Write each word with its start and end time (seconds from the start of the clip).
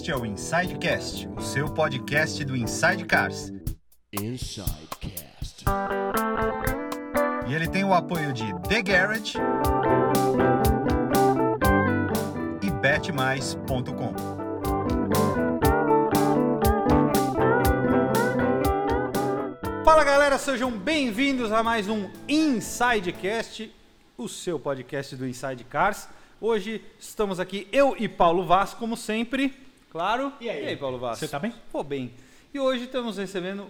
Este 0.00 0.12
é 0.12 0.16
o 0.16 0.24
Insidecast, 0.24 1.28
o 1.36 1.42
seu 1.42 1.68
podcast 1.68 2.42
do 2.46 2.56
Inside 2.56 3.04
Cars. 3.04 3.52
Insidecast. 4.10 5.62
E 7.46 7.54
ele 7.54 7.68
tem 7.68 7.84
o 7.84 7.92
apoio 7.92 8.32
de 8.32 8.46
The 8.66 8.80
Garage 8.80 9.36
e 12.62 12.70
betmais.com. 12.80 14.14
Fala 19.84 20.02
galera, 20.02 20.38
sejam 20.38 20.70
bem-vindos 20.70 21.52
a 21.52 21.62
mais 21.62 21.90
um 21.90 22.08
Insidecast, 22.26 23.70
o 24.16 24.30
seu 24.30 24.58
podcast 24.58 25.14
do 25.14 25.28
Inside 25.28 25.62
Cars. 25.64 26.08
Hoje 26.40 26.82
estamos 26.98 27.38
aqui, 27.38 27.68
eu 27.70 27.94
e 27.98 28.08
Paulo 28.08 28.46
Vaz, 28.46 28.72
como 28.72 28.96
sempre, 28.96 29.68
claro. 29.90 30.32
E 30.40 30.48
aí? 30.48 30.76
Paulo 30.76 30.98
Vaz? 30.98 31.18
Você 31.18 31.28
tá 31.28 31.38
bem? 31.38 31.52
Pô, 31.70 31.82
bem. 31.82 32.12
E 32.52 32.58
hoje 32.58 32.84
estamos 32.84 33.16
recebendo 33.16 33.66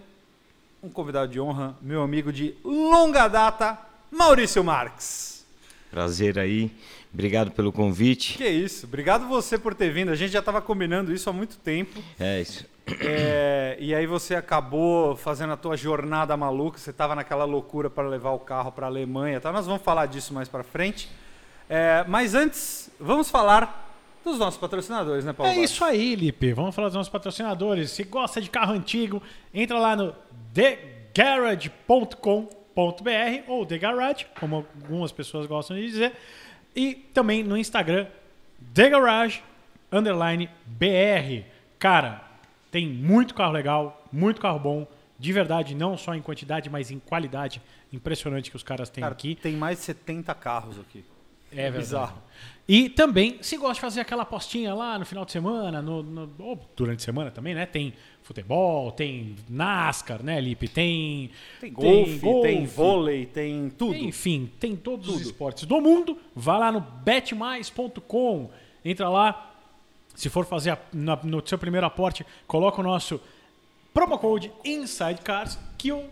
um 0.81 0.89
convidado 0.89 1.31
de 1.31 1.39
honra, 1.39 1.75
meu 1.81 2.01
amigo 2.01 2.31
de 2.31 2.55
longa 2.63 3.27
data, 3.27 3.77
Maurício 4.09 4.63
Marques. 4.63 5.45
Prazer 5.91 6.39
aí. 6.39 6.71
Obrigado 7.13 7.51
pelo 7.51 7.71
convite. 7.71 8.37
Que 8.37 8.47
isso, 8.47 8.85
obrigado 8.85 9.27
você 9.27 9.57
por 9.57 9.75
ter 9.75 9.91
vindo. 9.91 10.09
A 10.09 10.15
gente 10.15 10.31
já 10.31 10.39
estava 10.39 10.61
combinando 10.61 11.13
isso 11.13 11.29
há 11.29 11.33
muito 11.33 11.57
tempo. 11.57 12.01
É 12.19 12.41
isso. 12.41 12.65
É, 13.01 13.77
e 13.79 13.93
aí 13.93 14.07
você 14.07 14.35
acabou 14.35 15.15
fazendo 15.15 15.53
a 15.53 15.57
tua 15.57 15.77
jornada 15.77 16.35
maluca, 16.35 16.77
você 16.77 16.89
estava 16.89 17.13
naquela 17.13 17.45
loucura 17.45 17.89
para 17.89 18.07
levar 18.07 18.31
o 18.31 18.39
carro 18.39 18.71
para 18.71 18.87
a 18.87 18.89
Alemanha, 18.89 19.39
tá? 19.39 19.51
Nós 19.51 19.65
vamos 19.65 19.81
falar 19.81 20.07
disso 20.07 20.33
mais 20.33 20.47
para 20.47 20.63
frente. 20.63 21.09
É, 21.69 22.03
mas 22.07 22.33
antes, 22.33 22.89
vamos 22.99 23.29
falar 23.29 23.90
dos 24.23 24.37
nossos 24.37 24.59
patrocinadores, 24.59 25.25
né, 25.25 25.33
Paulo? 25.33 25.51
É 25.51 25.57
isso 25.57 25.83
aí, 25.83 26.15
Lipe. 26.15 26.53
Vamos 26.53 26.75
falar 26.75 26.89
dos 26.89 26.95
nossos 26.95 27.11
patrocinadores. 27.11 27.91
Se 27.91 28.03
gosta 28.03 28.41
de 28.41 28.49
carro 28.49 28.73
antigo, 28.73 29.21
entra 29.53 29.79
lá 29.79 29.95
no 29.95 30.13
thegarage.com.br 30.53 33.43
ou 33.47 33.65
The 33.65 33.77
Garage, 33.77 34.25
como 34.39 34.65
algumas 34.83 35.11
pessoas 35.11 35.45
gostam 35.45 35.77
de 35.77 35.87
dizer. 35.87 36.13
E 36.75 36.95
também 37.13 37.43
no 37.43 37.57
Instagram, 37.57 38.07
The 38.73 38.89
Garage 38.89 39.43
underline 39.91 40.49
BR. 40.65 41.45
Cara, 41.77 42.21
tem 42.71 42.87
muito 42.87 43.33
carro 43.33 43.51
legal, 43.51 44.05
muito 44.11 44.39
carro 44.39 44.59
bom. 44.59 44.87
De 45.19 45.31
verdade, 45.31 45.75
não 45.75 45.97
só 45.97 46.15
em 46.15 46.21
quantidade, 46.21 46.69
mas 46.69 46.89
em 46.89 46.97
qualidade. 46.97 47.61
Impressionante 47.93 48.49
que 48.49 48.55
os 48.55 48.63
caras 48.63 48.89
têm 48.89 49.01
Cara, 49.01 49.13
aqui. 49.13 49.35
tem 49.35 49.55
mais 49.55 49.79
de 49.79 49.83
70 49.83 50.33
carros 50.33 50.79
aqui. 50.79 51.03
É 51.51 51.63
verdade. 51.63 51.77
bizarro. 51.77 52.17
E 52.73 52.87
também, 52.87 53.37
se 53.41 53.57
gosta 53.57 53.73
de 53.73 53.81
fazer 53.81 53.99
aquela 53.99 54.23
apostinha 54.23 54.73
lá 54.73 54.97
no 54.97 55.05
final 55.05 55.25
de 55.25 55.33
semana, 55.33 55.81
no, 55.81 56.01
no- 56.01 56.29
ou 56.39 56.57
durante 56.73 56.99
a 56.99 57.03
semana 57.03 57.29
também, 57.29 57.53
né? 57.53 57.65
Tem 57.65 57.93
futebol, 58.23 58.93
tem 58.93 59.35
NASCAR, 59.49 60.23
né, 60.23 60.39
Lipe? 60.39 60.69
Tem, 60.69 61.29
Tem 61.59 61.73
golfe, 61.73 62.19
tem, 62.41 62.65
vôlei, 62.65 63.25
tem 63.25 63.69
tudo. 63.71 63.95
Enfim, 63.95 64.49
tem 64.57 64.73
todos 64.77 65.07
os 65.09 65.13
Tudo. 65.15 65.25
esportes 65.25 65.65
do 65.65 65.81
mundo. 65.81 66.17
Vá 66.33 66.57
lá 66.57 66.71
no 66.71 66.79
betmais.com. 66.79 68.49
Entra 68.85 69.09
lá. 69.09 69.51
Se 70.15 70.29
for 70.29 70.45
fazer 70.45 70.71
a- 70.71 70.79
na- 70.93 71.19
no 71.23 71.45
seu 71.45 71.57
primeiro 71.57 71.85
aporte, 71.85 72.25
coloca 72.47 72.79
o 72.79 72.83
nosso 72.83 73.19
promo 73.93 74.17
code 74.17 74.49
INSIDECARS 74.63 75.59
que 75.77 75.91
o 75.91 76.05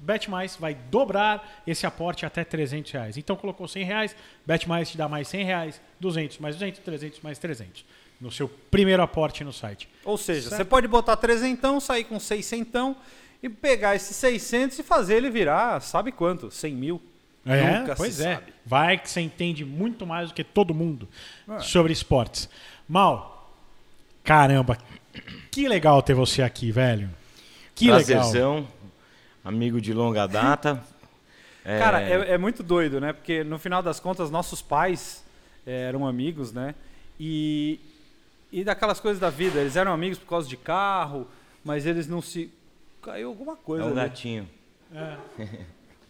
BetMais 0.00 0.56
vai 0.56 0.74
dobrar 0.74 1.62
esse 1.66 1.86
aporte 1.86 2.24
até 2.24 2.42
300 2.42 2.90
reais. 2.92 3.16
Então 3.16 3.36
colocou 3.36 3.68
100 3.68 3.84
reais, 3.84 4.16
BetMais 4.46 4.90
te 4.90 4.96
dá 4.96 5.08
mais 5.08 5.28
100 5.28 5.44
reais, 5.44 5.80
200 6.00 6.38
mais 6.38 6.56
200, 6.56 6.80
300 6.80 7.20
mais 7.20 7.38
300 7.38 7.84
no 8.20 8.30
seu 8.30 8.48
primeiro 8.70 9.02
aporte 9.02 9.42
no 9.44 9.52
site. 9.52 9.88
Ou 10.04 10.18
seja, 10.18 10.42
Certo. 10.50 10.56
você 10.56 10.64
pode 10.64 10.86
botar 10.88 11.16
trezentão, 11.16 11.80
sair 11.80 12.04
com 12.04 12.20
seiscentão 12.20 12.94
e 13.42 13.48
pegar 13.48 13.96
esses 13.96 14.14
600 14.16 14.78
e 14.78 14.82
fazer 14.82 15.14
ele 15.16 15.30
virar, 15.30 15.80
sabe 15.80 16.12
quanto? 16.12 16.50
100 16.50 16.74
mil? 16.74 17.02
É, 17.46 17.78
Nunca 17.78 17.96
pois 17.96 18.14
se 18.14 18.22
é. 18.26 18.34
sabe. 18.34 18.52
Vai 18.66 18.98
que 18.98 19.08
você 19.08 19.22
entende 19.22 19.64
muito 19.64 20.06
mais 20.06 20.28
do 20.28 20.34
que 20.34 20.44
todo 20.44 20.74
mundo 20.74 21.08
É. 21.48 21.60
sobre 21.60 21.92
esportes. 21.94 22.48
Mal, 22.86 23.50
caramba, 24.22 24.76
que 25.50 25.66
legal 25.66 26.02
ter 26.02 26.12
você 26.14 26.42
aqui, 26.42 26.70
velho. 26.70 27.08
Que 27.74 27.90
legal. 27.90 28.22
Amigo 29.44 29.80
de 29.80 29.92
longa 29.92 30.26
data. 30.26 30.82
É, 31.62 31.78
Cara, 31.78 32.00
é, 32.00 32.32
é 32.32 32.38
muito 32.38 32.62
doido, 32.62 32.98
né? 33.02 33.12
Porque 33.12 33.44
no 33.44 33.58
final 33.58 33.82
das 33.82 34.00
contas, 34.00 34.30
nossos 34.30 34.62
pais 34.62 35.22
eh, 35.66 35.88
eram 35.88 36.06
amigos, 36.06 36.54
né? 36.54 36.74
E, 37.18 37.78
e 38.50 38.64
daquelas 38.64 38.98
coisas 38.98 39.20
da 39.20 39.28
vida, 39.28 39.60
eles 39.60 39.76
eram 39.76 39.92
amigos 39.92 40.18
por 40.18 40.26
causa 40.26 40.48
de 40.48 40.56
carro, 40.56 41.28
mas 41.62 41.84
eles 41.84 42.08
não 42.08 42.22
se. 42.22 42.50
Caiu 43.02 43.28
alguma 43.28 43.52
é 43.52 43.56
coisa. 43.62 43.84
um 43.84 43.88
ali. 43.88 43.96
gatinho. 43.96 44.48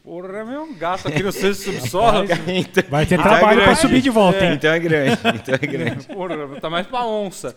Porra, 0.05 0.39
é 0.39 0.59
um 0.61 0.73
gato 0.75 1.09
aqui 1.09 1.23
no 1.23 1.33
seu 1.33 1.53
subsolo. 1.53 2.29
Então, 2.47 2.85
Vai 2.89 3.05
ter 3.05 3.17
então 3.17 3.25
trabalho 3.25 3.61
é 3.61 3.65
pra 3.65 3.73
grande. 3.73 3.81
subir 3.81 4.01
de 4.01 4.11
volta, 4.11 4.45
hein? 4.45 4.55
Então 4.55 4.73
é 4.73 4.79
grande. 4.79 5.21
Então 5.35 5.55
é 5.55 5.59
grande. 5.67 6.07
Porra, 6.07 6.61
tá 6.61 6.71
mais 6.71 6.87
pra 6.87 7.05
onça. 7.05 7.55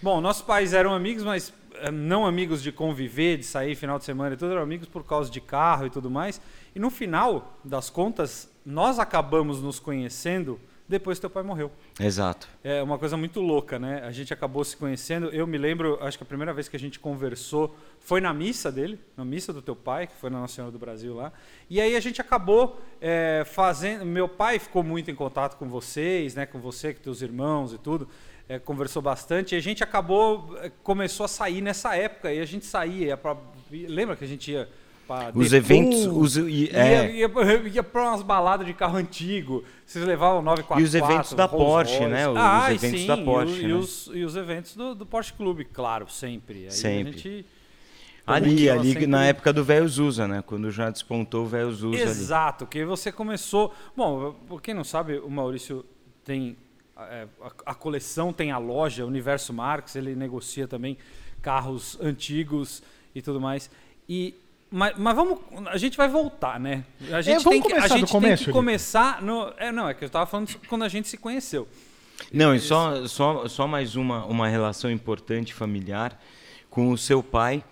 Bom, 0.00 0.20
nossos 0.20 0.42
pais 0.42 0.72
eram 0.72 0.94
amigos, 0.94 1.24
mas 1.24 1.52
não 1.92 2.26
amigos 2.26 2.62
de 2.62 2.72
conviver, 2.72 3.38
de 3.38 3.44
sair 3.44 3.74
final 3.74 3.98
de 3.98 4.04
semana 4.04 4.34
e 4.34 4.36
tudo, 4.36 4.52
eram 4.52 4.62
amigos 4.62 4.88
por 4.88 5.04
causa 5.04 5.30
de 5.30 5.40
carro 5.40 5.86
e 5.86 5.90
tudo 5.90 6.10
mais. 6.10 6.40
E 6.74 6.78
no 6.78 6.90
final 6.90 7.58
das 7.64 7.90
contas, 7.90 8.50
nós 8.64 8.98
acabamos 8.98 9.62
nos 9.62 9.78
conhecendo 9.78 10.60
depois 10.88 11.18
que 11.18 11.22
teu 11.22 11.30
pai 11.30 11.42
morreu. 11.42 11.70
Exato. 11.98 12.48
É 12.62 12.82
uma 12.82 12.98
coisa 12.98 13.16
muito 13.16 13.40
louca, 13.40 13.78
né? 13.78 14.02
A 14.04 14.12
gente 14.12 14.32
acabou 14.32 14.64
se 14.64 14.76
conhecendo. 14.76 15.28
Eu 15.30 15.46
me 15.46 15.58
lembro, 15.58 15.98
acho 16.00 16.16
que 16.16 16.22
a 16.22 16.26
primeira 16.26 16.52
vez 16.52 16.68
que 16.68 16.76
a 16.76 16.78
gente 16.78 16.98
conversou 17.00 17.74
foi 17.98 18.20
na 18.20 18.32
missa 18.32 18.70
dele, 18.70 19.00
na 19.16 19.24
missa 19.24 19.52
do 19.52 19.60
teu 19.60 19.74
pai, 19.74 20.06
que 20.06 20.14
foi 20.14 20.30
na 20.30 20.40
Nossa 20.40 20.54
Senhora 20.54 20.70
do 20.70 20.78
Brasil 20.78 21.14
lá. 21.14 21.32
E 21.68 21.80
aí 21.80 21.96
a 21.96 22.00
gente 22.00 22.20
acabou 22.20 22.80
é, 23.00 23.42
fazendo. 23.46 24.04
Meu 24.04 24.28
pai 24.28 24.58
ficou 24.58 24.82
muito 24.82 25.10
em 25.10 25.14
contato 25.14 25.56
com 25.56 25.68
vocês, 25.68 26.34
né? 26.34 26.46
Com 26.46 26.60
você, 26.60 26.94
com 26.94 27.02
teus 27.02 27.20
irmãos 27.20 27.72
e 27.72 27.78
tudo. 27.78 28.08
É, 28.48 28.58
conversou 28.58 29.02
bastante. 29.02 29.54
E 29.54 29.58
a 29.58 29.60
gente 29.60 29.82
acabou, 29.82 30.56
é, 30.60 30.70
começou 30.82 31.24
a 31.24 31.28
sair 31.28 31.60
nessa 31.60 31.96
época. 31.96 32.32
E 32.32 32.40
a 32.40 32.44
gente 32.44 32.64
saía. 32.64 33.16
pra- 33.16 33.36
lembra 33.70 34.14
que 34.14 34.24
a 34.24 34.28
gente 34.28 34.52
ia 34.52 34.68
pra 35.06 35.32
Os 35.34 35.52
eventos. 35.52 36.06
Os, 36.06 36.36
e, 36.36 36.70
é, 36.72 37.12
Ia, 37.16 37.26
ia, 37.26 37.28
ia 37.74 37.82
pra 37.82 38.10
umas 38.10 38.22
baladas 38.22 38.64
de 38.66 38.72
carro 38.72 38.96
antigo. 38.96 39.64
Vocês 39.84 40.04
levavam 40.04 40.42
944. 40.42 40.80
E 40.80 40.84
os 40.84 40.94
eventos 40.94 41.32
da 41.32 41.44
Rolls 41.46 41.66
Porsche, 41.66 41.98
Royce. 41.98 42.10
né? 42.12 42.28
Os 42.28 42.36
Ah, 42.36 42.68
e 42.70 42.74
eventos 42.76 43.00
sim, 43.00 43.06
da 43.08 43.16
e 43.16 43.24
Porsche, 43.24 43.60
E, 43.62 43.66
né? 43.68 43.74
os, 43.74 44.10
e 44.14 44.24
os 44.24 44.36
eventos 44.36 44.76
do, 44.76 44.94
do 44.94 45.04
Porsche 45.06 45.32
Clube, 45.32 45.64
claro, 45.64 46.08
sempre. 46.08 46.64
Aí 46.66 46.70
Sempre. 46.70 47.44
A 48.28 48.40
gente 48.40 48.48
ali, 48.50 48.70
ali 48.70 48.88
sempre- 48.92 49.06
na 49.06 49.24
época 49.26 49.52
do 49.52 49.62
Velho 49.64 49.88
Zusa, 49.88 50.26
né? 50.26 50.42
Quando 50.44 50.68
já 50.70 50.90
despontou 50.90 51.44
o 51.44 51.46
Velho 51.48 51.70
Zusa 51.72 52.00
ali. 52.02 52.10
Exato, 52.10 52.66
que 52.66 52.84
você 52.84 53.10
começou. 53.12 53.72
Bom, 53.96 54.34
por 54.48 54.60
quem 54.60 54.74
não 54.74 54.82
sabe, 54.84 55.18
o 55.18 55.30
Maurício 55.30 55.84
tem 56.24 56.56
a, 56.96 57.26
a 57.66 57.74
coleção, 57.74 58.32
tem 58.32 58.50
a 58.50 58.58
loja 58.58 59.04
Universo 59.04 59.52
Marques, 59.52 59.96
ele 59.96 60.14
negocia 60.14 60.66
também 60.66 60.96
carros 61.42 61.98
antigos 62.00 62.82
e 63.14 63.22
tudo 63.22 63.40
mais. 63.40 63.70
E 64.08 64.34
mas, 64.68 64.94
mas 64.98 65.14
vamos, 65.14 65.38
a 65.66 65.76
gente 65.76 65.96
vai 65.96 66.08
voltar, 66.08 66.58
né? 66.58 66.84
A 67.12 67.22
gente 67.22 67.36
É, 67.36 67.38
vamos 67.38 67.44
tem 67.44 67.62
que, 67.62 67.72
a 67.72 67.86
gente 67.86 68.10
começo, 68.10 68.44
tem 68.44 68.46
que 68.46 68.52
começar 68.52 69.22
no, 69.22 69.52
é, 69.56 69.70
não, 69.70 69.88
é 69.88 69.94
que 69.94 70.02
eu 70.02 70.08
estava 70.08 70.26
falando 70.26 70.52
quando 70.68 70.82
a 70.82 70.88
gente 70.88 71.08
se 71.08 71.16
conheceu. 71.16 71.68
Não, 72.32 72.54
e 72.54 72.58
só, 72.58 73.06
só, 73.06 73.46
só 73.46 73.66
mais 73.68 73.94
uma, 73.94 74.24
uma 74.24 74.48
relação 74.48 74.90
importante 74.90 75.54
familiar 75.54 76.20
com 76.68 76.90
o 76.90 76.98
seu 76.98 77.22
pai, 77.22 77.62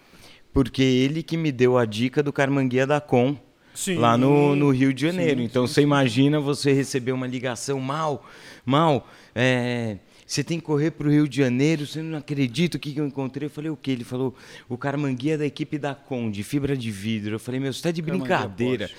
porque 0.52 0.82
ele 0.82 1.22
que 1.22 1.36
me 1.36 1.50
deu 1.50 1.76
a 1.76 1.84
dica 1.84 2.22
do 2.22 2.32
Carmanguia 2.32 2.86
da 2.86 3.00
Com 3.00 3.36
Sim. 3.74 3.96
lá 3.96 4.16
no, 4.16 4.54
no 4.54 4.70
Rio 4.70 4.94
de 4.94 5.02
Janeiro. 5.02 5.40
Sim, 5.40 5.46
então 5.46 5.66
você 5.66 5.82
imagina 5.82 6.38
você 6.38 6.72
receber 6.72 7.12
uma 7.12 7.26
ligação 7.26 7.80
mal, 7.80 8.24
mal, 8.64 9.08
é, 9.34 9.98
você 10.26 10.42
tem 10.42 10.58
que 10.58 10.64
correr 10.64 10.90
para 10.92 11.06
o 11.06 11.10
Rio 11.10 11.28
de 11.28 11.36
Janeiro, 11.36 11.86
você 11.86 12.02
não 12.02 12.18
acredita 12.18 12.76
o 12.76 12.80
que, 12.80 12.92
que 12.92 13.00
eu 13.00 13.06
encontrei. 13.06 13.46
Eu 13.46 13.50
falei, 13.50 13.70
o 13.70 13.76
quê? 13.76 13.90
Ele 13.90 14.04
falou, 14.04 14.34
o 14.68 14.78
Carmanguia 14.78 15.34
é 15.34 15.38
da 15.38 15.46
equipe 15.46 15.78
da 15.78 15.94
Com, 15.94 16.30
de 16.30 16.42
fibra 16.42 16.76
de 16.76 16.90
vidro. 16.90 17.34
Eu 17.34 17.38
falei, 17.38 17.60
meu, 17.60 17.72
você 17.72 17.78
está 17.78 17.90
de 17.90 18.00
brincadeira. 18.02 18.90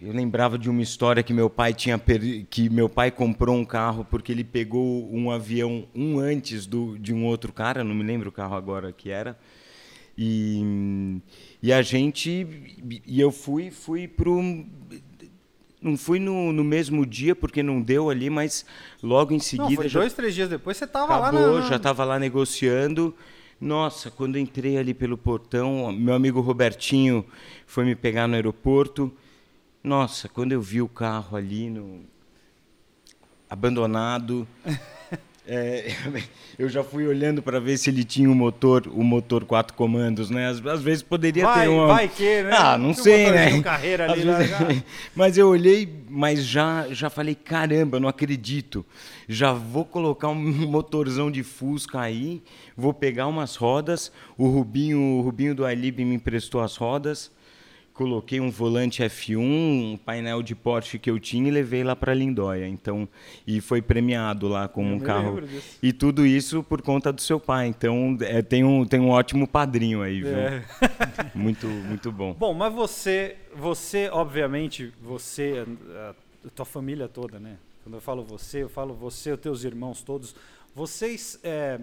Eu 0.00 0.12
lembrava 0.12 0.58
de 0.58 0.68
uma 0.68 0.82
história 0.82 1.22
que 1.22 1.32
meu 1.32 1.48
pai 1.48 1.72
tinha 1.72 1.96
per- 1.96 2.44
que 2.50 2.68
meu 2.68 2.88
pai 2.88 3.10
comprou 3.12 3.56
um 3.56 3.64
carro 3.64 4.04
porque 4.04 4.32
ele 4.32 4.42
pegou 4.42 5.08
um 5.14 5.30
avião 5.30 5.86
um 5.94 6.18
antes 6.18 6.66
do, 6.66 6.98
de 6.98 7.14
um 7.14 7.24
outro 7.24 7.52
cara, 7.52 7.84
não 7.84 7.94
me 7.94 8.02
lembro 8.02 8.28
o 8.28 8.32
carro 8.32 8.56
agora 8.56 8.92
que 8.92 9.10
era. 9.10 9.38
E, 10.18 11.20
e 11.62 11.72
a 11.72 11.80
gente 11.82 12.46
e 13.06 13.20
eu 13.20 13.30
fui 13.30 13.70
fui 13.70 14.08
pro 14.08 14.66
não 15.82 15.96
fui 15.96 16.18
no, 16.18 16.52
no 16.52 16.62
mesmo 16.62 17.04
dia 17.04 17.34
porque 17.34 17.62
não 17.62 17.82
deu 17.82 18.08
ali, 18.08 18.30
mas 18.30 18.64
logo 19.02 19.32
em 19.32 19.36
Não, 19.36 19.40
seguida 19.40 19.74
foi 19.74 19.88
já 19.88 20.00
dois, 20.00 20.12
três 20.12 20.34
dias 20.34 20.48
depois 20.48 20.76
você 20.76 20.86
tava 20.86 21.16
lá 21.16 21.28
acabou, 21.28 21.60
na, 21.60 21.68
já 21.68 21.76
estava 21.76 22.04
lá 22.04 22.18
negociando. 22.18 23.14
Nossa, 23.60 24.10
quando 24.10 24.36
eu 24.36 24.42
entrei 24.42 24.76
ali 24.76 24.92
pelo 24.94 25.16
portão, 25.16 25.92
meu 25.92 26.14
amigo 26.14 26.40
Robertinho 26.40 27.24
foi 27.66 27.84
me 27.84 27.94
pegar 27.94 28.26
no 28.26 28.34
aeroporto. 28.34 29.12
Nossa, 29.84 30.28
quando 30.28 30.52
eu 30.52 30.60
vi 30.60 30.80
o 30.80 30.88
carro 30.88 31.36
ali 31.36 31.68
no 31.68 32.00
abandonado, 33.48 34.46
É, 35.46 35.92
eu 36.56 36.68
já 36.68 36.84
fui 36.84 37.06
olhando 37.06 37.42
para 37.42 37.58
ver 37.58 37.76
se 37.76 37.90
ele 37.90 38.04
tinha 38.04 38.28
o 38.28 38.32
um 38.32 38.34
motor, 38.34 38.86
o 38.86 39.00
um 39.00 39.04
motor 39.04 39.44
quatro 39.44 39.74
comandos, 39.74 40.30
né? 40.30 40.48
Às, 40.48 40.64
às 40.64 40.82
vezes 40.82 41.02
poderia 41.02 41.44
vai, 41.44 41.62
ter 41.62 41.68
uma. 41.68 41.86
Vai 41.88 42.08
que, 42.08 42.42
né? 42.42 42.50
Ah, 42.52 42.78
não 42.78 42.94
sei, 42.94 43.30
né? 43.30 43.60
Carreira 43.60 44.10
ali, 44.10 44.22
vezes... 44.22 44.84
mas 45.16 45.36
eu 45.36 45.48
olhei, 45.48 45.88
mas 46.08 46.44
já, 46.44 46.86
já 46.90 47.10
falei, 47.10 47.34
caramba, 47.34 47.98
não 47.98 48.08
acredito. 48.08 48.86
Já 49.28 49.52
vou 49.52 49.84
colocar 49.84 50.28
um 50.28 50.36
motorzão 50.68 51.30
de 51.30 51.42
Fusca 51.42 52.00
aí, 52.00 52.42
vou 52.76 52.94
pegar 52.94 53.26
umas 53.26 53.56
rodas. 53.56 54.12
O 54.38 54.46
Rubinho, 54.46 55.00
o 55.00 55.22
Rubinho 55.22 55.54
do 55.54 55.68
iLib 55.68 56.04
me 56.04 56.14
emprestou 56.14 56.60
as 56.60 56.76
rodas 56.76 57.30
coloquei 57.92 58.40
um 58.40 58.50
volante 58.50 59.02
F1, 59.02 59.38
um 59.38 59.96
painel 59.96 60.42
de 60.42 60.54
Porsche 60.54 60.98
que 60.98 61.10
eu 61.10 61.18
tinha 61.18 61.48
e 61.48 61.50
levei 61.50 61.84
lá 61.84 61.94
para 61.94 62.14
Lindóia. 62.14 62.66
Então, 62.66 63.08
e 63.46 63.60
foi 63.60 63.82
premiado 63.82 64.48
lá 64.48 64.68
com 64.68 64.84
eu 64.84 64.96
um 64.96 65.00
carro. 65.00 65.42
E 65.82 65.92
tudo 65.92 66.26
isso 66.26 66.62
por 66.62 66.82
conta 66.82 67.12
do 67.12 67.20
seu 67.20 67.38
pai. 67.38 67.68
Então, 67.68 68.16
é, 68.20 68.42
tem 68.42 68.64
um 68.64 68.84
tem 68.84 69.00
um 69.00 69.10
ótimo 69.10 69.46
padrinho 69.46 70.02
aí, 70.02 70.22
viu? 70.22 70.36
É. 70.36 70.64
muito 71.34 71.66
muito 71.66 72.10
bom. 72.10 72.34
Bom, 72.34 72.54
mas 72.54 72.72
você 72.72 73.36
você 73.54 74.08
obviamente 74.10 74.92
você 75.00 75.64
a, 75.96 76.14
a 76.46 76.50
tua 76.50 76.64
família 76.64 77.08
toda, 77.08 77.38
né? 77.38 77.56
Quando 77.82 77.96
eu 77.96 78.00
falo 78.00 78.22
você, 78.22 78.62
eu 78.62 78.68
falo 78.68 78.94
você, 78.94 79.32
os 79.32 79.40
teus 79.40 79.64
irmãos 79.64 80.02
todos. 80.02 80.34
Vocês 80.74 81.38
é, 81.42 81.80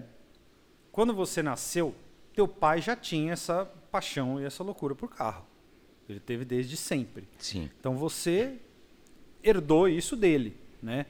quando 0.90 1.14
você 1.14 1.42
nasceu, 1.42 1.94
teu 2.34 2.48
pai 2.48 2.80
já 2.80 2.96
tinha 2.96 3.32
essa 3.32 3.64
paixão 3.90 4.40
e 4.40 4.44
essa 4.44 4.62
loucura 4.62 4.94
por 4.94 5.08
carro. 5.08 5.49
Ele 6.10 6.20
teve 6.20 6.44
desde 6.44 6.76
sempre. 6.76 7.24
Sim. 7.38 7.70
Então 7.78 7.96
você 7.96 8.54
herdou 9.42 9.88
isso 9.88 10.16
dele, 10.16 10.56
né? 10.82 11.06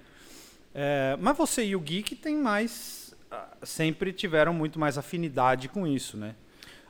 É, 0.74 1.16
mas 1.20 1.36
você 1.36 1.64
e 1.64 1.74
o 1.74 1.80
Geek 1.80 2.14
tem 2.14 2.36
mais, 2.36 3.14
ah, 3.30 3.48
sempre 3.62 4.12
tiveram 4.12 4.54
muito 4.54 4.78
mais 4.78 4.96
afinidade 4.96 5.68
com 5.68 5.86
isso, 5.86 6.16
né? 6.16 6.34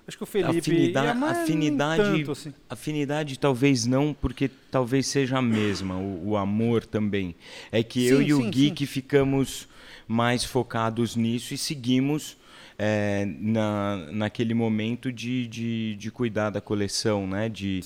Acho 0.06 0.16
que 0.16 0.24
o 0.24 0.26
Felipe 0.26 0.58
afinidade, 0.58 1.24
afinidade, 1.24 2.02
tanto, 2.02 2.32
assim. 2.32 2.54
afinidade 2.68 3.38
talvez 3.38 3.86
não, 3.86 4.12
porque 4.12 4.50
talvez 4.70 5.06
seja 5.06 5.38
a 5.38 5.42
mesma, 5.42 5.96
o, 5.96 6.30
o 6.30 6.36
amor 6.36 6.84
também. 6.84 7.34
É 7.70 7.82
que 7.82 8.08
sim, 8.08 8.14
eu 8.14 8.22
e 8.22 8.26
sim, 8.26 8.32
o 8.32 8.50
Geek 8.50 8.80
sim. 8.80 8.86
ficamos 8.86 9.68
mais 10.08 10.44
focados 10.44 11.14
nisso 11.14 11.54
e 11.54 11.58
seguimos 11.58 12.36
é, 12.82 13.26
na, 13.38 14.08
naquele 14.10 14.54
momento 14.54 15.12
de, 15.12 15.46
de, 15.46 15.96
de, 15.96 16.10
cuidar 16.10 16.48
da 16.48 16.62
coleção, 16.62 17.26
né? 17.26 17.46
De, 17.46 17.80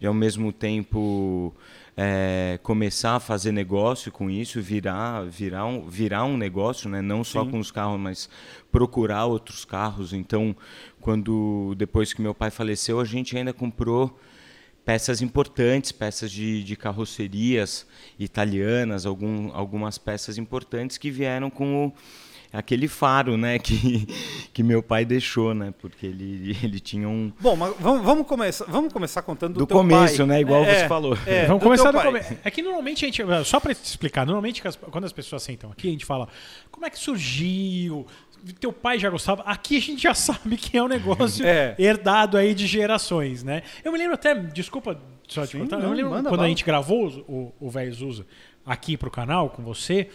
de 0.00 0.04
ao 0.04 0.12
mesmo 0.12 0.52
tempo 0.52 1.54
é, 1.96 2.58
começar 2.60 3.14
a 3.14 3.20
fazer 3.20 3.52
negócio 3.52 4.10
com 4.10 4.28
isso, 4.28 4.60
virar, 4.60 5.22
virar, 5.26 5.66
um, 5.66 5.88
virar 5.88 6.24
um 6.24 6.36
negócio, 6.36 6.90
né? 6.90 7.00
Não 7.00 7.22
só 7.22 7.44
Sim. 7.44 7.50
com 7.52 7.58
os 7.60 7.70
carros, 7.70 8.00
mas 8.00 8.28
procurar 8.72 9.26
outros 9.26 9.64
carros. 9.64 10.12
Então, 10.12 10.56
quando 11.00 11.72
depois 11.78 12.12
que 12.12 12.20
meu 12.20 12.34
pai 12.34 12.50
faleceu, 12.50 12.98
a 12.98 13.04
gente 13.04 13.36
ainda 13.36 13.52
comprou 13.52 14.18
peças 14.84 15.22
importantes, 15.22 15.92
peças 15.92 16.28
de, 16.28 16.64
de 16.64 16.74
carrocerias 16.74 17.86
italianas, 18.18 19.06
algum, 19.06 19.54
algumas 19.54 19.96
peças 19.96 20.38
importantes 20.38 20.98
que 20.98 21.08
vieram 21.08 21.50
com 21.50 21.86
o 21.86 21.92
aquele 22.52 22.88
faro, 22.88 23.36
né, 23.36 23.58
que, 23.58 24.06
que 24.52 24.62
meu 24.62 24.82
pai 24.82 25.04
deixou, 25.04 25.54
né, 25.54 25.72
porque 25.78 26.06
ele, 26.06 26.56
ele 26.62 26.80
tinha 26.80 27.08
um... 27.08 27.32
Bom, 27.40 27.56
mas 27.56 27.74
vamos, 27.78 28.04
vamos, 28.04 28.26
começar, 28.26 28.64
vamos 28.66 28.92
começar 28.92 29.22
contando 29.22 29.54
do, 29.54 29.60
do 29.60 29.66
começo, 29.66 30.18
pai. 30.18 30.26
né, 30.26 30.40
igual 30.40 30.64
é, 30.64 30.80
você 30.80 30.88
falou. 30.88 31.16
É, 31.26 31.46
vamos 31.46 31.60
do 31.60 31.64
começar 31.64 31.90
do 31.90 32.00
começo. 32.00 32.36
É 32.44 32.50
que 32.50 32.62
normalmente 32.62 33.04
a 33.04 33.08
gente, 33.08 33.22
só 33.44 33.60
para 33.60 33.74
te 33.74 33.84
explicar, 33.84 34.26
normalmente 34.26 34.62
quando 34.90 35.04
as 35.04 35.12
pessoas 35.12 35.42
sentam 35.42 35.70
aqui, 35.70 35.88
a 35.88 35.92
gente 35.92 36.04
fala, 36.04 36.28
como 36.70 36.86
é 36.86 36.90
que 36.90 36.98
surgiu, 36.98 38.06
teu 38.58 38.72
pai 38.72 38.98
já 38.98 39.10
gostava. 39.10 39.42
Aqui 39.42 39.76
a 39.76 39.80
gente 39.80 40.02
já 40.02 40.14
sabe 40.14 40.56
que 40.56 40.76
é 40.76 40.82
um 40.82 40.88
negócio 40.88 41.44
é. 41.46 41.74
herdado 41.78 42.36
aí 42.36 42.54
de 42.54 42.66
gerações, 42.66 43.42
né? 43.42 43.62
Eu 43.84 43.92
me 43.92 43.98
lembro 43.98 44.14
até, 44.14 44.34
desculpa 44.34 45.00
só 45.28 45.46
te 45.46 45.56
contar, 45.56 45.80
eu 45.80 45.90
me 45.90 45.96
lembro 45.96 46.10
quando 46.10 46.30
bala. 46.30 46.44
a 46.44 46.48
gente 46.48 46.64
gravou 46.64 47.06
o, 47.28 47.52
o 47.60 47.70
Véio 47.70 47.92
Zusa 47.94 48.26
aqui 48.66 48.96
pro 48.96 49.10
canal 49.10 49.48
com 49.50 49.62
você, 49.62 50.08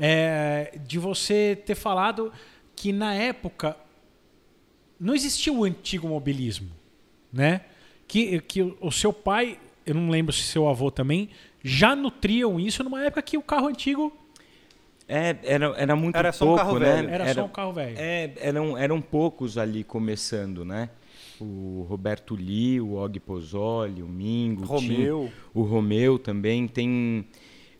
é, 0.00 0.78
de 0.86 0.98
você 0.98 1.60
ter 1.66 1.74
falado 1.74 2.32
que 2.74 2.92
na 2.92 3.14
época 3.14 3.76
não 4.98 5.14
existia 5.14 5.52
o 5.52 5.64
antigo 5.64 6.08
mobilismo, 6.08 6.70
né? 7.32 7.60
Que, 8.08 8.40
que 8.40 8.62
o 8.80 8.90
seu 8.90 9.12
pai, 9.12 9.58
eu 9.86 9.94
não 9.94 10.10
lembro 10.10 10.32
se 10.32 10.42
seu 10.42 10.68
avô 10.68 10.90
também, 10.90 11.28
já 11.62 11.94
nutriam 11.94 12.58
isso 12.58 12.82
numa 12.82 13.04
época 13.04 13.22
que 13.22 13.36
o 13.36 13.42
carro 13.42 13.68
antigo 13.68 14.12
é, 15.06 15.36
era, 15.42 15.66
era 15.76 15.96
muito 15.96 16.16
era 16.16 16.32
pouco, 16.32 16.54
um 16.54 16.56
carro 16.56 16.78
né? 16.78 16.94
Velho. 16.94 17.08
Era, 17.10 17.24
era, 17.24 17.34
só 17.34 17.44
um 17.44 17.48
carro 17.48 17.72
velho. 17.72 17.96
É, 17.98 18.32
eram, 18.36 18.78
eram 18.78 19.00
poucos 19.02 19.58
ali 19.58 19.82
começando, 19.82 20.64
né? 20.64 20.88
O 21.40 21.84
Roberto 21.88 22.36
Lee, 22.36 22.80
o 22.80 22.94
Og 22.94 23.18
Pozzoli, 23.18 24.02
o 24.02 24.08
Mingo, 24.08 24.64
Romeu. 24.64 25.18
Tinha, 25.18 25.32
o 25.52 25.62
Romeu 25.62 26.18
também 26.18 26.68
tem 26.68 27.26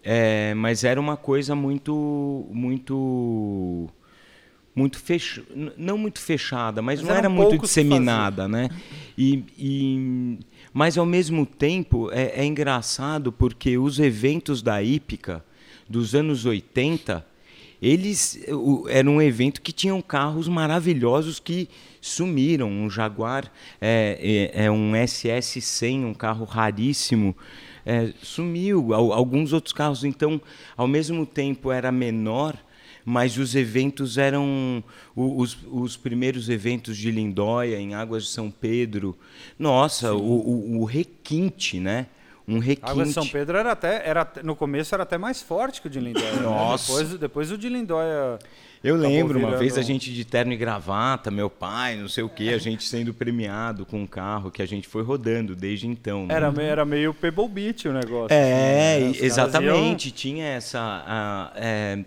é, 0.03 0.55
mas 0.55 0.85
era 0.85 1.01
uma 1.01 1.17
coisa 1.17 1.55
muito, 1.55 2.47
muito, 2.51 3.89
muito 4.75 4.99
fech... 4.99 5.43
não 5.77 5.99
muito 5.99 6.21
fechada, 6.21 6.81
mas, 6.81 7.01
mas 7.01 7.09
não 7.09 7.17
era 7.17 7.29
muito 7.29 7.59
disseminada, 7.59 8.49
né? 8.49 8.69
E, 9.17 9.45
e, 9.59 10.39
mas 10.73 10.97
ao 10.97 11.05
mesmo 11.05 11.45
tempo 11.45 12.11
é, 12.13 12.41
é 12.41 12.45
engraçado 12.45 13.31
porque 13.31 13.77
os 13.77 13.99
eventos 13.99 14.63
da 14.63 14.83
hípica 14.83 15.45
dos 15.89 16.15
anos 16.15 16.47
80 16.47 17.27
eles 17.83 18.39
era 18.89 19.09
um 19.09 19.23
evento 19.23 19.63
que 19.63 19.73
tinham 19.73 20.01
carros 20.03 20.47
maravilhosos 20.49 21.41
que 21.41 21.69
sumiram 22.01 22.71
um 22.71 22.91
Jaguar 22.91 23.51
é, 23.81 24.51
é, 24.55 24.67
é 24.67 24.71
um 24.71 24.93
SS100 24.93 26.05
um 26.05 26.15
carro 26.15 26.45
raríssimo 26.45 27.35
é, 27.85 28.13
sumiu. 28.23 28.93
Alguns 28.95 29.53
outros 29.53 29.73
carros, 29.73 30.05
então, 30.05 30.41
ao 30.77 30.87
mesmo 30.87 31.25
tempo 31.25 31.71
era 31.71 31.91
menor, 31.91 32.57
mas 33.05 33.39
os 33.39 33.55
eventos 33.55 34.19
eram 34.19 34.85
os, 35.17 35.57
os 35.71 35.97
primeiros 35.97 36.49
eventos 36.49 36.97
de 36.97 37.11
Lindóia, 37.11 37.79
em 37.79 37.95
Águas 37.95 38.25
de 38.25 38.31
São 38.31 38.51
Pedro. 38.51 39.17
Nossa, 39.59 40.15
o, 40.15 40.19
o, 40.19 40.81
o, 40.81 40.85
requinte, 40.85 41.81
né? 41.81 42.07
Um 42.47 42.59
requinte. 42.59 42.91
Águas 42.91 43.09
de 43.09 43.15
São 43.15 43.27
Pedro 43.27 43.57
era 43.57 43.73
até, 43.73 44.07
era, 44.07 44.31
no 44.43 44.55
começo 44.55 44.95
era 44.95 45.05
até 45.05 45.17
mais 45.17 45.41
forte 45.41 45.81
que 45.81 45.87
o 45.87 45.91
de 45.91 46.01
Lindóia. 46.01 46.33
Né? 46.33 46.43
Nossa. 46.43 46.93
Né? 46.93 46.99
Depois, 46.99 47.21
depois 47.21 47.53
o 47.53 47.59
de 47.59 47.69
Lindóia 47.69 48.39
eu 48.83 48.97
lembro 48.97 49.39
uma 49.39 49.57
vez 49.57 49.77
a 49.77 49.83
gente 49.83 50.13
de 50.13 50.25
terno 50.25 50.53
e 50.53 50.57
gravata, 50.57 51.31
meu 51.31 51.51
pai, 51.51 51.97
não 51.97 52.09
sei 52.09 52.25
o 52.25 52.29
que, 52.29 52.49
a 52.49 52.57
gente 52.59 52.83
sendo 52.85 53.13
premiado 53.13 53.85
com 53.85 54.01
um 54.01 54.07
carro 54.07 54.51
que 54.51 54.63
a 54.63 54.67
gente 54.67 54.89
foi 54.89 55.03
rodando 55.03 55.55
desde 55.55 55.87
então. 55.87 56.27
Né? 56.27 56.35
Era, 56.35 56.53
era 56.63 56.85
meio 56.85 57.13
Pebble 57.13 57.49
Beach 57.49 57.87
o 57.89 57.93
negócio. 57.93 58.29
É, 58.31 58.97
assim, 58.97 59.21
né? 59.21 59.27
exatamente. 59.27 60.09
Iam... 60.09 60.15
Tinha 60.15 60.47
essa. 60.47 60.81
A, 60.81 61.53
é, 61.57 62.05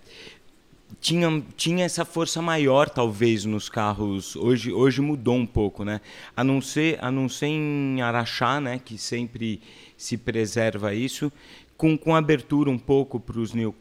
tinha, 0.99 1.43
tinha 1.55 1.85
essa 1.85 2.05
força 2.05 2.41
maior, 2.41 2.89
talvez, 2.89 3.45
nos 3.45 3.69
carros. 3.69 4.35
Hoje, 4.35 4.71
hoje 4.71 5.01
mudou 5.01 5.35
um 5.35 5.45
pouco, 5.45 5.83
né? 5.83 6.01
A 6.35 6.43
não 6.43 6.61
ser, 6.61 6.97
a 7.01 7.11
não 7.11 7.27
ser 7.27 7.47
em 7.47 8.01
Araxá, 8.01 8.59
né? 8.59 8.79
Que 8.83 8.97
sempre 8.97 9.61
se 9.97 10.17
preserva 10.17 10.93
isso, 10.93 11.31
com, 11.77 11.97
com 11.97 12.15
abertura 12.15 12.69
um 12.69 12.79
pouco 12.79 13.19
para 13.19 13.39
os 13.39 13.53
new, 13.53 13.75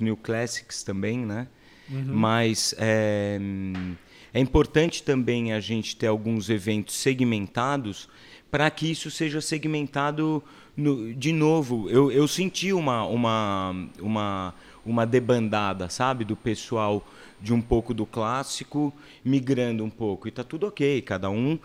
new 0.00 0.16
Classics 0.16 0.82
também, 0.82 1.18
né? 1.18 1.46
Uhum. 1.92 2.06
Mas 2.08 2.74
é, 2.78 3.38
é 4.32 4.40
importante 4.40 5.02
também 5.02 5.52
a 5.52 5.60
gente 5.60 5.94
ter 5.94 6.06
alguns 6.06 6.48
eventos 6.48 6.96
segmentados 6.96 8.08
para 8.50 8.70
que 8.70 8.90
isso 8.90 9.10
seja 9.10 9.40
segmentado 9.40 10.42
no, 10.76 11.12
de 11.14 11.32
novo. 11.32 11.88
Eu, 11.88 12.10
eu 12.10 12.26
senti 12.26 12.72
uma, 12.72 13.04
uma, 13.04 13.74
uma, 14.00 14.54
uma 14.84 15.06
debandada, 15.06 15.88
sabe, 15.88 16.24
do 16.24 16.36
pessoal 16.36 17.06
de 17.42 17.52
um 17.52 17.60
pouco 17.60 17.92
do 17.92 18.06
clássico 18.06 18.92
migrando 19.24 19.84
um 19.84 19.90
pouco 19.90 20.28
e 20.28 20.30
tá 20.30 20.44
tudo 20.44 20.68
ok 20.68 21.02
cada 21.02 21.28
um 21.28 21.58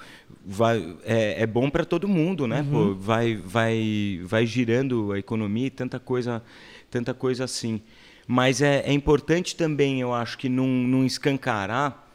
vai 0.44 0.98
é, 1.06 1.44
é 1.44 1.46
bom 1.46 1.70
para 1.70 1.86
todo 1.86 2.08
mundo 2.08 2.48
né 2.48 2.62
uhum. 2.62 2.72
Pô, 2.72 2.96
vai 2.96 3.36
vai 3.36 4.20
vai 4.24 4.46
girando 4.48 5.12
a 5.12 5.20
economia 5.20 5.68
e 5.68 5.70
tanta 5.70 6.00
coisa 6.00 6.42
tanta 6.90 7.14
coisa 7.14 7.44
assim 7.44 7.80
mas 8.28 8.62
é, 8.62 8.82
é 8.86 8.92
importante 8.92 9.56
também, 9.56 10.02
eu 10.02 10.14
acho, 10.14 10.38
que 10.38 10.50
não, 10.50 10.68
não 10.68 11.06
escancarar, 11.06 12.12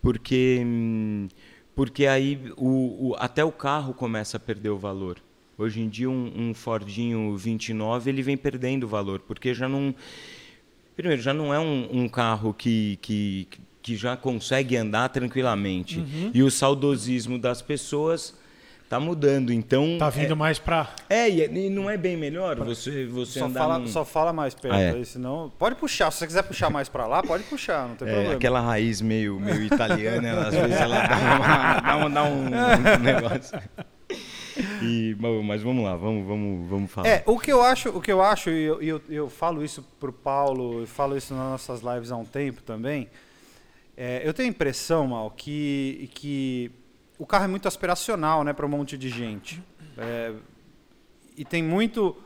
porque, 0.00 0.64
porque 1.74 2.06
aí 2.06 2.40
o, 2.56 3.08
o, 3.08 3.16
até 3.18 3.44
o 3.44 3.50
carro 3.50 3.92
começa 3.92 4.36
a 4.36 4.40
perder 4.40 4.70
o 4.70 4.78
valor. 4.78 5.18
Hoje 5.58 5.80
em 5.80 5.88
dia, 5.88 6.08
um, 6.08 6.32
um 6.36 6.54
Fordinho 6.54 7.36
29 7.36 8.08
ele 8.08 8.22
vem 8.22 8.36
perdendo 8.36 8.86
valor, 8.86 9.18
porque 9.18 9.52
já 9.52 9.68
não. 9.68 9.92
Primeiro, 10.94 11.20
já 11.20 11.34
não 11.34 11.52
é 11.52 11.58
um, 11.58 11.88
um 11.90 12.08
carro 12.08 12.54
que, 12.54 12.96
que, 13.02 13.48
que 13.82 13.96
já 13.96 14.16
consegue 14.16 14.76
andar 14.76 15.08
tranquilamente. 15.08 15.98
Uhum. 15.98 16.30
E 16.32 16.42
o 16.44 16.50
saudosismo 16.50 17.38
das 17.38 17.60
pessoas 17.60 18.36
Tá 18.88 18.98
mudando, 18.98 19.52
então. 19.52 19.96
Tá 19.98 20.08
vindo 20.08 20.34
mais 20.34 20.58
pra. 20.58 20.88
É, 21.10 21.28
e, 21.28 21.44
e 21.44 21.68
não 21.68 21.90
é 21.90 21.96
bem 21.98 22.16
melhor 22.16 22.56
você, 22.56 23.04
você 23.04 23.38
Só 23.38 23.44
andar. 23.44 23.60
fala, 23.60 23.78
num- 23.78 23.86
só 23.86 24.02
fala 24.04 24.32
mais 24.32 24.54
perto 24.54 24.74
Ah, 24.76 24.80
é. 24.80 24.90
aí, 24.92 25.04
senão. 25.04 25.52
Pode 25.58 25.74
puxar. 25.74 26.10
Se 26.10 26.18
você 26.20 26.26
quiser 26.26 26.42
puxar 26.42 26.70
mais 26.70 26.88
pra 26.88 27.06
lá, 27.06 27.22
pode 27.22 27.44
puxar, 27.44 27.86
não 27.86 27.96
tem 27.96 28.08
É, 28.08 28.12
problema. 28.12 28.34
aquela 28.36 28.60
raiz 28.60 29.02
meio, 29.02 29.38
meio 29.38 29.62
italiana, 29.66 30.26
ela, 30.28 30.48
às 30.48 30.54
vezes 30.54 30.80
ela 30.80 31.00
dá, 31.06 31.16
uma, 31.18 31.80
dá, 31.80 31.96
um, 31.98 32.10
dá 32.10 32.24
um 32.24 32.98
negócio. 33.04 33.60
E, 34.82 35.14
bom, 35.20 35.42
mas 35.42 35.62
vamos 35.62 35.84
lá, 35.84 35.94
vamos, 35.94 36.26
vamos, 36.26 36.68
vamos 36.68 36.90
falar. 36.90 37.08
É, 37.08 37.22
o 37.26 37.38
que 37.38 37.52
eu 37.52 37.62
acho, 37.62 37.90
o 37.90 38.00
que 38.00 38.10
eu 38.10 38.22
acho, 38.22 38.48
e 38.50 38.64
eu, 38.64 38.80
eu, 38.82 39.02
eu 39.08 39.28
falo 39.30 39.62
isso 39.64 39.84
pro 40.00 40.12
Paulo, 40.12 40.80
eu 40.80 40.86
falo 40.86 41.16
isso 41.16 41.34
nas 41.34 41.44
nossas 41.68 41.80
lives 41.82 42.10
há 42.10 42.16
um 42.16 42.24
tempo 42.24 42.62
também. 42.62 43.08
é, 43.96 44.22
eu 44.24 44.32
tenho 44.32 44.48
a 44.48 44.50
impressão, 44.50 45.06
Mal, 45.08 45.30
que, 45.30 46.10
que 46.14 46.70
o 47.18 47.26
carro 47.26 47.44
é 47.44 47.48
muito 47.48 47.66
aspiracional, 47.68 48.44
né, 48.44 48.52
para 48.52 48.64
um 48.66 48.68
monte 48.68 48.96
de 48.96 49.08
gente. 49.08 49.62
É, 49.96 50.32
e 51.36 51.44
tem 51.44 51.62
muito 51.62 52.16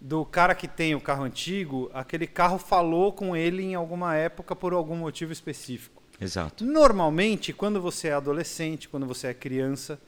do 0.00 0.24
cara 0.24 0.54
que 0.54 0.68
tem 0.68 0.94
o 0.94 1.00
carro 1.00 1.24
antigo, 1.24 1.90
aquele 1.94 2.26
carro 2.26 2.58
falou 2.58 3.12
com 3.12 3.34
ele 3.34 3.62
em 3.62 3.74
alguma 3.74 4.14
época 4.14 4.54
por 4.54 4.72
algum 4.72 4.96
motivo 4.96 5.32
específico. 5.32 6.02
Exato. 6.20 6.64
Normalmente, 6.64 7.52
quando 7.52 7.80
você 7.80 8.08
é 8.08 8.12
adolescente, 8.12 8.88
quando 8.88 9.06
você 9.06 9.28
é 9.28 9.34
criança, 9.34 9.98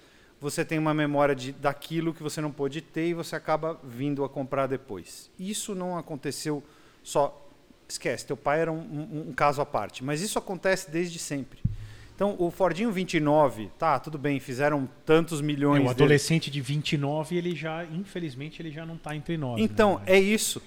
você 0.41 0.65
tem 0.65 0.79
uma 0.79 0.93
memória 0.93 1.35
de, 1.35 1.51
daquilo 1.53 2.13
que 2.13 2.23
você 2.23 2.41
não 2.41 2.53
pôde 2.53 2.81
ter 2.83 3.09
e 3.09 3.15
você 3.15 3.35
acaba 3.35 3.81
vindo 3.83 4.23
a 4.23 4.29
comprar 4.29 4.67
depois. 4.67 5.31
Isso 5.39 5.75
não 5.75 5.97
aconteceu 5.99 6.63
só. 7.03 7.43
Esquece, 7.89 8.27
teu 8.27 8.37
pai 8.37 8.61
era 8.61 8.71
um, 8.73 8.79
um- 8.81 9.25
um 9.29 9.33
caso 9.33 9.63
à 9.63 9.67
parte, 9.67 10.05
mas 10.05 10.21
isso 10.21 10.39
acontece 10.39 10.91
desde 10.91 11.19
sempre. 11.19 11.61
Então, 12.17 12.35
o 12.39 12.51
Fordinho 12.51 12.91
29, 12.91 13.71
tá, 13.79 13.99
tudo 14.01 14.17
bem, 14.17 14.41
fizeram 14.41 14.89
tantos 15.05 15.43
milhões. 15.43 15.77
É, 15.77 15.85
o 15.85 15.89
dele. 15.89 15.91
adolescente 15.91 16.51
de 16.51 16.63
29, 16.63 17.37
ele 17.37 17.55
já, 17.55 17.85
infelizmente, 17.85 18.61
ele 18.63 18.71
já 18.71 18.87
não 18.87 18.97
tá 18.97 19.15
entre 19.15 19.37
nós. 19.37 19.61
Então, 19.61 19.99
né? 19.99 20.05
é 20.07 20.19
isso. 20.19 20.63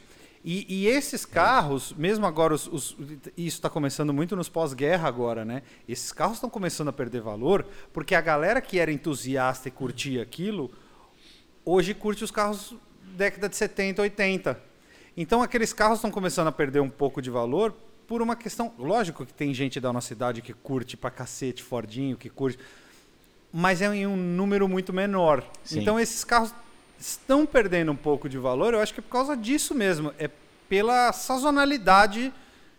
E, 0.46 0.65
e 0.70 0.88
esses 0.88 1.25
carros, 1.25 1.91
mesmo 1.98 2.25
agora, 2.27 2.53
os, 2.53 2.68
os- 2.68 2.96
isso 3.36 3.58
está 3.58 3.68
começando 3.68 4.13
muito 4.13 4.36
nos 4.36 4.48
pós-guerra 4.48 5.08
agora, 5.08 5.44
né? 5.44 5.63
Esses 5.88 6.12
carros 6.12 6.36
estão 6.38 6.51
começando 6.51 6.89
a 6.89 6.94
perder 6.94 7.20
valor 7.22 7.65
porque 7.91 8.13
a 8.13 8.22
galera 8.22 8.62
que 8.62 8.77
era 8.77 8.91
entusiasta 8.91 9.68
e 9.68 9.72
curtia 9.72 10.22
aquilo, 10.22 10.72
hoje 11.65 11.96
curte 11.96 12.24
os 12.24 12.29
carros 12.32 12.75
década 13.18 13.50
de 13.50 13.56
70, 13.56 14.03
80. 14.03 14.62
Então, 15.18 15.41
aqueles 15.41 15.74
carros 15.74 15.98
estão 15.98 16.12
começando 16.12 16.48
a 16.48 16.51
perder 16.51 16.79
um 16.79 16.89
pouco 16.89 17.22
de 17.24 17.29
valor 17.32 17.75
por 18.10 18.24
uma 18.24 18.36
questão... 18.36 18.74
Lógico 18.80 19.24
que 19.24 19.34
tem 19.34 19.54
gente 19.54 19.80
da 19.80 19.94
nossa 19.94 20.12
idade 20.12 20.42
que 20.42 20.51
curte 20.51 20.98
pra 20.98 21.12
cacete 21.12 21.62
Fordinho, 21.62 22.18
que 22.18 22.28
curte... 22.28 22.58
Mas 23.54 23.84
é 23.84 23.96
em 23.96 24.08
um 24.08 24.18
número 24.18 24.68
muito 24.68 24.92
menor. 24.92 25.44
Sim. 25.63 25.80
Então, 25.80 26.00
esses 26.00 26.24
carros 26.24 26.54
estão 27.00 27.46
perdendo 27.46 27.92
um 27.92 27.96
pouco 27.96 28.28
de 28.28 28.38
valor, 28.38 28.74
eu 28.74 28.82
acho 28.82 28.94
que 28.94 29.00
é 29.00 29.04
por 29.04 29.12
causa 29.12 29.38
disso 29.38 29.75
mesmo. 29.75 30.12
É 30.18 30.30
pela 30.68 31.13
sazonalidade 31.13 32.34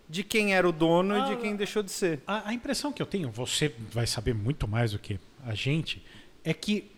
de 0.08 0.24
quem 0.24 0.54
era 0.54 0.68
o 0.68 0.72
dono 0.72 1.16
e 1.16 1.20
Ah, 1.20 1.24
de 1.26 1.36
quem 1.36 1.54
deixou 1.54 1.82
de 1.82 1.92
ser. 1.92 2.20
A, 2.26 2.48
a 2.48 2.54
impressão 2.54 2.92
que 2.92 3.00
eu 3.00 3.06
tenho, 3.06 3.30
você 3.30 3.72
vai 3.92 4.06
saber 4.06 4.34
muito 4.34 4.66
mais 4.66 4.92
do 4.92 4.98
que 4.98 5.18
a 5.44 5.54
gente, 5.54 6.04
é 6.44 6.52
que 6.52 6.90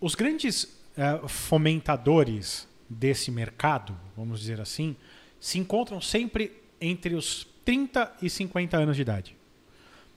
os 0.00 0.14
grandes 0.14 0.68
eh, 0.96 1.20
fomentadores 1.28 2.68
desse 2.88 3.30
mercado, 3.30 3.96
vamos 4.16 4.40
dizer 4.40 4.60
assim, 4.60 4.96
se 5.40 5.58
encontram 5.58 6.00
sempre 6.00 6.52
entre 6.80 7.14
os 7.14 7.46
30 7.66 8.12
e 8.22 8.30
50 8.30 8.76
anos 8.78 8.96
de 8.96 9.02
idade. 9.02 9.36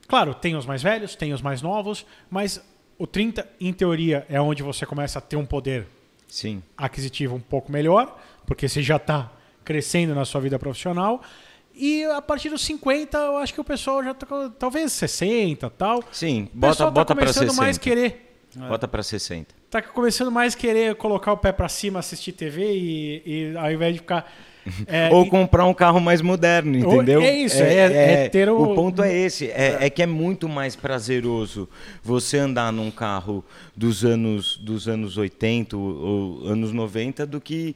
Claro, 0.07 0.33
tem 0.33 0.55
os 0.55 0.65
mais 0.65 0.81
velhos, 0.81 1.15
tem 1.15 1.33
os 1.33 1.41
mais 1.41 1.61
novos, 1.61 2.05
mas 2.29 2.63
o 2.97 3.05
30, 3.05 3.47
em 3.59 3.73
teoria, 3.73 4.25
é 4.29 4.39
onde 4.39 4.63
você 4.63 4.85
começa 4.85 5.19
a 5.19 5.21
ter 5.21 5.35
um 5.35 5.45
poder 5.45 5.87
Sim. 6.27 6.63
aquisitivo 6.77 7.35
um 7.35 7.39
pouco 7.39 7.71
melhor, 7.71 8.17
porque 8.45 8.69
você 8.69 8.81
já 8.81 8.95
está 8.95 9.31
crescendo 9.65 10.15
na 10.15 10.25
sua 10.25 10.39
vida 10.39 10.57
profissional. 10.57 11.21
E 11.73 12.03
a 12.05 12.21
partir 12.21 12.49
dos 12.49 12.61
50, 12.61 13.17
eu 13.17 13.37
acho 13.37 13.53
que 13.53 13.61
o 13.61 13.63
pessoal 13.63 14.03
já 14.03 14.13
tá, 14.13 14.27
talvez 14.57 14.91
60 14.93 15.69
tal. 15.71 16.03
Sim, 16.11 16.49
bota, 16.53 16.71
pessoal 16.71 16.91
bota 16.91 17.07
tá 17.07 17.15
pra 17.15 17.23
começando 17.25 17.49
60. 17.49 17.61
mais 17.61 17.77
querer, 17.77 18.35
Bota 18.55 18.87
pra 18.87 19.01
60. 19.03 19.55
tá 19.69 19.81
começando 19.81 20.31
mais 20.31 20.55
querer 20.55 20.95
colocar 20.95 21.31
o 21.31 21.37
pé 21.37 21.51
para 21.51 21.69
cima, 21.69 21.99
assistir 21.99 22.31
TV 22.33 22.73
e, 22.73 23.23
e 23.25 23.57
ao 23.57 23.71
invés 23.71 23.93
de 23.93 23.99
ficar 23.99 24.31
é, 24.87 25.09
Ou 25.13 25.25
comprar 25.27 25.65
um 25.65 25.73
carro 25.73 25.99
mais 25.99 26.21
moderno, 26.21 26.77
entendeu? 26.77 27.21
é 27.21 27.33
isso, 27.33 27.61
é- 27.61 28.23
é 28.25 28.29
ter 28.29 28.49
o- 28.49 28.61
O 28.71 28.75
ponto 28.75 29.01
é 29.01 29.13
esse, 29.15 29.47
é, 29.47 29.77
é 29.81 29.89
que 29.89 30.01
é 30.03 30.05
muito 30.05 30.47
mais 30.49 30.75
prazeroso 30.75 31.67
você 32.03 32.37
andar 32.37 32.71
num 32.71 32.91
carro 32.91 33.43
dos 33.75 34.03
anos, 34.05 34.57
dos 34.57 34.87
anos 34.87 35.17
80 35.17 35.75
ou, 35.77 36.41
ou 36.43 36.47
anos 36.47 36.71
90 36.71 37.25
do 37.25 37.39
que 37.41 37.75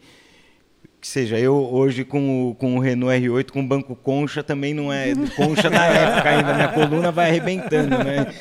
que 1.04 1.08
seja, 1.10 1.38
eu 1.38 1.54
hoje 1.54 2.06
com 2.06 2.52
o, 2.52 2.56
com 2.56 2.78
o 2.78 2.80
Renault 2.80 3.14
R8 3.14 3.52
com 3.52 3.68
banco 3.68 3.94
concha 3.94 4.42
também 4.42 4.74
não 4.74 4.92
é 4.92 5.14
concha 5.36 5.70
da 5.70 5.84
época 5.86 6.30
ainda, 6.30 6.54
minha 6.54 6.68
coluna 6.70 7.12
vai 7.12 7.30
arrebentando, 7.30 7.98
né? 7.98 8.34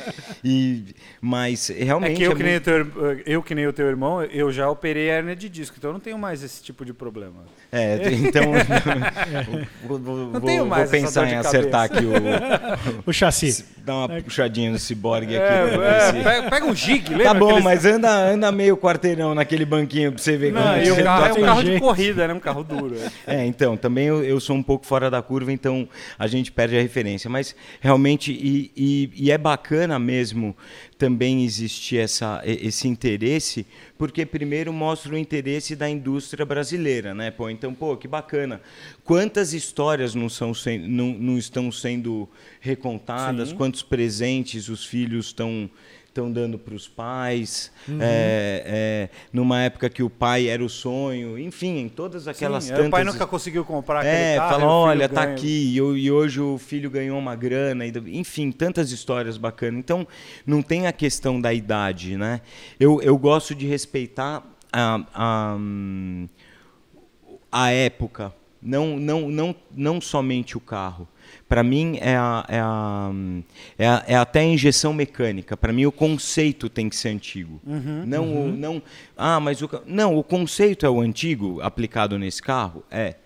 E, 0.45 0.85
mas 1.21 1.69
realmente 1.76 2.12
É 2.12 2.16
que 2.19 2.23
eu, 2.23 2.31
é 2.33 2.35
que 2.37 2.42
nem 2.45 2.52
o 2.52 2.54
muito- 2.54 2.64
teu, 2.64 2.78
ir- 3.16 3.23
eu, 3.26 3.42
que 3.42 3.54
nem 3.57 3.66
o 3.66 3.73
teu 3.73 3.88
irmão, 3.88 4.23
eu 4.23 4.52
já 4.52 4.71
operei 4.71 5.11
a 5.11 5.14
hernia 5.14 5.35
de 5.35 5.49
disco, 5.49 5.75
então 5.76 5.90
eu 5.90 5.95
não 5.95 6.00
tenho 6.00 6.16
mais 6.16 6.40
esse 6.45 6.62
tipo 6.62 6.85
de 6.85 6.92
problema. 6.95 7.42
É, 7.73 7.99
então 8.14 8.45
vou, 9.87 9.99
vou- 9.99 10.16
Não 10.33 10.40
tenho 10.40 10.64
mais 10.66 10.88
vou 10.90 10.99
essa 10.99 11.07
pensar 11.07 11.21
dor 11.23 11.28
de 11.28 11.35
em 11.35 11.38
acertar 11.38 11.83
aqui 11.85 12.04
o, 12.04 12.12
o 13.11 13.12
chassi. 13.12 13.64
Dar 13.85 13.97
uma 13.97 14.09
puxadinha 14.23 14.71
no 14.71 14.78
ciborgue 14.78 15.37
aqui. 15.37 15.45
É, 15.45 15.66
ver 15.76 15.81
é, 15.85 16.00
se- 16.00 16.12
pega, 16.23 16.50
pega 16.50 16.66
um 16.66 16.75
gig, 16.75 17.09
lembra? 17.11 17.25
Tá 17.25 17.35
bom, 17.35 17.47
aqueles- 17.47 17.64
mas 17.64 17.85
anda, 17.85 18.11
anda 18.11 18.52
meio 18.52 18.76
quarteirão 18.76 19.35
naquele 19.35 19.64
banquinho 19.64 20.12
pra 20.12 20.23
você 20.23 20.37
ver 20.37 20.52
Não, 20.52 20.62
como 20.62 20.76
e 20.76 20.90
o 20.90 20.95
você 20.95 21.02
carro 21.02 21.25
é 21.25 21.28
tá- 21.31 21.40
um 21.40 21.45
carro 21.45 21.64
de 21.64 21.81
corrida, 21.81 22.28
né? 22.28 22.35
Um 22.35 22.38
carro 22.40 22.51
duro. 22.61 22.97
é. 23.26 23.37
É, 23.42 23.47
então, 23.47 23.76
também 23.76 24.06
eu, 24.06 24.23
eu 24.25 24.40
sou 24.40 24.56
um 24.56 24.62
pouco 24.62 24.85
fora 24.85 25.09
da 25.11 25.23
curva, 25.23 25.52
então 25.52 25.88
a 26.18 26.26
gente 26.26 26.50
perde 26.50 26.76
a 26.76 26.82
referência. 26.82 27.30
Mas 27.30 27.54
realmente, 27.80 28.32
e, 28.32 28.71
e- 28.76 29.11
e 29.14 29.30
é 29.30 29.38
bacana 29.38 29.99
mesmo 29.99 30.56
também 30.99 31.44
existir 31.44 31.99
essa, 31.99 32.42
esse 32.44 32.87
interesse, 32.88 33.66
porque 33.99 34.25
primeiro 34.26 34.73
mostra 34.73 35.14
o 35.14 35.18
interesse 35.18 35.75
da 35.76 35.88
indústria 35.88 36.44
brasileira, 36.44 37.14
né? 37.14 37.30
Pô, 37.30 37.49
então, 37.50 37.73
pô, 37.75 37.97
que 37.97 38.06
bacana. 38.09 38.61
Quantas 39.04 39.52
histórias 39.52 40.14
não, 40.14 40.28
são 40.28 40.52
não, 40.87 41.06
não 41.12 41.38
estão 41.38 41.71
sendo 41.73 42.28
recontadas, 42.61 43.49
Sim. 43.50 43.56
quantos 43.56 43.82
presentes 43.82 44.68
os 44.68 44.85
filhos 44.85 45.26
estão 45.26 45.68
estão 46.12 46.31
dando 46.31 46.59
para 46.59 46.75
os 46.75 46.87
pais, 46.87 47.73
Uhum. 47.88 47.99
é, 48.00 48.62
é, 48.66 49.09
numa 49.33 49.62
época 49.62 49.88
que 49.88 50.02
o 50.02 50.11
pai 50.11 50.47
era 50.47 50.62
o 50.62 50.69
sonho, 50.69 51.38
enfim, 51.38 51.78
em 51.78 51.88
todas 51.88 52.28
aquelas 52.28 52.64
Sim, 52.64 52.71
tantas... 52.71 52.87
O 52.87 52.90
pai 52.90 53.02
nunca 53.04 53.26
conseguiu 53.26 53.64
comprar 53.64 54.00
aquele 54.00 54.14
É, 54.14 54.37
carro. 54.37 54.50
fala, 54.50 54.64
o 54.64 54.69
filho 54.69 54.90
olha, 54.90 55.09
tá 55.09 55.25
ganha. 55.25 55.35
aqui, 55.37 55.75
e, 55.75 56.11
hoje 56.12 56.40
o 56.40 56.59
filho 56.59 56.90
ganhou 56.90 57.19
uma 57.19 57.35
grana, 57.35 57.85
enfim, 57.87 58.52
tantas 58.52 58.92
histórias 58.92 59.37
bacanas. 59.38 59.78
Então, 59.78 60.07
não 60.47 60.61
tem 60.62 60.87
a 60.87 60.92
questão 60.92 61.40
da 61.40 61.52
idade, 61.52 62.16
né? 62.16 62.42
Eu, 62.78 63.00
eu 63.02 63.16
gosto 63.16 63.54
de 63.54 63.66
respeitar 63.66 64.42
a, 64.71 65.00
a, 65.14 65.57
hum, 65.59 66.28
a 67.50 67.71
época, 67.71 68.33
não, 68.62 68.97
não, 68.99 69.28
não, 69.28 69.54
não 69.75 70.00
somente 70.00 70.57
o 70.57 70.61
carro. 70.61 71.09
Para 71.49 71.62
mim, 71.62 71.99
é, 72.00 72.16
a, 72.16 72.45
é, 72.49 72.61
a, 72.61 73.11
é, 73.78 73.87
a- 73.88 74.04
é 74.07 74.14
até 74.16 74.40
a 74.40 74.45
injeção 74.45 74.92
mecânica. 74.92 75.57
Para 75.57 75.73
mim, 75.73 75.85
o 75.87 75.92
conceito 75.92 76.69
tem 76.69 76.88
que 76.88 76.97
ser 76.97 77.09
antigo. 77.11 77.61
não, 78.07 78.25
o- 78.47 78.52
não, 78.52 78.83
ah, 79.16 79.40
mas 79.40 79.61
o, 79.62 79.69
não, 79.87 80.16
o 80.16 80.23
conceito 80.23 80.87
é 80.87 80.90
o 80.90 81.00
antigo 81.00 81.61
aplicado 81.61 82.19
nesse 82.19 82.42
carro? 82.42 82.85
É. 82.90 83.16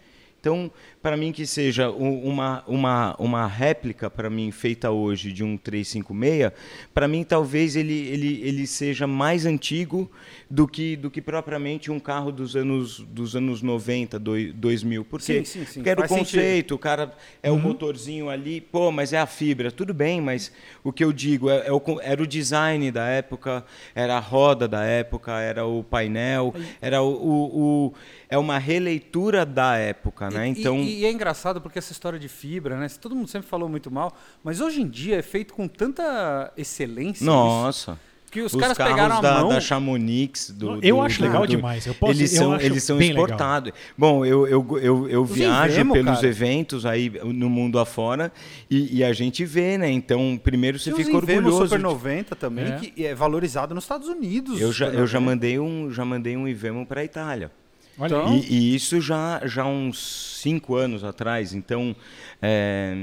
Então, 0.40 0.71
para 1.06 1.16
mim 1.16 1.30
que 1.30 1.46
seja 1.46 1.88
uma, 1.88 2.64
uma, 2.66 3.14
uma 3.16 3.46
réplica 3.46 4.10
para 4.10 4.28
mim 4.28 4.50
feita 4.50 4.90
hoje 4.90 5.30
de 5.30 5.44
um 5.44 5.56
356, 5.56 6.50
para 6.92 7.06
mim 7.06 7.22
talvez 7.22 7.76
ele, 7.76 7.94
ele, 8.08 8.40
ele 8.42 8.66
seja 8.66 9.06
mais 9.06 9.46
antigo 9.46 10.10
do 10.50 10.66
que, 10.66 10.96
do 10.96 11.08
que 11.08 11.22
propriamente 11.22 11.92
um 11.92 12.00
carro 12.00 12.32
dos 12.32 12.56
anos, 12.56 12.98
dos 12.98 13.36
anos 13.36 13.62
90, 13.62 14.18
doi- 14.18 14.52
2000. 14.52 15.04
Por 15.04 15.20
quê? 15.20 15.38
Sim, 15.38 15.44
sim, 15.44 15.64
sim. 15.64 15.75
Porque 15.75 15.90
era 15.90 16.00
o 16.00 16.08
Faz 16.08 16.10
sentido. 16.10 16.40
conceito, 16.40 16.75
o 16.75 16.78
cara 16.78 17.12
é 17.40 17.52
o 17.52 17.56
motorzinho 17.58 18.28
ali, 18.28 18.60
pô, 18.60 18.90
mas 18.90 19.12
é 19.12 19.18
a 19.18 19.26
fibra. 19.26 19.70
Tudo 19.70 19.94
bem, 19.94 20.20
mas 20.20 20.50
o 20.82 20.92
que 20.92 21.04
eu 21.04 21.12
digo 21.12 21.48
é, 21.48 21.68
é 21.68 21.72
o, 21.72 21.80
era 22.02 22.20
o 22.20 22.26
design 22.26 22.90
da 22.90 23.06
época, 23.06 23.64
era 23.94 24.16
a 24.16 24.20
roda 24.20 24.66
da 24.66 24.82
época, 24.82 25.38
era 25.40 25.64
o 25.64 25.84
painel, 25.84 26.52
era 26.80 27.00
o, 27.00 27.10
o- 27.12 27.86
o- 27.86 27.94
é 28.28 28.36
uma 28.36 28.58
releitura 28.58 29.46
da 29.46 29.76
época, 29.76 30.28
né? 30.30 30.48
Então, 30.48 30.78
E, 30.80 30.95
e 30.95 30.95
é 31.04 31.10
engraçado 31.12 31.60
porque 31.60 31.78
essa 31.78 31.92
história 31.92 32.18
de 32.18 32.28
fibra, 32.28 32.76
né? 32.78 32.86
Todo 33.00 33.14
mundo 33.14 33.28
sempre 33.28 33.48
falou 33.48 33.68
muito 33.68 33.90
mal, 33.90 34.16
mas 34.42 34.60
hoje 34.60 34.80
em 34.82 34.88
dia 34.88 35.16
é 35.16 35.22
feito 35.22 35.52
com 35.54 35.68
tanta 35.68 36.52
excelência. 36.56 37.16
isso, 37.22 37.24
nossa. 37.24 37.98
que 38.30 38.40
Que 38.40 38.40
os 38.42 38.52
os 38.52 38.60
caras 38.60 38.76
carros 38.76 38.92
pegaram 38.94 39.16
a 39.16 39.20
da, 39.20 39.34
mão. 39.40 39.48
da 39.48 39.60
Chamonix. 39.60 40.50
Do, 40.50 40.74
Eu 40.84 40.96
do- 40.96 41.02
acho 41.02 41.18
do- 41.20 41.24
legal 41.24 41.42
do- 41.42 41.48
demais, 41.48 41.86
eu 41.86 41.94
posso- 41.94 42.12
eles 42.12 42.34
eu 42.34 42.38
são, 42.42 42.52
acho 42.52 42.66
eles 42.66 42.82
são 42.82 42.98
bem 42.98 43.10
legal. 43.10 43.24
exportados. 43.24 43.72
Bom, 43.96 44.26
eu, 44.26 44.46
eu, 44.46 44.78
eu, 44.82 45.08
eu 45.08 45.24
viajo 45.24 45.72
Invemo, 45.74 45.94
pelos 45.94 46.16
cara. 46.16 46.26
eventos 46.26 46.84
aí 46.84 47.08
no 47.24 47.48
mundo 47.48 47.78
afora 47.78 48.30
e, 48.68 48.98
e 48.98 49.04
a 49.04 49.12
gente 49.14 49.44
vê, 49.46 49.78
né? 49.78 49.90
Então, 49.90 50.38
primeiro 50.42 50.78
você 50.78 50.90
os 50.92 50.96
fica 50.98 51.16
orgulhoso. 51.16 51.62
Super 51.64 51.78
de- 51.78 51.82
90 51.84 52.36
também, 52.36 52.64
É. 52.66 52.78
que 52.78 53.06
é 53.06 53.14
valorizado 53.14 53.74
nos 53.74 53.84
Estados 53.84 54.08
Unidos. 54.08 54.60
Eu 54.60 54.70
já, 54.72 54.86
eu 54.88 55.06
já 55.06 55.18
90. 55.18 55.20
mandei 55.20 55.58
um, 55.58 55.90
já 55.90 56.04
mandei 56.04 56.36
um 56.36 56.46
Ivemo 56.46 56.84
para 56.84 57.00
a 57.00 57.04
Itália. 57.04 57.50
Então-. 57.98 58.36
E, 58.36 58.52
e 58.52 58.74
isso 58.74 59.00
já 59.00 59.40
já 59.44 59.64
uns 59.66 60.40
cinco 60.42 60.74
anos 60.74 61.02
atrás. 61.04 61.54
Então 61.54 61.94
é, 62.40 62.94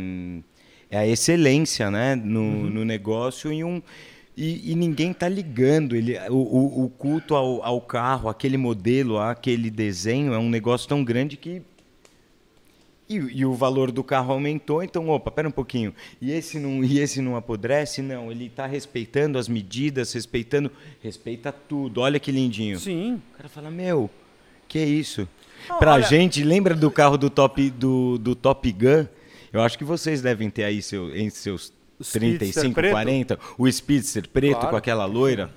é 0.90 0.98
a 0.98 1.08
excelência, 1.08 1.90
né, 1.90 2.16
no, 2.16 2.40
Uhum. 2.40 2.70
no 2.70 2.86
negócio 2.86 3.52
e 3.52 3.64
um 3.64 3.82
e, 4.36 4.72
e 4.72 4.76
ninguém 4.76 5.12
está 5.12 5.30
ligando. 5.30 5.96
Ele, 5.96 6.18
o, 6.30 6.34
o, 6.36 6.86
o 6.86 6.90
culto 6.90 7.36
ao, 7.36 7.64
ao 7.64 7.82
carro, 7.82 8.30
aquele 8.30 8.58
modelo, 8.58 9.20
aquele 9.20 9.70
desenho 9.70 10.34
é 10.34 10.40
um 10.40 10.50
negócio 10.50 10.88
tão 10.88 11.04
grande 11.04 11.38
que 11.38 11.62
e, 13.10 13.16
e 13.16 13.46
o 13.46 13.54
valor 13.54 13.92
do 13.92 14.04
carro 14.04 14.32
aumentou, 14.32 14.82
então, 14.82 15.10
opa, 15.10 15.30
pera 15.30 15.48
um 15.48 15.52
pouquinho. 15.52 15.94
E 16.22 16.32
esse 16.32 16.58
não, 16.58 16.84
e 16.84 17.00
esse 17.00 17.22
não 17.22 17.36
apodrece? 17.36 18.02
Não, 18.02 18.32
ele 18.32 18.46
está 18.46 18.66
respeitando 18.66 19.38
as 19.38 19.48
medidas, 19.48 20.14
respeitando, 20.14 20.72
respeita 21.02 21.52
tudo. 21.52 22.00
Olha 22.02 22.20
que 22.20 22.32
lindinho. 22.32 22.80
Sim. 22.80 23.22
O 23.34 23.38
cara 23.38 23.50
fala, 23.50 23.70
meu, 23.70 24.10
que 24.74 24.80
é 24.80 24.86
isso? 24.86 25.28
Não, 25.70 25.78
pra 25.80 25.94
olha- 25.94 26.04
gente, 26.06 26.44
lembra 26.44 26.76
do 26.76 26.92
carro 26.92 27.18
do 27.18 27.30
Top, 27.30 27.70
do, 27.72 28.18
do 28.18 28.36
Top 28.36 28.70
Gun? 28.72 29.06
Eu 29.52 29.62
acho 29.62 29.78
que 29.78 29.84
vocês 29.84 30.22
devem 30.22 30.50
ter 30.50 30.64
aí 30.64 30.82
seu, 30.82 31.16
em 31.16 31.30
seus 31.30 31.72
O 32.00 32.04
Speedster 32.04 32.40
35, 32.40 32.74
preto? 32.74 32.92
40, 32.92 33.40
o 33.58 33.72
Speedster 33.72 34.28
preto 34.28 34.54
Claro. 34.56 34.70
com 34.72 34.76
aquela 34.76 35.06
loira. 35.06 35.50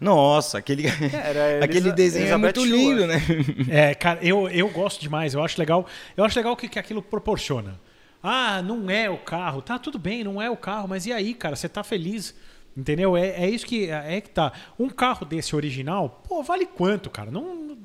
Nossa, 0.00 0.58
aquele, 0.58 0.84
era 0.86 1.64
aquele 1.64 1.78
Elisa- 1.88 1.92
desenho 1.94 2.32
é 2.32 2.36
muito 2.36 2.64
lindo, 2.64 3.04
acho. 3.04 3.08
né? 3.08 3.44
É, 3.90 3.94
cara, 3.94 4.18
eu, 4.22 4.48
eu 4.48 4.68
gosto 4.68 5.00
demais, 5.00 5.32
eu 5.34 5.42
acho 5.42 5.58
legal. 5.58 5.86
Eu 6.16 6.24
acho 6.24 6.36
legal 6.38 6.52
o 6.52 6.56
que, 6.56 6.68
que 6.68 6.78
aquilo 6.78 7.00
proporciona. 7.02 7.78
Ah, 8.22 8.60
não 8.62 8.90
é 8.90 9.08
o 9.08 9.16
carro. 9.16 9.62
Tá, 9.62 9.78
tudo 9.78 9.98
bem, 9.98 10.22
não 10.24 10.42
é 10.42 10.50
o 10.50 10.56
carro, 10.56 10.86
mas 10.88 11.06
e 11.06 11.12
aí, 11.12 11.32
cara? 11.32 11.56
Você 11.56 11.68
tá 11.68 11.82
feliz? 11.82 12.34
Entendeu? 12.76 13.16
É, 13.16 13.28
é 13.44 13.48
isso 13.48 13.64
que 13.66 13.88
é 13.90 14.20
que 14.20 14.28
tá. 14.30 14.52
Um 14.78 14.88
carro 14.88 15.24
desse 15.24 15.56
original, 15.56 16.22
pô, 16.28 16.42
vale 16.42 16.66
quanto, 16.66 17.08
cara? 17.10 17.30
Não, 17.30 17.76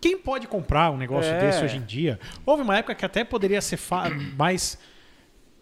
quem 0.00 0.16
pode 0.18 0.46
comprar 0.46 0.90
um 0.90 0.96
negócio 0.96 1.30
É. 1.32 1.38
desse 1.40 1.64
hoje 1.64 1.76
em 1.76 1.82
dia? 1.82 2.18
Houve 2.46 2.62
uma 2.62 2.76
época 2.78 2.94
que 2.94 3.04
até 3.04 3.24
poderia 3.24 3.60
ser 3.60 3.78
mais 4.36 4.78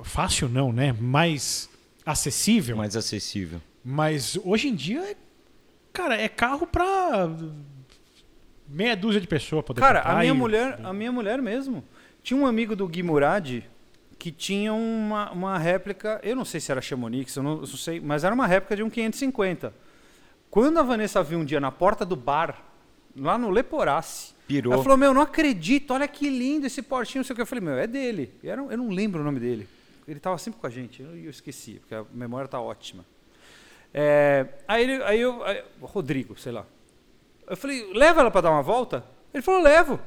fácil, 0.02 0.48
não, 0.48 0.72
né? 0.72 0.92
Mais 0.98 1.68
acessível. 2.04 2.76
Mais 2.76 2.96
acessível. 2.96 3.60
Mas 3.84 4.38
hoje 4.44 4.68
em 4.68 4.74
dia, 4.74 5.00
é- 5.12 5.16
cara, 5.92 6.20
é 6.20 6.28
carro 6.28 6.66
pra 6.66 7.28
meia 8.68 8.96
dúzia 8.96 9.20
de 9.20 9.26
pessoas 9.26 9.64
poder 9.64 9.80
Cara, 9.80 10.00
comprar 10.00 10.14
a 10.16 10.18
minha 10.20 10.30
e- 10.32 10.36
mulher, 10.36 10.80
a 10.82 10.92
minha 10.92 11.12
mulher 11.12 11.40
mesmo. 11.40 11.84
Tinha 12.22 12.38
um 12.38 12.46
amigo 12.46 12.74
do 12.74 12.86
Gui 12.88 13.02
Murad 13.02 13.62
que 14.18 14.32
tinha 14.32 14.72
uma, 14.72 15.30
uma 15.30 15.58
réplica, 15.58 16.18
eu 16.22 16.34
não 16.34 16.44
sei 16.44 16.58
se 16.58 16.72
era 16.72 16.80
Chamonix, 16.80 17.36
eu 17.36 17.42
não, 17.42 17.52
eu 17.52 17.58
não 17.60 17.66
sei, 17.66 18.00
mas 18.00 18.24
era 18.24 18.34
uma 18.34 18.46
réplica 18.46 18.74
de 18.74 18.82
um 18.82 18.90
550. 18.90 19.72
Quando 20.50 20.78
a 20.78 20.82
Vanessa 20.82 21.22
viu 21.22 21.38
um 21.38 21.44
dia 21.44 21.60
na 21.60 21.70
porta 21.70 22.04
do 22.04 22.16
bar, 22.16 22.56
lá 23.16 23.36
no 23.38 23.50
Leporace, 23.50 24.34
Pirou. 24.46 24.72
ela 24.72 24.82
falou: 24.82 24.96
Meu, 24.98 25.12
não 25.14 25.22
acredito, 25.22 25.92
olha 25.92 26.06
que 26.06 26.28
lindo 26.28 26.66
esse 26.66 26.82
portinho, 26.82 27.20
não 27.20 27.24
sei 27.24 27.32
o 27.32 27.36
que. 27.36 27.42
Eu 27.42 27.46
falei: 27.46 27.64
Meu, 27.64 27.74
é 27.78 27.86
dele. 27.86 28.32
E 28.42 28.48
era 28.48 28.62
um- 28.62 28.70
eu 28.70 28.76
não 28.78 28.88
lembro 28.90 29.20
o 29.20 29.24
nome 29.24 29.40
dele. 29.40 29.68
Ele 30.06 30.18
estava 30.18 30.38
sempre 30.38 30.60
com 30.60 30.66
a 30.66 30.70
gente, 30.70 31.02
eu, 31.02 31.16
eu 31.16 31.30
esqueci, 31.30 31.74
porque 31.80 31.94
a 31.94 32.04
memória 32.12 32.46
tá 32.46 32.60
ótima. 32.60 33.04
É, 33.92 34.46
aí, 34.68 34.82
ele, 34.84 35.02
aí 35.04 35.20
eu. 35.20 35.42
aí- 35.44 35.62
Rodrigo, 35.80 36.38
sei 36.38 36.52
lá. 36.52 36.64
Eu 37.48 37.56
falei, 37.56 37.90
leva 37.92 38.20
ela 38.20 38.30
pra 38.30 38.40
dar 38.40 38.50
uma 38.50 38.62
volta? 38.62 39.04
Ele 39.32 39.42
falou, 39.42 39.60
levo. 39.62 39.98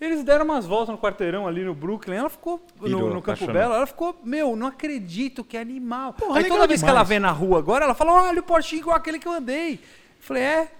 Eles 0.00 0.22
deram 0.24 0.44
umas 0.44 0.66
voltas 0.66 0.88
no 0.94 0.98
quarteirão 1.00 1.46
ali 1.46 1.64
no 1.64 1.74
Brooklyn. 1.74 2.16
Ela 2.16 2.28
ficou 2.28 2.58
Pirou, 2.82 3.08
no, 3.08 3.14
no 3.14 3.22
Campo. 3.22 3.46
Belo. 3.46 3.74
Ela 3.74 3.86
ficou, 3.86 4.18
meu, 4.24 4.54
não 4.56 4.66
acredito 4.66 5.42
que 5.44 5.56
animal. 5.56 6.12
Porra, 6.14 6.38
Aí 6.40 6.44
toda 6.48 6.66
vez 6.66 6.80
que 6.80 6.86
demais. 6.86 6.96
ela 6.96 7.04
vê 7.04 7.18
na 7.18 7.30
rua 7.30 7.58
agora, 7.58 7.84
ela 7.84 7.94
fala, 7.94 8.12
olha 8.28 8.40
o 8.40 8.42
Porsche 8.42 8.76
igual 8.76 8.96
aquele 8.96 9.18
que 9.18 9.26
eu 9.26 9.32
andei. 9.32 9.74
Eu 9.74 9.78
falei, 10.20 10.42
é, 10.42 10.72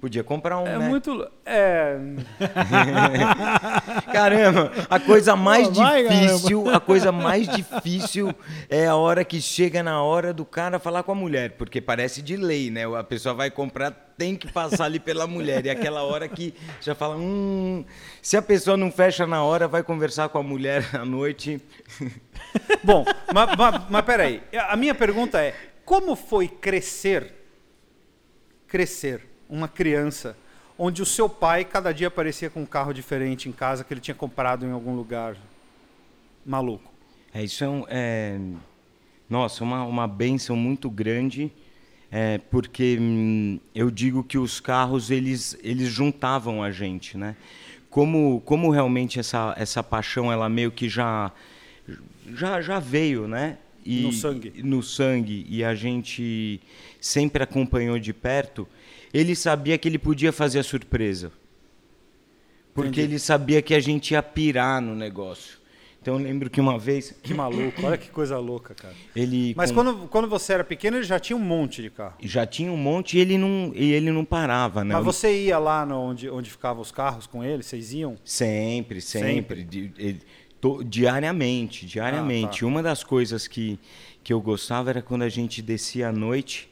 Podia 0.00 0.22
comprar 0.22 0.60
um, 0.60 0.66
é 0.66 0.78
né? 0.78 0.88
muito. 0.88 1.28
É. 1.44 1.98
Caramba, 4.12 4.70
a 4.88 5.00
coisa 5.00 5.34
mais 5.34 5.66
Pô, 5.66 5.74
vai, 5.74 6.06
difícil, 6.06 6.70
a 6.70 6.78
coisa 6.78 7.10
mais 7.10 7.48
difícil 7.48 8.32
é 8.68 8.86
a 8.86 8.94
hora 8.94 9.24
que 9.24 9.40
chega 9.40 9.82
na 9.82 10.00
hora 10.00 10.32
do 10.32 10.44
cara 10.44 10.78
falar 10.78 11.02
com 11.02 11.10
a 11.10 11.16
mulher, 11.16 11.52
porque 11.52 11.80
parece 11.80 12.22
de 12.22 12.36
lei, 12.36 12.70
né? 12.70 12.84
A 12.96 13.02
pessoa 13.02 13.34
vai 13.34 13.50
comprar, 13.50 13.90
tem 14.16 14.36
que 14.36 14.52
passar 14.52 14.84
ali 14.84 15.00
pela 15.00 15.26
mulher. 15.26 15.66
E 15.66 15.70
aquela 15.70 16.04
hora 16.04 16.28
que 16.28 16.54
já 16.80 16.94
fala, 16.94 17.16
hum, 17.16 17.84
se 18.22 18.36
a 18.36 18.42
pessoa 18.42 18.76
não 18.76 18.92
fecha 18.92 19.26
na 19.26 19.42
hora, 19.42 19.66
vai 19.66 19.82
conversar 19.82 20.28
com 20.28 20.38
a 20.38 20.42
mulher 20.44 20.88
à 20.94 21.04
noite. 21.04 21.60
Bom, 22.84 23.04
mas, 23.34 23.56
mas, 23.56 23.82
mas 23.90 24.04
peraí. 24.04 24.42
A 24.68 24.76
minha 24.76 24.94
pergunta 24.94 25.42
é: 25.42 25.54
como 25.84 26.14
foi 26.14 26.46
crescer, 26.46 27.34
crescer, 28.68 29.26
uma 29.48 29.68
criança, 29.68 30.36
onde 30.78 31.02
o 31.02 31.06
seu 31.06 31.28
pai 31.28 31.64
cada 31.64 31.92
dia 31.92 32.08
aparecia 32.08 32.50
com 32.50 32.62
um 32.62 32.66
carro 32.66 32.92
diferente 32.92 33.48
em 33.48 33.52
casa 33.52 33.84
que 33.84 33.92
ele 33.92 34.00
tinha 34.00 34.14
comprado 34.14 34.66
em 34.66 34.70
algum 34.70 34.94
lugar 34.94 35.36
maluco? 36.44 36.92
É, 37.32 37.42
isso 37.42 37.64
é, 37.64 37.68
um, 37.68 37.84
é 37.88 38.38
nossa, 39.28 39.62
uma, 39.64 39.84
uma 39.84 40.06
benção 40.06 40.56
muito 40.56 40.90
grande, 40.90 41.52
é, 42.10 42.38
porque 42.50 42.96
hum, 43.00 43.60
eu 43.74 43.90
digo 43.90 44.24
que 44.24 44.38
os 44.38 44.60
carros 44.60 45.10
eles, 45.10 45.58
eles 45.62 45.88
juntavam 45.88 46.62
a 46.62 46.70
gente, 46.70 47.16
né? 47.16 47.36
Como, 47.90 48.40
como 48.44 48.70
realmente 48.70 49.18
essa, 49.18 49.54
essa 49.56 49.82
paixão 49.82 50.30
ela 50.30 50.48
meio 50.48 50.70
que 50.70 50.88
já 50.88 51.32
já, 52.34 52.60
já 52.60 52.78
veio, 52.78 53.26
né? 53.26 53.58
E, 53.84 54.02
No 54.02 54.12
sangue. 54.12 54.52
No 54.62 54.82
sangue 54.82 55.46
e 55.48 55.64
a 55.64 55.74
gente 55.74 56.60
sempre 57.00 57.42
acompanhou 57.42 57.98
de 57.98 58.12
perto. 58.12 58.68
Ele 59.12 59.34
sabia 59.34 59.76
que 59.78 59.88
ele 59.88 59.98
podia 59.98 60.32
fazer 60.32 60.58
a 60.58 60.62
surpresa, 60.62 61.32
porque 62.74 63.00
Entendi. 63.00 63.12
ele 63.14 63.18
sabia 63.18 63.60
que 63.62 63.74
a 63.74 63.80
gente 63.80 64.12
ia 64.12 64.22
pirar 64.22 64.80
no 64.80 64.94
negócio. 64.94 65.58
Então 66.00 66.14
eu 66.16 66.22
lembro 66.24 66.48
que 66.48 66.60
uma 66.60 66.78
vez 66.78 67.12
Que 67.22 67.34
maluco, 67.34 67.84
olha 67.84 67.98
que 67.98 68.08
coisa 68.08 68.38
louca, 68.38 68.74
cara. 68.74 68.94
ele 69.16 69.52
Mas 69.56 69.70
com- 69.72 69.82
quando, 69.82 70.08
quando 70.08 70.28
você 70.28 70.52
era 70.52 70.62
pequeno, 70.64 70.96
ele 70.96 71.04
já 71.04 71.18
tinha 71.18 71.36
um 71.36 71.40
monte 71.40 71.82
de 71.82 71.90
carro. 71.90 72.14
já 72.20 72.46
tinha 72.46 72.70
um 72.70 72.76
monte 72.76 73.16
e 73.18 73.20
ele 73.20 73.36
não 73.36 73.72
e 73.74 73.92
ele 73.92 74.12
não 74.12 74.24
parava, 74.24 74.84
né? 74.84 74.94
Mas 74.94 75.04
você 75.04 75.46
ia 75.46 75.58
lá 75.58 75.84
onde, 75.84 76.30
onde 76.30 76.50
ficavam 76.50 76.80
os 76.80 76.92
carros 76.92 77.26
com 77.26 77.42
ele? 77.42 77.62
Vocês 77.64 77.92
iam? 77.92 78.16
Sempre, 78.24 79.00
sempre, 79.00 79.66
Sempre? 79.66 80.20
to- 80.60 80.84
diariamente, 80.84 81.84
diariamente. 81.84 82.58
Ah, 82.58 82.60
tá. 82.60 82.66
Uma 82.66 82.82
das 82.82 83.02
coisas 83.02 83.48
que 83.48 83.78
que 84.22 84.32
eu 84.32 84.40
gostava 84.42 84.90
era 84.90 85.00
quando 85.00 85.22
a 85.22 85.28
gente 85.28 85.62
descia 85.62 86.08
à 86.10 86.12
noite, 86.12 86.68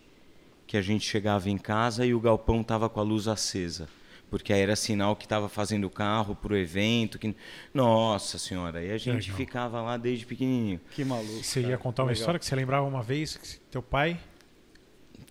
que 0.66 0.76
a 0.76 0.82
gente 0.82 1.08
chegava 1.08 1.48
em 1.48 1.58
casa 1.58 2.04
e 2.04 2.12
o 2.14 2.20
galpão 2.20 2.62
tava 2.62 2.88
com 2.88 3.00
a 3.00 3.02
luz 3.02 3.28
acesa. 3.28 3.88
Porque 4.28 4.52
aí 4.52 4.60
era 4.60 4.74
sinal 4.74 5.14
que 5.14 5.24
estava 5.24 5.48
fazendo 5.48 5.84
o 5.86 5.90
carro 5.90 6.34
para 6.34 6.52
o 6.52 6.56
evento. 6.56 7.18
Que... 7.18 7.34
Nossa 7.72 8.38
senhora, 8.38 8.80
aí 8.80 8.90
a 8.90 8.98
gente 8.98 9.30
Legal. 9.30 9.36
ficava 9.36 9.80
lá 9.80 9.96
desde 9.96 10.26
pequenininho. 10.26 10.80
Que 10.90 11.04
maluco. 11.04 11.44
Você 11.44 11.60
ia 11.60 11.78
contar 11.78 12.02
uma 12.02 12.08
Legal. 12.08 12.20
história 12.20 12.38
que 12.40 12.44
você 12.46 12.56
lembrava 12.56 12.86
uma 12.86 13.02
vez 13.02 13.36
que 13.36 13.60
teu 13.70 13.80
pai. 13.82 14.18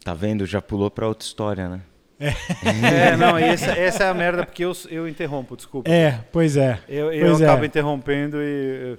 Tá 0.04 0.13
vendo? 0.13 0.45
Já 0.45 0.62
pulou 0.62 0.89
para 0.89 1.08
outra 1.08 1.26
história, 1.26 1.67
né? 1.67 1.82
É, 2.17 3.17
não, 3.17 3.38
e 3.38 3.43
essa, 3.43 3.71
essa 3.71 4.04
é 4.06 4.10
a 4.10 4.13
merda, 4.13 4.45
porque 4.45 4.63
eu, 4.63 4.71
eu 4.89 5.08
interrompo, 5.08 5.58
desculpa. 5.58 5.89
É, 5.91 6.24
pois 6.32 6.56
é. 6.56 6.80
Eu, 6.88 7.12
eu 7.12 7.28
Pois 7.28 7.41
é. 7.41 7.45
acabo 7.45 7.65
interrompendo 7.65 8.38
e. 8.39 8.98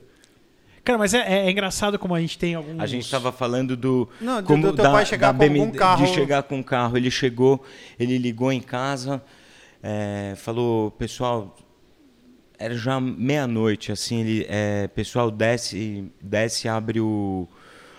Cara, 0.87 0.99
mas 0.99 1.13
é, 1.13 1.19
é- 1.19 1.47
é 1.47 1.51
engraçado 1.51 1.99
como 1.99 2.15
a 2.15 2.21
gente 2.21 2.39
tem 2.39 2.55
alguns. 2.55 2.79
A 2.81 2.87
gente 2.87 3.05
estava 3.05 3.33
falando 3.33 3.77
do 3.77 4.09
Não, 4.21 4.41
do- 4.41 4.57
do 4.71 4.73
teu 4.77 4.85
pai 4.93 5.05
chegar 5.05 5.35
com 5.35 5.43
algum 5.43 5.73
carro- 5.73 6.05
de 6.07 6.11
chegar 6.15 6.43
com 6.45 6.57
um 6.59 6.63
carro. 6.63 6.97
Ele 6.97 7.11
chegou, 7.11 7.63
ele 7.99 8.17
ligou 8.19 8.53
em 8.53 8.61
casa, 8.61 9.21
é, 9.83 10.35
falou, 10.37 10.93
pessoal, 10.93 11.57
era 12.59 12.75
já 12.77 13.01
meia-noite, 13.01 13.91
assim, 13.93 14.21
ele, 14.21 14.47
é, 14.49 14.87
pessoal 14.89 15.31
desce, 15.31 16.11
desce, 16.23 16.69
abre 16.69 17.01
o 17.01 17.47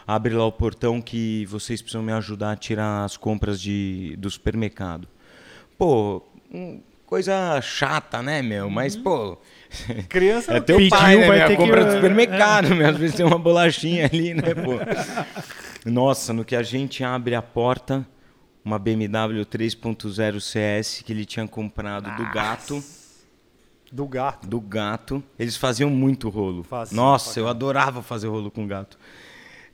abre 0.07 0.33
lá 0.33 0.45
o 0.45 0.51
portão 0.53 1.01
que 1.01 1.45
vocês 1.47 1.81
precisam 1.81 2.01
me 2.01 2.13
ajudar 2.13 2.53
a 2.53 2.55
tirar 2.55 3.03
as 3.03 3.17
compras 3.17 3.59
de 3.59 4.15
do 4.17 4.29
supermercado. 4.29 5.05
Pô, 5.77 6.23
hum, 6.49 6.79
coisa 7.05 7.59
chata, 7.61 8.21
né, 8.23 8.41
meu? 8.41 8.69
Mas 8.69 8.95
pô, 8.95 9.37
Criança 10.09 10.53
é 10.53 10.59
teu 10.59 10.77
pai, 10.89 11.17
né? 11.17 11.27
vai 11.27 11.37
meu? 11.39 11.47
ter 11.47 11.57
compra 11.57 11.81
que- 11.81 11.85
do 11.89 11.95
supermercado, 11.95 12.75
meu. 12.75 12.89
Às 12.89 12.97
vezes 12.97 13.15
tem 13.15 13.25
uma 13.25 13.37
bolachinha 13.39 14.05
ali, 14.05 14.33
né, 14.33 14.53
pô? 14.53 15.89
Nossa, 15.89 16.33
no 16.33 16.43
que 16.45 16.55
a 16.55 16.63
gente 16.63 17.03
abre 17.03 17.35
a 17.35 17.41
porta, 17.41 18.05
uma 18.63 18.77
BMW 18.79 19.45
3.0 19.45 20.39
CS 20.41 21.01
que 21.05 21.11
ele 21.13 21.25
tinha 21.25 21.47
comprado 21.47 22.09
do 22.17 22.31
gato, 22.33 22.83
do 23.91 24.05
gato. 24.07 24.47
do 24.47 24.59
gato. 24.59 25.23
Eles 25.39 25.55
faziam 25.55 25.89
muito 25.89 26.29
rolo. 26.29 26.63
Faziam, 26.63 26.95
Nossa, 27.03 27.39
eu 27.39 27.47
adorava 27.47 28.01
fazer 28.01 28.27
rolo 28.27 28.51
com 28.51 28.67
gato. 28.67 28.97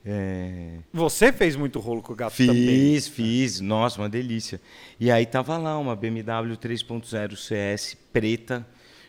É, 0.06 0.80
Você 0.92 1.32
fez 1.32 1.56
muito 1.56 1.80
rolo 1.80 2.02
com 2.02 2.12
o 2.12 2.16
gato 2.16 2.36
também. 2.36 2.54
Fiz, 2.94 3.08
fiz. 3.08 3.60
Nossa, 3.60 4.00
uma 4.00 4.08
delícia. 4.08 4.60
E 5.00 5.10
aí 5.10 5.24
tava 5.24 5.56
lá 5.56 5.78
uma 5.78 5.96
BMW 5.96 6.56
3.0 6.58 7.36
CS 7.36 7.96
preta 8.12 8.66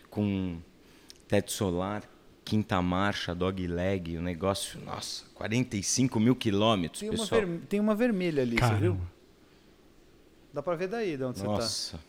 com 0.10 0.58
teto 1.28 1.52
solar, 1.52 2.04
quinta 2.44 2.82
marcha, 2.82 3.34
dog 3.34 3.66
leg, 3.68 4.18
o 4.18 4.22
negócio, 4.22 4.80
nossa, 4.82 5.26
45 5.34 6.20
mil 6.20 6.36
quilômetros, 6.36 7.00
Tem 7.00 7.10
uma, 7.10 7.18
pessoal. 7.18 7.42
ver- 7.42 7.60
tem 7.68 7.80
uma 7.80 7.96
vermelha 7.96 8.44
ali, 8.44 8.52
você 8.58 8.62
viu? 8.76 8.94
Caramba. 8.94 9.16
Dá 10.54 10.64
pra 10.64 10.76
ver 10.76 10.88
daí 10.88 11.18
de 11.18 11.24
onde 11.24 11.40
você 11.40 11.46
Nossa. 11.46 12.00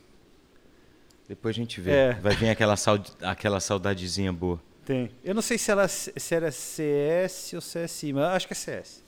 Depois 1.27 1.53
a 1.55 1.57
gente 1.59 1.81
vê. 1.81 1.91
É. 1.91 2.13
Vai 2.13 2.33
vir 2.35 2.49
aquela, 2.49 2.77
saud 2.77 3.11
aquela 3.21 3.59
saudadezinha 3.59 4.31
boa. 4.31 4.57
tá. 4.57 4.63
Tem. 4.85 5.11
Eu 5.21 5.35
não 5.35 5.41
sei 5.41 5.57
se, 5.57 5.69
ela, 5.69 5.85
se 5.89 6.33
era 6.33 6.49
CS 6.49 7.51
ou 7.55 7.59
CSI, 7.61 8.13
mas 8.13 8.23
acho 8.23 8.47
que 8.47 8.53
é 8.53 8.55
CS. 8.55 9.03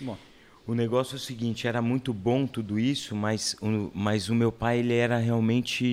Bom, 0.00 0.16
O 0.66 0.74
negócio 0.74 1.14
é 1.14 1.16
o 1.16 1.20
seguinte, 1.20 1.66
era 1.66 1.82
muito 1.82 2.10
bom 2.14 2.46
tudo 2.46 2.78
isso, 2.78 3.14
mas 3.14 3.54
o, 3.60 3.90
mas 3.92 4.30
o 4.30 4.34
meu 4.34 4.50
pai, 4.50 4.78
ele 4.78 4.94
era 4.94 5.18
realmente... 5.18 5.84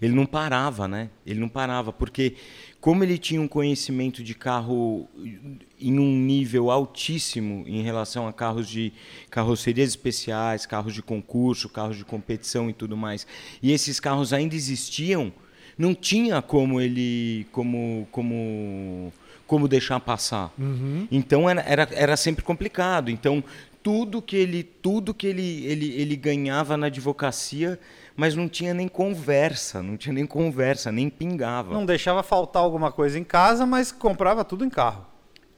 Ele 0.00 0.14
não 0.14 0.24
parava, 0.24 0.86
né? 0.86 1.10
Ele 1.26 1.40
não 1.40 1.48
parava, 1.48 1.92
porque 1.92 2.36
como 2.80 3.02
ele 3.02 3.18
tinha 3.18 3.40
um 3.40 3.48
conhecimento 3.48 4.22
de 4.22 4.36
carro 4.36 5.08
em 5.80 5.98
um 5.98 6.16
nível 6.16 6.70
altíssimo 6.70 7.64
em 7.66 7.82
relação 7.82 8.28
a 8.28 8.32
carros 8.32 8.68
de 8.68 8.92
carrocerias 9.30 9.88
especiais, 9.88 10.64
carros 10.64 10.94
de 10.94 11.02
concurso, 11.02 11.68
carros 11.68 11.96
de 11.96 12.04
competição 12.04 12.70
e 12.70 12.72
tudo 12.72 12.96
mais, 12.96 13.26
e 13.60 13.72
esses 13.72 13.98
carros 13.98 14.32
ainda 14.32 14.54
existiam, 14.54 15.32
não 15.76 15.92
tinha 15.92 16.40
como 16.40 16.80
ele... 16.80 17.48
como, 17.50 18.06
como 18.12 19.12
como 19.46 19.68
deixar 19.68 20.00
passar. 20.00 20.52
Então 21.10 21.48
era, 21.48 21.62
era, 21.62 21.88
era 21.92 22.16
sempre 22.16 22.44
complicado. 22.44 23.10
Então 23.10 23.42
tudo 23.82 24.20
que 24.20 24.36
ele 24.36 24.64
tudo 24.64 25.14
que 25.14 25.26
ele, 25.28 25.64
ele, 25.64 25.92
ele 25.92 26.16
ganhava 26.16 26.76
na 26.76 26.86
advocacia, 26.86 27.78
mas 28.16 28.34
não 28.34 28.48
tinha 28.48 28.74
nem 28.74 28.88
conversa, 28.88 29.80
não 29.82 29.96
tinha 29.96 30.12
nem 30.12 30.26
conversa, 30.26 30.90
nem 30.90 31.08
pingava. 31.08 31.72
não 31.72 31.86
deixava 31.86 32.22
faltar 32.22 32.62
alguma 32.62 32.90
coisa 32.90 33.18
em 33.18 33.22
casa, 33.22 33.64
mas 33.64 33.92
comprava 33.92 34.44
tudo 34.44 34.64
em 34.64 34.70
carro. 34.70 35.06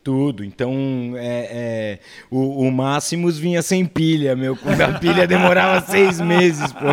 Tudo. 0.03 0.45
Então, 0.45 0.73
é, 1.17 1.49
é, 1.51 1.99
o, 2.31 2.67
o 2.67 2.73
Máximos 2.73 3.39
vinha 3.39 3.61
sem 3.61 3.85
pilha, 3.85 4.35
meu. 4.35 4.57
A 4.87 4.99
pilha 4.99 5.27
demorava 5.27 5.85
seis 5.87 6.21
meses, 6.21 6.73
pô. 6.73 6.87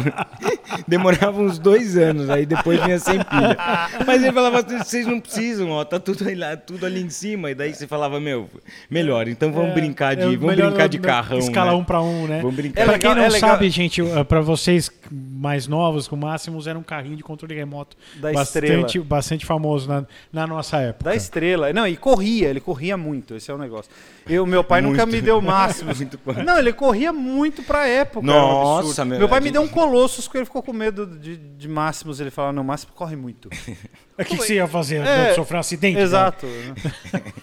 Demorava 0.87 1.41
uns 1.41 1.57
dois 1.59 1.97
anos, 1.97 2.29
aí 2.29 2.45
depois 2.45 2.81
vinha 2.83 2.99
sem 2.99 3.17
pilha. 3.19 3.57
Mas 4.05 4.23
ele 4.23 4.31
falava, 4.33 4.61
vocês 4.61 5.05
não 5.07 5.19
precisam, 5.19 5.69
ó, 5.71 5.83
tá 5.85 5.99
tudo, 5.99 6.27
aí 6.27 6.35
lá, 6.35 6.55
tudo 6.57 6.85
ali 6.85 7.01
em 7.01 7.09
cima. 7.09 7.51
E 7.51 7.55
daí 7.55 7.73
você 7.73 7.87
falava, 7.87 8.19
meu, 8.19 8.49
melhor, 8.89 9.27
então 9.27 9.51
vamos 9.51 9.73
brincar 9.73 10.15
de, 10.15 10.21
É, 10.23 10.37
vamos 10.37 10.55
brincar 10.55 10.87
de 10.87 10.99
carrão, 10.99 11.37
Escala 11.39 11.71
né? 11.71 11.77
um 11.77 11.83
pra 11.83 12.01
um, 12.01 12.27
né? 12.27 12.41
Vamos 12.41 12.55
brincar. 12.55 12.81
É 12.81 12.83
pra 12.83 12.93
legal- 12.93 13.13
quem 13.13 13.21
não 13.21 13.27
é 13.27 13.39
sabe, 13.39 13.69
gente, 13.69 14.01
uh, 14.01 14.25
pra 14.25 14.41
vocês 14.41 14.89
mais 15.11 15.67
novos, 15.67 16.07
o 16.07 16.17
Máximos 16.17 16.65
era 16.67 16.77
um 16.77 16.83
carrinho 16.83 17.15
de 17.15 17.23
controle 17.23 17.53
remoto 17.53 17.95
Da 18.15 18.31
bastante, 18.31 18.65
Estrela. 18.87 19.05
bastante 19.05 19.45
famoso 19.45 19.87
na, 19.87 20.05
na 20.31 20.47
nossa 20.47 20.77
época. 20.77 21.09
Da 21.09 21.15
estrela. 21.15 21.71
Não, 21.73 21.87
e 21.87 21.95
corria, 21.95 22.49
ele 22.49 22.59
corria 22.59 22.97
muito, 22.97 23.35
esse 23.35 23.51
é 23.51 23.53
o 23.53 23.57
negócio. 23.57 23.91
Eu, 24.27 24.45
meu 24.45 24.63
pai 24.63 24.81
nunca 24.81 25.05
Muito. 25.05 25.15
me 25.15 25.21
deu 25.21 25.39
máximos. 25.41 25.99
Quanto? 26.23 26.43
Não, 26.43 26.57
ele 26.57 26.73
corria 26.73 27.13
muito 27.13 27.61
pra 27.61 27.87
época. 27.87 28.19
um 28.19 28.23
Nossa, 28.23 28.87
absurdo. 28.87 29.09
meu, 29.09 29.19
meu 29.19 29.29
pai 29.29 29.39
me 29.41 29.51
deu 29.51 29.61
um 29.61 29.67
colossus 29.67 30.25
porque 30.25 30.39
ele 30.39 30.45
ficou 30.45 30.63
com 30.65 30.73
medo 30.73 31.05
de, 31.05 31.37
de 31.37 31.67
máximos. 31.67 32.19
Ele 32.19 32.29
falava, 32.31 32.51
não, 32.53 32.63
máximo 32.63 32.91
corre 32.93 33.15
muito. 33.15 33.47
O 33.47 33.49
que, 34.25 34.35
que 34.35 34.37
você 34.37 34.55
ia 34.55 34.67
fazer? 34.67 35.01
É, 35.05 35.33
Sofrer 35.33 35.57
um 35.57 35.59
acidente? 35.59 35.99
Exato. 35.99 36.45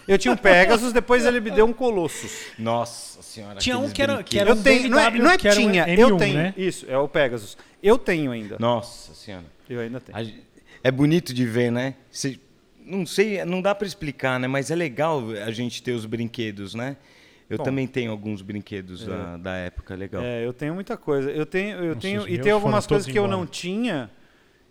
Eu 0.07 0.17
tinha 0.17 0.33
um 0.33 0.37
Pegasus, 0.37 0.91
depois 0.93 1.25
ele 1.25 1.39
me 1.39 1.49
deu 1.49 1.65
um 1.65 1.73
colossus. 1.73 2.47
Nossa 2.59 3.21
senhora. 3.23 3.59
Tinha 3.59 3.77
um 3.77 3.89
que 3.89 4.01
era- 4.01 4.21
que 4.23 4.37
era 4.37 4.49
Eu 4.51 4.55
um 4.55 4.61
tenho, 4.61 4.89
não 4.89 4.99
é, 4.99 5.05
BMW 5.09 5.23
não 5.23 5.31
é 5.31 5.37
que 5.37 5.47
era 5.47 5.59
um 5.59 5.71
tinha, 5.71 5.85
M1, 5.87 5.97
eu 5.99 6.17
tenho. 6.17 6.33
né? 6.35 6.53
Isso, 6.57 6.85
é 6.89 6.97
o 6.97 7.07
Pegasus. 7.07 7.57
Eu 7.81 7.97
tenho 7.97 8.31
ainda. 8.31 8.57
Nossa 8.59 9.13
senhora. 9.13 9.45
Eu 9.69 9.79
ainda 9.79 9.99
tenho. 9.99 10.33
É 10.83 10.91
bonito 10.91 11.33
de 11.33 11.45
ver, 11.45 11.71
né? 11.71 11.95
Não 12.85 13.05
sei, 13.05 13.43
não 13.45 13.61
dá 13.61 13.73
para 13.73 13.87
explicar, 13.87 14.37
né? 14.39 14.47
Mas 14.47 14.69
é 14.69 14.75
legal 14.75 15.23
a 15.45 15.51
gente 15.51 15.81
ter 15.81 15.93
os 15.93 16.05
brinquedos, 16.05 16.75
né? 16.75 16.97
Eu 17.49 17.57
Bom. 17.57 17.63
também 17.63 17.87
tenho 17.87 18.11
alguns 18.11 18.41
brinquedos 18.41 19.05
da, 19.05 19.37
da 19.37 19.53
época, 19.55 19.95
legal. 19.95 20.21
É, 20.23 20.45
eu 20.45 20.53
tenho 20.53 20.73
muita 20.73 20.95
coisa. 20.97 21.29
Eu 21.29 21.45
tenho, 21.45 21.77
eu 21.77 21.87
Nossa, 21.89 21.99
tenho 21.99 22.27
e 22.27 22.39
tem 22.39 22.51
algumas 22.51 22.87
coisas 22.87 23.05
que 23.05 23.17
eu 23.17 23.25
embora. 23.25 23.37
não 23.37 23.45
tinha, 23.45 24.09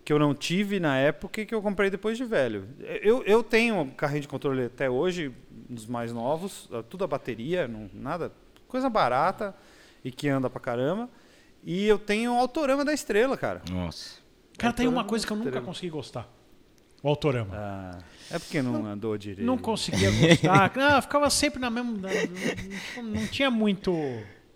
que 0.04 0.12
eu 0.12 0.18
não 0.18 0.34
tive 0.34 0.80
na 0.80 0.96
época 0.96 1.42
e 1.42 1.46
que 1.46 1.54
eu 1.54 1.62
comprei 1.62 1.90
depois 1.90 2.16
de 2.16 2.24
velho. 2.24 2.66
Eu, 3.02 3.22
eu 3.24 3.42
tenho 3.42 3.80
um 3.80 3.90
carrinho 3.90 4.22
de 4.22 4.28
controle 4.28 4.64
até 4.64 4.88
hoje, 4.90 5.32
dos 5.68 5.86
mais 5.86 6.12
novos, 6.12 6.68
ah, 6.72 6.82
tudo 6.82 7.04
a 7.04 7.06
bateria, 7.06 7.68
não, 7.68 7.88
nada, 7.92 8.32
coisa 8.66 8.88
barata 8.90 9.54
e 10.04 10.10
que 10.10 10.28
anda 10.28 10.48
pra 10.50 10.60
caramba. 10.60 11.08
E 11.62 11.86
eu 11.86 11.98
tenho 11.98 12.34
o 12.34 12.38
Autorama 12.38 12.84
da 12.84 12.92
Estrela, 12.92 13.36
cara. 13.36 13.62
Nossa. 13.70 14.16
Cara, 14.58 14.72
tem 14.72 14.86
uma 14.86 15.02
Autorama 15.02 15.08
coisa 15.08 15.26
que 15.26 15.32
eu 15.32 15.36
nunca 15.36 15.48
Estrela. 15.50 15.66
consegui 15.66 15.90
gostar. 15.90 16.28
O 17.02 17.08
Autorama. 17.08 17.54
Ah, 17.54 17.98
é 18.30 18.38
porque 18.38 18.62
não, 18.62 18.86
andou 18.86 19.16
direito. 19.18 19.44
Não 19.46 19.58
conseguia 19.58 20.10
gostar. 20.12 20.72
Ah, 20.76 21.02
ficava 21.02 21.28
sempre 21.30 21.60
na 21.60 21.70
mesma. 21.70 21.92
Não, 22.96 23.02
não 23.02 23.26
tinha 23.26 23.50
muito. 23.50 23.92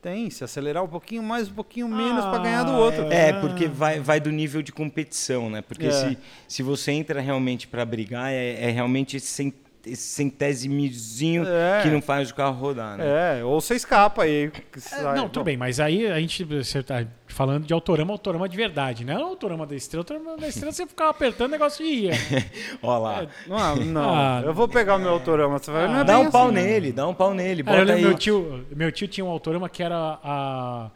Tem, 0.03 0.31
se 0.31 0.45
acelerar 0.45 0.85
um 0.85 0.89
pouquinho 0.89 1.23
mais, 1.23 1.49
um 1.49 1.55
pouquinho 1.55 1.89
menos 1.89 2.25
Ah, 2.25 2.39
ganhar 2.39 2.63
do 2.63 2.73
outro. 2.73 3.11
é. 3.11 3.31
É, 3.31 3.33
porque 3.33 3.67
vai, 3.67 3.99
vai 3.99 4.21
do 4.21 4.31
nível 4.31 4.63
de 4.63 4.71
competição, 4.71 5.51
né? 5.51 5.63
Porque 5.63 5.87
É. 5.87 5.91
se, 5.91 6.19
se 6.47 6.63
você 6.63 6.93
entra 6.93 7.21
realmente 7.21 7.67
para 7.67 7.85
brigar, 7.85 8.31
é, 8.33 8.69
é 8.69 8.71
realmente 8.71 9.17
esse, 9.17 9.27
cent, 9.27 9.53
esse 9.87 10.03
centésimozinho 10.03 11.45
É. 11.47 11.83
que 11.83 11.89
não 11.89 12.03
faz 12.03 12.31
o 12.31 12.35
carro 12.35 12.59
rodar, 12.59 12.97
né? 12.99 13.39
É, 13.41 13.45
ou 13.45 13.61
você 13.61 13.75
escapa 13.77 14.25
aí. 14.25 14.51
É, 14.77 14.81
sai- 14.81 15.15
não, 15.17 15.29
tudo 15.29 15.41
bom, 15.41 15.45
bem, 15.45 15.57
mas 15.57 15.79
aí 15.81 16.07
a 16.11 16.19
gente 16.19 16.43
você 16.45 16.83
tá 16.83 17.07
falando 17.29 17.65
de 17.67 17.73
autorama, 17.73 18.13
autorama 18.13 18.49
de 18.49 18.57
verdade, 18.57 19.05
né? 19.05 19.15
Não 19.15 19.29
autorama 19.29 19.67
da 19.67 19.75
estrela, 19.77 20.01
autorama 20.01 20.37
da 20.37 20.49
estrela 20.49 20.73
você 20.73 20.87
ficava 20.87 21.11
apertando 21.11 21.49
o 21.49 21.53
negócio 21.53 21.85
e 21.87 22.07
ia. 22.07 22.13
Ó 22.83 22.99
lá. 22.99 23.27
Não, 23.47 23.77
não. 23.77 24.15
Ah, 24.15 24.43
eu 24.45 24.53
vou 24.53 24.67
pegar 24.69 24.97
o 24.97 24.99
meu 24.99 25.11
autorama. 25.11 25.59
Você 25.59 25.71
vai 25.71 25.87
ver, 25.87 25.93
não 25.93 26.01
é 26.01 26.05
Dá 26.05 26.19
um 26.19 26.31
pau 26.31 26.47
assim, 26.47 26.55
né? 26.55 26.63
nele, 26.65 26.93
dá 26.93 27.07
um 27.07 27.15
pau 27.15 27.33
nele. 27.33 27.63
Bota 27.63 27.93
aí. 27.93 28.03
meu 28.03 28.15
tio, 28.15 28.67
meu 28.75 28.91
tio 28.91 29.07
tinha 29.09 29.25
um 29.25 29.29
autorama 29.31 29.69
que 29.69 29.83
era 29.83 30.19
a, 30.23 30.91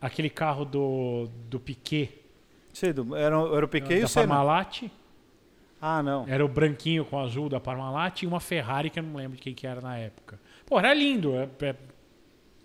aquele 0.00 0.30
carro 0.30 0.64
do, 0.64 1.28
do 1.48 1.58
Piquet, 1.58 2.10
Sei, 2.72 2.92
do- 2.92 3.16
era, 3.16 3.34
era 3.34 3.64
o 3.64 3.68
Piquet 3.68 3.98
e 4.00 4.04
o 4.04 4.08
Senna. 4.08 4.28
Parmalat. 4.28 4.82
Ah, 5.80 6.02
não. 6.02 6.24
Era 6.28 6.44
o 6.44 6.48
branquinho 6.48 7.04
com 7.04 7.18
azul 7.20 7.48
da 7.48 7.60
Parmalat 7.60 8.22
e 8.22 8.26
uma 8.26 8.40
Ferrari 8.40 8.90
que 8.90 8.98
eu 8.98 9.02
não 9.02 9.14
lembro 9.16 9.36
de 9.36 9.42
quem 9.42 9.54
que 9.54 9.66
era 9.66 9.80
na 9.80 9.96
época. 9.96 10.38
Pô, 10.66 10.78
era 10.78 10.92
lindo, 10.92 11.34
é- 11.36 11.48
é- 11.66 11.74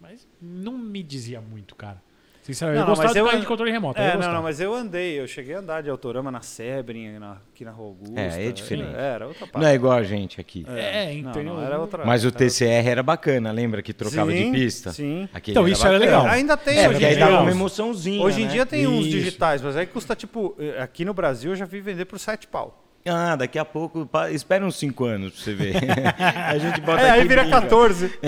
mas 0.01 0.27
não 0.41 0.77
me 0.77 1.01
dizia 1.03 1.39
muito, 1.39 1.75
cara. 1.75 2.01
Sinceramente, 2.41 2.79
Não, 2.81 2.83
eu 2.83 2.89
não, 2.89 2.95
gostava 2.95 3.17
eu 3.17 3.23
carro 3.25 3.37
an- 3.37 3.39
de 3.39 3.47
controle 3.47 3.71
remoto. 3.71 4.01
É, 4.01 4.17
não, 4.17 4.33
não, 4.33 4.43
mas 4.43 4.59
eu 4.59 4.73
andei, 4.73 5.17
eu 5.17 5.25
cheguei 5.25 5.55
a 5.55 5.59
andar 5.59 5.81
de 5.81 5.89
autorama 5.89 6.29
na 6.29 6.41
Sebring, 6.41 7.17
na, 7.17 7.37
aqui 7.53 7.63
na 7.63 7.71
Rua 7.71 7.87
Augusta. 7.87 8.19
É, 8.19 8.47
é 8.47 8.51
diferente. 8.51 8.93
É, 8.93 9.01
era 9.13 9.27
outra 9.27 9.47
parte. 9.47 9.63
Não 9.63 9.69
é 9.71 9.73
igual 9.75 9.93
a 9.93 10.03
gente 10.03 10.41
aqui. 10.41 10.65
É, 10.67 11.05
Não, 11.21 11.29
então. 11.31 11.41
não, 11.41 11.63
era 11.63 11.79
outra. 11.79 12.03
Mas 12.03 12.25
o 12.25 12.27
era- 12.27 12.35
TCR 12.35 12.85
era 12.89 13.01
bacana, 13.01 13.49
lembra 13.53 13.81
que 13.81 13.93
trocava 13.93 14.29
Sim, 14.29 14.51
de 14.51 14.59
pista? 14.59 14.91
sim. 14.91 15.29
Aquele 15.33 15.53
Então, 15.57 15.65
isso 15.69 15.87
era 15.87 15.97
bacana. 15.97 16.17
legal. 16.17 16.33
Ainda 16.33 16.57
tem 16.57 16.79
É, 16.79 16.89
hoje 16.89 17.01
em 17.01 17.05
aí 17.05 17.15
dia. 17.15 17.25
dava 17.27 17.41
uma 17.43 17.51
emoçãozinha. 17.51 18.21
Hoje 18.21 18.41
em 18.41 18.45
né? 18.45 18.51
dia 18.51 18.65
tem 18.65 18.87
uns 18.87 19.05
Isso. 19.05 19.09
digitais, 19.11 19.61
mas 19.61 19.77
aí 19.77 19.85
custa 19.85 20.13
tipo. 20.13 20.53
eh, 20.59 20.81
Aqui 20.81 21.05
no 21.05 21.13
Brasil 21.13 21.51
eu 21.51 21.55
já 21.55 21.63
vi 21.63 21.79
vender 21.79 22.03
por 22.03 22.19
7 22.19 22.45
pau. 22.49 22.82
Ah, 23.05 23.35
daqui 23.35 23.59
a 23.59 23.65
pouco. 23.65 24.07
Espera 24.31 24.65
uns 24.65 24.77
5 24.77 25.03
anos 25.05 25.33
pra 25.33 25.43
você 25.43 25.53
ver. 25.53 25.75
a 26.47 26.57
gente 26.57 26.79
bota 26.79 27.01
É, 27.01 27.09
aí 27.11 27.19
aqui 27.19 27.27
vira 27.27 27.41
brinca. 27.43 27.61
14. 27.61 28.13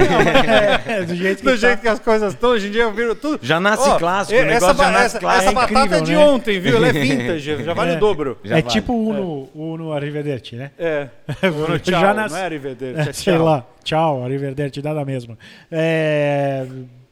É, 0.86 1.04
do 1.04 1.16
jeito 1.16 1.38
que 1.40 1.44
Do 1.46 1.52
tá. 1.52 1.56
jeito 1.58 1.82
que 1.82 1.88
as 1.88 2.00
coisas 2.00 2.34
estão, 2.34 2.50
hoje 2.52 2.68
em 2.68 2.72
dia 2.72 2.84
eu 2.84 2.94
viro 2.94 3.16
tudo. 3.16 3.40
Já 3.42 3.60
nasce 3.60 3.88
Ó, 3.90 3.98
clássico, 3.98 4.40
o 4.40 4.44
negócio 4.46 4.78
já 4.78 4.92
nasce 4.92 5.06
essa, 5.06 5.20
clássico. 5.20 5.42
essa 5.44 5.52
É 5.52 5.54
batata 5.54 5.96
é 5.98 6.02
de 6.02 6.12
né? 6.12 6.18
ontem, 6.18 6.60
viu? 6.60 6.76
Ela 6.76 6.88
é 6.90 6.92
vintage, 6.94 7.64
já 7.64 7.74
vale 7.74 7.94
É. 7.94 7.96
o 7.96 8.00
dobro. 8.00 8.38
É 8.44 8.50
vale. 8.50 8.64
tipo 8.64 8.92
o 8.94 9.08
Uno, 9.10 9.50
Uno 9.56 9.94
Arrivederci, 9.94 10.56
né? 10.58 10.72
É. 10.78 11.08
No 11.44 11.80
tchau, 11.80 12.02
Já 12.02 12.14
nas- 12.14 12.32
não 12.34 12.40
é 12.40 12.44
Arrivederci, 12.46 13.00
É, 13.00 13.10
é 13.10 13.14
sei 13.14 13.34
tchau. 13.36 13.46
lá. 13.46 13.66
Tchau, 13.84 14.24
Arrivederci, 14.26 14.82
dá 14.82 14.94
da 14.94 15.06
mesma. 15.06 15.38
É, 15.72 16.66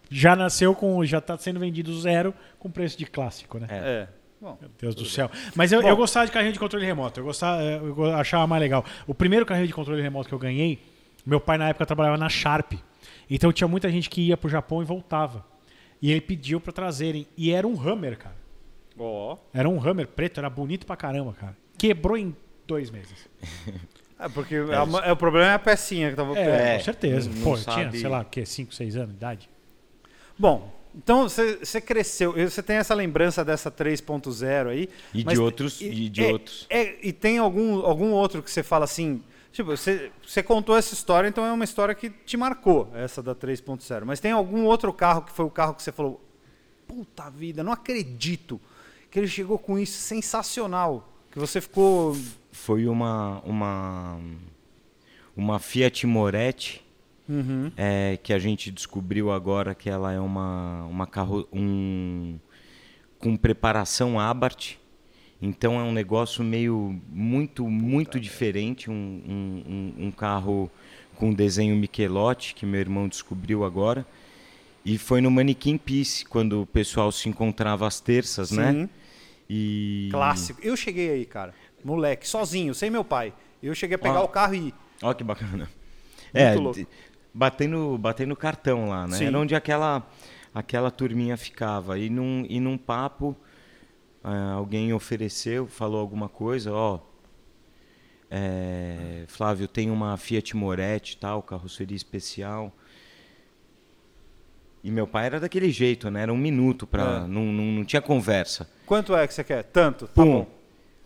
já 0.09 0.35
nasceu 0.35 0.75
com. 0.75 1.03
Já 1.05 1.21
tá 1.21 1.37
sendo 1.37 1.59
vendido 1.59 1.97
zero 1.99 2.33
com 2.59 2.69
preço 2.69 2.97
de 2.97 3.05
clássico, 3.05 3.57
né? 3.59 3.67
É. 3.71 4.07
Bom, 4.43 4.57
Meu 4.59 4.69
Deus 4.77 4.93
do 4.93 5.05
céu. 5.05 5.31
Mas 5.55 5.71
eu, 5.71 5.81
Bom. 5.81 5.87
eu 5.87 5.95
gostava 5.95 6.25
de 6.25 6.31
carrinho 6.33 6.51
de 6.51 6.59
controle 6.59 6.85
remoto. 6.85 7.19
Eu, 7.19 7.23
gostava, 7.23 7.61
eu 7.63 7.95
go- 7.95 8.11
achava 8.11 8.45
mais 8.45 8.61
legal. 8.61 8.83
O 9.07 9.13
primeiro 9.15 9.45
carrinho 9.45 9.67
de 9.67 9.73
controle 9.73 10.01
remoto 10.01 10.27
que 10.27 10.35
eu 10.35 10.39
ganhei, 10.39 10.79
meu 11.25 11.39
pai 11.39 11.57
na 11.57 11.69
época 11.69 11.85
trabalhava 11.85 12.17
na 12.17 12.27
Sharp. 12.27 12.73
Então 13.29 13.53
tinha 13.53 13.67
muita 13.69 13.89
gente 13.89 14.09
que 14.09 14.21
ia 14.21 14.35
pro 14.35 14.49
Japão 14.49 14.81
e 14.81 14.85
voltava. 14.85 15.45
E 16.01 16.11
ele 16.11 16.19
pediu 16.19 16.59
pra 16.59 16.73
trazerem. 16.73 17.25
E 17.37 17.51
era 17.51 17.65
um 17.65 17.79
Hammer, 17.81 18.17
cara. 18.17 18.35
ó. 18.99 19.37
Era 19.53 19.69
um 19.69 19.81
Hammer 19.81 20.07
preto, 20.07 20.39
era 20.41 20.49
bonito 20.49 20.85
pra 20.85 20.97
caramba, 20.97 21.31
cara. 21.33 21.55
Quebrou 21.77 22.17
em 22.17 22.35
dois 22.67 22.91
meses. 22.91 23.29
É, 24.19 24.29
porque 24.29 24.55
a 24.55 24.85
ma- 24.85 25.03
é, 25.03 25.11
o 25.11 25.17
problema 25.17 25.47
é 25.51 25.53
a 25.55 25.59
pecinha 25.59 26.09
que 26.11 26.15
tava 26.15 26.37
É. 26.37 26.75
É, 26.75 26.77
com 26.77 26.83
certeza. 26.85 27.29
não 27.29 27.41
Pô, 27.43 27.53
eu 27.53 27.57
sabe- 27.57 27.89
tinha, 27.89 27.91
sei 27.99 28.09
lá, 28.09 28.21
o 28.21 28.25
quê? 28.25 28.45
5, 28.45 28.73
6 28.73 28.95
anos 28.95 29.09
de 29.09 29.15
idade? 29.15 29.49
Bom, 30.39 30.71
então 30.95 31.27
você 31.27 31.81
cresceu, 31.81 32.33
você 32.33 32.61
tem 32.61 32.77
essa 32.77 32.93
lembrança 32.93 33.43
dessa 33.43 33.71
3.0 33.71 34.69
aí. 34.69 34.89
E 35.13 35.23
de 35.23 35.39
outros. 35.39 35.81
E 35.81 36.09
de 36.09 36.23
é- 36.23 36.31
outros. 36.31 36.67
é- 36.69 36.97
e 37.01 37.11
tem 37.11 37.37
algum, 37.37 37.85
algum 37.85 38.11
outro 38.11 38.41
que 38.43 38.51
você 38.51 38.63
fala 38.63 38.85
assim, 38.85 39.21
Tipo, 39.53 39.77
você, 39.77 40.11
você 40.25 40.41
contou 40.41 40.75
essa 40.75 40.95
história, 40.95 41.27
então 41.27 41.45
é 41.45 41.51
uma 41.53 41.63
história 41.63 41.93
que 41.93 42.09
te 42.09 42.35
marcou, 42.35 42.89
essa 42.95 43.21
da 43.21 43.35
3.0. 43.35 44.03
Mas 44.03 44.19
tem 44.19 44.31
algum 44.31 44.65
outro 44.65 44.91
carro 44.91 45.21
que 45.21 45.31
foi 45.31 45.45
o 45.45 45.49
carro 45.49 45.75
que 45.75 45.83
você 45.83 45.91
falou, 45.91 46.19
puta 46.87 47.29
vida, 47.29 47.63
não 47.63 47.71
acredito 47.71 48.59
que 49.11 49.19
ele 49.19 49.27
chegou 49.27 49.59
com 49.59 49.77
isso 49.77 49.99
sensacional, 49.99 51.07
que 51.31 51.37
você 51.37 51.61
ficou... 51.61 52.17
Foi 52.51 52.87
uma, 52.87 53.41
uma, 53.41 54.19
uma 55.37 55.59
Fiat 55.59 56.07
Moretti 56.07 56.82
Uhum. 57.27 57.71
é, 57.77 58.19
que 58.21 58.33
a 58.33 58.39
gente 58.39 58.69
descobriu 58.69 59.31
agora 59.31 59.73
que 59.73 59.89
ela 59.89 60.11
é 60.11 60.19
uma, 60.19 60.83
uma 60.85 61.07
carro, 61.07 61.47
um, 61.53 62.37
com 63.17 63.37
preparação 63.37 64.19
Abarth. 64.19 64.77
Então 65.41 65.79
é 65.79 65.83
um 65.83 65.91
negócio 65.91 66.43
meio 66.43 66.99
muito, 67.09 67.67
muito 67.67 68.19
diferente. 68.19 68.89
Um, 68.89 68.93
um, 68.95 70.05
um- 70.07 70.11
carro 70.11 70.71
com 71.15 71.33
desenho 71.33 71.75
Michelotti, 71.75 72.55
que 72.55 72.65
meu 72.65 72.79
irmão 72.79 73.07
descobriu 73.07 73.65
agora. 73.65 74.05
E 74.85 74.97
foi 74.97 75.21
no 75.21 75.29
Manequim 75.31 75.77
Piece, 75.77 76.25
quando 76.25 76.61
o 76.61 76.65
pessoal 76.65 77.11
se 77.11 77.27
encontrava 77.29 77.85
às 77.87 77.99
terças, 77.99 78.51
né? 78.51 78.71
Sim. 78.71 78.89
E... 79.49 80.09
Clássico. 80.11 80.59
Eu 80.63 80.75
cheguei 80.75 81.09
aí, 81.11 81.25
cara, 81.25 81.53
moleque, 81.83 82.27
sozinho, 82.27 82.73
sem 82.73 82.89
meu 82.89 83.03
pai. 83.03 83.33
Eu 83.61 83.73
cheguei 83.75 83.95
a 83.95 83.99
pegar 83.99 84.21
Ó. 84.21 84.25
o 84.25 84.27
carro 84.29 84.55
e. 84.55 84.73
Ó, 85.01 85.13
que 85.13 85.23
bacana. 85.23 85.69
é, 86.33 86.55
louco. 86.55 86.85
Batendo, 87.33 87.97
batendo 87.97 88.35
cartão 88.35 88.89
lá, 88.89 89.07
né? 89.07 89.17
Sim. 89.17 89.25
Era 89.25 89.39
onde 89.39 89.55
aquela, 89.55 90.07
aquela 90.53 90.91
turminha 90.91 91.35
ficava. 91.37 91.97
E 91.97 92.09
num, 92.09 92.45
e 92.47 92.59
num 92.59 92.77
papo, 92.77 93.35
ah, 94.23 94.53
alguém 94.53 94.93
ofereceu, 94.93 95.67
falou 95.67 95.99
alguma 95.99 96.29
coisa, 96.29 96.71
ó. 96.73 96.99
é, 98.29 99.25
Flávio, 99.27 99.67
tem 99.67 99.91
uma 99.91 100.17
Fiat 100.17 100.55
Moretti, 100.55 101.17
tal, 101.17 101.41
carroceria 101.43 101.95
especial. 101.95 102.71
E 104.83 104.91
meu 104.91 105.07
pai 105.07 105.27
era 105.27 105.39
daquele 105.39 105.71
jeito, 105.71 106.09
né? 106.11 106.23
Era 106.23 106.33
um 106.33 106.37
minuto 106.37 106.85
pra. 106.85 107.23
É. 107.23 107.27
Não, 107.27 107.45
não, 107.45 107.63
não 107.65 107.85
tinha 107.85 108.01
conversa. 108.01 108.69
Quanto 108.85 109.15
é 109.15 109.25
que 109.25 109.33
você 109.33 109.43
quer? 109.43 109.63
Tanto? 109.63 110.07
Tá 110.07 110.13
Pum. 110.23 110.31
bom. 110.39 110.47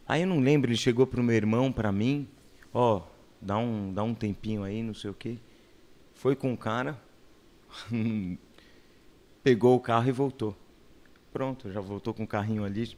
Aí 0.08 0.22
eu 0.22 0.28
não 0.28 0.40
lembro, 0.40 0.72
ele 0.72 0.78
chegou 0.78 1.06
pro 1.06 1.22
meu 1.22 1.36
irmão, 1.36 1.72
pra 1.72 1.92
mim, 1.92 2.28
ó, 2.74 3.02
dá 3.42 3.58
um, 3.58 3.94
dá 3.94 4.02
um 4.04 4.16
tempinho 4.16 4.63
aí, 4.63 4.82
não 4.82 4.94
sei 4.94 5.12
o 5.12 5.13
quê. 5.13 5.38
Foi 6.18 6.36
com 6.36 6.52
o 6.54 6.58
cara, 6.58 6.98
pegou 9.44 9.76
o 9.76 9.80
carro 9.80 10.08
e 10.10 10.12
voltou. 10.12 10.56
Pronto, 11.32 11.72
já 11.72 11.80
voltou 11.80 12.14
com 12.14 12.24
o 12.24 12.28
carrinho 12.28 12.64
ali. 12.64 12.98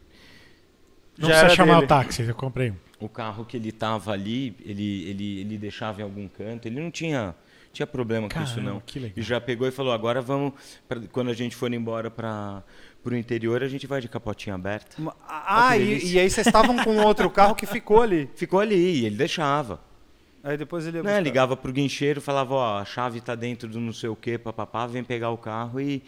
Não 1.18 1.28
Já 1.28 1.40
precisa 1.42 1.56
chamar 1.56 1.74
dele. 1.76 1.86
o 1.86 1.88
táxi, 1.88 2.24
eu 2.24 2.36
comprei 2.36 2.72
um. 2.72 2.76
O 3.00 3.10
carro 3.10 3.46
que 3.46 3.58
ele 3.58 3.72
tava 3.72 4.12
ali, 4.12 4.56
ele, 4.64 5.04
ele, 5.10 5.40
ele 5.42 5.58
deixava 5.58 6.02
em 6.02 6.04
algum 6.04 6.28
canto, 6.28 6.66
ele 6.68 6.80
não 6.82 6.90
tinha, 6.92 7.36
tinha 7.74 7.86
problema 7.88 8.30
com 8.30 8.42
isso 8.42 8.56
Caramba, 8.56 8.74
não. 8.74 8.80
que 8.82 9.00
legal. 9.00 9.14
E 9.18 9.22
já 9.22 9.40
pegou 9.42 9.68
e 9.68 9.72
falou, 9.72 9.92
agora 9.94 10.22
vamos, 10.22 10.54
pra- 10.88 11.00
quando 11.12 11.30
a 11.30 11.34
gente 11.34 11.56
for 11.56 11.72
embora 11.74 12.10
para 12.10 12.64
o 13.04 13.14
interior, 13.16 13.62
a 13.64 13.68
gente 13.68 13.86
vai 13.88 14.00
de 14.02 14.08
capotinha 14.08 14.56
aberta. 14.56 14.96
Ah, 15.28 15.78
e, 15.78 16.14
e 16.14 16.20
aí 16.20 16.30
vocês 16.30 16.48
estavam 16.48 16.78
com 16.84 16.98
outro 16.98 17.30
carro 17.30 17.56
que 17.56 17.66
ficou 17.66 18.02
ali. 18.02 18.30
Ficou 18.36 18.60
ali, 18.60 19.02
e 19.02 19.06
ele 19.06 19.16
deixava. 19.18 19.82
Aí 20.43 20.56
depois 20.58 20.86
ele 20.88 20.97
ia 20.97 21.04
Né, 21.04 21.10
buscar. 21.10 21.21
ligava 21.21 21.58
pro 21.58 21.71
guincheiro, 21.73 22.21
falava, 22.21 22.54
ó, 22.54 22.78
a 22.80 22.86
chave 22.86 23.19
tá 23.19 23.36
dentro 23.36 23.67
do 23.67 23.80
não 23.80 23.91
sei 23.93 24.10
o 24.10 24.15
que, 24.15 24.38
papapá, 24.38 24.88
vem 24.88 25.04
pegar 25.04 25.32
o 25.32 25.38
carro 25.38 25.82
e, 25.82 26.02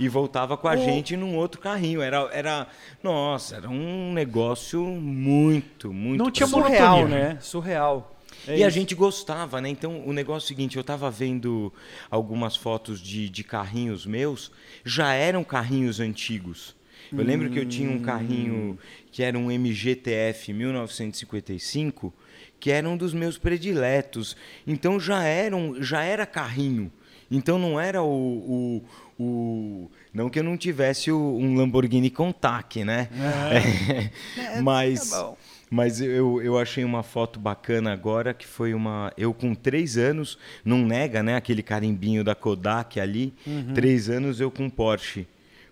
e 0.00 0.08
voltava 0.08 0.56
com 0.56 0.66
a 0.66 0.72
O- 0.74 0.76
gente 0.76 1.16
num 1.16 1.36
outro 1.36 1.60
carrinho. 1.60 2.02
Era, 2.02 2.28
era, 2.32 2.66
nossa, 3.02 3.56
era 3.56 3.68
um 3.68 4.12
negócio 4.12 4.82
muito, 4.84 5.92
muito 5.92 6.22
Não 6.24 6.30
tinha. 6.30 6.46
Surreal, 6.48 6.96
monotonia. 6.98 7.34
né? 7.34 7.38
Surreal. 7.40 8.14
É 8.46 8.58
E 8.58 8.64
a 8.64 8.68
isso. 8.68 8.74
gente 8.78 8.94
gostava, 8.94 9.60
né? 9.60 9.68
Então, 9.68 10.02
o 10.06 10.12
negócio 10.12 10.44
é 10.44 10.46
o 10.46 10.48
seguinte, 10.48 10.76
eu 10.76 10.84
tava 10.84 11.10
vendo 11.10 11.72
algumas 12.10 12.56
fotos 12.56 13.00
de, 13.00 13.28
de 13.28 13.42
carrinhos 13.44 14.06
meus, 14.06 14.50
já 14.84 15.12
eram 15.12 15.42
carrinhos 15.44 16.00
antigos. 16.00 16.76
Eu 17.12 17.24
lembro 17.24 17.48
que 17.48 17.58
eu 17.58 17.64
tinha 17.66 17.90
um 17.90 18.00
carrinho 18.00 18.78
que 19.10 19.22
era 19.22 19.38
um 19.38 19.50
MGTF 19.50 20.52
1955, 20.52 22.12
que 22.60 22.70
era 22.70 22.88
um 22.88 22.96
dos 22.96 23.12
meus 23.14 23.38
prediletos. 23.38 24.36
Então 24.66 24.98
já 24.98 25.22
era, 25.24 25.56
um, 25.56 25.82
já 25.82 26.02
era 26.02 26.26
carrinho. 26.26 26.90
Então 27.30 27.58
não 27.58 27.78
era 27.78 28.02
o, 28.02 28.82
o, 29.18 29.22
o- 29.22 29.90
não 30.14 30.30
que 30.30 30.38
eu 30.38 30.42
não 30.44 30.56
tivesse 30.56 31.12
o- 31.12 31.36
um 31.38 31.54
Lamborghini 31.56 32.08
Contact, 32.10 32.82
né? 32.84 33.08
É, 34.38 34.60
mas 34.62 35.10
tá 35.10 35.22
bom. 35.22 35.36
mas 35.70 36.00
eu, 36.00 36.40
eu 36.42 36.58
achei 36.58 36.84
uma 36.84 37.02
foto 37.02 37.38
bacana 37.38 37.92
agora 37.92 38.32
que 38.32 38.46
foi 38.46 38.72
uma. 38.72 39.12
Eu 39.16 39.34
com 39.34 39.54
três 39.54 39.98
anos, 39.98 40.38
não 40.64 40.78
nega, 40.78 41.22
né? 41.22 41.36
Aquele 41.36 41.62
carimbinho 41.62 42.24
da 42.24 42.34
Kodak 42.34 42.98
ali. 42.98 43.34
Uhum. 43.46 43.74
Três 43.74 44.08
anos 44.08 44.40
eu 44.40 44.50
com 44.50 44.68
Porsche. 44.70 45.26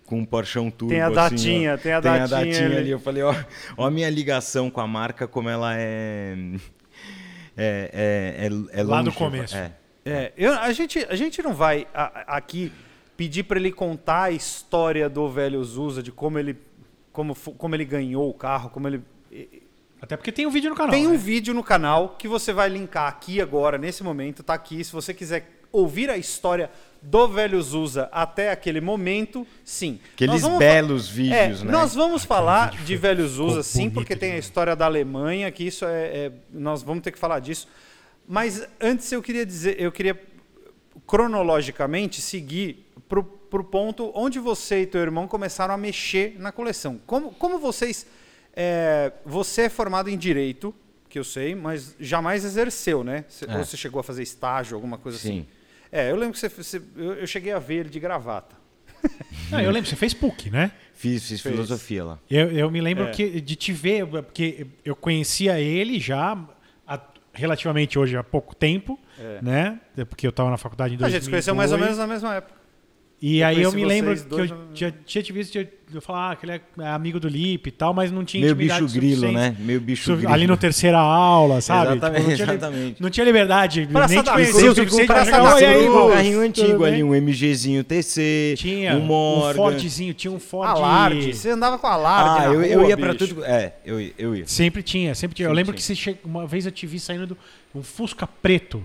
Com 0.05 0.19
um 0.19 0.25
Porschão 0.25 0.69
Turbo. 0.71 0.93
Tem 0.93 1.01
a 1.01 1.07
assim, 1.07 1.15
ó. 1.17 1.21
datinha, 1.29 1.77
tem 1.77 1.91
a 1.91 1.99
datinha 1.99 2.65
ali. 2.67 2.77
ali. 2.77 2.89
Eu 2.91 2.99
falei, 2.99 3.23
ó, 3.23 3.35
ó 3.75 3.85
a 3.87 3.91
minha 3.91 4.09
ligação 4.09 4.69
com 4.69 4.79
a 4.79 4.87
marca, 4.87 5.27
como 5.27 5.49
ela 5.49 5.73
é. 5.75 6.33
É, 7.57 7.89
é, 8.39 8.47
é, 8.75 8.79
é 8.79 8.83
Lá 8.83 9.01
do 9.01 9.11
começo. 9.11 9.57
É. 9.57 9.71
É, 10.05 10.31
eu- 10.37 10.53
a, 10.53 10.71
gente, 10.71 10.99
a 11.09 11.15
gente 11.15 11.41
não 11.41 11.53
vai 11.53 11.85
a- 11.93 12.03
a- 12.33 12.37
aqui 12.37 12.71
pedir 13.17 13.43
para 13.43 13.59
ele 13.59 13.71
contar 13.71 14.23
a 14.23 14.31
história 14.31 15.09
do 15.09 15.27
velho 15.27 15.61
Zusa, 15.63 16.01
de 16.01 16.11
como 16.11 16.37
ele, 16.39 16.55
como, 17.11 17.35
como 17.35 17.75
ele 17.75 17.83
ganhou 17.83 18.29
o 18.29 18.33
carro, 18.33 18.69
como 18.69 18.87
ele. 18.87 19.01
Até 19.99 20.15
porque 20.15 20.31
tem 20.31 20.45
um 20.45 20.51
vídeo 20.51 20.69
no 20.69 20.75
canal. 20.75 20.91
Tem 20.91 21.07
um 21.07 21.11
né? 21.11 21.17
vídeo 21.17 21.53
no 21.53 21.63
canal 21.63 22.15
que 22.17 22.27
você 22.27 22.53
vai 22.53 22.69
linkar 22.69 23.07
aqui 23.09 23.41
agora, 23.41 23.77
nesse 23.77 24.03
momento, 24.03 24.43
tá 24.43 24.53
aqui. 24.53 24.83
Se 24.83 24.93
você 24.93 25.13
quiser 25.13 25.59
ouvir 25.71 26.09
a 26.09 26.17
história 26.17 26.69
do 27.01 27.27
velho 27.27 27.61
Zusa 27.61 28.09
até 28.11 28.51
aquele 28.51 28.81
momento, 28.81 29.45
sim. 29.63 29.99
Aqueles 30.13 30.45
belos 30.57 31.07
vídeos, 31.07 31.61
é, 31.61 31.65
né? 31.65 31.71
Nós 31.71 31.93
vamos 31.95 32.23
falar 32.25 32.71
de 32.83 32.95
velho 32.95 33.27
Zusa, 33.27 33.63
sim, 33.63 33.89
porque 33.89 34.15
tem 34.15 34.33
a 34.33 34.37
história 34.37 34.75
da 34.75 34.85
Alemanha, 34.85 35.49
que 35.51 35.63
isso 35.65 35.85
é, 35.85 36.05
é- 36.07 36.31
Nós 36.51 36.83
vamos 36.83 37.03
ter 37.03 37.11
que 37.11 37.19
falar 37.19 37.39
disso. 37.39 37.67
Mas 38.27 38.67
antes 38.81 39.09
eu 39.11 39.21
queria 39.21 39.45
dizer, 39.45 39.79
eu 39.81 39.91
queria 39.91 40.19
cronologicamente 41.05 42.21
seguir 42.21 42.85
pro, 43.07 43.23
pro 43.23 43.63
ponto 43.63 44.11
onde 44.13 44.39
você 44.39 44.81
e 44.81 44.85
teu 44.85 45.01
irmão 45.01 45.27
começaram 45.27 45.73
a 45.73 45.77
mexer 45.77 46.35
na 46.39 46.51
coleção. 46.51 46.99
Como, 47.05 47.31
como 47.31 47.57
vocês. 47.59 48.05
é, 48.55 49.11
você 49.25 49.63
é 49.63 49.69
formado 49.69 50.09
em 50.09 50.17
direito, 50.17 50.73
que 51.07 51.17
eu 51.17 51.23
sei, 51.23 51.55
mas 51.55 51.95
jamais 51.99 52.43
exerceu, 52.43 53.03
né? 53.03 53.23
Cê- 53.29 53.45
É. 53.47 53.57
Ou 53.57 53.63
você 53.63 53.77
chegou 53.77 53.99
a 53.99 54.03
fazer 54.03 54.23
estágio, 54.23 54.75
alguma 54.75 54.97
coisa 54.97 55.17
Sim. 55.17 55.29
assim? 55.29 55.47
É, 55.91 56.11
eu 56.11 56.15
lembro 56.15 56.33
que 56.33 56.39
você, 56.39 56.49
você- 56.49 56.81
eu, 56.95 57.13
eu 57.13 57.27
cheguei 57.27 57.51
a 57.53 57.59
ver 57.59 57.75
ele 57.81 57.89
de 57.89 57.99
gravata. 57.99 58.55
Não, 59.51 59.61
eu 59.61 59.71
lembro, 59.71 59.89
você 59.89 59.95
fez 59.95 60.13
PUC, 60.13 60.49
né? 60.49 60.71
Fiz, 60.93 61.27
fiz 61.27 61.41
filosofia 61.41 62.03
lá. 62.03 62.19
Eu, 62.29 62.51
eu 62.51 62.71
me 62.71 62.81
lembro 62.81 63.05
É. 63.05 63.11
que, 63.11 63.39
de 63.39 63.55
te 63.55 63.71
ver, 63.71 64.05
porque 64.07 64.65
eu 64.83 64.95
conhecia 64.95 65.59
ele 65.59 65.99
já 65.99 66.35
há, 66.87 66.99
relativamente 67.33 67.99
hoje 67.99 68.17
há 68.17 68.23
pouco 68.23 68.55
tempo, 68.55 68.99
É. 69.19 69.39
né? 69.41 69.79
Porque 70.09 70.25
eu 70.25 70.31
estava 70.31 70.49
na 70.49 70.57
faculdade 70.57 70.93
em 70.95 70.97
A 70.97 70.99
2002. 70.99 71.13
gente 71.13 71.23
se 71.25 71.29
conheceu 71.29 71.53
mais 71.55 71.71
ou 71.71 71.77
menos 71.77 71.97
na 71.99 72.07
mesma 72.07 72.35
época. 72.35 72.56
E 73.19 73.39
Eu 73.39 73.47
aí 73.47 73.61
eu 73.63 73.71
me 73.71 73.83
lembro 73.83 74.15
que 74.15 74.33
eu 74.35 74.47
já 74.75 74.91
tinha 75.03 75.23
te 75.23 75.33
visto, 75.33 75.55
eu, 75.57 75.67
eu 75.91 75.99
falar 75.99 76.33
ah, 76.33 76.35
que 76.35 76.45
ele 76.45 76.51
é 76.51 76.87
amigo 76.87 77.19
do 77.19 77.27
Lipe 77.27 77.69
e 77.69 77.71
tal, 77.71 77.91
mas 77.91 78.11
não 78.11 78.23
tinha 78.23 78.41
Meio 78.41 78.53
intimidade 78.53 78.83
bicho 78.83 78.93
grilo, 78.99 79.31
né? 79.31 79.55
Meio 79.57 79.81
bicho 79.81 80.15
grilo. 80.15 80.31
Ali 80.31 80.45
no 80.45 80.55
terceira 80.55 80.99
aula, 80.99 81.59
sabe? 81.59 81.93
Exatamente, 81.93 82.21
Tipo, 82.21 82.29
não, 82.29 82.35
tinha, 82.35 82.53
exatamente. 82.57 83.01
não 83.01 83.09
tinha 83.09 83.25
liberdade, 83.25 83.87
Praça 83.91 84.13
nem 84.13 84.21
te 84.21 84.25
da 84.27 84.33
conhecia 84.33 84.53
Cruz, 84.53 84.71
o 84.71 84.75
suficiente 84.75 85.07
pra 85.07 85.15
Praça 85.15 85.31
chegar, 85.31 85.43
da 85.43 85.55
"Oi, 85.55 85.65
aí, 85.65 85.89
um 85.89 86.09
carrinho 86.11 86.39
antigo 86.41 86.77
bem?" 86.77 86.87
ali, 86.93 87.03
um 87.03 87.15
MGzinho 87.15 87.83
TC, 87.83 88.53
Tinha 88.55 88.93
um 88.93 88.97
um 88.97 89.05
Morgan. 89.05 89.55
Fordzinho, 89.55 90.13
tinha 90.13 90.31
um 90.31 90.39
Ford... 90.39 90.69
Alarde. 90.69 91.33
Você 91.33 91.49
andava 91.49 91.79
com 91.79 91.87
alarde. 91.87 92.45
Ah, 92.45 92.53
eu, 92.53 92.61
eu 92.63 92.87
ia 92.87 92.95
pra 92.95 93.13
bicho. 93.13 93.29
tudo. 93.29 93.43
É, 93.43 93.73
eu, 93.83 93.99
ia- 93.99 94.13
eu 94.19 94.35
ia. 94.35 94.45
Sempre 94.45 94.83
tinha, 94.83 95.15
sempre 95.15 95.35
tinha. 95.35 95.45
eu 95.47 95.49
Sempre 95.49 95.55
lembro 95.55 95.73
tinha. 95.73 95.95
que 95.95 95.99
você 96.01 96.11
che... 96.11 96.17
uma 96.23 96.45
vez 96.45 96.67
eu 96.67 96.71
te 96.71 96.85
vi 96.85 96.99
saindo 96.99 97.25
do 97.25 97.37
um 97.73 97.81
Fusca 97.81 98.27
preto. 98.27 98.83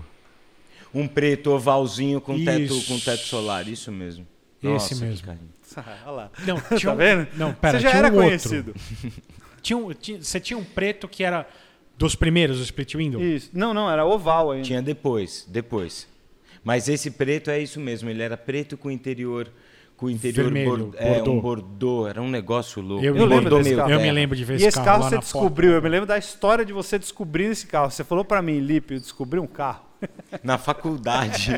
Um 0.93 1.07
preto 1.07 1.51
ovalzinho 1.51 2.21
com 2.21 2.43
teto, 2.43 2.79
com 2.87 2.99
teto 2.99 3.23
solar, 3.23 3.67
isso 3.67 3.91
mesmo. 3.91 4.27
Esse 4.61 4.93
Nossa, 4.93 4.95
mesmo. 5.05 5.39
Olha 6.05 6.11
lá. 6.11 6.31
Não, 6.45 6.59
Tá 6.61 6.75
tinha 6.75 6.91
um... 6.91 6.95
vendo? 6.95 7.27
Não, 7.35 7.53
pera, 7.53 7.77
Você 7.79 7.83
já 7.83 7.89
tinha 7.89 7.99
era 7.99 8.07
um 8.07 8.15
outro. 8.15 8.27
conhecido. 8.29 8.75
Tinha 9.63 9.77
um, 9.77 9.93
tinha- 9.93 10.21
você 10.21 10.41
tinha 10.41 10.57
um 10.59 10.63
preto 10.63 11.07
que 11.07 11.23
era 11.23 11.47
dos 11.97 12.15
primeiros, 12.15 12.59
o 12.59 12.63
Split 12.63 12.95
Window? 12.95 13.21
Isso. 13.21 13.49
Não, 13.53 13.73
não, 13.73 13.89
era 13.89 14.05
oval 14.05 14.51
ainda. 14.51 14.65
Tinha 14.65 14.81
depois, 14.81 15.45
depois. 15.49 16.05
Mas 16.65 16.89
esse 16.89 17.09
preto 17.11 17.49
é 17.49 17.59
isso 17.61 17.79
mesmo, 17.79 18.09
ele 18.09 18.21
era 18.21 18.35
preto 18.35 18.75
com 18.77 18.91
interior 18.91 19.49
com 19.95 20.09
interior 20.09 20.43
Vermelho, 20.51 20.87
bor- 20.87 20.95
é, 20.97 21.23
um 21.23 21.39
bordô, 21.39 22.07
era 22.09 22.21
um 22.21 22.27
negócio 22.29 22.81
louco. 22.81 23.05
Eu 23.05 23.13
Um 23.13 23.19
me 23.19 23.25
lembro 23.25 23.55
desse 23.57 23.73
carro. 23.75 23.89
Eu 23.91 24.01
me 24.01 24.11
lembro 24.11 24.35
de 24.35 24.43
ver 24.43 24.53
E 24.53 24.55
esse 24.57 24.65
esse 24.67 24.75
carro, 24.77 24.85
carro 24.87 25.03
lá 25.03 25.09
você 25.09 25.15
na 25.15 25.21
descobriu, 25.21 25.71
eu 25.71 25.81
me 25.81 25.87
lembro 25.87 26.07
da 26.07 26.17
história 26.17 26.65
de 26.65 26.73
você 26.73 26.99
descobrindo 26.99 27.53
esse 27.53 27.65
carro. 27.65 27.89
Você 27.89 28.03
falou 28.03 28.25
pra 28.25 28.41
mim, 28.41 28.59
Lipe, 28.59 28.95
eu 28.95 28.99
descobri 28.99 29.39
um 29.39 29.47
carro. 29.47 29.85
na 30.43 30.57
faculdade. 30.57 31.51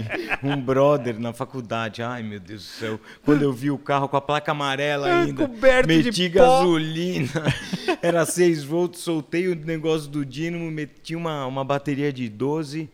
Um 0.44 0.60
brother 0.60 1.20
na 1.20 1.34
faculdade. 1.34 2.02
Ai, 2.02 2.24
meu 2.24 2.40
Deus 2.40 2.62
do 2.62 2.68
céu. 2.68 3.00
Quando 3.24 3.42
eu 3.42 3.54
vi 3.54 3.72
o 3.72 3.78
carro 3.78 4.08
com 4.08 4.18
a 4.18 4.22
placa 4.22 4.52
amarela 4.52 5.08
ainda, 5.08 5.48
coberto 5.48 5.88
de 5.88 6.04
meti 6.04 6.30
pó. 6.30 6.40
gasolina. 6.40 7.30
Era 8.02 8.26
6 8.26 8.64
volts, 8.64 9.02
soltei 9.02 9.48
o 9.48 9.56
negócio 9.56 10.10
do 10.10 10.26
dínamo, 10.26 10.70
meti 10.72 11.16
uma, 11.16 11.46
uma 11.46 11.64
bateria 11.64 12.12
de 12.12 12.30
12. 12.30 12.90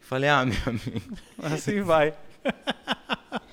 Falei, 0.00 0.30
ah, 0.30 0.44
meu 0.44 0.56
amigo, 0.66 1.18
Assim 1.42 1.82
vai. 1.82 2.14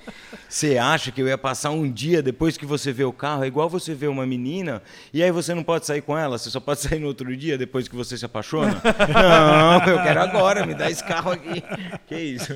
você 0.56 0.78
acha 0.78 1.12
que 1.12 1.20
eu 1.20 1.28
ia 1.28 1.36
passar 1.36 1.70
um 1.70 1.90
dia 1.90 2.22
depois 2.22 2.56
que 2.56 2.64
você 2.64 2.90
vê 2.90 3.04
o 3.04 3.12
carro? 3.12 3.44
É 3.44 3.46
igual 3.46 3.68
você 3.68 3.94
vê 3.94 4.06
uma 4.06 4.24
menina 4.24 4.82
e 5.12 5.22
aí 5.22 5.30
você 5.30 5.54
não 5.54 5.62
pode 5.62 5.84
sair 5.84 6.00
com 6.00 6.16
ela, 6.16 6.38
você 6.38 6.48
só 6.48 6.58
pode 6.58 6.80
sair 6.88 6.98
no 6.98 7.08
outro 7.08 7.36
dia 7.36 7.58
depois 7.58 7.86
que 7.86 7.94
você 7.94 8.16
se 8.16 8.24
apaixona? 8.24 8.80
não, 9.12 9.86
eu 9.86 10.02
quero 10.02 10.18
agora, 10.18 10.64
me 10.64 10.74
dá 10.74 10.90
esse 10.90 11.04
carro 11.04 11.32
aqui. 11.32 11.62
Que 12.06 12.16
isso? 12.16 12.54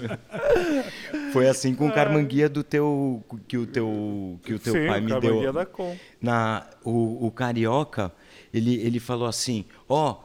Foi 1.30 1.46
assim 1.46 1.74
com 1.74 1.88
o 1.88 1.92
Carmanguia 1.92 2.48
do 2.48 2.64
teu 2.64 3.22
que 3.46 3.58
o 3.58 3.66
teu 3.66 4.40
que 4.44 4.54
o 4.54 4.58
teu 4.58 4.72
Sim, 4.72 4.86
pai 4.86 5.00
me 5.02 5.10
Carmanguia 5.10 5.40
deu. 5.42 5.52
da 5.52 5.66
Com. 5.66 5.94
Na 6.22 6.66
o, 6.82 7.26
o 7.26 7.30
carioca, 7.30 8.10
ele 8.52 8.76
ele 8.80 8.98
falou 8.98 9.28
assim: 9.28 9.66
"Ó, 9.86 10.16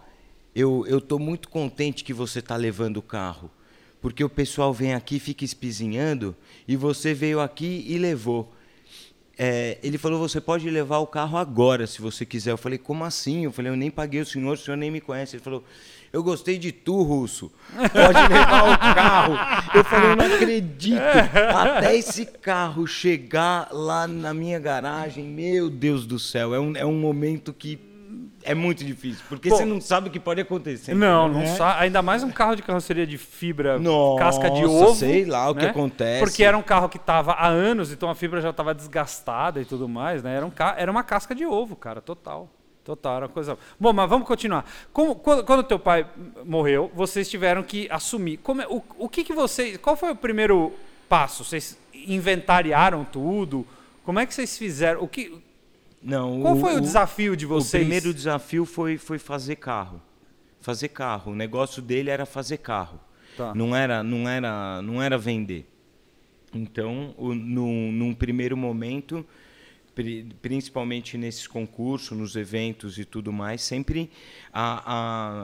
eu 0.55 0.85
eu 0.88 1.01
tô 1.01 1.19
muito 1.19 1.49
contente 1.49 2.05
que 2.05 2.13
você 2.13 2.41
tá 2.41 2.55
levando 2.55 2.97
o 2.97 3.01
carro, 3.01 3.51
porque 4.06 4.24
o 4.24 4.30
pessoal 4.30 4.72
vem 4.72 4.94
aqui, 4.94 5.20
fica 5.20 5.44
espizinhando, 5.44 6.36
e 6.68 6.76
você 6.76 7.12
veio 7.12 7.39
aqui 7.39 7.84
e 7.88 7.98
levou. 7.98 8.54
É, 9.36 9.80
ele 9.82 9.98
falou, 9.98 10.20
você 10.20 10.39
pode 10.39 10.70
levar 10.70 11.00
o 11.00 11.08
carro 11.08 11.39
agora, 11.39 11.88
se 11.88 12.00
você 12.04 12.24
quiser. 12.24 12.52
Eu 12.52 12.58
falei, 12.58 12.78
como 12.78 13.04
assim? 13.04 13.46
Eu 13.46 13.52
falei, 13.52 13.72
eu 13.72 13.76
nem 13.76 13.89
paguei 13.89 14.22
o 14.22 14.26
senhor, 14.26 14.54
o 14.54 14.58
senhor 14.58 14.78
nem 14.78 14.91
me 14.91 15.02
conhece. 15.02 15.38
Ele 15.38 15.44
falou, 15.44 15.63
eu 16.13 16.22
gostei 16.22 16.60
de 16.60 16.72
tu, 16.72 17.02
Russo. 17.02 17.52
Pode 17.76 18.20
levar 18.32 18.74
o 18.76 18.78
carro. 18.78 19.34
Eu 19.74 19.84
falei, 19.84 20.12
eu 20.12 20.15
não 20.15 20.36
acredito. 20.36 21.02
Até 21.56 21.96
esse 21.96 22.28
carro 22.28 22.86
chegar 22.86 23.70
lá 23.72 24.08
na 24.08 24.36
minha 24.36 24.60
garagem, 24.60 25.26
meu 25.26 25.68
Deus 25.68 26.06
do 26.06 26.20
céu, 26.20 26.54
é 26.54 26.60
um, 26.60 26.78
é 26.78 26.86
um 26.86 27.00
momento 27.00 27.52
que 27.52 27.80
é 28.45 28.53
muito 28.55 28.84
difícil, 28.86 29.23
porque 29.27 29.49
Bom, 29.49 29.58
você 29.58 29.65
não 29.65 29.81
sabe 29.81 30.10
o 30.10 30.12
que 30.12 30.19
pode 30.19 30.39
acontecer. 30.41 30.93
Não, 30.93 31.27
não 31.27 31.41
É. 31.41 31.47
sa- 31.47 31.79
Ainda 31.79 32.01
mais 32.01 32.23
um 32.23 32.31
carro 32.31 32.55
de 32.55 32.62
carroceria 32.62 33.05
de 33.05 33.17
fibra, 33.17 33.77
Nossa, 33.79 34.19
casca 34.23 34.49
de 34.51 34.65
ovo. 34.65 34.95
sei 34.95 35.25
lá 35.25 35.49
o 35.49 35.55
que 35.55 35.63
né? 35.63 35.69
acontece. 35.71 36.23
Porque 36.23 36.43
era 36.43 36.58
um 36.58 36.62
carro 36.62 36.88
que 36.88 36.97
estava 36.97 37.31
há 37.34 37.47
anos, 37.47 37.91
então 37.91 38.10
a 38.10 38.15
fibra 38.15 38.39
já 38.41 38.51
estava 38.51 38.73
desgastada 38.73 39.60
e 39.62 39.65
tudo 39.65 39.89
mais, 39.89 40.21
né? 40.23 40.36
Era, 40.36 40.45
um 40.45 40.49
ca... 40.51 40.75
era 40.77 40.89
uma 40.91 41.03
casca 41.03 41.34
de 41.36 41.45
ovo, 41.45 41.75
cara, 41.75 41.99
total. 42.01 42.49
Total, 42.84 43.15
era 43.17 43.25
uma 43.25 43.31
coisa. 43.31 43.58
Bom, 43.79 43.91
mas 43.91 44.08
vamos 44.08 44.27
continuar. 44.27 44.63
Como, 44.93 45.15
quando, 45.15 45.43
quando 45.43 45.63
teu 45.63 45.79
pai 45.79 46.05
morreu, 46.45 46.91
vocês 46.93 47.27
tiveram 47.27 47.63
que 47.63 47.88
assumir. 47.89 48.38
Como 48.38 48.62
é- 48.62 48.67
o, 48.67 48.79
o 48.99 49.10
que, 49.10 49.23
que 49.23 49.34
vocês. 49.34 49.75
Qual 49.77 49.95
foi 49.95 50.12
o 50.12 50.15
primeiro 50.15 50.71
passo? 51.10 51.43
Vocês 51.43 51.75
inventariaram 51.95 53.03
tudo? 53.03 53.65
Como 54.03 54.19
é 54.19 54.25
que 54.25 54.34
vocês 54.36 54.55
fizeram? 54.58 55.01
O 55.01 55.08
que, 55.08 55.34
Não, 56.06 56.39
qual 56.41 56.56
foi 56.56 56.76
o, 56.76 56.82
desafio 56.82 57.36
de 57.36 57.46
O 57.46 57.50
vocês? 57.50 57.82
primeiro 57.84 58.13
desafio 58.13 58.63
foi, 58.65 58.98
foi 58.98 59.18
fazer 59.18 59.56
carro. 59.56 60.00
Fazer 60.62 60.89
carro. 60.89 61.32
O 61.32 61.36
negócio 61.36 61.82
dele 61.82 62.10
era 62.12 62.26
fazer 62.26 62.58
carro. 62.60 63.00
Tá. 63.36 63.54
Não 63.56 63.76
era, 63.76 64.04
não 64.04 64.30
era, 64.30 64.82
não 64.84 65.02
era 65.02 65.18
vender. 65.18 65.68
Então, 66.54 67.13
o, 67.18 67.34
num, 67.34 67.91
num 67.91 68.13
primeiro 68.13 68.56
momento, 68.56 69.26
pri- 69.94 70.28
principalmente 70.41 71.18
nesses 71.18 71.48
concursos, 71.48 72.18
nos 72.18 72.36
eventos 72.36 72.98
e 72.98 73.04
tudo 73.04 73.34
mais, 73.34 73.62
sempre 73.62 74.10
a, 74.54 74.84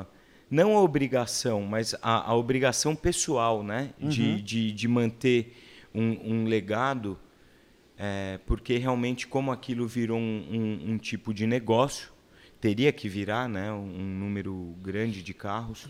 a- 0.02 0.06
não 0.50 0.78
a 0.78 0.82
obrigação, 0.82 1.64
mas 1.64 1.96
a, 2.02 2.30
a 2.30 2.36
obrigação 2.36 2.96
pessoal, 2.96 3.64
né, 3.64 3.90
de, 4.00 4.42
de, 4.42 4.72
de 4.72 4.88
manter 4.88 5.58
um, 5.94 6.34
um 6.34 6.44
legado, 6.46 7.18
é, 8.02 8.40
porque 8.48 8.78
realmente 8.78 9.28
como 9.28 9.52
aquilo 9.52 9.86
virou 9.88 10.18
um, 10.18 10.46
um- 10.52 10.92
um 10.94 10.98
tipo 10.98 11.34
de 11.34 11.46
negócio, 11.46 12.10
teria 12.60 12.92
que 12.92 13.08
virar, 13.08 13.48
né, 13.48 13.72
um 13.72 13.86
número 14.20 14.76
grande 14.82 15.22
de 15.22 15.34
carros. 15.34 15.88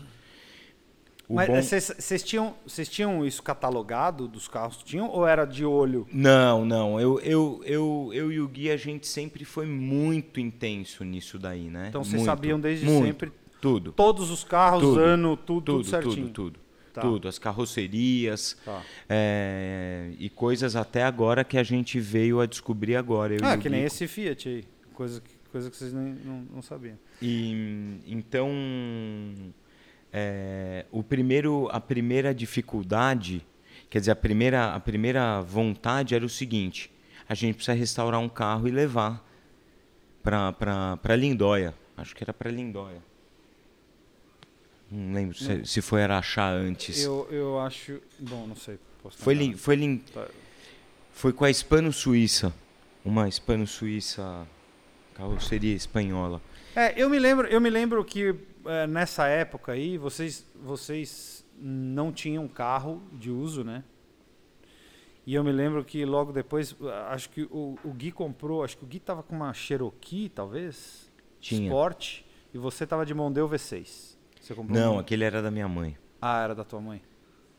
O 1.28 1.34
Mas 1.36 1.48
bom- 1.48 1.62
vocês 1.62 1.92
vocês 1.98 2.22
tinham, 2.22 2.54
vocês 2.66 2.88
tinham 2.88 3.24
isso 3.24 3.42
catalogado 3.42 4.28
dos 4.28 4.48
carros? 4.48 4.78
Tinham 4.82 5.08
ou 5.08 5.26
era 5.26 5.44
de 5.46 5.64
olho? 5.64 6.06
Não, 6.12 6.64
não. 6.66 7.00
Eu, 7.00 7.18
eu, 7.20 7.62
eu, 7.64 8.10
eu 8.12 8.32
e 8.32 8.40
o 8.40 8.48
Gui, 8.48 8.70
a 8.70 8.76
gente 8.76 9.06
sempre 9.06 9.44
foi 9.44 9.64
muito 9.64 10.38
intenso 10.40 11.04
nisso 11.04 11.38
daí, 11.38 11.70
né? 11.70 11.86
Então 11.88 12.04
vocês 12.04 12.22
sabiam 12.22 12.60
desde 12.60 12.84
muito. 12.84 13.06
sempre 13.06 13.32
Tudo. 13.60 13.92
todos 13.92 14.30
os 14.30 14.44
carros, 14.44 14.82
Tudo. 14.82 15.00
ano, 15.00 15.36
tudo, 15.36 15.44
tudo, 15.62 15.76
Tudo, 15.78 15.88
certinho. 15.88 16.14
tudo, 16.28 16.50
tudo. 16.50 16.60
Tá. 16.92 17.00
Tudo. 17.00 17.28
As 17.28 17.38
carrocerias. 17.38 18.56
Tá. 18.64 18.82
é, 19.08 20.12
e 20.18 20.28
coisas 20.28 20.76
até 20.76 21.02
agora 21.02 21.42
que 21.42 21.56
a 21.56 21.62
gente 21.62 21.98
veio 21.98 22.40
a 22.40 22.46
descobrir 22.46 22.96
agora. 22.96 23.36
Ah, 23.42 23.56
que 23.56 23.68
nem 23.68 23.80
Gui. 23.80 23.86
esse 23.86 24.06
Fiat 24.06 24.48
aí. 24.48 24.64
Coisa 24.92 25.20
que, 25.20 25.34
coisa 25.50 25.70
que 25.70 25.76
vocês 25.76 25.92
nem, 25.92 26.14
não, 26.24 26.46
não 26.54 26.62
sabiam. 26.62 26.98
E 27.20 28.00
então 28.06 28.50
é, 30.12 30.84
o 30.90 31.02
primeiro, 31.02 31.68
a 31.72 31.80
primeira 31.80 32.34
dificuldade, 32.34 33.44
quer 33.88 34.00
dizer, 34.00 34.10
a 34.10 34.16
primeira, 34.16 34.74
a 34.74 34.80
primeira 34.80 35.40
vontade 35.40 36.14
era 36.14 36.24
o 36.24 36.28
seguinte: 36.28 36.92
a 37.26 37.34
gente 37.34 37.54
precisa 37.54 37.76
restaurar 37.76 38.20
um 38.20 38.28
carro 38.28 38.68
e 38.68 38.70
levar 38.70 39.26
para 40.22 41.16
Lindóia. 41.16 41.74
Acho 41.96 42.14
que 42.14 42.22
era 42.22 42.32
para 42.32 42.50
Lindóia. 42.50 43.02
Não 44.94 45.14
lembro 45.14 45.34
se, 45.34 45.64
se 45.64 45.80
foi 45.80 46.02
Araxá 46.02 46.50
antes. 46.50 47.02
Eu, 47.02 47.26
eu 47.30 47.58
acho. 47.58 47.98
Bom, 48.18 48.46
não 48.46 48.54
sei. 48.54 48.78
Foi, 49.10 49.32
lin, 49.32 49.54
foi, 49.56 49.74
lin, 49.74 49.96
Tá. 49.98 50.28
foi 51.12 51.32
com 51.32 51.44
a 51.46 51.50
Hispano 51.50 51.90
Suíça, 51.92 52.52
uma 53.02 53.26
Hispano 53.26 53.66
Suíça 53.66 54.46
carroceria 55.14 55.74
espanhola. 55.74 56.42
É, 56.76 57.00
eu 57.00 57.08
me 57.08 57.18
lembro, 57.18 57.46
eu 57.48 57.60
me 57.60 57.70
lembro 57.70 58.04
que 58.04 58.34
é, 58.66 58.86
nessa 58.86 59.26
época 59.26 59.72
aí 59.72 59.96
vocês, 59.96 60.44
vocês 60.62 61.44
não 61.58 62.12
tinham 62.12 62.46
carro 62.46 63.02
de 63.12 63.30
uso, 63.30 63.64
né? 63.64 63.82
E 65.24 65.34
eu 65.34 65.42
me 65.42 65.52
lembro 65.52 65.84
que 65.84 66.04
logo 66.04 66.32
depois, 66.32 66.76
acho 67.08 67.30
que 67.30 67.42
o, 67.44 67.78
o 67.84 67.92
Gui 67.92 68.12
comprou, 68.12 68.62
acho 68.62 68.76
que 68.76 68.84
o 68.84 68.86
Gui 68.86 68.98
tava 69.00 69.22
com 69.22 69.34
uma 69.34 69.54
Cherokee, 69.54 70.28
talvez, 70.28 71.10
Tinha. 71.40 71.62
Sport, 71.68 72.20
e 72.52 72.58
você 72.58 72.86
tava 72.86 73.06
de 73.06 73.14
Mondeo 73.14 73.48
V6. 73.48 74.11
Você 74.42 74.54
comprou 74.54 74.76
Não, 74.78 74.96
um- 74.96 74.98
aquele 74.98 75.24
era 75.24 75.40
da 75.40 75.50
minha 75.50 75.68
mãe. 75.68 75.96
Ah, 76.20 76.42
era 76.42 76.54
da 76.54 76.64
tua 76.64 76.80
mãe. 76.80 77.00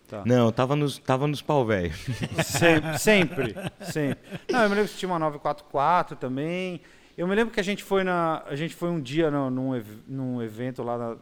Tá. 0.07 0.21
Não, 0.25 0.51
tava 0.51 0.75
nos, 0.75 0.99
tava 0.99 1.25
nos 1.27 1.41
pau 1.41 1.65
velho. 1.65 1.93
Sempre, 2.43 2.97
sempre, 2.99 3.55
sempre. 3.81 4.39
Não, 4.51 4.63
eu 4.63 4.69
me 4.69 4.75
lembro 4.75 4.91
que 4.91 4.97
tinha 4.97 5.09
uma 5.09 5.17
944 5.17 6.15
também. 6.17 6.81
Eu 7.17 7.25
me 7.27 7.33
lembro 7.33 7.53
que 7.53 7.59
a 7.59 7.63
gente 7.63 7.83
foi 7.83 8.03
na, 8.03 8.43
a 8.45 8.55
gente 8.55 8.75
foi 8.75 8.89
um 8.89 8.99
dia 8.99 9.31
no- 9.31 9.49
num, 9.49 9.83
num 10.07 10.41
evento 10.43 10.83
lá 10.83 10.97
na- 10.97 11.15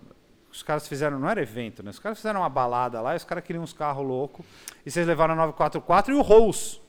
os 0.51 0.63
caras 0.63 0.87
fizeram, 0.87 1.19
não 1.19 1.29
era 1.29 1.41
evento, 1.41 1.81
né? 1.83 1.91
Os 1.91 1.99
caras 1.99 2.17
fizeram 2.17 2.41
uma 2.41 2.49
balada 2.49 2.99
lá 3.01 3.13
e 3.13 3.17
os 3.17 3.23
caras 3.23 3.43
queriam 3.43 3.63
uns 3.63 3.71
carros 3.71 4.05
loucos. 4.05 4.45
E 4.85 4.91
vocês 4.91 5.05
levaram 5.07 5.33
a 5.35 5.37
944 5.37 6.13
e 6.13 6.17
o 6.17 6.21
Rolls. 6.21 6.81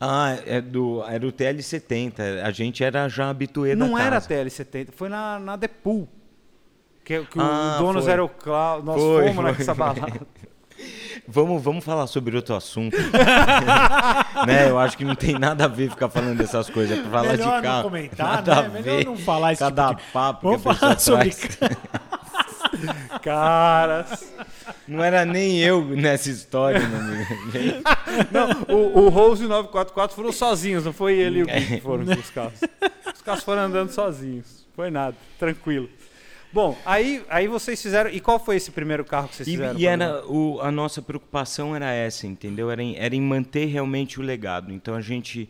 Ah, 0.00 0.38
é 0.46 0.60
do, 0.60 1.02
era 1.04 1.26
o 1.26 1.32
TL70. 1.32 2.42
A 2.44 2.50
gente 2.52 2.82
era 2.84 3.08
já 3.08 3.28
habituê 3.28 3.74
da 3.74 3.84
Não 3.84 3.98
era 3.98 4.12
casa. 4.12 4.28
TL70, 4.28 4.92
foi 4.92 5.08
na, 5.08 5.38
na 5.38 5.58
The 5.58 5.68
Pool. 5.68 6.08
Que, 7.08 7.24
que 7.24 7.38
Ah, 7.40 7.76
o 7.80 7.82
dono 7.84 8.02
foi. 8.02 8.12
era 8.12 8.22
o 8.22 8.28
Cláudio. 8.28 8.84
Nós 8.84 9.00
Foi, 9.00 9.22
fomos 9.28 9.34
foi, 9.36 9.44
nessa 9.44 9.74
foi. 9.74 9.86
balada. 9.86 10.20
Vamos, 11.30 11.62
vamos 11.62 11.84
falar 11.84 12.06
sobre 12.06 12.36
outro 12.36 12.54
assunto. 12.54 12.96
né? 14.46 14.70
Eu 14.70 14.78
acho 14.78 14.96
que 14.96 15.04
não 15.04 15.14
tem 15.14 15.38
nada 15.38 15.64
a 15.64 15.68
ver 15.68 15.90
ficar 15.90 16.08
falando 16.08 16.38
dessas 16.38 16.70
coisas. 16.70 16.96
É 16.96 17.02
pra 17.02 17.10
falar 17.10 17.22
Melhor 17.32 17.36
de 17.36 17.44
não 17.56 17.62
carro. 17.62 17.82
comentar, 17.82 18.26
nada 18.36 18.54
né? 18.62 18.66
a 18.66 18.70
Melhor 18.82 19.04
não 19.04 19.16
falar 19.18 19.52
esse 19.52 19.58
Cada 19.58 19.88
tipo 19.88 20.00
de- 20.00 20.12
papo 20.12 20.42
Vamos 20.48 20.62
que 20.62 20.68
a 20.68 20.74
falar 20.74 20.94
pessoa 20.94 21.18
sobre 21.24 21.30
traz. 21.56 21.76
Caras. 23.22 24.32
Não 24.86 25.02
era 25.04 25.24
nem 25.24 25.58
eu 25.58 25.84
nessa 25.84 26.30
história, 26.30 26.80
meu 26.80 26.98
amigo. 27.00 27.34
Não, 28.30 28.74
o, 28.76 28.98
o 29.04 29.08
Rose 29.08 29.42
e 29.42 29.46
o 29.46 29.48
944 29.48 30.16
foram 30.16 30.32
sozinhos, 30.32 30.84
não 30.84 30.92
foi 30.92 31.14
ele 31.14 31.40
e 31.40 31.42
o 31.42 31.46
Gui 31.46 31.66
que 31.66 31.80
foram 31.80 32.04
com 32.06 32.12
os 32.12 32.30
carros. 32.30 32.60
Os 33.14 33.22
carros 33.22 33.42
foram 33.44 33.62
andando 33.62 33.90
sozinhos. 33.90 34.66
Foi 34.74 34.90
nada, 34.90 35.16
tranquilo. 35.38 35.88
Bom, 36.52 36.76
aí, 36.86 37.22
aí 37.28 37.46
vocês 37.46 37.80
fizeram. 37.82 38.10
E 38.10 38.20
qual 38.20 38.38
foi 38.38 38.56
esse 38.56 38.70
primeiro 38.70 39.04
carro 39.04 39.28
que 39.28 39.36
vocês 39.36 39.48
E, 39.48 39.50
fizeram? 39.52 39.78
e 39.78 39.86
era 39.86 40.26
o, 40.26 40.60
a 40.60 40.70
nossa 40.70 41.02
preocupação 41.02 41.76
era 41.76 41.92
essa, 41.92 42.26
entendeu? 42.26 42.70
Era 42.70 42.82
em, 42.82 42.96
era 42.96 43.14
em 43.14 43.20
manter 43.20 43.66
realmente 43.66 44.18
o 44.18 44.22
legado. 44.22 44.72
Então 44.72 44.94
a 44.94 45.00
gente 45.00 45.48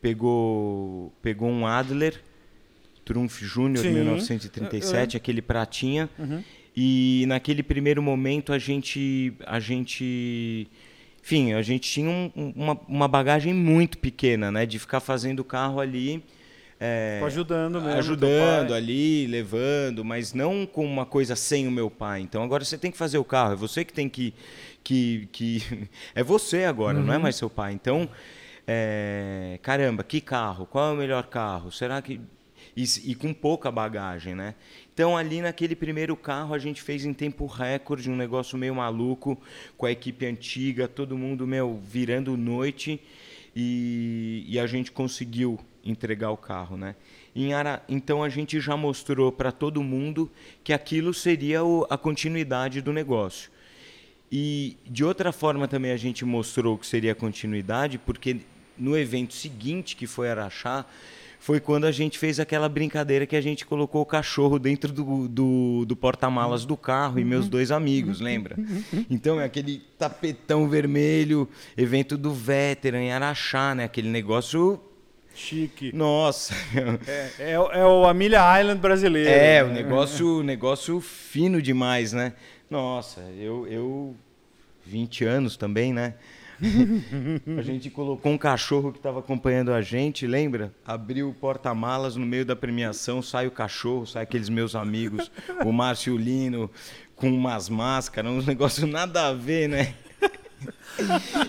pegou 0.00 1.12
pegou 1.22 1.48
um 1.48 1.66
Adler 1.66 2.20
Trunf 3.04 3.40
Júnior 3.42 3.84
Sim, 3.84 3.92
1937, 3.92 5.16
aquele 5.16 5.40
pratinha. 5.42 6.08
Uhum. 6.18 6.42
E 6.76 7.24
naquele 7.28 7.62
primeiro 7.62 8.02
momento 8.02 8.52
a 8.52 8.58
gente 8.58 9.32
a 9.46 9.60
gente 9.60 10.66
enfim, 11.22 11.52
a 11.52 11.62
gente 11.62 11.88
tinha 11.88 12.10
um- 12.10 12.32
um- 12.34 12.52
uma, 12.56 12.80
uma 12.88 13.06
bagagem 13.08 13.54
muito 13.54 13.96
pequena, 13.98 14.50
né, 14.50 14.66
de 14.66 14.76
ficar 14.80 14.98
fazendo 14.98 15.44
carro 15.44 15.78
ali 15.78 16.20
é, 16.84 17.20
ajudando 17.24 17.80
mesmo. 17.80 17.96
ajudando 17.98 18.74
ali, 18.74 19.26
levando, 19.28 20.04
mas 20.04 20.34
não 20.34 20.66
com 20.66 20.84
uma 20.84 21.06
coisa 21.06 21.36
sem 21.36 21.68
o 21.68 21.70
meu 21.70 21.88
pai. 21.88 22.22
Então 22.22 22.42
agora 22.42 22.64
você 22.64 22.76
tem 22.76 22.90
que 22.90 22.98
fazer 22.98 23.18
o 23.18 23.24
carro, 23.24 23.52
é 23.52 23.56
você 23.56 23.84
que 23.84 23.92
tem 23.92 24.08
que. 24.08 24.34
que, 24.82 25.28
que 25.30 25.62
é 26.12 26.24
você 26.24 26.64
agora, 26.64 26.98
não 26.98 27.12
é 27.12 27.16
Uhum. 27.16 27.22
mais 27.22 27.36
seu 27.36 27.48
pai. 27.48 27.72
Então, 27.72 28.08
é, 28.66 29.60
caramba, 29.62 30.02
que 30.02 30.20
carro? 30.20 30.66
Qual 30.66 30.90
é 30.90 30.94
o 30.94 30.96
melhor 30.96 31.26
carro? 31.26 31.70
Será 31.70 32.02
que. 32.02 32.20
E, 32.76 32.84
e 33.04 33.14
com 33.14 33.32
pouca 33.34 33.70
bagagem, 33.70 34.34
né? 34.34 34.54
Então, 34.92 35.16
ali 35.16 35.40
naquele 35.40 35.76
primeiro 35.76 36.16
carro, 36.16 36.52
a 36.54 36.58
gente 36.58 36.80
fez 36.82 37.04
em 37.04 37.12
tempo 37.12 37.46
recorde 37.46 38.10
um 38.10 38.16
negócio 38.16 38.56
meio 38.58 38.74
maluco, 38.74 39.38
com 39.76 39.86
a 39.86 39.92
equipe 39.92 40.24
antiga, 40.26 40.88
todo 40.88 41.16
mundo, 41.18 41.46
meu, 41.46 41.78
virando 41.84 42.36
noite, 42.36 42.98
e, 43.54 44.44
e 44.48 44.58
a 44.58 44.66
gente 44.66 44.90
conseguiu 44.90 45.58
entregar 45.84 46.30
o 46.30 46.36
carro, 46.36 46.76
né? 46.76 46.94
Ara... 47.56 47.82
Então, 47.88 48.22
a 48.22 48.28
gente 48.28 48.60
já 48.60 48.76
mostrou 48.76 49.32
para 49.32 49.50
todo 49.50 49.82
mundo 49.82 50.30
que 50.62 50.72
aquilo 50.72 51.12
seria 51.14 51.64
o- 51.64 51.86
a 51.90 51.96
continuidade 51.96 52.80
do 52.80 52.92
negócio. 52.92 53.50
E 54.30 54.76
de 54.86 55.04
outra 55.04 55.30
forma 55.32 55.68
também 55.68 55.90
a 55.92 55.96
gente 55.96 56.24
mostrou 56.24 56.78
que 56.78 56.86
seria 56.86 57.14
continuidade, 57.14 57.98
porque 57.98 58.38
no 58.78 58.96
evento 58.96 59.34
seguinte, 59.34 59.94
que 59.94 60.06
foi 60.06 60.30
Araxá, 60.30 60.86
foi 61.38 61.58
quando 61.58 61.84
a 61.86 61.90
gente 61.92 62.18
fez 62.18 62.38
aquela 62.38 62.68
brincadeira 62.68 63.26
que 63.26 63.34
a 63.36 63.40
gente 63.40 63.66
colocou 63.66 64.00
o 64.00 64.06
cachorro 64.06 64.58
dentro 64.58 64.92
do, 64.92 65.26
do, 65.28 65.84
do 65.84 65.96
porta-malas 65.96 66.64
do 66.64 66.76
carro 66.76 67.18
e 67.18 67.24
meus 67.24 67.48
dois 67.48 67.70
amigos, 67.72 68.20
lembra? 68.20 68.56
Então 69.10 69.40
é 69.40 69.44
aquele 69.44 69.82
tapetão 69.98 70.68
vermelho, 70.68 71.48
evento 71.76 72.16
do 72.16 72.32
Veteran 72.32 73.00
em 73.02 73.12
Araxá, 73.12 73.74
né? 73.74 73.84
Aquele 73.84 74.08
negócio. 74.08 74.80
Chique. 75.34 75.94
Nossa! 75.94 76.54
É, 77.06 77.52
é, 77.52 77.58
o- 77.58 77.70
é 77.72 77.86
o 77.86 78.06
Amelia 78.06 78.60
Island 78.60 78.80
brasileiro. 78.80 79.28
É, 79.30 79.62
o 79.64 79.68
negócio, 79.68 80.42
negócio 80.42 81.00
fino 81.00 81.60
demais, 81.60 82.12
né? 82.12 82.32
Nossa, 82.70 83.20
eu, 83.38 83.66
eu 83.66 84.16
20 84.86 85.24
anos 85.24 85.56
também, 85.56 85.92
né? 85.92 86.14
a 87.58 87.62
gente 87.62 87.90
colocou 87.90 88.30
um 88.30 88.38
cachorro 88.38 88.92
que 88.92 88.98
estava 88.98 89.18
acompanhando 89.18 89.72
a 89.72 89.82
gente, 89.82 90.26
lembra? 90.26 90.72
Abriu 90.86 91.28
o 91.28 91.34
porta-malas 91.34 92.14
no 92.14 92.24
meio 92.24 92.44
da 92.44 92.54
premiação, 92.54 93.20
sai 93.20 93.46
o 93.46 93.50
cachorro, 93.50 94.06
sai 94.06 94.22
aqueles 94.22 94.48
meus 94.48 94.76
amigos, 94.76 95.30
o 95.64 95.72
Márcio 95.72 96.16
Lino, 96.16 96.70
com 97.16 97.28
umas 97.32 97.68
máscaras, 97.68 98.30
uns 98.30 98.46
negócios 98.46 98.88
nada 98.88 99.26
a 99.28 99.32
ver, 99.32 99.68
né? 99.68 99.94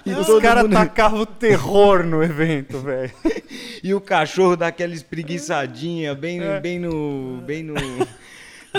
E 0.06 0.12
Os 0.14 0.42
caras 0.42 0.64
mundo- 0.64 0.74
tacavam 0.74 1.22
o 1.22 1.26
terror 1.26 2.04
no 2.04 2.24
evento, 2.24 2.80
velho. 2.80 3.12
E 3.84 3.94
o 3.94 4.02
cachorro 4.02 4.56
dá 4.56 4.68
aquela 4.68 4.94
espreguiçadinha 4.94 6.16
bem, 6.16 6.42
É. 6.42 6.60
bem 6.60 6.80
no. 6.80 7.42
Bem 7.46 7.64
no. 7.64 7.74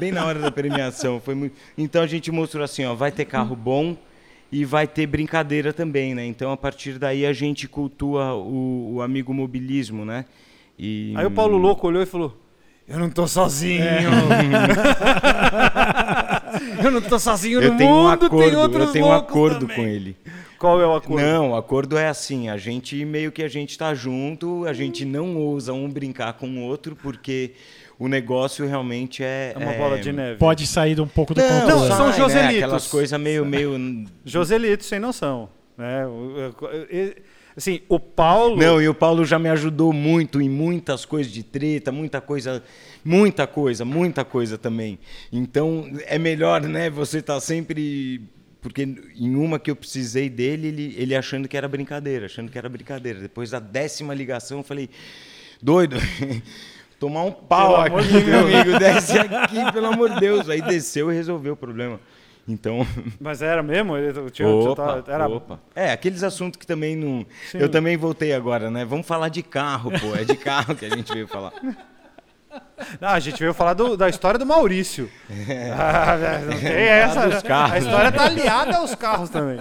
Bem 0.01 0.11
na 0.11 0.25
hora 0.25 0.41
da 0.41 0.51
premiação. 0.51 1.21
Foi 1.21 1.35
muito... 1.37 1.55
Então 1.79 2.03
a 2.03 2.07
gente 2.07 2.31
mostrou 2.33 2.65
assim, 2.65 2.85
ó, 2.85 2.95
vai 2.95 3.13
ter 3.13 3.25
carro 3.27 3.55
bom 3.55 3.97
e 4.51 4.65
vai 4.65 4.89
ter 4.89 5.07
brincadeira 5.07 5.73
também, 5.73 6.15
né? 6.15 6.25
Então 6.27 6.51
a 6.51 6.57
partir 6.57 6.99
daí 6.99 7.25
a 7.25 7.33
gente 7.33 7.69
cultua 7.69 8.35
o, 8.35 8.95
o 8.95 9.03
amigo 9.03 9.33
mobilismo, 9.33 10.05
né? 10.05 10.25
E... 10.79 11.13
Aí 11.17 11.25
o 11.27 11.31
Paulo 11.31 11.57
Louco 11.57 11.87
olhou 11.87 12.03
e 12.03 12.07
falou: 12.07 12.37
Eu 12.89 12.99
não 12.99 13.09
tô 13.09 13.29
sozinho. 13.29 13.85
eu 16.83 16.91
não 16.91 17.01
tô 17.01 17.19
sozinho 17.19 17.61
eu 17.61 17.73
no 17.73 17.79
tenho 17.79 17.91
um 17.91 18.03
mundo, 18.03 18.27
acordo, 18.27 18.39
tem 18.39 18.57
outros 18.57 18.87
eu 18.87 18.93
tenho 18.93 19.07
um 19.07 19.13
acordo 19.13 19.61
também. 19.61 19.77
com 19.77 19.83
ele. 19.83 20.17
Qual 20.59 20.81
é 20.81 20.87
o 20.87 20.95
acordo? 20.95 21.23
Não, 21.23 21.51
o 21.51 21.57
acordo 21.57 21.99
é 21.99 22.09
assim, 22.09 22.49
a 22.49 22.57
gente 22.57 23.05
meio 23.05 23.31
que 23.31 23.43
a 23.43 23.49
gente 23.49 23.77
tá 23.77 23.95
junto, 23.95 24.65
a 24.67 24.73
gente 24.73 25.05
não 25.05 25.37
ousa 25.37 25.73
um 25.73 25.89
brincar 25.89 26.33
com 26.35 26.49
o 26.49 26.63
outro, 26.63 26.97
porque 26.97 27.53
o 27.99 28.09
negócio 28.09 28.67
realmente 28.67 29.23
é. 29.23 29.53
É 29.55 29.59
uma 29.59 29.73
bola 29.75 29.99
de 29.99 30.13
neve. 30.13 30.39
Pode 30.39 30.67
sair 30.67 31.01
um 31.01 31.07
pouco 31.07 31.35
do 31.35 31.41
Não, 31.41 31.61
controle. 31.61 31.89
Não, 31.89 31.97
são 31.97 32.11
sai, 32.11 32.19
Joselitos. 32.19 32.53
Né? 32.53 32.65
Aquelas 32.65 32.87
coisas 32.87 33.21
meio, 33.21 33.45
meio. 33.45 34.05
Joselito 34.25 34.85
sem 34.85 34.99
noção. 34.99 35.49
Né? 35.77 36.05
Assim, 37.57 37.83
o 37.89 38.01
Paulo. 38.01 38.57
Não, 38.57 38.83
e 38.83 38.89
o 38.89 38.95
Paulo 38.95 39.25
já 39.25 39.39
me 39.39 39.49
ajudou 39.49 39.93
muito 39.93 40.41
em 40.41 40.49
muitas 40.49 41.05
coisas 41.05 41.33
de 41.33 41.43
treta, 41.45 41.93
muita 41.93 42.21
coisa, 42.21 42.63
muita 43.05 43.47
coisa, 43.47 43.85
muita 43.85 44.25
coisa 44.25 44.59
também. 44.59 44.99
Então 45.33 45.89
é 46.07 46.19
melhor, 46.19 46.63
né? 46.63 46.91
Você 46.91 47.23
tá 47.23 47.39
sempre. 47.41 48.23
Porque 48.61 48.83
em 48.83 49.37
uma 49.37 49.59
que 49.59 49.71
eu 49.71 49.77
precisei 49.77 50.29
dele, 50.29 50.69
ele, 50.69 50.95
ele 50.97 51.15
achando 51.15 51.47
que 51.47 51.57
era 51.57 51.69
brincadeira, 51.69 52.27
achando 52.27 52.51
que 52.51 52.59
era 52.59 52.69
brincadeira. 52.69 53.21
Depois 53.21 53.51
da 53.51 53.61
décima 53.61 54.15
ligação, 54.15 54.59
eu 54.59 54.65
falei, 54.65 54.89
doido, 55.63 55.97
tomar 56.99 57.25
um 57.25 57.31
pau 57.33 57.85
Pelo 57.85 57.99
aqui, 57.99 58.25
meu 58.25 58.41
amigo, 58.41 58.79
desce 58.79 59.19
aqui, 59.19 59.71
pelo 59.71 59.89
amor 59.89 60.15
de 60.15 60.21
Deus. 60.21 60.49
Aí 60.49 60.63
desceu 60.63 61.13
e 61.13 61.15
resolveu 61.15 61.53
o 61.53 61.57
problema. 61.57 62.01
Então. 62.47 62.87
Mas 63.21 63.41
era 63.43 63.63
mesmo? 63.63 63.97
Ele 63.97 64.31
tinha, 64.31 64.49
Opa, 64.49 65.03
tinha- 65.03 65.15
era, 65.15 65.29
opa. 65.29 65.59
É, 65.75 65.93
aqueles 65.93 66.23
assuntos 66.23 66.59
que 66.59 66.67
também 66.67 66.95
não. 66.95 67.25
Sim. 67.51 67.59
Eu 67.59 67.69
também 67.69 67.97
voltei 67.97 68.33
agora, 68.35 68.71
né? 68.71 68.85
Vamos 68.85 69.07
falar 69.07 69.29
de 69.31 69.43
carro, 69.43 69.91
pô. 69.99 70.15
É 70.15 70.25
de 70.25 70.37
carro 70.37 70.75
que 70.75 70.85
a 70.85 70.91
gente 70.95 71.13
veio 71.13 71.27
falar. 71.27 71.53
Ah, 73.01 73.15
a 73.15 73.21
gente 73.21 73.39
veio 73.41 73.53
falar 73.53 73.75
do- 73.75 73.97
da 73.97 74.09
história 74.09 74.39
do 74.39 74.47
Maurício. 74.47 75.11
Ah, 75.77 76.17
não 76.47 76.61
tem 76.61 76.71
essa. 76.71 77.29
dos 77.29 77.43
carros. 77.43 77.73
A 77.73 77.79
história 77.79 78.13
tá 78.13 78.25
aliada 78.27 78.77
aos 78.77 78.95
carros 78.95 79.29
também. 79.29 79.59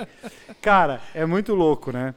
Cara, 0.62 1.02
é 1.16 1.26
muito 1.26 1.56
louco, 1.56 1.92
né? 1.92 2.14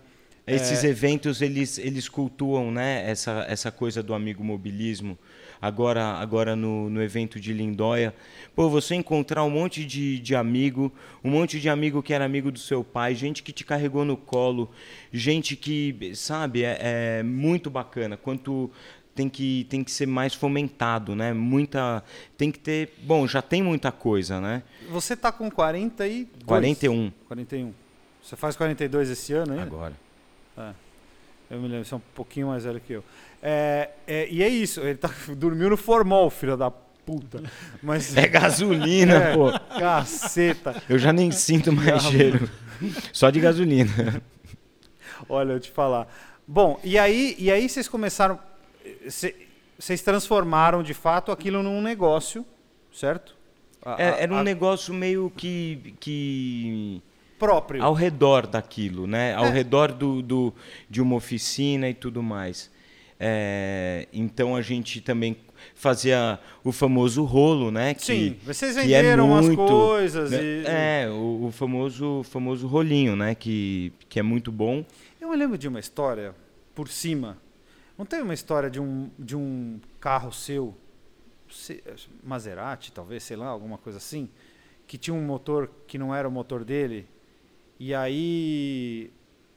Esses 0.46 0.84
eventos, 0.84 1.40
eles, 1.42 1.78
eles 1.78 2.08
cultuam, 2.08 2.70
né? 2.70 3.08
Essa, 3.10 3.44
essa 3.48 3.70
coisa 3.70 4.02
do 4.02 4.12
amigo 4.14 4.44
mobilismo. 4.44 5.18
Agora, 5.60 6.04
agora 6.14 6.54
no, 6.54 6.90
no 6.90 7.02
evento 7.02 7.40
de 7.40 7.52
Lindóia, 7.52 8.14
pô, 8.54 8.68
você 8.68 8.94
encontrar 8.94 9.42
um 9.44 9.50
monte 9.50 9.84
de, 9.84 10.18
de 10.18 10.34
amigo, 10.34 10.92
um 11.24 11.30
monte 11.30 11.60
de 11.60 11.68
amigo 11.68 12.02
que 12.02 12.12
era 12.12 12.24
amigo 12.24 12.50
do 12.50 12.58
seu 12.58 12.84
pai, 12.84 13.14
gente 13.14 13.42
que 13.42 13.52
te 13.52 13.64
carregou 13.64 14.04
no 14.04 14.16
colo, 14.16 14.70
gente 15.12 15.56
que, 15.56 16.12
sabe, 16.14 16.62
é, 16.62 16.78
é 16.80 17.22
muito 17.22 17.70
bacana. 17.70 18.16
Quanto 18.16 18.70
tem 19.14 19.28
que, 19.28 19.66
tem 19.70 19.82
que 19.82 19.90
ser 19.90 20.06
mais 20.06 20.34
fomentado, 20.34 21.16
né? 21.16 21.32
Muita, 21.32 22.04
tem 22.36 22.52
que 22.52 22.58
ter, 22.58 22.92
bom, 23.02 23.26
já 23.26 23.40
tem 23.40 23.62
muita 23.62 23.90
coisa, 23.90 24.40
né? 24.40 24.62
Você 24.90 25.16
tá 25.16 25.32
com 25.32 25.50
42? 25.50 26.44
41 26.44 27.12
41. 27.26 27.72
Você 28.22 28.36
faz 28.36 28.56
42 28.56 29.08
esse 29.08 29.32
ano 29.32 29.52
ainda? 29.52 29.62
agora. 29.62 29.94
Eu 31.48 31.60
me 31.60 31.68
lembro, 31.68 31.84
você 31.84 31.94
é 31.94 31.96
um 31.96 32.02
pouquinho 32.14 32.48
mais 32.48 32.64
velho 32.64 32.80
que 32.80 32.92
eu. 32.92 33.04
É, 33.42 33.90
é, 34.06 34.28
e 34.30 34.42
é 34.42 34.48
isso, 34.48 34.80
ele 34.80 34.96
tá, 34.96 35.10
dormiu 35.36 35.70
no 35.70 35.76
formol, 35.76 36.30
filho 36.30 36.56
da 36.56 36.70
puta. 36.70 37.42
Mas. 37.82 38.16
É 38.16 38.26
gasolina, 38.26 39.14
É, 39.30 39.34
pô. 39.34 39.52
Caceta. 39.78 40.82
Eu 40.88 40.98
já 40.98 41.12
nem 41.12 41.30
sinto 41.30 41.72
mais 41.72 42.02
cheiro. 42.04 42.48
Só 43.12 43.30
de 43.30 43.40
gasolina. 43.40 44.22
Olha, 45.28 45.52
eu 45.52 45.60
te 45.60 45.70
falar. 45.70 46.08
Bom, 46.46 46.78
e 46.84 46.98
aí, 46.98 47.34
e 47.38 47.50
aí 47.50 47.68
vocês 47.68 47.88
começaram. 47.88 48.38
cê- 49.08 49.34
Vocês 49.78 50.00
transformaram 50.00 50.82
de 50.82 50.94
fato 50.94 51.30
aquilo 51.32 51.62
num 51.62 51.80
negócio, 51.82 52.44
certo? 52.92 53.34
A- 53.84 53.96
É, 54.02 54.22
era 54.22 54.32
um 54.34 54.38
a- 54.38 54.42
negócio 54.44 54.92
meio 54.94 55.30
que, 55.36 55.94
que 56.00 57.02
próprio. 57.38 57.82
ao 57.82 57.92
redor 57.94 58.46
daquilo, 58.46 59.06
né? 59.06 59.34
Ao 59.34 59.46
É. 59.46 59.50
redor 59.50 59.92
do, 59.92 60.22
do- 60.22 60.54
de 60.88 61.00
uma 61.02 61.14
oficina 61.16 61.88
e 61.88 61.94
tudo 61.94 62.22
mais. 62.22 62.70
É, 63.18 64.06
então 64.12 64.54
a 64.54 64.60
gente 64.62 65.00
também 65.00 65.36
fazia 65.74 66.38
o 66.62 66.70
famoso 66.70 67.24
rolo, 67.24 67.70
né? 67.70 67.94
Que, 67.94 68.04
Sim, 68.04 68.36
vocês 68.44 68.76
é 68.76 68.82
venderam 68.82 69.28
umas 69.28 69.46
muito- 69.46 69.66
coisas 69.66 70.30
né? 70.30 70.38
e. 70.42 70.64
É, 70.66 71.08
o, 71.10 71.46
o 71.46 71.50
famoso, 71.50 72.22
famoso 72.24 72.66
rolinho, 72.66 73.16
né? 73.16 73.34
Que, 73.34 73.92
que 74.08 74.18
é 74.20 74.22
muito 74.22 74.52
bom. 74.52 74.84
Eu 75.20 75.30
me 75.30 75.36
lembro 75.36 75.56
de 75.56 75.66
uma 75.66 75.80
história 75.80 76.34
por 76.74 76.88
cima. 76.88 77.38
Não 77.96 78.04
teve 78.04 78.22
uma 78.22 78.34
história 78.34 78.68
de 78.68 78.78
um, 78.80 79.08
de 79.18 79.34
um 79.34 79.80
carro 79.98 80.30
seu, 80.30 80.74
se- 81.50 81.82
Maserati, 82.22 82.92
talvez, 82.92 83.22
sei 83.22 83.36
lá, 83.38 83.46
alguma 83.46 83.78
coisa 83.78 83.96
assim, 83.96 84.28
que 84.86 84.98
tinha 84.98 85.14
um 85.14 85.22
motor 85.24 85.70
que 85.86 85.96
não 85.96 86.14
era 86.14 86.28
o 86.28 86.30
motor 86.30 86.62
dele. 86.64 87.06
E 87.80 87.94
aí, 87.94 89.10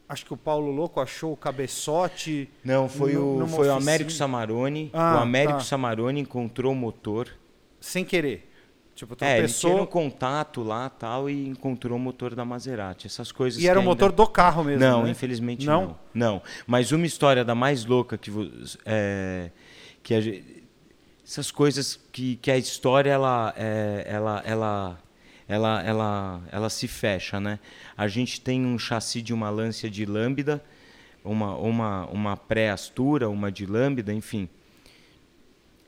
acho 0.10 0.26
que 0.26 0.34
o 0.34 0.38
Paulo 0.38 0.72
Louco 0.72 0.99
achou 0.99 1.32
o 1.32 1.38
cabeçote. 1.38 2.49
Não, 2.64 2.89
foi 2.89 3.14
No- 3.14 3.43
o, 3.43 3.47
foi 3.47 3.68
o 3.70 3.74
oficina. 3.74 3.76
Américo 3.91 4.12
Samarone. 4.12 4.89
Ah, 4.91 5.18
o 5.18 5.20
Américo 5.22 5.60
tá. 5.60 5.64
Samarone 5.64 6.20
encontrou 6.22 6.74
o 6.74 6.76
motor. 6.76 7.30
sem 7.80 8.03
querer. 8.03 8.47
Tipo, 8.93 9.16
É, 9.22 9.38
ele 9.38 9.47
um 9.82 9.86
contato 9.86 10.62
lá 10.62 10.89
tal 10.89 11.30
e 11.30 11.47
encontrou 11.47 11.95
o 11.95 11.99
motor 12.01 12.36
da 12.36 12.43
Maserati. 12.43 13.07
Essas 13.07 13.32
coisas. 13.32 13.62
e 13.62 13.66
era 13.66 13.80
o 13.80 13.82
que 13.82 13.88
motor 13.88 14.10
ainda... 14.10 14.18
do 14.18 14.28
carro 14.28 14.62
mesmo. 14.66 14.82
Não, 14.82 15.03
né? 15.03 15.12
infelizmente 15.12 15.66
Não? 15.66 15.82
não. 15.82 15.97
não. 16.14 16.41
Mas 16.68 16.91
uma 16.91 17.05
história 17.05 17.45
da 17.45 17.55
mais 17.55 17.86
louca 17.86 18.18
que 18.18 18.30
é, 18.86 19.51
que 20.03 20.14
a 20.14 20.20
essas 21.26 21.49
coisas 21.51 21.97
que, 22.12 22.36
que 22.38 22.51
a 22.51 22.57
história 22.57 23.10
ela 23.12 23.53
é, 23.55 24.03
ela 24.05 24.41
ela 24.45 24.99
ela 25.50 25.82
ela 25.82 26.41
ela 26.52 26.70
se 26.70 26.88
fecha, 26.88 27.39
né? 27.39 27.60
A 27.97 28.08
gente 28.08 28.39
tem 28.39 28.64
um 28.64 28.78
chassi 28.78 29.20
de 29.20 29.34
uma 29.34 29.50
Lancia 29.50 29.89
de 29.89 30.06
Lambda, 30.06 30.64
uma 31.26 31.56
uma 31.56 32.06
uma 32.06 32.38
pré-astura, 32.38 33.28
uma 33.28 33.52
de 33.52 33.66
Lambda, 33.66 34.14
enfim. 34.14 34.47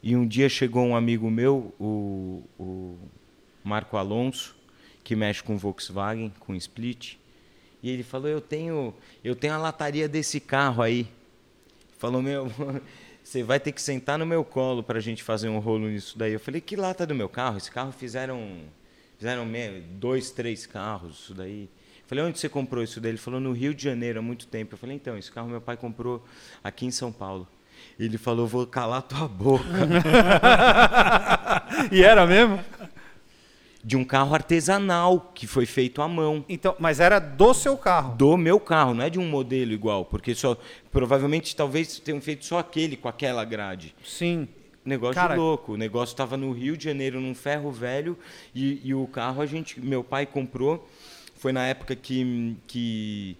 E 0.01 0.15
um 0.15 0.27
dia 0.27 0.49
chegou 0.49 0.83
um 0.83 0.95
amigo 0.95 1.29
meu, 1.29 1.75
o, 1.79 2.43
o 2.57 2.97
Marco 3.63 3.97
Alonso, 3.97 4.55
que 5.03 5.15
mexe 5.15 5.43
com 5.43 5.59
Volkswagen, 5.59 6.33
com 6.39 6.55
Split, 6.55 7.17
e 7.83 7.89
ele 7.91 8.01
falou: 8.01 8.27
"Eu 8.27 8.41
tenho, 8.41 8.95
eu 9.23 9.35
tenho 9.35 9.53
a 9.53 9.57
lataria 9.59 10.09
desse 10.09 10.39
carro 10.39 10.81
aí". 10.81 11.07
Falou: 11.99 12.19
"Meu, 12.19 12.51
você 13.23 13.43
vai 13.43 13.59
ter 13.59 13.71
que 13.73 13.81
sentar 13.81 14.17
no 14.17 14.25
meu 14.25 14.43
colo 14.43 14.81
para 14.81 14.97
a 14.97 15.01
gente 15.01 15.21
fazer 15.21 15.49
um 15.49 15.59
rolo 15.59 15.87
nisso 15.87 16.17
daí". 16.17 16.33
Eu 16.33 16.39
falei: 16.39 16.61
"Que 16.61 16.75
lata 16.75 17.05
do 17.05 17.13
meu 17.13 17.29
carro? 17.29 17.57
Esse 17.57 17.69
carro 17.69 17.91
fizeram 17.91 18.63
fizeram 19.21 19.47
dois, 19.99 20.31
três 20.31 20.65
carros 20.65 21.19
isso 21.19 21.33
daí". 21.33 21.69
Falei: 22.07 22.25
"Onde 22.25 22.39
você 22.39 22.49
comprou 22.49 22.83
isso 22.83 22.99
daí?". 22.99 23.11
Ele 23.11 23.17
falou: 23.17 23.39
"No 23.39 23.51
Rio 23.51 23.73
de 23.73 23.83
Janeiro, 23.83 24.19
há 24.19 24.21
muito 24.21 24.47
tempo". 24.47 24.73
Eu 24.73 24.77
falei: 24.77 24.95
"Então, 24.95 25.17
esse 25.17 25.31
carro 25.31 25.47
meu 25.47 25.61
pai 25.61 25.77
comprou 25.77 26.25
aqui 26.63 26.85
em 26.85 26.91
São 26.91 27.11
Paulo". 27.11 27.47
Ele 27.99 28.17
falou: 28.17 28.47
"Vou 28.47 28.65
calar 28.65 29.03
tua 29.03 29.27
boca". 29.27 29.65
E 31.91 32.03
era 32.03 32.27
mesmo? 32.27 32.59
de 33.83 33.97
um 33.97 34.03
carro 34.03 34.33
artesanal 34.33 35.31
que 35.33 35.47
foi 35.47 35.65
feito 35.65 36.01
à 36.01 36.07
mão. 36.07 36.45
Então, 36.47 36.75
mas 36.79 36.99
era 36.99 37.19
do 37.19 37.53
seu 37.53 37.77
carro. 37.77 38.15
Do 38.15 38.37
meu 38.37 38.59
carro, 38.59 38.93
não 38.93 39.03
é 39.03 39.09
de 39.09 39.19
um 39.19 39.27
modelo 39.27 39.71
igual, 39.71 40.05
porque 40.05 40.35
só 40.35 40.57
provavelmente 40.91 41.55
talvez 41.55 41.99
tenham 41.99 42.21
feito 42.21 42.45
só 42.45 42.59
aquele 42.59 42.95
com 42.95 43.07
aquela 43.07 43.43
grade. 43.43 43.95
Sim. 44.03 44.47
Negócio 44.83 45.15
Cara- 45.15 45.35
louco. 45.35 45.73
O 45.73 45.77
negócio 45.77 46.13
estava 46.13 46.35
no 46.35 46.51
Rio 46.51 46.75
de 46.75 46.83
Janeiro, 46.83 47.19
num 47.19 47.35
ferro 47.35 47.71
velho, 47.71 48.17
e, 48.53 48.81
e 48.83 48.93
o 48.93 49.05
carro 49.07 49.41
a 49.41 49.45
gente, 49.45 49.79
meu 49.79 50.03
pai 50.03 50.25
comprou. 50.25 50.87
Foi 51.35 51.51
na 51.51 51.65
época 51.65 51.95
que, 51.95 52.55
que, 52.67 53.37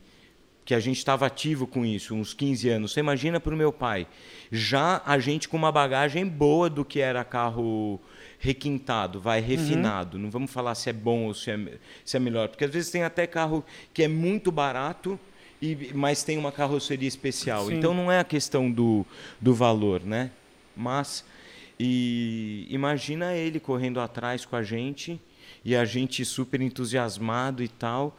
que 0.65 0.73
a 0.73 0.79
gente 0.79 0.97
estava 0.97 1.25
ativo 1.25 1.67
com 1.67 1.85
isso, 1.85 2.15
uns 2.15 2.33
15 2.33 2.69
anos. 2.69 2.91
Você 2.93 2.99
imagina 2.99 3.39
para 3.39 3.53
o 3.53 3.57
meu 3.57 3.71
pai. 3.71 4.07
Já 4.51 5.01
a 5.05 5.19
gente 5.19 5.47
com 5.47 5.57
uma 5.57 5.71
bagagem 5.71 6.25
boa 6.25 6.69
do 6.69 6.83
que 6.83 6.99
era 6.99 7.23
carro 7.23 7.99
requintado, 8.39 9.19
vai, 9.19 9.39
refinado. 9.39 10.17
Não 10.17 10.31
vamos 10.31 10.51
falar 10.51 10.73
se 10.73 10.89
é 10.89 10.93
bom 10.93 11.25
ou 11.27 11.33
se 11.33 11.51
é, 11.51 11.59
se 12.03 12.17
é 12.17 12.19
melhor. 12.19 12.49
Porque 12.49 12.65
às 12.65 12.71
vezes 12.71 12.89
tem 12.89 13.03
até 13.03 13.27
carro 13.27 13.63
que 13.93 14.01
é 14.01 14.07
muito 14.07 14.51
barato, 14.51 15.19
e, 15.61 15.91
mas 15.93 16.23
tem 16.23 16.39
uma 16.39 16.51
carroceria 16.51 17.07
especial. 17.07 17.67
Sim. 17.67 17.75
Então 17.75 17.93
não 17.93 18.11
é 18.11 18.19
a 18.19 18.23
questão 18.23 18.69
do, 18.71 19.05
do 19.39 19.53
valor, 19.53 20.01
né? 20.03 20.31
Mas 20.75 21.23
e 21.83 22.67
imagina 22.69 23.33
ele 23.35 23.59
correndo 23.59 23.99
atrás 23.99 24.45
com 24.45 24.55
a 24.55 24.61
gente 24.61 25.19
e 25.65 25.75
a 25.75 25.83
gente 25.83 26.23
super 26.23 26.61
entusiasmado 26.61 27.63
e 27.63 27.67
tal. 27.67 28.15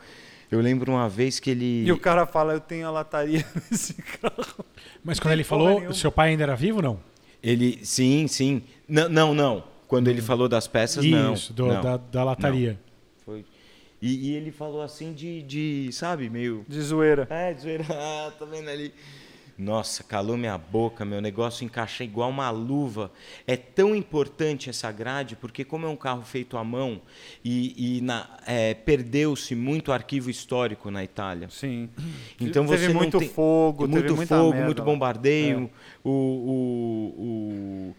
Eu 0.51 0.61
lembro 0.61 0.93
uma 0.93 1.09
vez 1.09 1.39
que 1.41 1.51
ele 1.51 1.85
E 1.87 1.93
o 1.93 1.99
cara 1.99 2.27
fala, 2.27 2.53
eu 2.55 2.61
tenho 2.61 2.87
a 2.87 2.91
lataria 2.91 3.45
nesse 3.71 3.95
carro. 3.95 4.65
Mas 5.05 5.19
quando 5.21 5.33
ele 5.33 5.45
falou, 5.45 5.69
nenhuma. 5.79 5.95
seu 5.95 6.11
pai 6.13 6.31
ainda 6.31 6.43
era 6.43 6.57
vivo 6.57 6.79
ou 6.79 6.83
não? 6.83 7.01
ele 7.43 7.81
sim, 7.85 8.27
sim. 8.29 8.63
Não, 8.89 9.09
não, 9.09 9.35
não. 9.35 9.65
Quando 9.89 10.09
ele 10.09 10.21
falou 10.23 10.49
das 10.49 10.67
peças, 10.67 11.05
não. 11.05 11.35
Isso, 11.35 11.53
do- 11.53 11.67
não. 11.67 11.81
da, 11.83 11.97
da 11.97 12.25
lataria. 12.25 12.79
Foi. 13.25 13.45
E, 14.01 14.31
e 14.31 14.35
ele 14.35 14.51
falou 14.51 14.83
assim 14.83 15.13
de, 15.13 15.43
de, 15.43 15.89
sabe, 15.93 16.29
meio 16.29 16.65
De 16.69 16.81
zoeira. 16.81 17.27
É, 17.31 17.53
de 17.55 17.61
zoeira. 17.63 17.85
Ah, 17.91 18.33
tá 18.37 18.45
vendo 18.45 18.69
ali? 18.69 18.93
Nossa, 19.63 20.03
calou 20.03 20.37
minha 20.37 20.59
boca, 20.59 21.05
meu 21.05 21.21
negócio 21.21 21.65
encaixa 21.65 22.03
igual 22.03 22.29
uma 22.31 22.51
luva. 22.51 23.13
É 23.47 23.57
tão 23.57 23.95
importante 23.95 24.69
essa 24.69 24.91
grade, 24.91 25.37
porque 25.37 25.65
como 25.65 25.87
é 25.87 25.89
um 25.89 25.95
carro 25.97 26.23
feito 26.23 26.57
à 26.57 26.65
mão 26.65 27.01
e, 27.45 27.99
e 27.99 28.03
é, 28.45 28.75
perdeu-se 28.75 29.55
muito 29.55 29.93
arquivo 29.93 30.29
histórico 30.29 30.91
na 30.91 31.05
Itália. 31.05 31.49
Sim. 31.49 31.89
Então 32.41 32.67
teve 32.67 32.87
você 32.87 32.93
não 32.93 33.01
muito 33.01 33.19
tem- 33.19 33.29
fogo, 33.29 33.87
muito 33.87 34.15
teve 34.15 34.27
fogo, 34.27 34.51
merda 34.51 34.67
muito 34.67 34.83
bombardeio. 34.83 35.71
É. 35.73 35.83
O, 36.05 36.11
o, 36.11 37.23
o- 37.23 37.97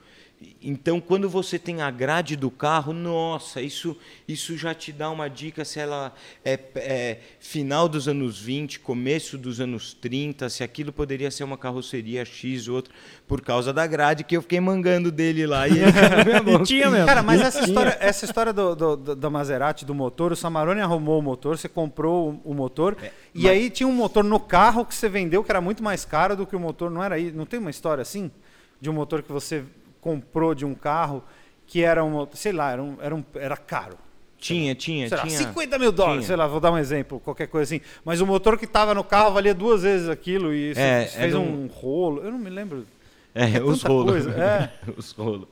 Então, 0.61 0.99
quando 1.01 1.29
você 1.29 1.59
tem 1.59 1.81
a 1.81 1.91
grade 1.91 2.35
do 2.35 2.49
carro, 2.49 2.93
nossa, 2.93 3.61
isso, 3.61 3.97
isso 4.27 4.57
já 4.57 4.73
te 4.73 4.91
dá 4.91 5.09
uma 5.09 5.29
dica 5.29 5.63
se 5.65 5.79
ela 5.79 6.13
é, 6.43 6.59
é 6.75 7.19
final 7.39 7.87
dos 7.89 8.07
anos 8.07 8.39
20, 8.39 8.79
começo 8.79 9.37
dos 9.37 9.59
anos 9.59 9.93
30, 9.93 10.49
se 10.49 10.63
aquilo 10.63 10.91
poderia 10.93 11.29
ser 11.31 11.43
uma 11.43 11.57
carroceria 11.57 12.23
X 12.25 12.67
ou 12.67 12.75
outra, 12.77 12.93
por 13.27 13.41
causa 13.41 13.73
da 13.73 13.85
grade 13.87 14.23
que 14.23 14.35
eu 14.37 14.41
fiquei 14.41 14.59
mangando 14.59 15.11
dele 15.11 15.45
lá. 15.45 15.67
E. 15.67 15.73
E 16.61 16.63
tinha 16.63 16.89
mesmo. 16.89 17.05
Cara, 17.05 17.21
mas 17.23 17.41
essa 17.41 17.61
história, 17.63 17.97
essa 17.99 18.25
história 18.25 18.53
do, 18.53 18.75
do- 18.75 18.95
do- 18.97 19.15
da 19.15 19.29
Maserati, 19.29 19.85
do 19.85 19.93
motor, 19.93 20.31
o 20.31 20.35
Samarone 20.35 20.81
arrumou 20.81 21.19
o 21.19 21.21
motor, 21.21 21.57
você 21.57 21.67
comprou 21.69 22.41
o, 22.45 22.51
o 22.51 22.53
motor, 22.53 22.95
e 23.33 23.49
aí 23.49 23.69
tinha 23.69 23.87
um 23.87 23.93
motor 23.93 24.23
no 24.23 24.39
carro 24.39 24.85
que 24.85 24.93
você 24.95 25.07
vendeu 25.09 25.43
que 25.43 25.51
era 25.51 25.61
muito 25.61 25.83
mais 25.83 26.05
caro 26.05 26.35
do 26.35 26.45
que 26.45 26.55
o 26.55 26.59
motor, 26.59 26.89
não 26.91 27.03
era 27.03 27.15
aí? 27.15 27.31
Não 27.31 27.45
tem 27.45 27.59
uma 27.59 27.69
história 27.69 28.01
assim? 28.01 28.31
De 28.79 28.89
um 28.89 28.93
motor 28.93 29.21
que 29.23 29.31
você 29.31 29.63
comprou 30.03 30.53
de 30.53 30.65
um 30.65 30.75
carro 30.75 31.23
que 31.65 31.81
era 31.81 32.03
um, 32.03 32.27
sei 32.33 32.51
lá, 32.51 32.71
era, 32.71 32.83
um, 32.83 32.97
era, 33.01 33.15
um, 33.15 33.23
era 33.35 33.55
caro. 33.57 33.97
Tinha, 34.37 34.75
tinha, 34.75 35.07
Sei 35.07 35.17
lá, 35.17 35.23
tinha. 35.25 35.37
50 35.37 35.79
mil 35.79 35.91
dólares, 35.93 36.17
tinha. 36.19 36.27
sei 36.27 36.35
lá, 36.35 36.45
vou 36.47 36.59
dar 36.59 36.69
um 36.73 36.77
exemplo, 36.77 37.17
qualquer 37.21 37.47
coisa 37.47 37.73
assim. 37.73 37.81
Mas 38.03 38.19
o 38.19 38.27
motor 38.27 38.57
que 38.57 38.65
estava 38.65 38.93
no 38.93 39.01
carro 39.03 39.31
valia 39.33 39.53
duas 39.53 39.83
vezes 39.83 40.09
aquilo 40.09 40.53
e 40.53 40.71
isso 40.71 40.79
É, 40.81 41.05
fez 41.05 41.31
era 41.33 41.39
um... 41.39 41.63
um- 41.63 41.67
rolo. 41.67 42.21
Eu 42.21 42.31
não 42.31 42.37
me 42.39 42.49
lembro. 42.49 42.85
É, 43.33 43.55
É 43.57 43.63
os 43.63 43.81
rolos. 43.81 44.27
é. 44.27 44.69
os 44.97 45.11
rolos. 45.13 45.47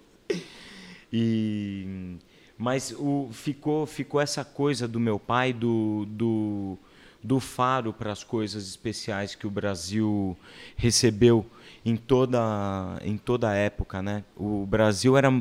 E 1.11 2.17
mas 2.57 2.93
o 2.97 3.29
ficou 3.31 3.85
ficou 3.85 4.21
essa 4.21 4.45
coisa 4.45 4.87
do 4.87 4.99
meu 4.99 5.17
pai 5.17 5.51
do 5.51 6.05
do, 6.09 6.77
do 7.23 7.39
faro 7.39 7.91
para 7.91 8.11
as 8.11 8.23
coisas 8.23 8.67
especiais 8.67 9.33
que 9.35 9.47
o 9.47 9.49
Brasil 9.49 10.37
recebeu 10.75 11.45
em 11.83 11.95
toda 11.95 12.99
em 13.03 13.17
toda 13.17 13.49
a 13.49 13.55
época, 13.55 14.01
né? 14.01 14.23
O 14.35 14.65
Brasil 14.65 15.17
era 15.17 15.31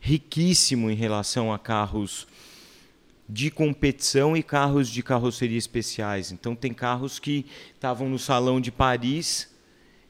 riquíssimo 0.00 0.90
em 0.90 0.94
relação 0.94 1.52
a 1.52 1.58
carros 1.58 2.26
de 3.28 3.50
competição 3.50 4.36
e 4.36 4.42
carros 4.42 4.88
de 4.88 5.02
carroceria 5.02 5.58
especiais. 5.58 6.32
Então 6.32 6.54
tem 6.54 6.72
carros 6.72 7.18
que 7.18 7.44
estavam 7.74 8.08
no 8.08 8.18
salão 8.18 8.60
de 8.60 8.72
Paris 8.72 9.54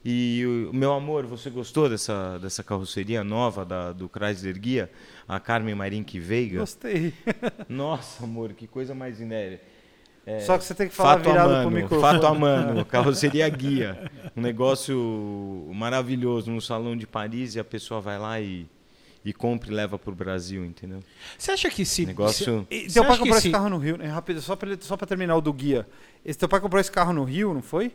e 0.05 0.43
meu 0.71 0.93
amor, 0.93 1.25
você 1.25 1.49
gostou 1.49 1.89
dessa 1.89 2.39
dessa 2.39 2.63
carroceria 2.63 3.23
nova 3.23 3.65
da, 3.65 3.91
do 3.91 4.07
Chrysler 4.07 4.57
Guia, 4.57 4.89
a 5.27 5.39
Carmen 5.39 5.75
Marinque 5.75 6.19
Veiga? 6.19 6.59
Gostei. 6.59 7.13
Nossa, 7.67 8.23
amor, 8.23 8.53
que 8.53 8.65
coisa 8.65 8.95
mais 8.95 9.19
inédita. 9.19 9.78
Só 10.45 10.57
que 10.57 10.63
você 10.63 10.75
tem 10.75 10.87
que 10.87 10.93
falar 10.93 11.15
Fato 11.17 11.23
virado 11.29 11.47
pro 11.49 11.55
mano, 11.57 11.71
microfone. 11.71 12.01
fato 12.01 12.25
a 12.27 12.33
mano, 12.33 12.85
carroceria 12.85 13.49
guia. 13.49 14.11
Um 14.35 14.41
negócio 14.41 15.69
maravilhoso 15.73 16.51
no 16.51 16.61
salão 16.61 16.95
de 16.95 17.07
Paris 17.07 17.55
e 17.55 17.59
a 17.59 17.63
pessoa 17.63 17.99
vai 17.99 18.19
lá 18.19 18.39
e, 18.39 18.67
e 19.25 19.33
compra 19.33 19.69
e 19.71 19.73
leva 19.73 19.97
pro 19.97 20.13
Brasil, 20.13 20.63
entendeu? 20.63 20.99
Você 21.37 21.51
acha 21.51 21.69
que 21.69 21.83
se. 21.83 22.05
Negócio- 22.05 22.67
E 22.69 22.87
Você 22.89 22.93
teu 22.93 23.05
pai 23.05 23.17
comprou 23.17 23.37
esse- 23.37 23.47
esse 23.47 23.51
carro 23.51 23.69
no 23.69 23.77
Rio, 23.79 23.97
né? 23.97 24.05
Rápido, 24.07 24.39
só 24.41 24.55
pra, 24.55 24.69
ele- 24.71 24.81
só 24.81 24.95
pra 24.95 25.07
terminar 25.07 25.35
o 25.35 25.41
do 25.41 25.51
guia. 25.51 25.87
Esse 26.23 26.37
teu 26.37 26.47
pai 26.47 26.59
comprou 26.59 26.79
esse 26.79 26.91
carro 26.91 27.11
no 27.11 27.23
Rio, 27.23 27.53
não 27.53 27.61
foi? 27.63 27.91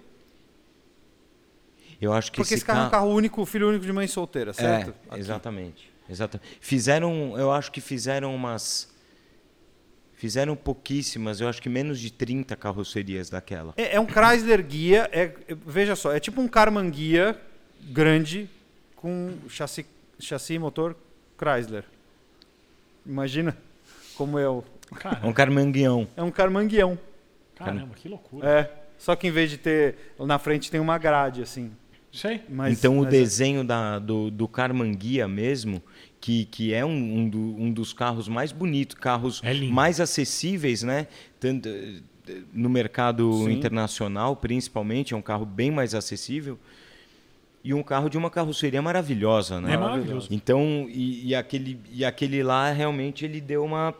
Eu 2.01 2.13
acho 2.13 2.33
que 2.33 2.39
Porque 2.39 2.55
esse 2.55 2.65
carro 2.65 2.81
é 2.85 2.87
um 2.87 2.91
carro 2.91 3.09
único, 3.09 3.45
filho 3.47 3.69
único 3.69 3.85
de 3.87 3.93
mãe 3.93 4.07
solteira, 4.07 4.53
certo? 4.53 4.93
É, 5.13 5.19
exatamente. 5.19 5.91
Exatamente. 6.11 6.59
Fizeram, 6.61 7.39
eu 7.39 7.51
acho 7.53 7.71
que 7.73 7.81
fizeram 7.81 8.35
umas. 8.35 8.93
Fizeram 10.25 10.57
pouquíssimas, 10.57 11.39
eu 11.39 11.49
acho 11.49 11.61
que 11.61 11.69
menos 11.69 12.01
de 12.01 12.11
30 12.11 12.57
carrocerias 12.57 13.29
daquela. 13.29 13.75
É, 13.77 13.97
é 13.97 14.01
um 14.01 14.07
Chrysler 14.07 14.65
Guia, 14.65 15.07
é, 15.13 15.25
é- 15.47 15.55
veja 15.67 15.95
só, 15.95 16.15
é 16.15 16.19
tipo 16.19 16.41
um 16.41 16.49
Karmann 16.49 16.89
Guia 16.89 17.39
grande 17.91 18.49
com 18.97 19.35
chassi, 19.51 19.85
chassi 20.19 20.55
e 20.55 20.59
motor 20.59 20.97
Chrysler. 21.39 21.85
Imagina 23.05 23.55
como 24.17 24.39
é 24.39 24.49
o... 24.49 24.65
É 24.91 24.99
Cara, 24.99 25.27
um 25.27 25.31
carmangueão. 25.35 26.09
É 26.17 26.23
um 26.23 26.31
Karmann 26.31 26.69
Guião. 26.69 26.99
caramba, 27.55 27.95
que 27.95 28.09
loucura. 28.09 28.49
É, 28.49 28.71
só 28.97 29.15
que 29.15 29.27
em 29.27 29.31
vez 29.31 29.51
de 29.51 29.59
ter... 29.59 30.15
Na 30.19 30.39
frente 30.39 30.71
tem 30.71 30.81
uma 30.81 30.97
grade, 30.97 31.43
assim. 31.43 31.71
Sei. 32.11 32.41
Mas, 32.49 32.79
então 32.79 32.95
o 32.99 33.05
mas 33.05 33.09
é- 33.09 33.11
desenho 33.19 33.63
da, 33.63 33.99
do, 33.99 34.31
do 34.31 34.49
Carmanguia 34.49 35.29
mesmo, 35.29 35.83
que, 36.25 36.47
que 36.47 36.73
é 36.73 36.83
um, 36.83 37.19
um, 37.19 37.29
do- 37.29 37.55
um 37.59 37.71
dos 37.71 37.93
carros 37.93 38.29
mais 38.29 38.51
bonitos, 38.51 38.97
carros 38.97 39.43
É 39.45 39.53
mais 39.67 40.01
acessíveis, 40.01 40.83
né? 40.83 41.07
Tanto, 41.39 41.69
no 42.51 42.71
mercado 42.71 43.31
Sim. 43.45 43.53
internacional, 43.53 44.35
principalmente, 44.35 45.13
é 45.13 45.17
um 45.19 45.21
carro 45.21 45.45
bem 45.45 45.71
mais 45.71 45.95
acessível. 45.95 46.59
E 47.63 47.75
um 47.75 47.83
carro 47.83 48.09
de 48.09 48.17
uma 48.17 48.31
carroceria 48.31 48.81
maravilhosa, 48.81 49.61
né? 49.61 49.75
É 49.75 49.77
maravilhoso. 49.77 50.29
Então, 50.31 50.87
e, 50.89 51.29
e 51.29 51.35
aquele, 51.35 51.79
e 51.93 52.07
aquele 52.07 52.43
lá 52.43 52.71
realmente 52.73 53.27
ele 53.27 53.39
deu 53.39 53.63
uma. 53.63 53.93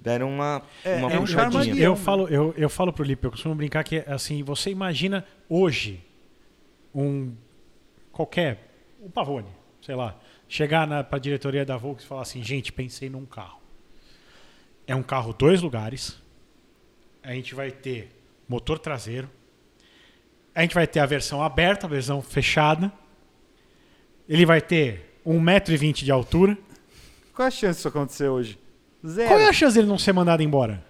Deram 0.00 0.30
uma, 0.30 0.62
É, 0.84 0.94
uma 0.94 1.10
é 1.12 1.18
um 1.18 1.22
puxadinha. 1.22 1.50
Carmanguia. 1.50 1.84
Eu 1.84 1.96
falo, 1.96 2.28
eu, 2.28 2.54
eu 2.56 2.68
falo 2.68 2.92
pro 2.92 3.02
Lipe, 3.04 3.24
eu 3.24 3.32
costumo 3.32 3.54
brincar 3.56 3.82
que 3.82 4.04
assim, 4.06 4.44
você 4.44 4.70
imagina 4.70 5.24
hoje 5.48 6.00
um 6.94 7.32
qualquer, 8.12 8.68
um 9.04 9.10
Pavone, 9.10 9.48
sei 9.80 9.96
lá, 9.96 10.16
chegar 10.52 10.86
na 10.86 11.02
pra 11.02 11.18
diretoria 11.18 11.64
da 11.64 11.78
Volks 11.78 12.04
e 12.04 12.06
falar 12.06 12.20
assim, 12.20 12.42
gente, 12.42 12.70
pensei 12.70 13.08
num 13.08 13.24
carro. 13.24 13.58
É 14.86 14.94
um 14.94 15.02
carro 15.02 15.32
dois 15.32 15.62
lugares. 15.62 16.20
A 17.22 17.32
gente 17.32 17.54
vai 17.54 17.70
ter 17.70 18.10
motor 18.46 18.78
traseiro. 18.78 19.30
A 20.54 20.60
gente 20.60 20.74
vai 20.74 20.86
ter 20.86 21.00
a 21.00 21.06
versão 21.06 21.42
aberta, 21.42 21.86
a 21.86 21.88
versão 21.88 22.20
fechada. 22.20 22.92
Ele 24.28 24.44
vai 24.44 24.60
ter 24.60 25.18
1,20m 25.26 26.04
de 26.04 26.12
altura. 26.12 26.58
Qual 27.34 27.48
a 27.48 27.50
chance 27.50 27.78
disso 27.78 27.88
acontecer 27.88 28.28
hoje? 28.28 28.58
Zero. 29.06 29.28
Qual 29.28 29.40
é 29.40 29.48
a 29.48 29.52
chance 29.54 29.74
dele 29.74 29.88
não 29.88 29.98
ser 29.98 30.12
mandado 30.12 30.42
embora? 30.42 30.84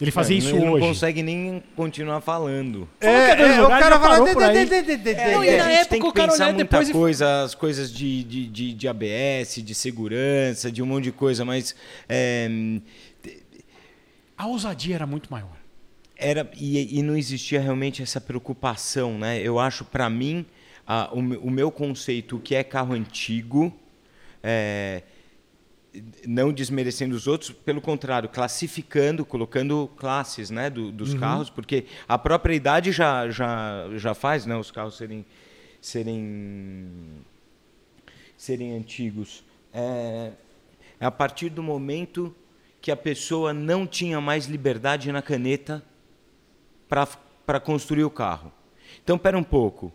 Ele 0.00 0.10
fazer 0.10 0.34
É, 0.34 0.36
isso 0.36 0.48
ele 0.50 0.58
hoje. 0.58 0.66
não 0.72 0.78
consegue 0.80 1.22
nem 1.22 1.62
continuar 1.74 2.20
falando. 2.20 2.86
Falou 3.00 3.16
que 3.24 3.30
é 3.30 3.36
dois 3.36 3.58
o 3.58 3.68
cara 3.68 3.98
fala... 3.98 4.28
É, 4.28 5.32
Não, 5.32 5.42
e 5.44 5.56
na 5.56 5.64
a 5.64 5.68
gente 5.68 5.72
época 5.80 5.86
tem 5.90 6.00
que 6.00 6.06
o 6.06 6.12
cara 6.12 6.32
muita 6.52 6.64
depois 6.64 6.90
coisa, 6.92 7.42
as 7.44 7.54
coisas 7.54 7.90
de, 7.90 8.22
de, 8.24 8.46
de, 8.46 8.72
de, 8.74 8.88
ABS, 8.88 9.62
de 9.62 9.74
segurança, 9.74 10.70
de 10.70 10.82
um 10.82 10.86
monte 10.86 11.04
de 11.04 11.12
coisa, 11.12 11.44
mas 11.46 11.74
é, 12.08 12.46
A 14.36 14.46
ousadia 14.46 14.94
era 14.96 15.06
muito 15.06 15.30
maior. 15.30 15.56
era 16.14 16.50
e, 16.58 16.98
e 16.98 17.02
não 17.02 17.16
existia 17.16 17.60
realmente 17.60 18.02
essa 18.02 18.20
preocupação, 18.20 19.18
né? 19.18 19.40
Eu 19.40 19.58
acho 19.58 19.84
para 19.84 20.10
mim 20.10 20.44
a- 20.86 21.08
o, 21.12 21.18
o 21.18 21.50
meu 21.50 21.70
conceito 21.70 22.36
o 22.36 22.40
que 22.40 22.54
é 22.54 22.62
carro 22.62 22.92
antigo 22.94 23.72
é, 24.42 25.02
não 26.26 26.52
desmerecendo 26.52 27.14
os 27.14 27.26
outros, 27.26 27.50
pelo 27.50 27.80
contrário, 27.80 28.28
classificando, 28.28 29.24
colocando 29.24 29.88
classes, 29.96 30.50
né, 30.50 30.68
do- 30.70 30.90
dos 30.92 31.14
carros, 31.20 31.50
porque 31.50 31.84
a 32.08 32.18
própria 32.18 32.54
idade 32.54 32.92
já 32.92 33.28
já 33.30 33.88
já 33.96 34.14
faz, 34.14 34.46
né, 34.46 34.56
os 34.56 34.70
carros 34.70 34.96
serem 34.96 35.24
serem 35.80 36.88
serem 38.36 38.76
antigos. 38.76 39.42
É, 39.72 40.32
é 41.00 41.04
a 41.06 41.10
partir 41.10 41.48
do 41.50 41.62
momento 41.62 42.34
que 42.80 42.90
a 42.90 42.96
pessoa 42.96 43.52
não 43.52 43.86
tinha 43.86 44.20
mais 44.20 44.46
liberdade 44.46 45.10
na 45.10 45.20
caneta 45.22 45.82
para 46.88 47.60
construir 47.60 48.04
o 48.04 48.10
carro. 48.10 48.52
Então, 49.02 49.16
espera 49.16 49.36
um 49.36 49.42
pouco. 49.42 49.92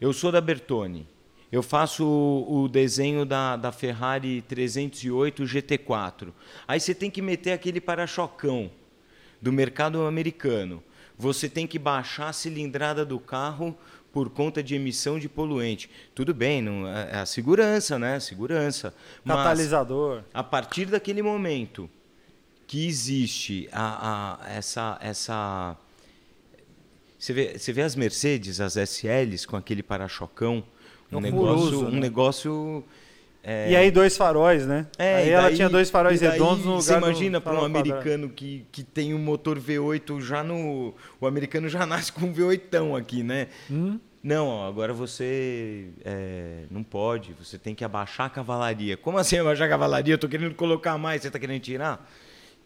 Eu 0.00 0.12
sou 0.12 0.30
da 0.30 0.40
Bertone. 0.40 1.06
Eu 1.50 1.62
faço 1.62 2.04
o, 2.04 2.62
o 2.64 2.68
desenho 2.68 3.24
da, 3.24 3.56
da 3.56 3.72
Ferrari 3.72 4.42
308 4.42 5.44
GT4. 5.44 6.28
Aí 6.66 6.78
você 6.78 6.94
tem 6.94 7.10
que 7.10 7.22
meter 7.22 7.52
aquele 7.52 7.80
para-chocão 7.80 8.70
do 9.40 9.50
mercado 9.52 10.02
americano. 10.02 10.82
Você 11.16 11.48
tem 11.48 11.66
que 11.66 11.78
baixar 11.78 12.28
a 12.28 12.32
cilindrada 12.32 13.04
do 13.04 13.18
carro 13.18 13.76
por 14.12 14.28
conta 14.30 14.62
de 14.62 14.74
emissão 14.74 15.18
de 15.18 15.28
poluente. 15.28 15.88
Tudo 16.14 16.34
bem, 16.34 16.60
não, 16.62 16.86
é 16.86 17.10
é 17.12 17.16
a 17.18 17.26
segurança, 17.26 17.98
né? 17.98 18.20
Segurança. 18.20 18.94
Mas- 19.24 19.36
Catalisador. 19.38 20.22
a 20.34 20.42
partir 20.42 20.86
daquele 20.86 21.22
momento 21.22 21.88
que 22.66 22.86
existe 22.86 23.68
a, 23.72 24.38
a- 24.44 24.50
essa 24.50 24.98
essa 25.00 25.76
você 27.18 27.32
vê, 27.32 27.58
você 27.58 27.72
vê 27.72 27.82
as 27.82 27.96
Mercedes, 27.96 28.60
as 28.60 28.76
SLs 28.76 29.44
com 29.46 29.56
aquele 29.56 29.82
para-chocão, 29.82 30.62
um 31.12 31.16
Horroroso, 31.18 31.70
negócio, 31.70 31.86
um 31.86 31.90
né? 31.90 32.00
negócio 32.00 32.84
é, 33.42 33.70
E 33.70 33.76
aí 33.76 33.90
dois 33.90 34.16
faróis, 34.16 34.66
né? 34.66 34.86
é, 34.98 35.14
aí 35.16 35.28
e 35.28 35.30
ela 35.30 35.42
daí- 35.44 35.56
tinha 35.56 35.68
dois 35.68 35.88
faróis 35.90 36.20
daí 36.20 36.32
redondos 36.32 36.64
no 36.64 36.72
lugar 36.72 36.82
Você 36.82 36.94
imagina 36.96 37.40
para 37.40 37.54
um 37.60 37.64
americano 37.64 38.28
que, 38.28 38.66
que 38.70 38.82
tem 38.82 39.14
um 39.14 39.18
motor 39.18 39.58
V8 39.58 40.20
já 40.20 40.42
no. 40.44 40.92
O 41.20 41.26
americano 41.26 41.68
já 41.68 41.84
nasce 41.86 42.12
com 42.12 42.26
um 42.26 42.32
V8 42.34 42.98
aqui, 42.98 43.22
né? 43.22 43.46
Hum? 43.70 43.98
Não, 44.22 44.48
ó, 44.48 44.68
agora 44.68 44.92
você 44.92 45.86
é, 46.04 46.64
não 46.70 46.82
pode, 46.82 47.32
você 47.34 47.56
tem 47.56 47.74
que 47.74 47.84
abaixar 47.84 48.26
a 48.26 48.30
cavalaria. 48.30 48.96
Como 48.96 49.16
assim 49.16 49.38
abaixar 49.38 49.66
a 49.68 49.70
cavalaria? 49.70 50.14
Eu 50.14 50.18
tô 50.18 50.28
querendo 50.28 50.54
colocar 50.56 50.98
mais, 50.98 51.22
você 51.22 51.30
tá 51.30 51.38
querendo 51.38 51.60
tirar? 51.60 52.06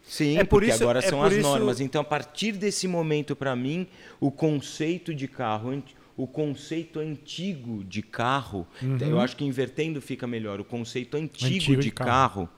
Sim, 0.03 0.39
É 0.39 0.43
por 0.45 0.61
porque 0.61 0.71
isso- 0.73 0.83
agora 0.83 0.99
é 0.99 1.03
são 1.03 1.19
por 1.21 1.27
as 1.27 1.35
isso- 1.35 1.43
normas. 1.43 1.81
Então, 1.81 2.01
a 2.01 2.05
partir 2.05 2.53
desse 2.53 2.89
momento, 2.89 3.37
para 3.37 3.55
mim, 3.55 3.87
o 4.19 4.31
conceito 4.33 5.15
de 5.15 5.29
carro, 5.29 5.81
o 6.17 6.27
conceito 6.27 6.99
antigo 7.01 7.83
de 7.85 8.03
carro, 8.03 8.67
eu 9.01 9.19
acho 9.21 9.37
que 9.37 9.45
invertendo 9.45 10.01
fica 10.01 10.27
melhor. 10.27 10.61
O 10.61 10.65
conceito 10.65 11.17
antigo, 11.17 11.45
Uhum. 11.51 11.57
Antigo 11.57 11.77
de, 11.77 11.83
de 11.89 11.91
carro. 11.91 12.09
carro, 12.47 12.49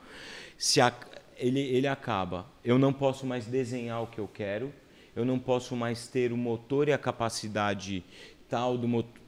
se 0.57 0.81
a- 0.81 0.93
ele, 1.37 1.59
ele 1.61 1.87
acaba. 1.87 2.45
Eu 2.63 2.77
não 2.77 2.91
posso 2.93 3.25
mais 3.25 3.45
desenhar 3.45 4.01
o 4.03 4.07
que 4.07 4.19
eu 4.19 4.27
quero, 4.27 4.73
eu 5.15 5.23
não 5.25 5.39
posso 5.39 5.75
mais 5.75 6.07
ter 6.07 6.31
o 6.33 6.37
motor 6.37 6.87
e 6.89 6.93
a 6.93 6.97
capacidade 6.97 8.03
tal 8.49 8.77
do 8.77 8.87
motor. 8.87 9.21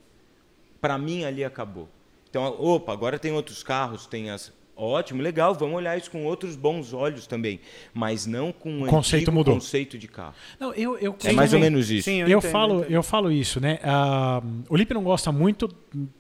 Para 0.82 0.98
mim, 0.98 1.24
ali 1.24 1.44
acabou. 1.44 1.88
Então, 2.30 2.44
opa, 2.60 2.92
agora 2.94 3.18
tem 3.18 3.32
outros 3.32 3.64
carros, 3.64 4.06
tem 4.06 4.30
as. 4.30 4.52
Ótimo, 4.78 5.22
legal, 5.24 5.56
vamos 5.56 5.76
olhar 5.76 5.98
isso 5.98 6.12
com 6.12 6.24
outros 6.26 6.56
bons 6.56 6.94
olhos 6.94 7.26
também. 7.26 7.60
Mas 7.94 8.28
não 8.28 8.52
com 8.52 8.84
o 8.84 8.88
conceito 8.88 9.24
antigo 9.24 9.32
mudou. 9.32 9.54
conceito 9.56 9.98
de 9.98 10.08
carro. 10.08 10.36
Não, 10.60 10.72
eu, 10.74 10.98
eu 11.00 11.16
É 11.24 11.32
mais 11.34 11.52
ou 11.52 11.60
menos 11.60 11.90
isso. 11.90 12.06
Sim, 12.06 12.22
Eu, 12.22 12.28
eu, 12.28 12.38
entendo, 12.38 12.52
falo, 12.52 12.74
eu 12.74 12.80
entendo. 12.82 12.94
eu 12.94 13.04
falo 13.04 13.32
isso, 13.32 13.60
né? 13.60 13.80
Ah, 13.84 14.42
o 14.70 14.76
Lipe 14.78 14.94
não 14.94 15.04
gosta 15.04 15.32
muito 15.32 15.68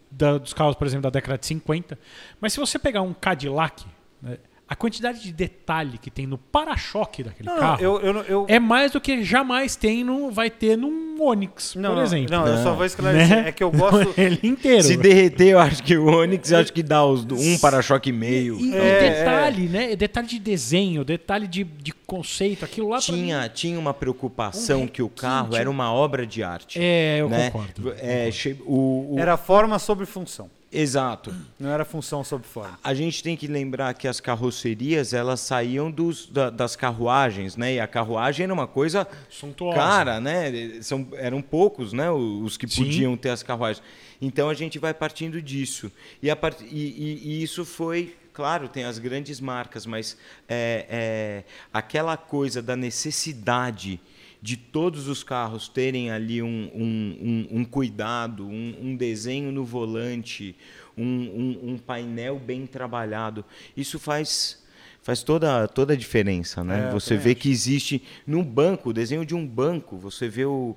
da- 0.09 0.39
dos 0.39 0.53
carros, 0.53 0.75
por 0.75 0.87
exemplo, 0.87 1.03
da 1.03 1.09
década 1.11 1.37
de 1.37 1.45
50, 1.45 1.99
mas 2.41 2.51
se 2.53 2.59
você 2.59 2.79
pegar 2.79 3.03
um 3.03 3.13
Cadillac, 3.13 3.85
né, 4.21 4.37
a 4.69 4.75
quantidade 4.75 5.21
de 5.23 5.31
detalhe 5.31 5.97
que 5.97 6.11
tem 6.11 6.27
no 6.27 6.37
para-choque 6.37 7.23
daquele 7.23 7.47
Não, 7.47 7.55
não, 7.55 7.61
carro 7.61 7.81
eu, 7.81 7.99
eu, 8.01 8.15
eu, 8.23 8.45
é 8.49 8.59
mais 8.59 8.91
do 8.91 8.99
que 8.99 9.23
jamais 9.23 9.75
tem 9.75 10.03
no, 10.03 10.29
vai 10.29 10.49
ter 10.49 10.77
num 10.77 11.15
Onix, 11.19 11.73
não, 11.75 11.95
por 11.95 12.03
exemplo. 12.03 12.29
Não, 12.35 12.45
eu 12.45 12.61
só 12.63 12.73
vou 12.75 12.85
esclarecer. 12.85 13.43
Né? 13.43 13.49
É 13.49 13.51
que 13.51 13.63
eu 13.63 13.71
gosto. 13.71 14.13
Ele 14.19 14.39
inteiro. 14.43 14.83
Se 14.83 14.97
derreter, 14.97 15.47
eu 15.49 15.59
acho 15.59 15.81
que 15.81 15.97
o 15.97 16.05
Onix 16.05 16.51
eu 16.51 16.59
acho 16.59 16.71
que 16.73 16.83
dá 16.83 17.03
os, 17.05 17.25
um 17.25 17.57
para-choque 17.59 18.09
e 18.09 18.13
meio. 18.13 18.59
E, 18.59 18.69
e 18.71 18.75
É, 18.75 19.09
detalhe, 19.19 19.67
né? 19.67 19.95
Detalhe 19.95 20.27
de 20.27 20.37
desenho, 20.37 21.03
detalhe 21.03 21.47
de, 21.47 21.63
de 21.63 21.91
conceito, 21.91 22.63
aquilo 22.65 22.89
lá 22.89 22.99
pra 23.01 23.13
mim- 23.15 23.21
Tinha, 23.23 23.49
tinha 23.49 23.79
uma 23.79 23.93
preocupação 23.93 24.83
Um 24.83 24.87
que 24.87 25.01
o 25.01 25.09
carro 25.09 25.55
era 25.55 25.69
uma 25.69 25.91
obra 25.91 26.25
de 26.27 26.43
arte. 26.43 26.77
É, 26.81 27.17
eu 27.19 27.29
né? 27.29 27.49
concordo. 27.49 27.93
É, 27.99 28.29
o, 28.65 29.15
o- 29.15 29.19
Era 29.19 29.37
forma 29.37 29.79
sobre 29.79 30.05
função. 30.05 30.49
Exato. 30.71 31.33
Não 31.57 31.69
era 31.69 31.85
função 31.85 32.23
sobre 32.23 32.45
forma. 32.47 32.77
A 32.83 32.93
gente 32.93 33.23
tem 33.23 33.37
que 33.37 33.47
lembrar 33.47 33.93
que 33.93 34.07
as 34.07 34.19
carrocerias 34.19 35.13
elas 35.13 35.39
saíam 35.39 35.89
dos, 35.89 36.27
da- 36.27 36.49
das 36.49 36.75
carruagens, 36.75 37.55
né? 37.55 37.75
E 37.75 37.79
a 37.79 37.87
carruagem 37.87 38.43
era 38.43 38.53
uma 38.53 38.67
coisa 38.67 39.07
Suntuosa. 39.29 39.77
cara, 39.77 40.19
né? 40.19 40.81
São, 40.81 41.07
eram 41.13 41.41
poucos, 41.41 41.93
né? 41.93 42.11
Os 42.11 42.57
que 42.57 42.67
Sim. 42.67 42.83
podiam 42.83 43.15
ter 43.15 43.29
as 43.29 43.41
carruagens. 43.43 43.81
Então 44.21 44.49
a 44.49 44.53
gente 44.53 44.77
vai 44.77 44.93
partindo 44.93 45.41
disso. 45.41 45.89
E, 46.21 46.29
a 46.29 46.35
part... 46.35 46.61
e, 46.63 46.67
e- 46.75 47.21
e 47.39 47.43
isso 47.43 47.63
foi, 47.63 48.15
claro, 48.33 48.67
tem 48.67 48.83
as 48.83 48.99
grandes 48.99 49.39
marcas, 49.39 49.85
mas 49.85 50.17
é, 50.49 50.85
é, 50.89 51.43
aquela 51.73 52.17
coisa 52.17 52.61
da 52.61 52.75
necessidade 52.75 53.99
de 54.41 54.55
todos 54.55 55.07
os 55.07 55.23
carros 55.23 55.67
terem 55.67 56.11
ali 56.11 56.41
um, 56.41 56.71
um, 56.73 57.17
um, 57.51 57.59
um 57.59 57.65
cuidado, 57.65 58.47
um, 58.47 58.95
desenho 58.95 59.51
no 59.51 59.65
volante, 59.65 60.55
um, 60.97 61.77
painel 61.77 62.39
bem 62.39 62.65
trabalhado. 62.67 63.43
Isso 63.75 63.97
faz, 63.99 64.63
faz 65.01 65.23
toda, 65.23 65.67
toda 65.67 65.93
a 65.93 65.95
diferença. 65.97 66.63
Né? 66.63 66.87
É, 66.87 66.91
você 66.91 67.17
vê 67.17 67.33
que 67.35 67.49
existe 67.49 68.01
num 68.25 68.43
banco, 68.43 68.89
o 68.89 68.93
desenho 68.93 69.25
de 69.25 69.35
um 69.35 69.45
banco, 69.45 69.97
você 69.97 70.27
vê 70.29 70.45
o. 70.45 70.75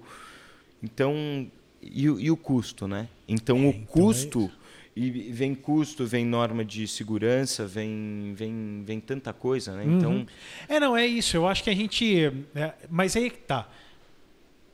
Então. 0.83 1.47
E, 1.83 2.11
o- 2.11 2.21
e 2.21 2.31
o 2.31 2.37
custo, 2.37 2.87
né? 2.87 3.09
Então 3.27 3.57
o 3.67 3.71
então 3.71 3.81
é 3.83 3.87
custo. 3.87 4.51
E 4.97 5.11
vem 5.33 5.55
custo, 5.55 6.05
vem 6.07 6.25
norma 6.27 6.65
de 6.65 6.87
segurança, 6.89 7.67
vem, 7.67 8.33
vem, 8.35 8.83
vem 8.85 9.01
tanta 9.01 9.33
coisa, 9.33 9.75
né? 9.77 9.85
Então. 9.87 10.13
Uhum. 10.13 10.27
É, 10.69 10.81
não, 10.81 10.97
é 10.97 11.07
isso. 11.07 11.37
Eu 11.37 11.47
acho 11.47 11.63
que 11.63 11.71
a 11.71 11.75
gente. 11.75 12.27
é, 12.55 12.75
mas 12.91 13.15
aí 13.17 13.31
que 13.31 13.39
tá. 13.39 13.69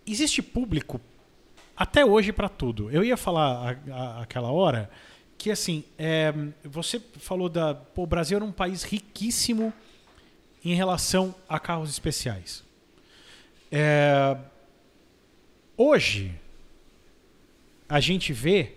Existe 0.06 0.40
público 0.40 1.00
até 1.76 2.04
hoje 2.04 2.32
para 2.32 2.48
tudo. 2.48 2.90
Eu 2.90 3.04
ia 3.04 3.16
falar 3.16 3.76
a- 3.88 3.92
a- 3.94 4.22
aquela 4.22 4.50
hora 4.50 4.88
que, 5.36 5.50
assim, 5.50 5.84
é, 5.98 6.32
você 6.64 6.98
falou 7.18 7.48
da. 7.48 7.74
Pô, 7.74 8.04
o 8.04 8.06
Brasil 8.06 8.36
era 8.36 8.44
um 8.44 8.52
país 8.52 8.82
riquíssimo 8.84 9.72
em 10.64 10.74
relação 10.74 11.34
a 11.48 11.60
carros 11.60 11.90
especiais. 11.90 12.64
É, 13.70 14.36
hoje, 15.76 16.32
a 17.88 18.00
gente 18.00 18.32
vê 18.32 18.75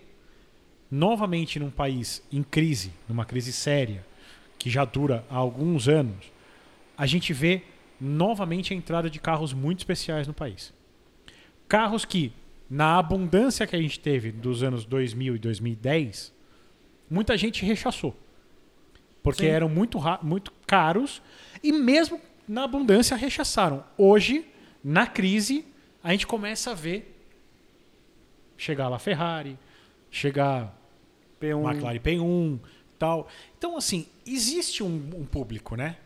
novamente 0.89 1.59
num 1.59 1.69
país 1.69 2.23
em 2.31 2.41
crise, 2.41 2.91
numa 3.07 3.25
crise 3.25 3.53
séria, 3.53 4.05
que 4.57 4.69
já 4.69 4.83
dura 4.83 5.25
há 5.29 5.35
alguns 5.35 5.87
anos, 5.87 6.31
a 6.97 7.05
gente 7.05 7.31
vê 7.31 7.63
novamente 7.99 8.73
a 8.73 8.77
entrada 8.77 9.09
de 9.09 9.19
carros 9.19 9.53
muito 9.53 9.79
especiais 9.79 10.27
no 10.27 10.33
país. 10.33 10.73
Carros 11.67 12.05
que, 12.05 12.33
na 12.69 12.97
abundância 12.97 13.67
que 13.67 13.75
a 13.75 13.81
gente 13.81 13.99
teve 13.99 14.31
dos 14.31 14.63
anos 14.63 14.85
2000 14.85 15.35
e 15.35 15.39
2010, 15.39 16.33
muita 17.09 17.37
gente 17.37 17.65
rechaçou. 17.65 18.17
Porque 19.21 19.43
Sim. 19.43 19.49
eram 19.49 19.69
muito, 19.69 19.99
muito 20.21 20.51
caros 20.65 21.21
e 21.63 21.71
mesmo 21.71 22.19
na 22.47 22.63
abundância 22.63 23.15
rechaçaram. 23.15 23.83
Hoje, 23.97 24.45
na 24.83 25.05
crise, 25.05 25.65
a 26.03 26.11
gente 26.11 26.25
começa 26.25 26.71
a 26.71 26.73
ver 26.73 27.15
chegar 28.57 28.89
lá 28.89 28.99
Ferrari, 28.99 29.57
chegar 30.11 30.78
P1. 31.41 31.71
McLaren 31.71 31.99
P1, 31.99 32.59
tal. 32.97 33.27
Então, 33.57 33.77
assim, 33.77 34.05
existe 34.25 34.83
um, 34.83 34.95
um 35.15 35.25
público, 35.25 35.75
né? 35.75 35.97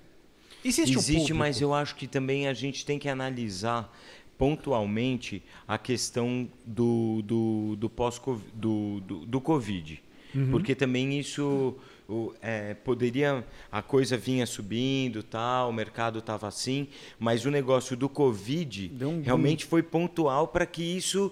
Existe, 0.64 0.96
um 0.96 1.00
Existe, 1.00 1.20
público. 1.20 1.40
mas 1.40 1.60
eu 1.60 1.74
acho 1.74 1.96
que 1.96 2.08
também 2.08 2.48
a 2.48 2.54
gente 2.54 2.86
tem 2.86 2.98
que 2.98 3.10
analisar 3.10 3.94
pontualmente 4.38 5.44
a 5.68 5.78
questão 5.78 6.48
do, 6.66 7.22
do, 7.24 7.76
do 7.76 7.90
pós 7.90 8.20
do, 8.54 9.00
do, 9.02 9.26
do 9.26 9.42
Covid. 9.42 10.02
porque 10.50 10.74
também 10.74 11.20
isso 11.20 11.76
o, 12.10 12.34
é, 12.42 12.74
poderia 12.74 13.46
a 13.72 13.82
coisa 13.82 14.18
vinha 14.18 14.46
subindo 14.46 15.22
tal 15.22 15.70
o 15.70 15.74
mercado 15.74 16.20
estava 16.20 16.48
assim 16.48 16.88
mas 17.20 17.46
o 17.46 17.52
negócio 17.52 17.96
do 17.96 18.10
covid 18.10 18.92
um 19.02 19.22
realmente 19.22 19.64
foi 19.66 19.84
pontual 19.84 20.48
para 20.48 20.66
que 20.66 20.82
isso 20.82 21.32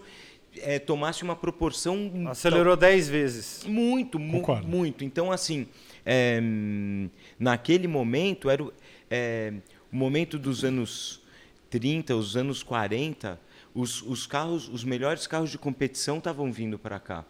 é, 0.58 0.80
tomasse 0.80 1.24
uma 1.24 1.36
proporção 1.36 2.12
Acelerou 2.28 2.76
10 2.76 3.10
vezes. 3.10 3.64
muito, 3.66 4.20
mu 4.20 4.44
muito. 4.66 5.04
Então, 5.04 5.32
assim, 5.32 5.68
é, 6.06 6.42
naquele 7.40 7.88
momento, 7.88 8.50
era 8.50 8.64
o, 8.64 8.74
é, 9.10 9.54
o 9.92 9.96
momento 9.96 10.38
dos 10.38 10.64
anos 10.64 11.22
30, 11.70 12.16
os 12.16 12.36
anos 12.36 12.64
40, 12.64 13.40
os, 13.74 14.02
os 14.02 14.28
carros, 14.28 14.68
os 14.68 14.84
melhores 14.84 15.26
carros 15.28 15.50
de 15.50 15.58
competição 15.58 16.18
estavam 16.18 16.52
vindo 16.52 16.78
para 16.78 17.00
cá. 17.00 17.26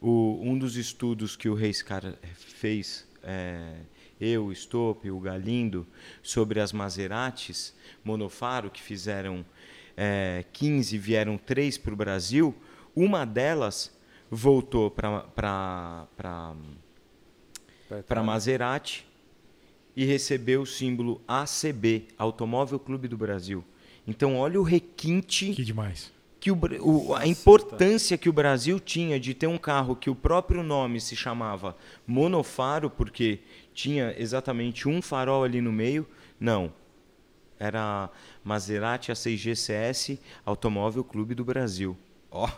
O, 0.00 0.40
um 0.42 0.58
dos 0.58 0.76
estudos 0.76 1.36
que 1.36 1.48
o 1.48 1.54
Reiscar 1.54 2.14
fez, 2.34 3.06
é, 3.22 3.76
eu, 4.20 4.46
o 4.46 4.52
Stopp, 4.52 5.08
o 5.10 5.20
Galindo, 5.20 5.86
sobre 6.22 6.60
as 6.60 6.72
Maseratis 6.72 7.74
monofaro, 8.04 8.70
que 8.70 8.82
fizeram 8.82 9.44
é, 9.96 10.44
15, 10.52 10.96
vieram 10.98 11.36
3 11.38 11.78
para 11.78 11.92
o 11.92 11.96
Brasil, 11.96 12.54
uma 12.94 13.24
delas 13.24 13.90
voltou 14.30 14.90
para 14.90 16.04
Maserati 18.24 19.06
e 19.96 20.04
recebeu 20.04 20.62
o 20.62 20.66
símbolo 20.66 21.20
ACB, 21.28 22.06
Automóvel 22.16 22.78
Clube 22.78 23.08
do 23.08 23.16
Brasil. 23.16 23.62
Então, 24.06 24.36
olha 24.36 24.58
o 24.58 24.62
requinte 24.64 25.52
Que 25.54 25.62
demais. 25.64 26.10
que 26.40 26.50
o, 26.50 26.58
o- 26.80 27.14
a 27.14 27.26
importância 27.26 28.16
que 28.18 28.28
o 28.28 28.32
Brasil 28.32 28.80
tinha 28.80 29.20
de 29.20 29.34
ter 29.34 29.46
um 29.46 29.58
carro 29.58 29.94
que 29.94 30.08
o 30.10 30.14
próprio 30.14 30.62
nome 30.62 31.00
se 31.00 31.14
chamava 31.14 31.76
monofaro, 32.06 32.88
porque 32.90 33.40
tinha 33.74 34.14
exatamente 34.18 34.88
um 34.88 35.00
farol 35.02 35.44
ali 35.44 35.60
no 35.60 35.70
meio. 35.72 36.06
Não. 36.40 36.72
Era 37.62 38.10
Maserati 38.42 39.12
A6 39.12 39.36
GCS 39.36 40.18
Automóvel 40.44 41.04
Clube 41.04 41.34
do 41.34 41.44
Brasil. 41.44 41.96
Ó. 42.30 42.48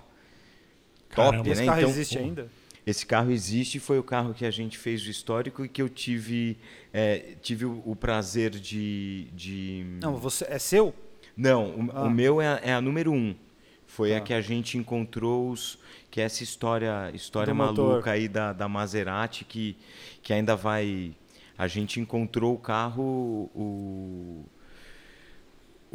Caramba. 1.11 1.39
Top, 1.39 1.51
Esse 1.51 1.61
né? 1.61 1.67
carro 1.67 1.79
Então, 1.81 1.91
existe 1.91 2.19
ainda? 2.19 2.49
esse 2.87 3.07
carro 3.07 3.31
existe, 3.31 3.79
foi 3.81 3.99
o 3.99 4.03
carro 4.03 4.35
que 4.35 4.45
a 4.45 4.51
gente 4.51 4.77
fez 4.77 5.07
o 5.07 5.11
histórico 5.11 5.65
e 5.65 5.69
que 5.69 5.81
eu 5.81 5.89
tive, 5.89 6.57
é, 6.93 7.35
tive 7.41 7.65
o, 7.65 7.83
o 7.87 7.97
prazer 7.97 8.51
de, 8.51 9.29
de... 9.33 9.87
Não, 10.03 10.17
você 10.17 10.45
é 10.49 10.59
seu? 10.59 10.95
Não, 11.37 11.71
o, 11.71 11.91
Ah. 11.95 12.03
o 12.05 12.11
meu 12.11 12.41
é, 12.41 12.47
a- 12.49 12.61
é 12.63 12.73
a 12.75 12.81
número 12.81 13.11
um. 13.13 13.35
Foi 13.87 14.15
a 14.15 14.19
Tá. 14.19 14.27
que 14.27 14.35
a 14.35 14.41
gente 14.41 14.77
encontrou 14.77 15.51
os, 15.51 15.79
que 16.11 16.21
é 16.21 16.25
essa 16.25 16.43
história, 16.43 17.11
história 17.15 17.53
Do 17.55 17.57
maluca 17.57 17.83
motor. 17.83 18.09
aí 18.09 18.29
da, 18.29 18.53
da 18.53 18.69
Maserati 18.69 19.45
que, 19.45 19.77
que 20.23 20.33
ainda 20.33 20.55
vai. 20.57 21.15
A 21.57 21.67
gente 21.69 22.01
encontrou 22.01 22.53
o 22.55 22.59
carro, 22.59 23.49
o, 23.55 24.45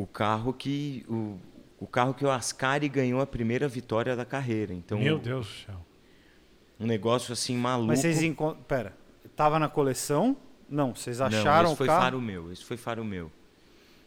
o 0.01 0.07
carro 0.07 0.53
que 0.53 1.05
o, 1.09 1.37
o 1.79 1.87
carro 1.87 2.13
que 2.13 2.25
o 2.25 2.31
Ascari 2.31 2.87
ganhou 2.87 3.19
a 3.21 3.25
primeira 3.27 3.67
vitória 3.67 4.15
da 4.15 4.25
carreira. 4.25 4.73
Então, 4.73 4.99
Meu 4.99 5.17
Deus 5.19 5.47
do 5.47 5.65
céu. 5.71 5.75
um 6.79 6.85
negócio 6.85 7.33
assim 7.33 7.55
maluco. 7.57 7.87
Mas 7.87 7.99
vocês 7.99 8.21
encontram. 8.23 8.61
Pera, 8.63 8.93
tava 9.35 9.59
na 9.59 9.67
coleção? 9.67 10.37
Não, 10.69 10.93
vocês 10.95 11.19
Não, 11.19 11.25
acharam 11.27 11.69
esse 11.69 11.77
foi 11.77 11.87
o 11.87 11.89
carro? 11.89 12.01
faro 12.01 12.21
meu, 12.21 12.51
esse 12.51 12.63
foi 12.63 12.77
faro 12.77 13.03
meu. 13.03 13.31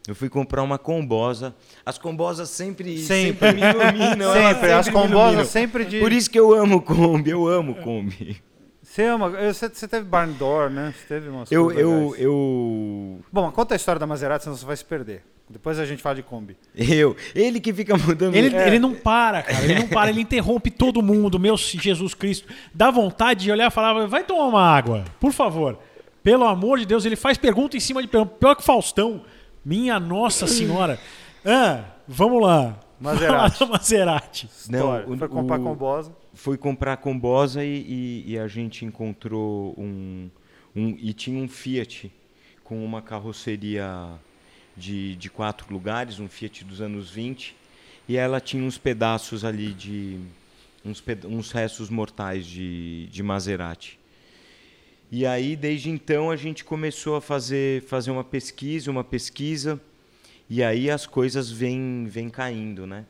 Eu 0.06 0.14
fui 0.16 0.28
comprar 0.28 0.62
uma 0.62 0.78
combosa. 0.78 1.54
As 1.86 1.96
combosas 1.96 2.48
sempre, 2.50 2.98
Sempre. 2.98 3.48
sempre 3.48 3.52
me 3.52 3.60
iluminam. 4.00 4.34
elas 4.34 4.54
Sempre, 4.56 4.72
as 4.72 4.88
combosas 4.88 5.48
sempre 5.48 5.84
de. 5.84 6.00
Por 6.00 6.10
isso 6.12 6.28
que 6.30 6.38
eu 6.40 6.52
amo 6.52 6.82
Kombi, 6.82 7.30
eu 7.30 7.46
amo 7.46 7.74
Kombi. 7.76 8.42
Você 8.82 9.04
ama. 9.04 9.26
eu- 9.28 9.54
Você, 9.54 9.68
você 9.68 9.86
teve 9.86 10.04
barn 10.04 10.32
door, 10.34 10.68
né? 10.70 10.92
Você 10.96 11.06
teve 11.06 11.28
umas 11.28 11.50
Eu, 11.52 11.64
coisas 11.66 11.82
eu, 11.82 11.90
legais. 12.10 12.20
eu, 12.20 13.20
Bom, 13.32 13.50
conta 13.52 13.74
a 13.74 13.76
história 13.76 13.98
da 14.00 14.06
Maserati, 14.06 14.42
senão 14.44 14.56
você 14.56 14.66
vai 14.66 14.76
se 14.76 14.84
perder. 14.84 15.24
Depois 15.52 15.78
a 15.78 15.84
gente 15.86 16.02
fala 16.02 16.16
de 16.16 16.22
Kombi. 16.22 16.56
eu, 16.74 17.14
ele 17.34 17.60
que 17.60 17.72
fica 17.72 17.96
mudando. 17.96 18.34
Ele, 18.34 18.54
É. 18.56 18.66
ele 18.66 18.78
não 18.78 18.94
para, 18.94 19.42
cara. 19.42 19.62
Ele 19.64 19.74
não 19.74 19.86
para, 19.88 20.10
ele 20.10 20.20
interrompe 20.20 20.70
todo 20.70 21.02
mundo. 21.02 21.38
Meu 21.38 21.56
Jesus 21.56 22.14
Cristo. 22.14 22.48
Dá 22.74 22.90
vontade 22.90 23.44
de 23.44 23.52
olhar 23.52 23.68
e 23.68 23.70
falar: 23.70 24.06
vai 24.06 24.24
tomar 24.24 24.46
uma 24.46 24.62
água, 24.62 25.04
por 25.20 25.32
favor. 25.32 25.78
Pelo 26.22 26.44
amor 26.44 26.78
de 26.78 26.86
Deus, 26.86 27.04
ele 27.04 27.16
faz 27.16 27.36
pergunta 27.36 27.76
em 27.76 27.80
cima 27.80 28.00
de 28.00 28.08
pergunta. 28.08 28.34
Pior 28.38 28.54
que 28.54 28.62
Faustão. 28.64 29.22
Minha 29.64 30.00
Nossa 30.00 30.46
Senhora. 30.46 30.98
Ah, 31.44 31.84
vamos 32.08 32.40
lá. 32.42 32.78
Maserati. 33.00 33.58
Vamos 33.58 33.70
lá, 33.72 33.78
Maserati. 33.78 34.50
Não, 34.70 35.12
o- 35.12 35.18
Foi 35.18 35.28
comprar 35.28 35.58
o- 35.58 35.62
combosa. 35.64 36.12
Fui 36.34 36.56
comprar 36.56 36.96
combosa 36.98 37.64
e, 37.64 38.22
e, 38.26 38.32
e 38.32 38.38
a 38.38 38.46
gente 38.46 38.84
encontrou 38.84 39.74
um, 39.76 40.30
um. 40.74 40.96
E 41.00 41.12
tinha 41.12 41.42
um 41.42 41.48
Fiat 41.48 42.12
com 42.62 42.84
uma 42.84 43.02
carroceria 43.02 44.08
de, 44.76 45.16
de 45.16 45.30
quatro 45.30 45.72
lugares, 45.72 46.18
um 46.18 46.28
Fiat 46.28 46.64
dos 46.64 46.80
anos 46.80 47.10
20. 47.10 47.54
E 48.08 48.16
ela 48.16 48.40
tinha 48.40 48.62
uns 48.64 48.78
pedaços 48.78 49.44
ali 49.44 49.72
de. 49.72 50.18
uns, 50.84 51.00
peda- 51.00 51.28
uns 51.28 51.52
restos 51.52 51.88
mortais 51.88 52.44
de, 52.46 53.06
de 53.06 53.22
Maserati. 53.22 53.98
E 55.10 55.26
aí, 55.26 55.54
desde 55.54 55.90
então, 55.90 56.30
a 56.30 56.36
gente 56.36 56.64
começou 56.64 57.16
a 57.16 57.20
fazer, 57.20 57.82
fazer 57.82 58.10
uma 58.10 58.24
pesquisa, 58.24 58.90
uma 58.90 59.04
pesquisa, 59.04 59.78
e 60.48 60.62
aí 60.62 60.90
as 60.90 61.06
coisas 61.06 61.50
vêm, 61.50 62.06
vêm 62.08 62.30
caindo, 62.30 62.86
né? 62.86 63.04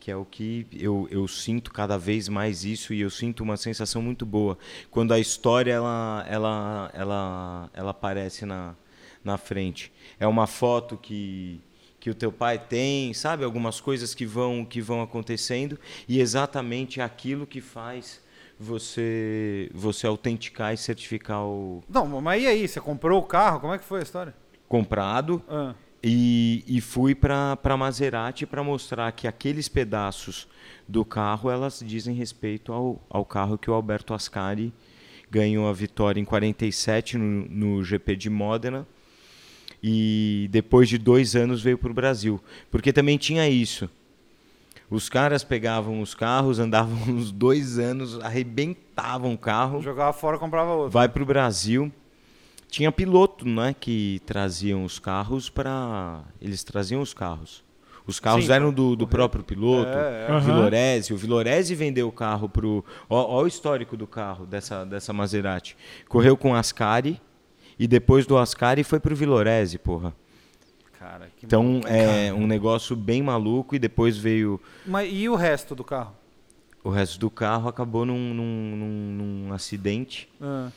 Que 0.00 0.10
é 0.10 0.16
o 0.16 0.24
que 0.24 0.66
eu, 0.72 1.06
eu 1.10 1.28
sinto 1.28 1.70
cada 1.70 1.98
vez 1.98 2.26
mais 2.28 2.64
isso, 2.64 2.94
e 2.94 3.02
eu 3.02 3.10
sinto 3.10 3.42
uma 3.42 3.56
sensação 3.58 4.00
muito 4.00 4.24
boa. 4.24 4.58
Quando 4.90 5.12
a 5.12 5.20
história 5.20 5.72
ela, 5.72 6.24
ela, 6.28 6.90
ela, 6.94 7.70
ela 7.74 7.90
aparece 7.90 8.46
na, 8.46 8.74
na 9.24 9.38
frente. 9.38 9.92
É 10.18 10.26
uma 10.26 10.46
foto 10.46 10.96
que, 10.96 11.60
que 11.98 12.10
o 12.10 12.14
teu 12.14 12.32
pai 12.32 12.58
tem, 12.58 13.12
sabe? 13.14 13.44
Algumas 13.44 13.80
coisas 13.80 14.14
que 14.14 14.26
vão, 14.26 14.64
que 14.64 14.80
vão 14.80 15.02
acontecendo, 15.02 15.78
e 16.08 16.20
exatamente 16.20 17.00
aquilo 17.00 17.46
que 17.46 17.60
faz 17.60 18.20
você 18.58 19.70
você 19.74 20.06
autenticar 20.06 20.72
e 20.72 20.76
certificar 20.76 21.44
o 21.44 21.82
Não, 21.88 22.20
mas 22.20 22.42
e 22.42 22.46
aí? 22.46 22.68
Você 22.68 22.80
comprou 22.80 23.18
o 23.20 23.24
carro? 23.24 23.60
Como 23.60 23.74
é 23.74 23.78
que 23.78 23.84
foi 23.84 24.00
a 24.00 24.02
história? 24.02 24.34
comprado 24.68 25.42
Ah, 25.48 25.74
e, 26.02 26.64
e 26.66 26.80
fui 26.80 27.14
para 27.14 27.76
Maserati 27.76 28.46
para 28.46 28.62
mostrar 28.62 29.12
que 29.12 29.28
aqueles 29.28 29.68
pedaços 29.68 30.48
do 30.88 31.04
carro 31.04 31.50
elas 31.50 31.82
dizem 31.84 32.14
respeito 32.14 32.72
ao, 32.72 33.00
ao 33.10 33.24
carro 33.24 33.58
que 33.58 33.70
o 33.70 33.74
Alberto 33.74 34.14
Ascari 34.14 34.72
ganhou 35.30 35.68
a 35.68 35.72
vitória 35.72 36.20
em 36.20 36.24
47 36.24 37.18
no, 37.18 37.46
no 37.48 37.84
GP 37.84 38.16
de 38.16 38.30
Modena 38.30 38.86
e 39.82 40.48
depois 40.50 40.88
de 40.88 40.96
dois 40.98 41.34
anos 41.34 41.62
veio 41.62 41.76
para 41.76 41.90
o 41.90 41.94
Brasil 41.94 42.40
porque 42.70 42.92
também 42.92 43.18
tinha 43.18 43.48
isso 43.48 43.88
os 44.92 45.08
caras 45.08 45.42
pegavam 45.42 46.02
os 46.02 46.14
carros 46.14 46.58
andavam 46.58 46.96
uns 47.08 47.32
dois 47.32 47.78
anos 47.78 48.20
arrebentavam 48.20 49.32
o 49.32 49.38
carro 49.38 49.80
jogava 49.80 50.12
fora 50.12 50.38
comprava 50.38 50.72
outro. 50.72 50.90
vai 50.90 51.08
para 51.08 51.22
o 51.22 51.26
Brasil. 51.26 51.90
Tinha 52.68 52.90
piloto, 52.90 53.46
né, 53.46 53.76
que 53.78 54.22
traziam 54.24 54.82
os 54.82 54.98
carros 54.98 55.50
para 55.50 56.22
eles 56.40 56.64
traziam 56.64 57.02
os 57.02 57.12
carros. 57.12 57.62
Os 58.06 58.18
carros 58.18 58.46
Sim, 58.46 58.52
eram 58.52 58.72
do, 58.72 58.96
do 58.96 59.06
próprio 59.06 59.44
piloto. 59.44 59.90
É, 59.90 60.26
é. 60.28 60.40
Vilorese, 60.40 61.12
o 61.12 61.16
Vilorese 61.16 61.74
vendeu 61.74 62.08
o 62.08 62.12
carro 62.12 62.48
pro. 62.48 62.84
Ó 63.10 63.42
o 63.42 63.46
histórico 63.46 63.94
do 63.94 64.06
carro 64.06 64.46
dessa 64.46 64.84
dessa 64.84 65.12
Maserati. 65.12 65.76
Correu 66.08 66.34
com 66.34 66.54
Ascari 66.54 67.20
e 67.82 67.86
depois 67.88 68.26
do 68.26 68.36
Ascari 68.38 68.84
foi 68.84 69.00
pro 69.00 69.14
Vilorese, 69.16 69.78
porra. 69.78 70.14
Cara, 70.98 71.28
que 71.36 71.44
Então 71.46 71.64
maluco. 71.64 71.88
é 71.88 72.32
um 72.32 72.46
negócio 72.46 72.94
bem 72.94 73.22
maluco 73.22 73.74
e 73.74 73.78
depois 73.78 74.16
veio 74.16 74.60
Mas 74.86 75.10
e 75.12 75.28
o 75.28 75.34
resto 75.34 75.74
do 75.74 75.82
carro? 75.82 76.14
o 76.84 76.90
resto 76.90 77.18
do 77.18 77.30
carro 77.30 77.68
acabou 77.68 78.04
num, 78.04 78.34
num, 78.34 78.76
num- 78.76 79.44
num 79.46 79.52
acidente 79.52 80.28
Ah, 80.40 80.70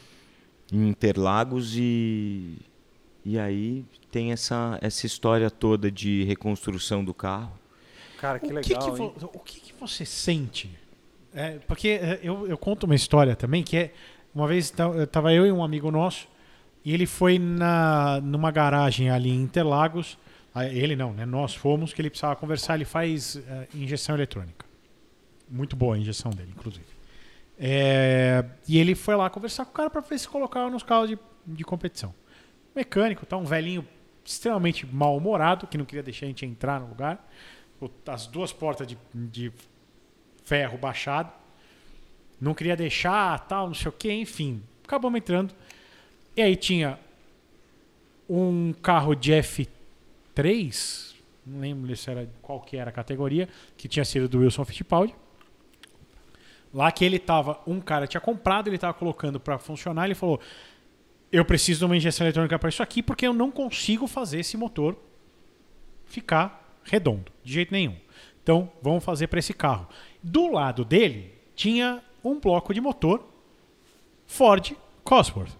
em 0.72 0.88
Interlagos 0.90 1.74
e 1.78 2.58
e 3.24 3.38
aí 3.40 3.84
tem 4.12 4.32
essa 4.32 4.78
essa 4.82 5.06
história 5.06 5.50
toda 5.52 5.92
de 5.92 6.24
reconstrução 6.26 7.04
do 7.04 7.14
carro. 7.14 7.52
cara, 8.20 8.40
que 8.40 8.48
o 8.52 8.56
legal. 8.56 8.64
que, 8.64 9.20
que 9.20 9.26
o 9.26 9.40
que, 9.40 9.60
que 9.60 9.74
você 9.80 10.06
sente? 10.06 10.70
É, 11.34 11.60
porque 11.68 11.90
é, 11.90 12.20
eu, 12.24 12.48
eu 12.48 12.58
conto 12.58 12.84
uma 12.86 12.96
história 12.96 13.36
também 13.36 13.62
que 13.64 13.76
é 13.78 13.94
uma 14.34 14.48
vez 14.48 14.70
ta- 14.72 15.06
tava 15.08 15.34
eu 15.34 15.46
e 15.46 15.52
um 15.52 15.64
amigo 15.64 15.90
nosso 15.92 16.28
e 16.86 16.94
ele 16.94 17.08
foi 17.08 17.40
na 17.40 18.22
numa 18.22 18.52
garagem 18.52 19.10
ali 19.10 19.32
em 19.32 19.42
Interlagos. 19.42 20.18
Ah, 20.54 20.66
Ele 20.66 20.96
não, 20.96 21.12
né? 21.12 21.26
Nós 21.26 21.54
fomos 21.54 21.92
que 21.92 22.02
ele 22.02 22.10
precisava 22.10 22.36
conversar. 22.36 22.76
Ele 22.76 22.86
faz 22.86 23.36
eh, 23.36 23.68
injeção 23.74 24.16
eletrônica. 24.16 24.66
Muito 25.50 25.76
boa 25.76 25.96
a 25.96 25.98
injeção 25.98 26.32
dele, 26.32 26.54
inclusive. 26.56 26.86
É, 27.58 28.46
e 28.68 28.78
ele 28.78 28.96
foi 28.96 29.16
lá 29.16 29.30
conversar 29.30 29.66
com 29.66 29.72
o 29.72 29.74
cara 29.74 29.90
para 29.90 30.02
ver 30.02 30.20
se 30.20 30.28
colocava 30.28 30.70
nos 30.70 30.84
carros 30.84 31.10
de, 31.10 31.20
de 31.46 31.64
competição. 31.64 32.14
Mecânico, 32.76 33.26
tá 33.26 33.36
um 33.36 33.46
velhinho 33.46 33.86
extremamente 34.24 34.86
mal-humorado 34.86 35.68
que 35.68 35.78
não 35.78 35.86
queria 35.86 36.04
deixar 36.04 36.26
a 36.26 36.30
gente 36.30 36.46
entrar 36.46 36.80
no 36.80 36.88
lugar. 36.88 37.28
As 38.08 38.28
duas 38.28 38.52
portas 38.54 38.88
de, 38.88 38.98
de 39.14 39.52
ferro 40.44 40.78
baixado. 40.78 41.32
não 42.40 42.54
queria 42.54 42.76
deixar, 42.76 43.40
tal, 43.48 43.68
não 43.68 43.74
sei 43.74 43.90
o 43.90 43.92
que, 43.92 44.12
enfim. 44.12 44.62
Acabamos 44.84 45.18
entrando. 45.18 45.54
E 46.36 46.42
aí 46.42 46.56
tinha 46.56 47.00
um 48.30 48.74
carro 48.74 49.16
de 49.16 49.32
F3, 49.32 51.14
não 51.46 51.60
lembro 51.60 51.96
se 51.96 52.10
era 52.10 52.30
qual 52.42 52.60
que 52.60 52.76
era 52.76 52.90
a 52.90 52.94
categoria, 52.94 53.48
que 53.78 53.88
tinha 53.88 54.04
sido 54.04 54.28
do 54.28 54.40
Wilson 54.40 54.66
Fittipaldi. 54.66 55.16
Lá 56.74 56.92
que 56.92 57.06
ele 57.06 57.20
tava, 57.20 57.60
um 57.66 57.80
cara 57.80 58.06
tinha 58.06 58.20
comprado, 58.20 58.68
ele 58.68 58.78
tava 58.78 58.94
colocando 58.94 59.40
para 59.40 59.58
funcionar, 59.58 60.06
ele 60.06 60.16
falou: 60.16 60.42
"Eu 61.32 61.46
preciso 61.46 61.80
de 61.80 61.86
uma 61.86 61.96
injeção 61.96 62.26
eletrônica 62.26 62.60
para 62.60 62.68
isso 62.68 62.84
aqui 62.84 63.02
porque 63.02 63.26
eu 63.26 63.34
não 63.34 63.50
consigo 63.50 64.06
fazer 64.08 64.42
esse 64.42 64.58
motor 64.58 64.98
ficar 66.06 66.80
redondo, 66.84 67.32
de 67.44 67.54
jeito 67.54 67.72
nenhum. 67.72 67.96
Então, 68.44 68.72
vamos 68.82 69.04
fazer 69.04 69.28
para 69.28 69.40
esse 69.40 69.54
carro. 69.54 69.88
Do 70.22 70.52
lado 70.52 70.86
dele 70.86 71.34
tinha 71.56 72.04
um 72.24 72.40
bloco 72.40 72.74
de 72.74 72.82
motor 72.82 73.26
Ford 74.28 74.74
Cosworth, 75.04 75.52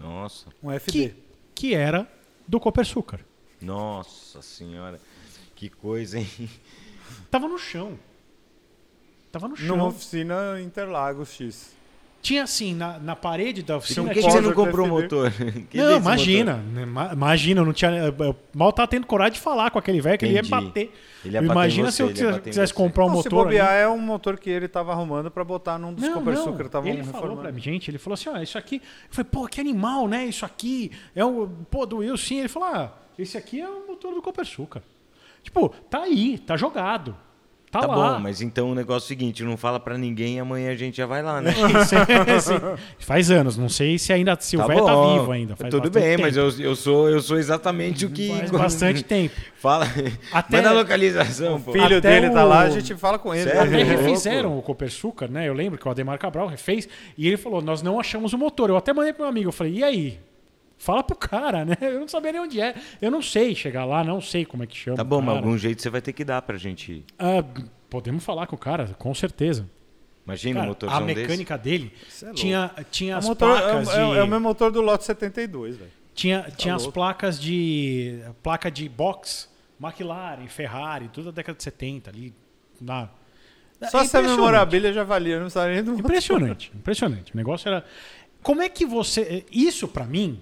Nossa, 0.00 0.48
Um 0.62 0.70
FD. 0.72 1.10
que, 1.10 1.14
que 1.54 1.74
era 1.74 2.10
do 2.48 2.58
Copersucar. 2.58 3.20
nossa 3.60 4.40
senhora. 4.42 4.98
Que 5.54 5.68
coisa, 5.68 6.18
hein? 6.18 6.26
Tava 7.30 7.46
no 7.46 7.58
chão. 7.58 7.98
Tava 9.30 9.46
no 9.46 9.54
chão. 9.56 9.76
Numa 9.76 9.84
oficina 9.88 10.60
Interlagos 10.60 11.30
X. 11.34 11.76
Tinha 12.22 12.42
assim, 12.42 12.74
na, 12.74 12.98
na 12.98 13.16
parede 13.16 13.62
da 13.62 13.78
oficina. 13.78 14.04
por 14.06 14.12
que, 14.12 14.20
que 14.22 14.30
você 14.30 14.40
não 14.42 14.52
comprou 14.52 14.86
o 14.86 14.90
motor? 14.90 15.32
Que 15.70 15.78
Não, 15.78 15.96
imagina. 15.96 16.56
motor? 16.56 16.72
né, 16.72 16.84
ma- 16.84 17.12
Imagina, 17.14 17.60
eu 17.62 17.64
não 17.64 17.72
tinha. 17.72 17.90
eu- 17.90 18.36
mal 18.54 18.72
tá 18.74 18.86
tendo 18.86 19.06
coragem 19.06 19.34
de 19.34 19.40
falar 19.40 19.70
com 19.70 19.78
aquele 19.78 20.02
velho 20.02 20.18
que 20.18 20.26
ele 20.26 20.34
ia 20.34 20.42
bater. 20.42 20.92
Ele 21.24 21.34
ia 21.34 21.40
bater 21.40 21.52
imagina 21.52 21.90
você, 21.90 21.96
se 22.14 22.22
eu 22.22 22.30
ele 22.30 22.40
quisesse 22.40 22.72
você. 22.72 22.76
comprar 22.76 23.04
um 23.06 23.08
Não, 23.08 23.22
se 23.22 23.28
motor. 23.30 23.44
bobear, 23.46 23.68
ali. 23.70 23.78
é 23.82 23.88
um 23.88 23.98
motor 23.98 24.38
que 24.38 24.50
ele 24.50 24.68
tava 24.68 24.92
arrumando 24.92 25.30
pra 25.30 25.42
botar 25.44 25.78
num 25.78 25.94
dos. 25.94 26.04
Sucre 26.04 26.34
que 26.58 26.62
estavam 26.66 26.88
Ele 26.90 27.02
falou 27.04 27.20
pra 27.20 27.28
reformando. 27.28 27.52
mim, 27.54 27.60
gente, 27.60 27.90
ele 27.90 27.96
falou 27.98 28.14
assim, 28.14 28.28
ó, 28.28 28.36
isso 28.42 28.58
aqui... 28.58 28.76
Eu 28.76 29.08
falei, 29.10 29.28
pô, 29.30 29.46
que 29.48 29.58
animal, 29.60 30.06
né? 30.06 30.26
Isso 30.26 30.44
aqui 30.44 30.90
é 31.16 31.24
o... 31.24 31.48
Pô, 31.70 31.86
do 31.86 31.98
Will, 31.98 32.16
sim. 32.18 32.38
Ele 32.40 32.48
falou, 32.48 32.68
ah, 32.68 32.92
esse 33.18 33.38
aqui 33.38 33.60
é 33.62 33.68
o 33.68 33.86
motor 33.88 34.12
do 34.14 34.20
Copersucar. 34.20 34.82
Tipo, 35.42 35.70
tá 35.88 36.02
aí, 36.02 36.38
tá 36.38 36.54
jogado. 36.56 37.16
Tá, 37.70 37.82
Tá 37.82 37.86
lá. 37.86 38.14
bom, 38.14 38.20
mas 38.20 38.40
então 38.42 38.72
o 38.72 38.74
negócio 38.74 39.04
é 39.04 39.06
o 39.06 39.08
seguinte, 39.08 39.44
não 39.44 39.56
fala 39.56 39.78
pra 39.78 39.96
ninguém 39.96 40.36
e 40.36 40.40
amanhã 40.40 40.72
a 40.72 40.74
gente 40.74 40.96
já 40.96 41.06
vai 41.06 41.22
lá, 41.22 41.40
né? 41.40 41.52
Sim. 41.86 41.96
Faz 42.98 43.30
anos, 43.30 43.56
não 43.56 43.68
sei 43.68 43.96
se 43.96 44.12
ainda 44.12 44.36
se 44.40 44.56
o 44.56 44.60
Tá 44.60 44.66
velho 44.66 44.84
tá 44.84 45.12
vivo 45.12 45.30
ainda. 45.30 45.54
Faz 45.54 45.70
Tudo 45.70 45.88
bem, 45.88 46.02
tempo. 46.02 46.22
mas 46.22 46.36
eu, 46.36 46.50
eu, 46.58 46.74
sou, 46.74 47.08
eu 47.08 47.20
sou 47.22 47.38
exatamente 47.38 48.04
o 48.06 48.10
que... 48.10 48.28
Faz 48.28 48.50
bastante 48.50 49.04
tempo. 49.04 49.34
Fala, 49.60 49.86
Até- 50.32 50.56
manda 50.56 50.70
a 50.70 50.72
localização, 50.72 51.60
pô. 51.60 51.70
filho 51.72 51.98
Até 51.98 52.00
dele 52.00 52.30
tá 52.34 52.44
o- 52.44 52.48
lá, 52.48 52.60
a 52.62 52.70
gente 52.70 52.94
fala 52.96 53.18
com 53.20 53.32
ele. 53.34 53.44
Sério? 53.44 53.60
Até 53.62 53.82
refizeram 53.84 54.58
o 54.58 54.62
Copersucar, 54.62 55.30
né? 55.30 55.46
Eu 55.48 55.54
lembro 55.54 55.78
que 55.78 55.86
o 55.86 55.90
Ademar 55.92 56.18
Cabral 56.18 56.46
refez 56.48 56.88
e 57.16 57.28
ele 57.28 57.36
falou: 57.36 57.60
Nós 57.62 57.82
não 57.82 58.00
achamos 58.00 58.32
o 58.32 58.38
motor. 58.38 58.70
Eu 58.70 58.76
até 58.76 58.92
mandei 58.92 59.12
pro 59.12 59.22
meu 59.22 59.28
amigo. 59.30 59.48
Eu 59.48 59.52
falei: 59.52 59.74
E 59.74 59.84
aí? 59.84 60.18
Fala 60.82 61.02
pro 61.02 61.14
cara, 61.14 61.62
né? 61.64 61.76
Eu 61.80 62.00
não 62.00 62.08
sabia 62.08 62.32
nem 62.32 62.40
onde 62.40 62.58
é. 62.60 62.74
Eu 63.02 63.10
não 63.10 63.20
sei 63.20 63.54
chegar 63.54 63.84
lá, 63.84 64.02
não 64.02 64.18
sei 64.20 64.46
como 64.46 64.62
é 64.62 64.66
que 64.66 64.74
chama. 64.76 64.96
Tá 64.96 65.04
bom, 65.04 65.18
o 65.18 65.22
mas 65.22 65.36
algum 65.36 65.58
jeito 65.58 65.82
você 65.82 65.90
vai 65.90 66.00
ter 66.00 66.14
que 66.14 66.24
dar 66.24 66.40
pra 66.40 66.56
gente 66.56 66.90
ir. 66.92 67.04
Ah, 67.18 67.44
podemos 67.90 68.24
falar 68.24 68.46
com 68.46 68.56
o 68.56 68.58
cara, 68.58 68.86
com 68.98 69.14
certeza. 69.14 69.68
Imagina 70.24 70.54
Cara, 70.60 70.66
um 70.66 70.68
motorzão 70.70 70.98
a 70.98 71.02
desse. 71.02 71.20
mecânica 71.20 71.58
dele 71.58 71.92
Isso 72.08 72.24
é 72.26 72.32
tinha, 72.32 72.70
tinha 72.90 73.14
É, 73.14 73.18
as 73.18 73.24
o 73.26 73.28
motor, 73.28 73.56
é, 73.56 73.60
placas 73.60 73.88
o- 73.88 73.90
de. 73.92 73.98
é 73.98 74.04
o- 74.06 74.14
é 74.16 74.22
o 74.22 74.26
mesmo 74.26 74.40
motor 74.40 74.70
do 74.72 74.80
Lote 74.80 75.04
72, 75.04 75.76
velho. 75.76 75.90
Tinha, 76.14 76.46
tinha 76.56 76.74
as 76.74 76.86
placas 76.86 77.38
de. 77.38 78.20
placa 78.42 78.70
de 78.70 78.88
box, 78.88 79.48
McLaren, 79.78 80.46
Ferrari, 80.48 81.08
tudo 81.12 81.26
da 81.26 81.30
década 81.32 81.56
de 81.58 81.62
70 81.62 82.10
ali. 82.10 82.32
Na, 82.80 83.08
Só 83.80 83.86
É 83.86 83.88
se 83.88 83.96
a 83.96 84.00
impressionante. 84.00 84.30
memorabilia 84.36 84.92
já 84.92 85.04
valia, 85.04 85.34
não 85.36 85.42
precisava 85.44 85.70
nem 85.72 85.82
do 85.82 85.90
motor. 85.92 86.04
Impressionante, 86.06 86.72
impressionante. 86.74 87.32
O 87.34 87.36
negócio 87.36 87.68
era. 87.68 87.84
Como 88.42 88.62
é 88.62 88.68
que 88.68 88.84
você. 88.86 89.44
Isso 89.50 89.86
pra 89.88 90.04
mim, 90.04 90.40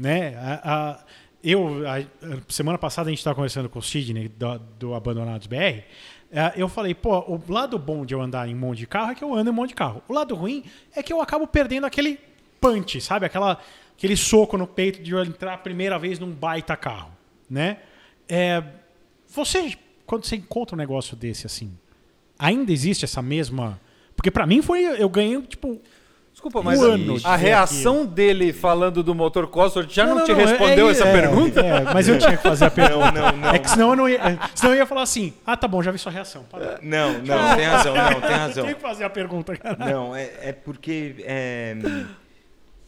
né? 0.00 0.34
a- 0.36 0.60
a- 0.74 1.04
eu, 1.42 1.82
a- 1.88 2.04
semana 2.48 2.76
passada 2.78 3.08
a 3.08 3.10
gente 3.10 3.18
estava 3.18 3.34
conversando 3.34 3.68
com 3.68 3.78
o 3.78 3.82
Sidney 3.82 4.28
do, 4.28 4.58
do 4.78 4.94
Abandonados 4.94 5.46
BR. 5.46 5.82
Eu 6.56 6.68
falei, 6.68 6.94
pô, 6.94 7.18
o 7.20 7.42
lado 7.52 7.76
bom 7.78 8.04
de 8.06 8.14
eu 8.14 8.20
andar 8.22 8.48
em 8.48 8.54
um 8.54 8.58
monte 8.58 8.78
de 8.78 8.86
carro 8.86 9.10
é 9.10 9.14
que 9.16 9.24
eu 9.24 9.34
ando 9.34 9.50
em 9.50 9.52
um 9.52 9.56
monte 9.56 9.70
de 9.70 9.74
carro. 9.74 10.00
O 10.08 10.12
lado 10.12 10.34
ruim 10.34 10.62
é 10.94 11.02
que 11.02 11.12
eu 11.12 11.20
acabo 11.20 11.46
perdendo 11.46 11.86
aquele 11.86 12.20
punch, 12.60 13.00
sabe? 13.00 13.26
Aquela, 13.26 13.58
aquele 13.96 14.16
soco 14.16 14.56
no 14.56 14.66
peito 14.66 15.02
de 15.02 15.10
eu 15.12 15.22
entrar 15.24 15.54
a 15.54 15.58
primeira 15.58 15.98
vez 15.98 16.18
num 16.20 16.30
baita 16.30 16.76
carro, 16.76 17.10
né? 17.48 17.78
É, 18.28 18.62
você, 19.28 19.74
quando 20.06 20.24
você 20.24 20.36
encontra 20.36 20.76
um 20.76 20.78
negócio 20.78 21.16
desse 21.16 21.46
assim, 21.46 21.72
ainda 22.38 22.70
existe 22.70 23.04
essa 23.04 23.20
mesma. 23.20 23.80
Porque 24.14 24.30
pra 24.30 24.46
mim 24.46 24.62
foi. 24.62 24.82
Eu 24.84 25.08
ganhei, 25.08 25.40
tipo. 25.42 25.80
Desculpa, 26.32 26.62
mas 26.62 26.80
ano 26.80 27.16
a 27.22 27.36
ver 27.36 27.46
reação 27.46 28.06
dele 28.06 28.52
falando 28.52 29.02
do 29.02 29.14
motor 29.14 29.46
Cosworth 29.48 29.90
já 29.90 30.06
não, 30.06 30.24
te 30.24 30.32
é- 30.32 30.34
respondeu 30.34 30.88
é- 30.88 30.90
essa 30.90 31.04
é, 31.04 31.12
pergunta? 31.12 31.60
é, 31.60 31.84
mas 31.92 32.08
eu 32.08 32.18
tinha 32.18 32.36
que 32.36 32.42
fazer 32.42 32.64
a 32.64 32.70
pergunta. 32.70 33.12
Não, 33.12 33.32
não, 33.32 33.36
não. 33.38 33.50
É 33.50 33.58
que 33.58 33.68
senão 33.68 33.90
eu 33.90 33.96
não 33.96 34.08
ia. 34.08 34.38
Senão 34.54 34.72
eu 34.72 34.78
ia 34.78 34.86
falar 34.86 35.02
assim: 35.02 35.34
ah, 35.44 35.56
tá 35.56 35.68
bom, 35.68 35.82
já 35.82 35.90
vi 35.90 35.98
sua 35.98 36.12
reação. 36.12 36.44
Parou. 36.44 36.78
Não, 36.80 37.12
não, 37.18 37.56
tem 37.56 37.66
razão, 37.66 37.94
não, 37.94 38.20
tem 38.20 38.30
razão. 38.36 38.64
Tem 38.64 38.74
que 38.74 38.80
fazer 38.80 39.04
a 39.04 39.10
pergunta, 39.10 39.56
cara. 39.56 39.76
Não, 39.78 40.14
é, 40.16 40.30
é 40.40 40.52
porque 40.52 41.16
é, 41.20 41.76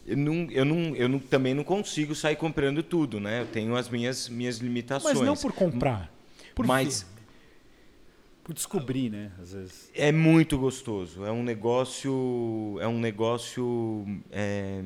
eu, 0.05 0.17
não, 0.17 0.47
eu, 0.49 0.65
não, 0.65 0.95
eu 0.95 1.09
não, 1.09 1.19
também 1.19 1.53
não 1.53 1.63
consigo 1.63 2.15
sair 2.15 2.35
comprando 2.35 2.81
tudo, 2.81 3.19
né? 3.19 3.41
Eu 3.41 3.45
tenho 3.45 3.75
as 3.75 3.89
minhas, 3.89 4.27
minhas 4.29 4.57
limitações. 4.57 5.17
Mas 5.17 5.27
não 5.27 5.35
por 5.35 5.53
comprar. 5.53 6.09
Por 6.55 6.65
Mas. 6.65 7.05
Por 8.43 8.53
descobrir, 8.53 9.09
né? 9.09 9.31
Às 9.41 9.53
vezes. 9.53 9.89
é 9.95 10.11
muito 10.11 10.57
gostoso. 10.57 11.23
É 11.25 11.31
um 11.31 11.43
negócio. 11.43 12.77
É 12.81 12.87
um 12.87 12.99
negócio. 12.99 14.05
é, 14.31 14.81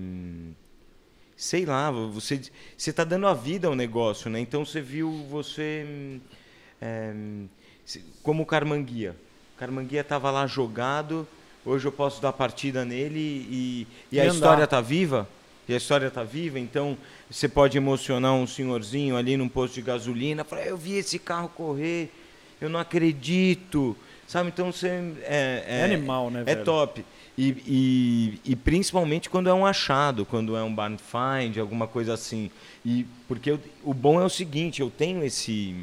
sei 1.35 1.65
lá, 1.65 1.89
você 1.91 2.41
você 2.77 2.89
está 2.91 3.03
dando 3.03 3.27
a 3.27 3.33
vida 3.33 3.67
ao 3.67 3.75
negócio, 3.75 4.29
né? 4.29 4.39
Então 4.39 4.63
você 4.65 4.79
viu 4.81 5.11
você 5.29 6.19
é, 6.81 7.13
como 8.21 8.43
o 8.43 8.45
Carmanguia. 8.45 9.15
O 9.55 9.59
Carmanguia 9.59 10.01
estava 10.01 10.29
lá 10.29 10.45
jogado. 10.45 11.27
Hoje 11.65 11.87
eu 11.87 11.91
posso 11.91 12.21
dar 12.21 12.31
partida 12.33 12.85
nele 12.85 13.19
e, 13.19 13.87
e 14.11 14.19
a 14.19 14.23
E 14.23 14.27
andar. 14.27 14.35
história 14.35 14.63
está 14.63 14.81
viva. 14.81 15.27
E 15.67 15.73
a 15.73 15.77
história 15.77 16.07
está 16.07 16.23
viva, 16.23 16.57
então 16.57 16.97
você 17.29 17.45
pode 17.49 17.75
emocionar 17.77 18.33
um 18.33 18.47
senhorzinho 18.47 19.17
ali 19.17 19.35
num 19.35 19.49
posto 19.49 19.73
de 19.73 19.81
gasolina. 19.81 20.45
Falar, 20.45 20.65
eu 20.65 20.77
vi 20.77 20.93
esse 20.93 21.19
carro 21.19 21.49
correr, 21.49 22.09
eu 22.61 22.69
não 22.69 22.79
acredito. 22.79 23.95
Sabe, 24.27 24.49
então 24.49 24.71
você. 24.71 24.87
É, 25.23 25.63
É 25.67 25.83
animal, 25.85 26.29
né, 26.29 26.41
É 26.41 26.55
velho? 26.55 26.65
top. 26.65 27.03
E, 27.37 27.55
e, 28.45 28.51
e 28.51 28.55
principalmente 28.55 29.29
quando 29.29 29.47
é 29.47 29.53
um 29.53 29.65
achado, 29.65 30.25
quando 30.25 30.57
é 30.57 30.63
um 30.63 30.73
barn 30.73 30.97
find, 30.97 31.57
alguma 31.59 31.87
coisa 31.87 32.13
assim. 32.13 32.49
E 32.83 33.05
porque 33.27 33.51
eu- 33.51 33.59
o 33.83 33.93
bom 33.93 34.19
é 34.19 34.25
o 34.25 34.29
seguinte, 34.29 34.81
eu 34.81 34.89
tenho 34.89 35.23
esse. 35.23 35.75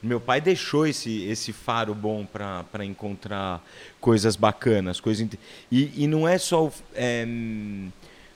Meu 0.00 0.20
pai 0.20 0.40
deixou 0.40 0.86
esse, 0.86 1.24
esse 1.24 1.52
faro 1.52 1.92
bom 1.92 2.24
para 2.24 2.84
encontrar 2.84 3.60
coisas 4.00 4.36
bacanas. 4.36 5.00
Coisas 5.00 5.26
e, 5.72 6.04
e 6.04 6.06
não 6.06 6.26
é 6.28 6.38
só 6.38 6.70
é, 6.94 7.26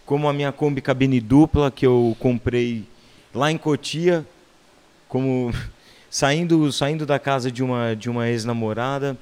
como 0.04 0.28
a 0.28 0.32
minha 0.32 0.50
Kombi 0.50 0.80
cabine 0.80 1.20
dupla 1.20 1.70
que 1.70 1.86
eu 1.86 2.16
comprei 2.18 2.84
lá 3.32 3.52
em 3.52 3.56
Cotia, 3.56 4.26
como 5.08 5.52
saindo, 6.12 6.70
saindo 6.70 7.06
da 7.06 7.18
casa 7.18 7.50
de 7.50 7.62
uma, 7.62 7.96
de 7.96 8.10
uma 8.10 8.28
ex-namorada. 8.28 9.16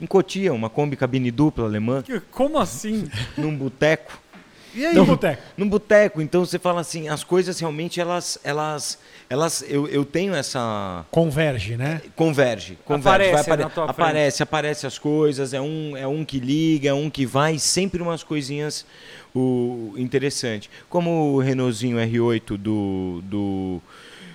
Em 0.00 0.06
Cotia, 0.06 0.52
uma 0.52 0.70
Kombi 0.70 0.96
cabine 0.96 1.30
dupla 1.30 1.64
alemã, 1.66 2.02
Como 2.30 2.58
assim? 2.58 3.08
num 3.36 3.56
boteco. 3.56 4.20
E 4.74 4.84
aí? 4.84 4.94
No 4.94 5.04
boteco. 5.06 5.40
Num 5.56 5.68
boteco, 5.68 6.20
então 6.20 6.44
você 6.44 6.58
fala 6.58 6.80
assim, 6.80 7.08
as 7.08 7.22
coisas 7.22 7.58
realmente 7.60 8.00
elas 8.00 8.38
elas 8.42 8.98
elas 9.30 9.64
eu, 9.68 9.86
eu 9.86 10.04
tenho 10.04 10.34
essa 10.34 11.04
Converge, 11.12 11.76
né? 11.76 12.00
converge, 12.16 12.76
converge, 12.84 13.28
Aparece 13.30 13.48
vai 13.48 13.56
na 13.56 13.66
apare- 13.66 13.74
frente. 13.76 13.90
aparece, 13.90 14.42
aparece 14.42 14.86
as 14.86 14.98
coisas, 14.98 15.54
é 15.54 15.60
um 15.60 15.96
é 15.96 16.08
um 16.08 16.24
que 16.24 16.40
liga, 16.40 16.88
é 16.88 16.94
um 16.94 17.08
que 17.08 17.24
vai, 17.24 17.56
sempre 17.56 18.02
umas 18.02 18.24
coisinhas 18.24 18.84
o 19.32 19.94
interessante. 19.96 20.68
Como 20.88 21.34
o 21.34 21.38
Renaultzinho 21.38 21.96
R8 21.96 22.56
do 22.56 23.20
do 23.22 23.80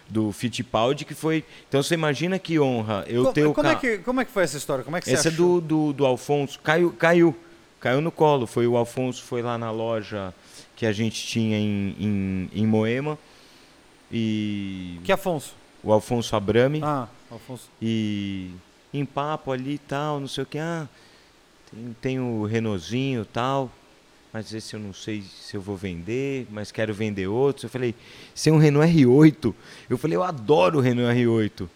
do 0.10 0.32
Fittipaldi 0.32 1.06
que 1.06 1.14
foi, 1.14 1.46
então 1.68 1.84
você 1.84 1.94
imagina 1.94 2.40
que 2.40 2.60
honra 2.60 3.06
eu 3.08 3.26
Co- 3.26 3.32
ter 3.34 3.46
o 3.46 3.54
como, 3.54 3.68
é 3.68 3.72
carro. 3.72 3.82
que, 3.82 3.98
como 4.00 4.22
é 4.22 4.26
que 4.26 4.32
foi 4.32 4.44
essa 4.44 4.58
história? 4.58 4.84
Como 4.84 4.98
é 4.98 5.02
que 5.02 5.10
Esse 5.10 5.28
é 5.28 5.32
do, 5.32 5.62
do, 5.62 5.94
do 5.94 6.06
Alfonso. 6.06 6.60
Caiu, 6.62 6.92
caiu. 6.92 7.36
Caiu 7.80 8.02
no 8.02 8.12
colo. 8.12 8.46
Foi 8.48 8.66
o 8.68 8.76
Alfonso, 8.76 9.24
foi 9.24 9.42
lá 9.42 9.58
na 9.58 9.70
loja 9.72 10.34
que 10.76 10.86
a 10.86 10.92
gente 10.92 11.26
tinha 11.28 11.58
em, 11.58 11.96
em, 12.00 12.50
em 12.54 12.66
Moema. 12.68 13.18
E. 14.12 15.00
Que 15.04 15.12
Afonso? 15.12 15.54
O 15.84 15.92
Alfonso 15.94 16.36
Abrame. 16.36 16.82
Ah, 16.84 17.08
Afonso. 17.32 17.70
E 17.82 18.50
em 18.94 19.06
papo 19.06 19.52
ali 19.52 19.74
e 19.76 19.78
tal, 19.78 20.20
não 20.20 20.28
sei 20.28 20.44
o 20.44 20.48
que. 20.48 20.58
Ah, 20.58 20.88
tem, 21.72 21.96
tem 22.02 22.20
o 22.20 22.46
Renaultzinho 22.46 23.22
e 23.22 23.26
tal. 23.26 23.72
Mas 24.32 24.54
esse 24.54 24.76
eu 24.76 24.80
não 24.80 24.94
sei 24.94 25.24
se 25.24 25.58
eu 25.58 25.62
vou 25.62 25.76
vender, 25.76 26.46
mas 26.52 26.72
quero 26.72 26.94
vender 26.94 27.28
outros. 27.28 27.64
Eu 27.64 27.70
falei, 27.70 27.96
se 28.36 28.50
é 28.50 28.54
um 28.54 28.58
Renault 28.58 28.88
R8. 28.94 29.54
Eu 29.90 29.98
falei, 29.98 30.16
eu 30.18 30.24
adoro 30.24 30.78
o 30.78 30.82
Renault 30.82 31.18
R8. 31.18 31.68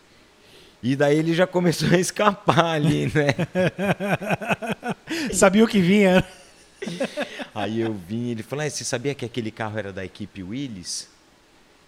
E 0.83 0.95
daí 0.95 1.17
ele 1.17 1.33
já 1.33 1.47
começou 1.47 1.89
a 1.89 1.97
escapar 1.97 2.75
ali, 2.75 3.05
né? 3.05 3.33
Sabia 5.33 5.63
o 5.63 5.67
que 5.67 5.79
vinha. 5.79 6.23
Aí 7.55 7.79
eu 7.79 7.93
vim, 7.93 8.29
ele 8.31 8.43
falou: 8.43 8.65
ah, 8.65 8.69
"Você 8.69 8.83
sabia 8.83 9.15
que 9.15 9.23
aquele 9.23 9.49
carro 9.51 9.79
era 9.79 9.93
da 9.93 10.03
equipe 10.03 10.43
Willis?" 10.43 11.07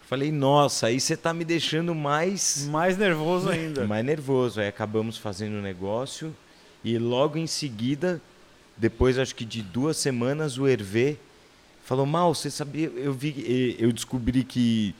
Falei: 0.08 0.32
"Nossa, 0.32 0.86
aí 0.86 0.98
você 0.98 1.14
tá 1.16 1.34
me 1.34 1.44
deixando 1.44 1.94
mais 1.94 2.66
Mais 2.70 2.96
nervoso 2.96 3.50
ainda. 3.50 3.86
mais 3.86 4.04
nervoso". 4.04 4.60
Aí 4.60 4.68
acabamos 4.68 5.18
fazendo 5.18 5.58
o 5.58 5.62
negócio 5.62 6.34
e 6.82 6.96
logo 6.98 7.36
em 7.36 7.46
seguida, 7.46 8.20
depois 8.76 9.18
acho 9.18 9.34
que 9.34 9.44
de 9.44 9.62
duas 9.62 9.96
semanas, 9.96 10.58
o 10.58 10.66
Hervé 10.68 11.16
falou: 11.84 12.04
"Mal, 12.06 12.34
você 12.34 12.50
sabia? 12.50 12.88
Eu 12.96 13.12
vi, 13.12 13.76
eu 13.78 13.92
descobri 13.92 14.44
que 14.44 14.94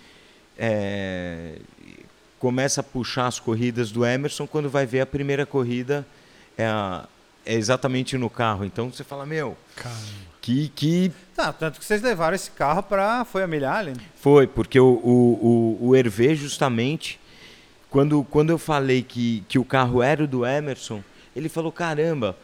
é, 0.59 1.59
começa 2.39 2.81
a 2.81 2.85
puxar 2.85 3.27
as 3.27 3.39
corridas 3.39 3.91
do 3.91 4.05
Emerson 4.05 4.47
quando 4.47 4.69
vai 4.71 4.87
ver 4.87 5.01
a 5.01 5.07
primeira 5.07 5.45
corrida 5.47 6.07
é, 6.57 6.67
a- 6.67 7.07
é 7.45 7.55
exatamente 7.55 8.17
no 8.17 8.29
carro. 8.31 8.65
Então 8.65 8.91
você 8.91 9.05
fala, 9.05 9.25
meu, 9.27 9.57
que, 10.41 10.69
que 10.75 11.13
Tá, 11.35 11.53
tanto 11.53 11.79
que 11.79 11.85
vocês 11.85 12.01
levaram 12.01 12.35
esse 12.35 12.51
carro 12.51 12.83
pra. 12.83 13.25
Foi 13.25 13.43
a 13.43 13.47
Milha 13.47 13.71
Allen? 13.71 13.97
foi, 14.17 14.47
porque 14.47 14.81
o, 14.81 14.87
o, 15.05 15.77
o, 15.83 15.89
o 15.89 15.97
Hervé, 15.97 16.35
justamente, 16.35 17.21
quando, 17.91 18.25
quando 18.25 18.51
eu 18.51 18.59
falei 18.59 19.03
que, 19.03 19.45
que 19.49 19.59
o 19.59 19.65
carro 19.65 20.03
era 20.03 20.25
o 20.25 20.27
do 20.27 20.47
Emerson, 20.47 21.03
ele 21.35 21.49
falou, 21.51 21.71
caramba, 21.71 22.35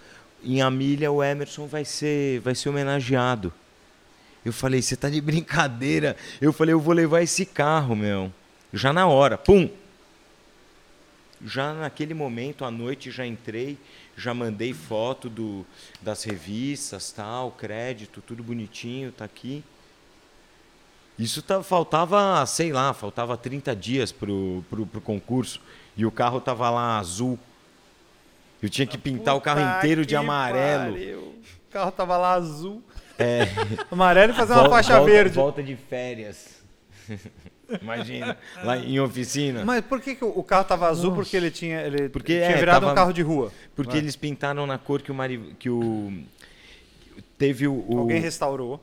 em 0.44 0.62
Amília 0.62 1.10
o 1.10 1.22
Emerson 1.22 1.66
vai 1.66 1.84
ser, 1.84 2.40
vai 2.40 2.54
ser 2.54 2.68
homenageado. 2.68 3.52
Eu 4.44 4.52
falei, 4.52 4.82
você 4.82 4.96
tá 4.96 5.08
de 5.08 5.20
brincadeira. 5.20 6.16
Eu 6.40 6.52
falei, 6.52 6.72
eu 6.74 6.80
vou 6.80 6.94
levar 6.94 7.22
esse 7.22 7.46
carro, 7.46 7.94
meu. 7.94 8.32
Já 8.72 8.92
na 8.92 9.06
hora, 9.06 9.38
pum. 9.38 9.68
Já 11.44 11.72
naquele 11.72 12.14
momento, 12.14 12.64
à 12.64 12.70
noite, 12.70 13.10
já 13.10 13.26
entrei, 13.26 13.76
já 14.16 14.32
mandei 14.32 14.72
foto 14.72 15.28
do, 15.28 15.66
das 16.00 16.22
revistas, 16.22 17.10
tal, 17.10 17.50
crédito, 17.50 18.20
tudo 18.20 18.42
bonitinho, 18.42 19.10
tá 19.10 19.24
aqui. 19.24 19.64
Isso 21.18 21.42
tá, 21.42 21.62
faltava, 21.62 22.44
sei 22.46 22.72
lá, 22.72 22.94
faltava 22.94 23.36
30 23.36 23.74
dias 23.76 24.12
pro, 24.12 24.64
pro, 24.70 24.86
pro 24.86 25.00
concurso. 25.00 25.60
E 25.96 26.06
o 26.06 26.10
carro 26.10 26.40
tava 26.40 26.70
lá 26.70 26.98
azul. 26.98 27.38
Eu 28.62 28.68
tinha 28.70 28.86
que 28.86 28.96
pintar 28.96 29.34
o 29.36 29.40
carro 29.40 29.60
Puta 29.60 29.78
inteiro 29.78 30.06
de 30.06 30.14
amarelo. 30.14 30.92
pariu. 30.92 31.18
O 31.68 31.72
carro 31.72 31.90
tava 31.90 32.16
lá 32.16 32.34
azul. 32.34 32.82
É. 33.18 33.42
Amarelo 33.90 34.32
e 34.32 34.36
fazer 34.36 34.52
uma 34.52 34.68
faixa 34.70 34.96
volta, 34.96 35.10
verde. 35.12 35.34
Volta 35.34 35.62
de 35.62 35.74
férias. 35.76 36.62
Imagina, 37.80 38.36
lá 38.62 38.76
em 38.76 39.00
oficina. 39.00 39.64
Mas 39.64 39.82
por 39.84 40.00
que, 40.00 40.14
que 40.14 40.24
o 40.24 40.42
carro 40.42 40.64
tava 40.64 40.88
azul? 40.88 41.14
Porque 41.14 41.36
ele 41.36 41.50
tinha, 41.50 41.80
ele 41.80 42.08
Porque, 42.10 42.34
tinha 42.36 42.50
é, 42.50 42.56
virado 42.58 42.78
um 42.84 42.88
tava- 42.88 42.94
carro 42.94 43.12
de 43.12 43.22
rua. 43.22 43.50
Porque 43.74 43.92
Vai. 43.92 44.00
eles 44.00 44.14
pintaram 44.14 44.66
na 44.66 44.76
cor 44.76 45.00
que 45.00 45.10
o 45.10 45.14
Mari, 45.14 45.56
que 45.58 45.70
o 45.70 46.12
teve 47.38 47.66
o, 47.66 47.84
o- 47.88 47.98
Alguém 47.98 48.20
restaurou. 48.20 48.78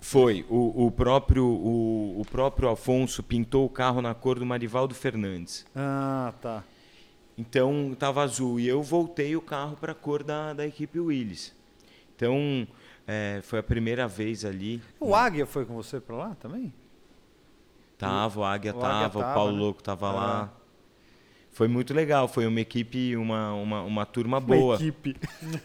foi 0.00 0.46
o, 0.48 0.86
o 0.86 0.90
próprio 0.90 1.44
o, 1.44 2.20
o 2.20 2.24
próprio 2.30 2.70
Afonso 2.70 3.22
pintou 3.22 3.66
o 3.66 3.68
carro 3.68 4.00
na 4.00 4.14
cor 4.14 4.38
do 4.38 4.46
Marivaldo 4.46 4.94
Fernandes. 4.94 5.66
Ah, 5.76 6.32
tá. 6.40 6.64
Então 7.40 7.90
estava 7.94 8.22
azul 8.22 8.60
e 8.60 8.68
eu 8.68 8.82
voltei 8.82 9.34
o 9.34 9.40
carro 9.40 9.74
para 9.74 9.92
a 9.92 9.94
cor 9.94 10.22
da, 10.22 10.52
da 10.52 10.66
equipe 10.66 11.00
Willis. 11.00 11.54
Então 12.14 12.68
é, 13.06 13.40
foi 13.42 13.58
a 13.60 13.62
primeira 13.62 14.06
vez 14.06 14.44
ali. 14.44 14.82
O 15.00 15.14
Águia 15.14 15.46
foi 15.46 15.64
com 15.64 15.74
você 15.74 15.98
pra 15.98 16.16
lá 16.16 16.36
também? 16.38 16.70
Tava, 17.96 18.40
o 18.40 18.44
Águia 18.44 18.74
O 18.74 18.76
Águia 18.76 18.88
tava, 18.90 19.18
o 19.18 19.22
tava, 19.22 19.34
Paulo 19.34 19.52
né? 19.52 19.58
Louco 19.58 19.82
tava 19.82 20.08
Ah. 20.08 20.12
lá. 20.12 20.52
Foi 21.60 21.68
muito 21.68 21.92
legal, 21.92 22.26
foi 22.26 22.46
uma 22.46 22.58
equipe, 22.58 23.14
uma, 23.18 23.52
uma, 23.52 23.82
uma 23.82 24.06
turma 24.06 24.40
boa. 24.40 24.76
Uma 24.78 24.82
equipe. 24.82 25.14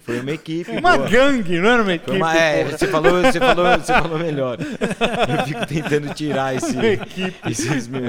Foi 0.03 0.19
uma 0.19 0.31
equipe 0.33 0.71
Uma 0.71 0.97
boa. 0.97 1.09
gangue, 1.09 1.57
não 1.57 1.69
era 1.69 1.83
uma 1.83 1.93
equipe. 1.93 2.17
Uma- 2.17 2.35
é, 2.37 2.65
você 2.65 2.85
falou, 2.85 3.21
você 3.21 3.39
falou, 3.39 3.65
você 3.79 3.93
falou 3.93 4.19
melhor. 4.19 4.57
Eu 4.59 5.45
fico 5.47 5.65
tentando 5.65 6.13
tirar 6.13 6.53
esse, 6.53 6.73
Uma 6.73 6.85
equipe. 6.85 7.49
esses 7.49 7.87
meus. 7.87 8.03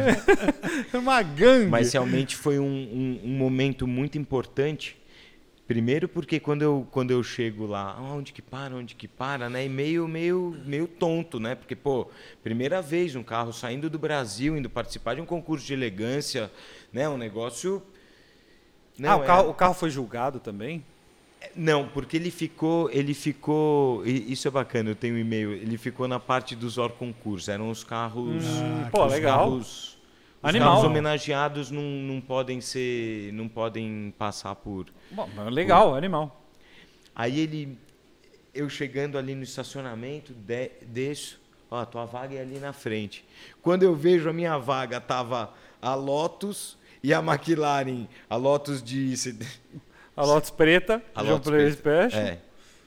Uma 0.92 1.22
gangue. 1.22 1.70
Mas 1.70 1.92
realmente 1.92 2.34
foi 2.34 2.58
um, 2.58 2.64
um, 2.64 3.20
um 3.22 3.36
momento 3.38 3.86
muito 3.86 4.18
importante. 4.18 4.96
Primeiro 5.68 6.08
porque 6.08 6.40
quando 6.40 6.62
eu, 6.62 6.86
quando 6.90 7.12
eu 7.12 7.22
chego 7.22 7.66
lá, 7.66 7.94
"Ah, 7.98 8.14
onde 8.14 8.32
que 8.32 8.42
para, 8.42 8.74
onde 8.74 8.96
que 8.96 9.06
para, 9.06 9.48
né? 9.48 9.64
E 9.64 9.68
meio, 9.68 10.08
meio, 10.08 10.56
meio 10.64 10.88
tonto, 10.88 11.38
né? 11.38 11.54
Porque, 11.54 11.76
pô, 11.76 12.08
primeira 12.42 12.82
vez 12.82 13.14
um 13.14 13.22
carro 13.22 13.52
saindo 13.52 13.88
do 13.90 13.98
Brasil, 13.98 14.56
indo 14.56 14.68
participar 14.70 15.14
de 15.14 15.20
um 15.20 15.24
concurso 15.26 15.64
de 15.66 15.72
elegância, 15.72 16.50
né? 16.92 17.08
Um 17.08 17.16
negócio... 17.18 17.82
ah, 19.04 19.16
o 19.16 19.22
é- 19.22 19.26
carro, 19.26 19.50
o 19.50 19.54
carro 19.54 19.74
foi 19.74 19.90
julgado 19.90 20.40
também? 20.40 20.84
Não, 21.54 21.86
porque 21.88 22.16
ele 22.16 22.30
ficou, 22.30 22.90
ele 22.90 23.14
ficou, 23.14 24.04
isso 24.06 24.48
é 24.48 24.50
bacana, 24.50 24.90
eu 24.90 24.96
tenho 24.96 25.14
um 25.14 25.18
e-mail, 25.18 25.52
ele 25.52 25.76
ficou 25.78 26.08
na 26.08 26.18
parte 26.18 26.56
dos 26.56 26.76
or 26.76 26.90
concursos, 26.90 27.48
eram 27.48 27.70
os 27.70 27.84
carros, 27.84 28.44
Hum, 28.44 28.88
pô, 28.90 29.04
os 29.06 29.12
legal. 29.12 29.38
carros, 29.38 29.98
os 30.42 30.48
Animal. 30.48 30.68
carros 30.70 30.84
homenageados 30.84 31.70
não, 31.70 31.82
não 31.82 32.20
podem 32.20 32.60
ser, 32.60 33.32
não 33.32 33.48
podem 33.48 34.12
passar 34.18 34.54
por. 34.56 34.86
Bom, 35.10 35.28
legal, 35.50 35.94
animal. 35.94 36.42
Aí 37.14 37.40
ele, 37.40 37.78
eu 38.54 38.68
chegando 38.68 39.16
ali 39.16 39.34
no 39.34 39.42
estacionamento, 39.42 40.32
de, 40.32 40.70
deixo, 40.82 41.38
ó, 41.70 41.84
tua 41.84 42.06
vaga 42.06 42.34
é 42.34 42.40
ali 42.40 42.58
na 42.58 42.72
frente. 42.72 43.24
Quando 43.62 43.82
eu 43.82 43.94
vejo 43.94 44.28
a 44.28 44.32
minha 44.32 44.58
vaga 44.58 45.00
tava 45.00 45.52
a 45.80 45.94
Lotus 45.94 46.76
e 47.02 47.12
a 47.14 47.18
McLaren, 47.20 48.06
a 48.28 48.36
Lotus 48.36 48.82
de 48.82 49.14
A 50.16 50.24
Lotus 50.24 50.50
preta, 50.50 51.02
a 51.14 51.22
João 51.22 51.34
Lotus 51.34 51.76
Pérez. 51.76 52.14
É. 52.14 52.38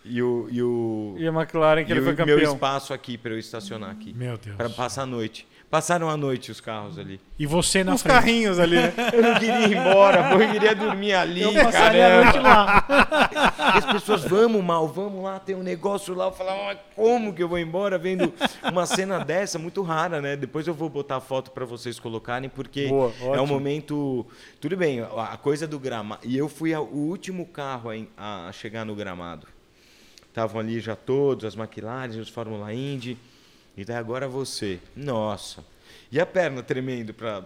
E 0.04 0.22
o, 0.22 0.48
e 0.50 0.62
o, 0.64 1.16
E 1.20 1.28
a 1.28 1.32
McLaren, 1.32 1.84
que 1.86 1.92
e 1.92 1.94
ele 1.94 2.00
o 2.00 2.04
foi 2.04 2.14
meu 2.16 2.26
campeão. 2.26 2.54
espaço 2.54 2.94
aqui 2.94 3.18
para 3.18 3.32
eu 3.32 3.38
estacionar 3.38 3.92
aqui. 3.92 4.14
Meu 4.14 4.38
Deus. 4.38 4.56
Para 4.56 4.70
passar 4.70 5.04
a 5.04 5.06
noite. 5.06 5.48
Passaram 5.70 6.10
a 6.10 6.18
noite 6.18 6.50
os 6.50 6.60
carros 6.60 6.98
ali. 6.98 7.22
E 7.38 7.46
você 7.46 7.84
na 7.84 7.94
Os 7.94 8.02
frente. 8.02 8.16
carrinhos 8.16 8.58
ali, 8.58 8.76
né? 8.78 8.92
Eu 9.14 9.22
não 9.22 9.34
queria 9.36 9.60
ir 9.68 9.78
embora, 9.78 10.30
pô, 10.30 10.42
eu 10.42 10.52
queria 10.52 10.74
dormir 10.74 11.14
ali, 11.14 11.44
Eu 11.44 11.54
passaria 11.54 12.08
a 12.08 12.24
noite 12.24 12.40
caramba. 12.40 12.86
lá. 12.90 13.30
E 13.76 13.78
as 13.78 13.86
pessoas, 13.86 14.24
vamos 14.24 14.64
mal, 14.64 14.88
vamos 14.88 15.24
lá, 15.24 15.40
tem 15.40 15.56
um 15.56 15.62
negócio 15.62 16.16
lá. 16.16 16.26
Eu 16.26 16.32
falava, 16.32 16.64
mas 16.64 16.80
como 16.96 17.32
que 17.34 17.44
eu 17.44 17.48
vou 17.48 17.60
embora 17.60 18.00
vendo 18.00 18.34
uma 18.64 18.88
cena 18.88 19.20
dessa? 19.24 19.60
Muito 19.60 19.84
rara, 19.84 20.20
né? 20.20 20.36
Depois 20.36 20.66
eu 20.68 20.74
vou 20.74 20.90
botar 20.90 21.18
a 21.18 21.22
foto 21.22 21.52
para 21.52 21.66
vocês 21.66 22.00
colocarem, 22.00 22.50
porque 22.50 22.88
Boa, 22.88 23.14
é 23.36 23.40
um 23.40 23.46
momento... 23.48 24.26
Tudo 24.60 24.76
bem, 24.76 25.02
a 25.02 25.38
coisa 25.38 25.68
do 25.68 25.78
gramado... 25.78 26.22
E 26.26 26.36
eu 26.36 26.50
fui 26.50 26.74
o 26.76 26.82
último 26.82 27.46
carro 27.46 27.90
a 28.18 28.50
chegar 28.52 28.84
no 28.86 28.96
gramado. 28.96 29.46
Estavam 30.28 30.60
ali 30.62 30.80
já 30.80 30.96
todos, 30.96 31.46
as 31.46 31.56
McLaren, 31.56 32.20
os 32.20 32.30
Fórmula 32.30 32.74
Indy. 32.74 33.18
E 33.78 33.86
daí 33.86 33.96
agora 33.98 34.28
você. 34.28 34.80
Nossa. 34.96 35.64
E 36.12 36.20
a 36.20 36.26
perna 36.26 36.62
tremendo 36.64 37.14
para 37.14 37.44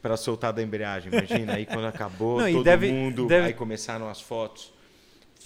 para 0.00 0.16
soltar 0.16 0.52
da 0.52 0.60
embreagem, 0.60 1.12
imagina. 1.12 1.54
Aí 1.54 1.64
quando 1.64 1.84
acabou, 1.86 2.40
Não, 2.42 2.50
todo 2.52 2.64
deve- 2.64 2.90
mundo, 2.90 3.26
deve- 3.28 3.46
aí 3.46 3.52
começaram 3.54 4.08
as 4.08 4.20
fotos. 4.20 4.72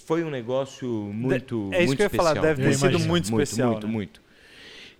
Foi 0.05 0.23
um 0.23 0.29
negócio 0.31 0.87
muito, 1.13 1.69
é 1.73 1.79
isso 1.79 1.87
muito 1.87 1.97
que 1.97 2.03
eu 2.03 2.05
ia 2.05 2.09
falar, 2.09 2.29
especial. 2.31 2.55
deve 2.55 2.63
ter 2.63 2.73
sido 2.73 2.85
especial. 2.87 3.07
muito 3.07 3.23
especial, 3.25 3.71
Muito, 3.73 3.87
né? 3.87 3.93
muito. 3.93 4.21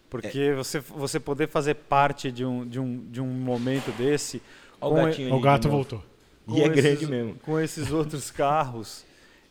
Porque 0.10 0.54
você, 0.54 0.80
você 0.80 1.20
poder 1.20 1.48
fazer 1.50 1.74
parte 1.74 2.32
de 2.32 2.46
um, 2.46 2.68
de 2.68 2.80
um, 2.80 3.04
de 3.10 3.20
um 3.20 3.26
momento 3.28 3.92
desse. 3.98 4.42
Olha 4.80 5.04
o 5.04 5.06
gatinho 5.08 5.32
O 5.34 5.36
aí 5.38 5.42
gato 5.42 5.68
voltou. 5.70 6.04
E 6.48 6.62
é 6.62 6.68
esses- 6.68 6.76
grande 6.76 7.08
mesmo. 7.08 7.36
Com 7.42 7.60
esses 7.60 7.92
outros 7.92 8.30
carros 8.30 9.04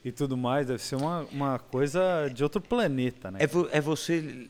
e 0.07 0.13
tudo 0.13 0.37
mais, 0.37 0.69
deve 0.69 0.81
ser 0.81 0.95
uma, 0.95 1.23
uma 1.33 1.59
coisa 1.59 2.29
de 2.33 2.45
outro 2.45 2.61
planeta, 2.61 3.29
né? 3.29 3.41
É, 3.43 3.47
vo- 3.49 3.69
é 3.73 3.81
você 3.81 4.49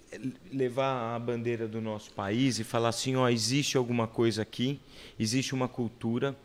levar 0.53 1.17
a 1.17 1.19
bandeira 1.19 1.67
do 1.67 1.81
nosso 1.81 2.13
país 2.13 2.59
e 2.59 2.65
falar 2.65 2.91
assim, 2.91 3.17
ó, 3.17 3.27
existe 3.31 3.75
alguma 3.75 4.07
coisa 4.07 4.43
aqui, 4.43 4.79
existe 5.19 5.55
uma 5.55 5.67
cultura, 5.67 6.37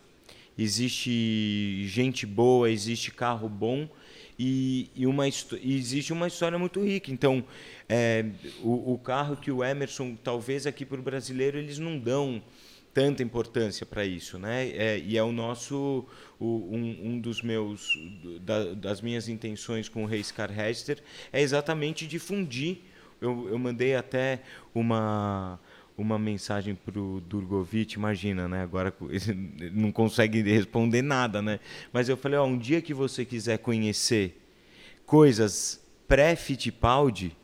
existe 0.58 1.86
gente 1.90 2.26
boa, 2.26 2.72
existe 2.72 3.12
carro 3.12 3.50
bom 3.50 3.86
e, 4.40 4.90
e 4.96 5.06
uma, 5.06 5.28
existe 5.28 6.14
uma 6.14 6.28
história 6.28 6.58
muito 6.58 6.82
rica. 6.82 7.12
Então, 7.12 7.44
é, 7.90 8.24
o, 8.64 8.94
o 8.94 8.98
carro 8.98 9.36
que 9.36 9.52
o 9.52 9.62
Emerson, 9.62 10.16
talvez 10.24 10.66
aqui 10.66 10.86
para 10.86 11.02
o 11.02 11.04
brasileiro, 11.04 11.58
eles 11.58 11.78
não 11.78 12.00
dão 12.00 12.42
tanta 12.94 13.24
importância 13.24 13.86
para 13.86 14.06
isso, 14.06 14.38
né? 14.38 14.68
É, 14.70 15.00
e 15.00 15.18
é 15.18 15.24
o 15.24 15.32
nosso 15.32 16.06
o- 16.40 16.68
um, 16.72 17.12
um 17.14 17.20
dos 17.20 17.42
meus 17.42 17.98
da- 18.42 18.74
das 18.74 19.02
minhas 19.02 19.28
intenções 19.30 19.88
com 19.88 20.04
o 20.04 20.08
Reis 20.08 20.32
Carhester 20.32 21.02
é 21.32 21.42
exatamente 21.42 22.06
difundir. 22.08 22.80
Eu, 23.22 23.48
eu 23.50 23.58
mandei 23.60 23.96
até 23.96 24.42
uma 24.74 25.60
uma 25.98 26.18
mensagem 26.18 26.74
para 26.74 27.00
o 27.00 27.22
Durgovic, 27.22 27.94
imagina, 27.96 28.48
né? 28.48 28.64
Agora 28.64 28.92
ele 29.10 29.72
não 29.72 29.92
consegue 29.92 30.42
responder 30.42 31.04
nada, 31.04 31.42
né? 31.44 31.60
Mas 31.94 32.10
eu 32.10 32.18
falei, 32.18 32.40
ó, 32.40 32.46
um 32.46 32.58
dia 32.58 32.82
que 32.82 32.94
você 32.94 33.24
quiser 33.24 33.60
conhecer 33.60 34.42
coisas 35.06 35.82
pré-Fittipaldi 36.08 37.36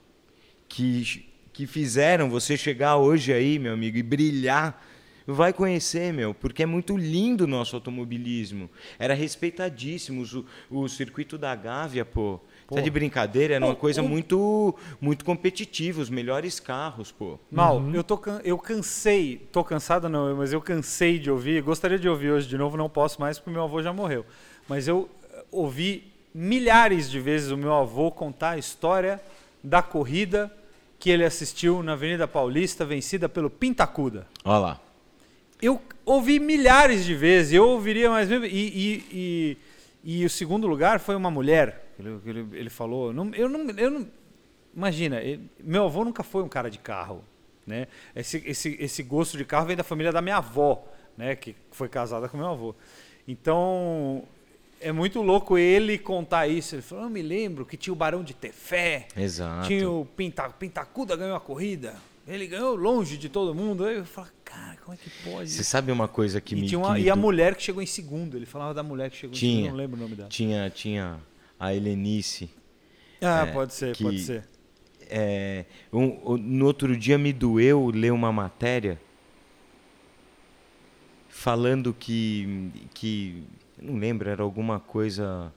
que, 0.68 1.26
que 1.54 1.68
fizeram 1.68 2.30
você 2.30 2.58
chegar 2.58 2.98
hoje 2.98 3.34
aí, 3.34 3.60
meu 3.60 3.74
amigo, 3.74 3.98
e 3.98 4.04
brilhar 4.04 4.86
Vai 5.28 5.51
conhecer, 5.51 6.13
meu, 6.13 6.34
porque 6.34 6.63
é 6.63 6.65
muito 6.65 6.95
lindo 6.95 7.43
o 7.43 7.47
nosso 7.47 7.75
automobilismo. 7.75 8.69
Era 8.97 9.13
respeitadíssimo 9.13 10.23
o, 10.71 10.84
o 10.84 10.88
circuito 10.88 11.38
da 11.38 11.53
Gávea, 11.53 12.05
pô. 12.05 12.39
Pô. 12.65 12.75
Tá 12.75 12.82
de 12.82 12.89
brincadeira, 12.89 13.55
era 13.55 13.65
uma 13.65 13.75
coisa 13.75 14.01
muito 14.03 14.75
muito 14.99 15.23
competitiva, 15.23 16.01
os 16.01 16.09
melhores 16.09 16.59
carros, 16.59 17.13
pô. 17.13 17.39
Mal, 17.49 17.78
uhum. 17.78 17.93
eu, 17.93 18.03
tô, 18.03 18.19
eu 18.43 18.57
cansei, 18.57 19.47
tô 19.53 19.63
cansado 19.63 20.09
não, 20.09 20.36
mas 20.36 20.51
eu 20.51 20.61
cansei 20.61 21.17
de 21.17 21.32
ouvir, 21.32 21.61
gostaria 21.61 21.97
de 21.97 22.09
ouvir 22.09 22.32
hoje 22.32 22.47
de 22.47 22.57
novo, 22.57 22.75
não 22.75 22.89
posso 22.89 23.21
mais 23.21 23.39
porque 23.39 23.51
meu 23.51 23.63
avô 23.63 23.82
já 23.82 23.93
morreu. 23.93 24.25
Mas 24.67 24.86
eu 24.86 25.09
eh, 25.34 25.45
ouvi 25.49 26.11
milhares 26.34 27.09
de 27.09 27.21
vezes 27.21 27.51
o 27.51 27.57
meu 27.57 27.73
avô 27.73 28.11
contar 28.11 28.51
a 28.51 28.57
história 28.57 29.21
da 29.63 29.82
corrida 29.82 30.51
que 30.99 31.09
ele 31.09 31.23
assistiu 31.23 31.82
na 31.82 31.93
Avenida 31.93 32.28
Paulista, 32.28 32.86
vencida 32.86 33.30
pelo 33.30 33.49
Pintacuda. 33.49 34.28
Olha 34.43 34.57
lá. 34.59 34.86
Eu 35.62 35.82
ouvi 36.05 36.39
milhares 36.39 37.03
de 37.05 37.16
vezes, 37.16 37.53
eu 37.53 37.68
ouviria 37.68 38.10
mais 38.10 38.30
mesmo. 38.30 38.45
E, 38.45 38.49
e, 38.49 39.05
e, 39.12 39.58
e 40.22 40.26
o 40.26 40.30
segundo 40.30 40.68
lugar 40.68 40.99
foi 40.99 41.16
uma 41.16 41.32
mulher 41.32 41.88
ele, 41.99 42.22
ele, 42.26 42.47
ele 42.53 42.70
falou, 42.70 43.12
não, 43.12 43.34
eu, 43.34 43.49
não, 43.49 43.70
eu 43.72 43.89
não. 43.89 44.08
Imagina, 44.76 45.20
ele, 45.20 45.49
meu 45.60 45.86
avô 45.86 46.05
nunca 46.05 46.24
foi 46.24 46.43
um 46.43 46.49
cara 46.49 46.70
de 46.70 46.78
carro. 46.78 47.24
Né? 47.66 47.88
Esse, 48.16 48.41
esse, 48.45 48.78
esse 48.80 49.03
gosto 49.03 49.38
de 49.38 49.43
carro 49.43 49.66
vem 49.66 49.76
da 49.76 49.84
família 49.84 50.12
da 50.12 50.22
minha 50.22 50.38
avó, 50.38 50.86
né? 51.18 51.36
que 51.36 51.55
foi 51.72 51.89
casada 51.89 52.30
com 52.30 52.38
meu 52.38 52.47
avô. 52.47 52.76
Então, 53.28 54.24
é 54.80 54.91
muito 54.91 55.22
louco 55.22 55.58
ele 55.58 55.97
contar 55.97 56.47
isso. 56.47 56.76
Ele 56.76 56.82
falou: 56.82 57.05
Eu 57.05 57.10
me 57.10 57.22
lembro 57.22 57.66
que 57.66 57.76
tinha 57.76 57.91
o 57.91 57.95
Barão 57.95 58.24
de 58.24 58.34
Tefé. 58.34 59.08
Exato. 59.18 59.68
Tinha 59.68 59.89
o 59.89 60.05
Pinta, 60.05 60.49
Pintacuda 60.49 61.16
ganhou 61.16 61.36
a 61.36 61.41
corrida. 61.41 61.95
Ele 62.28 62.45
ganhou 62.45 62.75
longe 62.75 63.17
de 63.17 63.30
todo 63.30 63.55
mundo. 63.55 63.86
Aí 63.86 63.95
eu 63.95 64.05
falo, 64.05 64.28
cara, 64.43 64.78
como 64.84 64.93
é 64.93 64.97
que 64.97 65.09
pode? 65.23 65.49
Você 65.49 65.63
sabe 65.63 65.91
uma 65.91 66.07
coisa 66.07 66.41
que 66.41 66.55
e 66.55 66.61
me. 66.61 66.67
Tinha 66.67 66.80
uma, 66.80 66.99
e 66.99 67.09
a 67.09 67.15
mulher 67.15 67.55
que 67.55 67.63
chegou 67.63 67.82
em 67.82 67.86
segundo. 67.86 68.36
Ele 68.36 68.45
falava 68.45 68.73
da 68.73 68.84
mulher 68.84 69.09
que 69.09 69.15
chegou 69.15 69.34
tinha, 69.34 69.51
em 69.51 69.55
segundo. 69.55 69.71
Não 69.71 69.78
lembro 69.78 69.97
o 69.97 70.03
nome 70.03 70.15
dela. 70.15 70.30
Tinha, 70.30 70.69
tinha 70.69 71.19
a 71.57 71.73
Helenice. 71.73 72.49
Ah, 73.21 73.45
é, 73.47 73.51
pode 73.51 73.73
ser, 73.73 73.95
que, 73.95 74.03
pode 74.03 74.19
ser. 74.19 74.47
É, 75.09 75.65
um, 75.91 76.34
um, 76.34 76.38
no 76.38 76.65
outro 76.65 76.95
dia 76.97 77.17
me 77.17 77.32
doeu 77.32 77.89
ler 77.89 78.11
uma 78.11 78.32
matéria 78.32 78.99
falando 81.30 81.93
que, 81.93 82.71
que 82.93 83.43
não 83.82 83.95
lembro, 83.95 84.30
era 84.30 84.43
alguma 84.43 84.80
coisa 84.80 85.53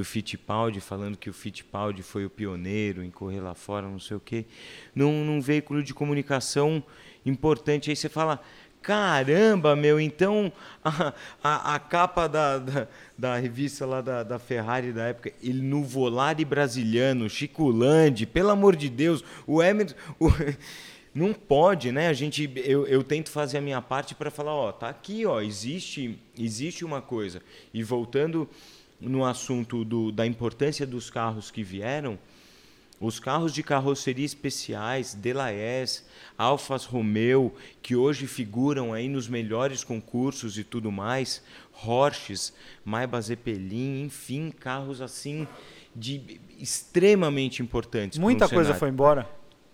do 0.00 0.04
Fittipaldi, 0.04 0.80
falando 0.80 1.18
que 1.18 1.28
o 1.28 1.32
Fittipaldi 1.32 2.02
foi 2.02 2.24
o 2.24 2.30
pioneiro 2.30 3.04
em 3.04 3.10
correr 3.10 3.40
lá 3.40 3.54
fora, 3.54 3.86
não 3.86 3.98
sei 3.98 4.16
o 4.16 4.20
quê, 4.20 4.46
num, 4.94 5.26
num 5.26 5.42
veículo 5.42 5.82
de 5.82 5.92
comunicação 5.92 6.82
importante. 7.24 7.90
Aí 7.90 7.96
você 7.96 8.08
fala, 8.08 8.40
Caramba, 8.80 9.76
meu, 9.76 10.00
então 10.00 10.50
a, 10.82 11.12
a, 11.44 11.74
a 11.74 11.78
capa 11.78 12.26
da, 12.26 12.56
da, 12.56 12.88
da, 13.18 13.36
revista 13.36 13.84
lá 13.84 14.00
da, 14.00 14.22
da 14.22 14.38
Ferrari 14.38 14.90
da 14.90 15.08
época, 15.08 15.30
ele 15.42 15.60
no 15.60 15.84
Volare 15.84 16.46
Brasiliano, 16.46 17.28
Chico 17.28 17.68
Landi, 17.68 18.24
pelo 18.24 18.48
amor 18.48 18.74
de 18.74 18.88
Deus, 18.88 19.22
o 19.46 19.62
Emerson. 19.62 19.94
O, 20.18 20.30
não 21.14 21.34
pode, 21.34 21.92
né? 21.92 22.08
A 22.08 22.14
gente, 22.14 22.50
eu, 22.56 22.86
eu 22.86 23.04
tento 23.04 23.30
fazer 23.30 23.58
a 23.58 23.60
minha 23.60 23.82
parte 23.82 24.14
para 24.14 24.30
falar, 24.30 24.54
ó, 24.54 24.72
tá 24.72 24.88
aqui, 24.88 25.26
ó, 25.26 25.42
existe, 25.42 26.18
existe 26.38 26.82
uma 26.82 27.02
coisa. 27.02 27.42
E 27.74 27.82
voltando 27.82 28.48
no 29.00 29.24
assunto 29.24 29.84
do, 29.84 30.12
da 30.12 30.26
importância 30.26 30.86
dos 30.86 31.08
carros 31.08 31.50
que 31.50 31.62
vieram, 31.62 32.18
os 33.00 33.18
carros 33.18 33.54
de 33.54 33.62
carroceria 33.62 34.26
especiais, 34.26 35.14
Delahaye, 35.14 35.86
Alfas 36.36 36.84
Romeo, 36.84 37.54
que 37.80 37.96
hoje 37.96 38.26
figuram 38.26 38.92
aí 38.92 39.08
nos 39.08 39.26
melhores 39.26 39.82
concursos 39.82 40.58
e 40.58 40.64
tudo 40.64 40.92
mais, 40.92 41.42
Porsches, 41.82 42.52
Maybach 42.84 43.24
Zeppelin, 43.24 44.02
enfim, 44.02 44.50
carros 44.50 45.00
assim 45.00 45.48
de 45.96 46.38
extremamente 46.58 47.62
importantes. 47.62 48.18
Muita 48.18 48.46
coisa 48.46 48.74
foi 48.74 48.90
embora 48.90 49.26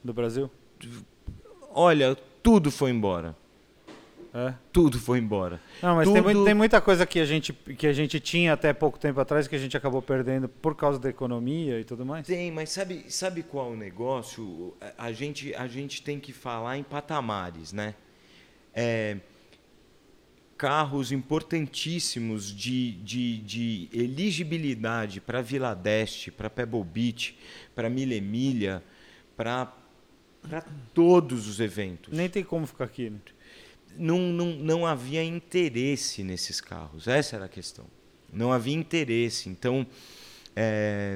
do 0.05 0.15
Brasil? 0.15 0.49
Olha, 1.75 2.17
tudo 2.43 2.71
foi 2.71 2.91
embora. 2.91 3.37
É. 4.37 4.53
Tudo 4.71 4.99
foi 4.99 5.19
embora. 5.19 5.59
Não, 5.83 5.97
mas 5.97 6.07
Tudo... 6.07 6.23
tem, 6.23 6.45
tem, 6.45 6.55
muita 6.55 6.79
coisa 6.79 7.07
que 7.07 7.19
a, 7.19 7.25
gente, 7.25 7.55
que 7.55 7.87
a 7.87 7.93
gente 7.95 8.21
tinha 8.21 8.53
até 8.53 8.71
pouco 8.75 8.99
tempo 8.99 9.19
atrás 9.19 9.49
que 9.49 9.57
a 9.57 9.59
gente 9.59 9.75
acabou 9.75 10.03
perdendo 10.03 10.47
por 10.47 10.77
causa 10.77 10.99
da 10.99 11.09
economia 11.09 11.81
e 11.81 11.85
tudo 11.85 12.05
mais. 12.05 12.27
Tem, 12.27 12.53
mas 12.53 12.69
sabe, 12.69 13.07
sabe 13.09 13.43
qual 13.43 13.71
é 13.71 13.73
o 13.73 13.77
negócio? 13.77 14.77
A, 14.99 15.11
gente, 15.11 15.55
a 15.55 15.67
gente 15.67 16.03
tem 16.03 16.21
que 16.21 16.35
falar 16.35 16.77
em 16.77 16.83
patamares, 16.83 17.73
né? 17.73 17.95
É, 18.75 19.17
carros 20.59 21.13
importantíssimos 21.13 22.55
de, 22.55 22.93
de, 22.93 23.39
de 23.39 23.89
elegibilidade 23.91 25.19
para 25.19 25.41
Vila 25.41 25.75
Deste, 25.75 26.31
para 26.31 26.51
Pebble 26.51 26.85
Beach, 26.85 27.39
para 27.75 27.89
Milha, 27.89 28.83
para 29.35 29.73
todos 30.93 31.49
os 31.49 31.59
eventos. 31.59 32.13
Nem 32.13 32.29
tem 32.29 32.45
como 32.45 32.67
ficar 32.67 32.85
aqui, 32.85 33.09
né? 33.09 33.19
Não, 33.99 34.19
não, 34.19 34.47
não 34.53 34.87
havia 34.87 35.23
interesse 35.23 36.23
nesses 36.23 36.61
carros. 36.61 37.07
Essa 37.09 37.37
era 37.37 37.45
a 37.47 37.49
questão. 37.49 37.87
Não 38.33 38.53
havia 38.53 38.75
interesse. 38.75 39.49
Então, 39.49 39.87
é, 40.59 41.15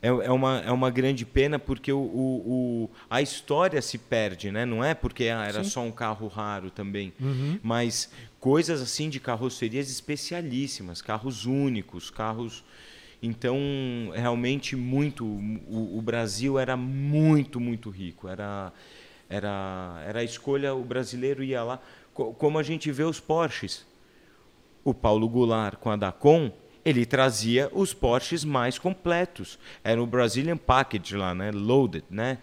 é, 0.00 0.08
é, 0.08 0.30
uma, 0.30 0.60
é 0.60 0.70
uma 0.70 0.90
grande 0.90 1.26
pena 1.26 1.58
porque 1.58 1.92
o, 1.92 1.98
o, 1.98 2.84
o, 2.84 2.90
a 3.10 3.20
história 3.20 3.82
se 3.82 3.98
perde, 3.98 4.52
né? 4.52 4.64
Não 4.64 4.82
é 4.82 4.94
porque 4.94 5.24
ah, 5.24 5.44
era 5.44 5.64
Sim. 5.64 5.70
só 5.70 5.80
um 5.80 5.90
carro 5.90 6.28
raro 6.28 6.70
também, 6.70 7.12
uhum. 7.20 7.58
mas 7.62 8.10
coisas 8.38 8.80
assim 8.80 9.08
de 9.08 9.18
carrocerias 9.18 9.90
especialíssimas, 9.90 11.02
carros 11.02 11.46
únicos, 11.46 12.10
carros. 12.10 12.64
Então, 13.20 13.58
realmente 14.14 14.76
muito. 14.76 15.24
O, 15.24 15.98
o 15.98 16.00
Brasil 16.00 16.56
era 16.56 16.76
muito, 16.76 17.58
muito 17.58 17.90
rico. 17.90 18.28
Era 18.28 18.72
era, 19.28 20.02
era 20.06 20.20
a 20.20 20.24
escolha, 20.24 20.74
o 20.74 20.82
brasileiro 20.82 21.42
ia 21.42 21.62
lá, 21.62 21.80
como 22.14 22.58
a 22.58 22.62
gente 22.62 22.90
vê 22.90 23.04
os 23.04 23.20
Porsches. 23.20 23.86
O 24.84 24.94
Paulo 24.94 25.28
Goulart 25.28 25.76
com 25.76 25.90
a 25.90 25.96
Dacon, 25.96 26.50
ele 26.84 27.04
trazia 27.04 27.68
os 27.72 27.92
Porsches 27.92 28.44
mais 28.44 28.78
completos. 28.78 29.58
Era 29.84 30.02
o 30.02 30.06
Brazilian 30.06 30.56
Package 30.56 31.16
lá, 31.16 31.34
né? 31.34 31.50
Loaded, 31.50 32.04
né? 32.08 32.38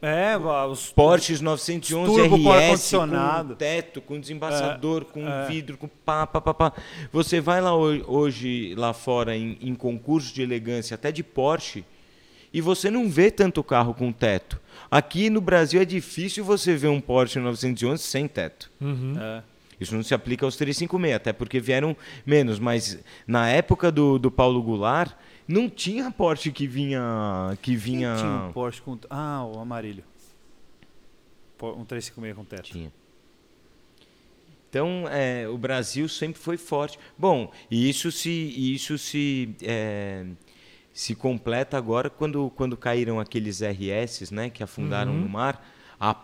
É, 0.00 0.36
os 0.70 0.92
Porsches 0.92 1.40
911 1.40 2.20
RS 2.22 2.92
com 2.92 3.54
teto, 3.56 4.00
com 4.00 4.20
desembaçador, 4.20 5.02
é, 5.02 5.12
com 5.12 5.28
é. 5.28 5.46
vidro, 5.48 5.76
com 5.76 5.88
pá, 5.88 6.24
pá, 6.24 6.40
pá, 6.40 6.54
pá. 6.54 6.72
Você 7.12 7.40
vai 7.40 7.60
lá 7.60 7.74
hoje 7.74 8.74
lá 8.76 8.92
fora 8.92 9.36
em, 9.36 9.58
em 9.60 9.74
concurso 9.74 10.32
de 10.32 10.40
elegância, 10.40 10.94
até 10.94 11.10
de 11.10 11.24
Porsche, 11.24 11.84
e 12.52 12.60
você 12.60 12.90
não 12.90 13.08
vê 13.08 13.30
tanto 13.30 13.62
carro 13.62 13.94
com 13.94 14.12
teto. 14.12 14.60
Aqui 14.90 15.28
no 15.28 15.40
Brasil 15.40 15.80
é 15.80 15.84
difícil 15.84 16.44
você 16.44 16.74
ver 16.76 16.88
um 16.88 17.00
Porsche 17.00 17.38
911 17.38 18.02
sem 18.02 18.26
teto. 18.26 18.70
Uhum. 18.80 19.14
É. 19.20 19.42
Isso 19.80 19.94
não 19.94 20.02
se 20.02 20.14
aplica 20.14 20.44
aos 20.44 20.56
356, 20.56 21.14
até 21.14 21.32
porque 21.32 21.60
vieram 21.60 21.96
menos. 22.26 22.58
Mas 22.58 22.98
na 23.26 23.48
época 23.48 23.92
do, 23.92 24.18
do 24.18 24.30
Paulo 24.30 24.62
Goulart, 24.62 25.12
não 25.46 25.68
tinha 25.68 26.10
Porsche 26.10 26.50
que 26.50 26.66
vinha. 26.66 27.56
Que 27.62 27.76
vinha... 27.76 28.14
Quem 28.14 28.24
tinha 28.24 28.48
um 28.48 28.52
Porsche 28.52 28.82
com. 28.82 28.98
Ah, 29.08 29.44
o 29.44 29.60
amarilho. 29.60 30.02
Um 31.62 31.84
356 31.84 32.34
com 32.36 32.44
teto. 32.44 32.62
Tinha. 32.70 32.92
Então, 34.68 35.04
é, 35.08 35.48
o 35.48 35.56
Brasil 35.56 36.08
sempre 36.08 36.38
foi 36.38 36.58
forte. 36.58 36.98
Bom, 37.16 37.50
e 37.70 37.88
isso 37.88 38.12
se, 38.12 38.30
isso 38.30 38.98
se 38.98 39.54
é, 39.62 40.26
se 40.98 41.14
completa 41.14 41.78
agora 41.78 42.10
quando, 42.10 42.50
quando 42.56 42.76
caíram 42.76 43.20
aqueles 43.20 43.60
RS 43.60 44.32
né, 44.32 44.50
que 44.50 44.64
afundaram 44.64 45.12
uhum. 45.12 45.20
no 45.20 45.28
mar. 45.28 45.64
A, 46.00 46.16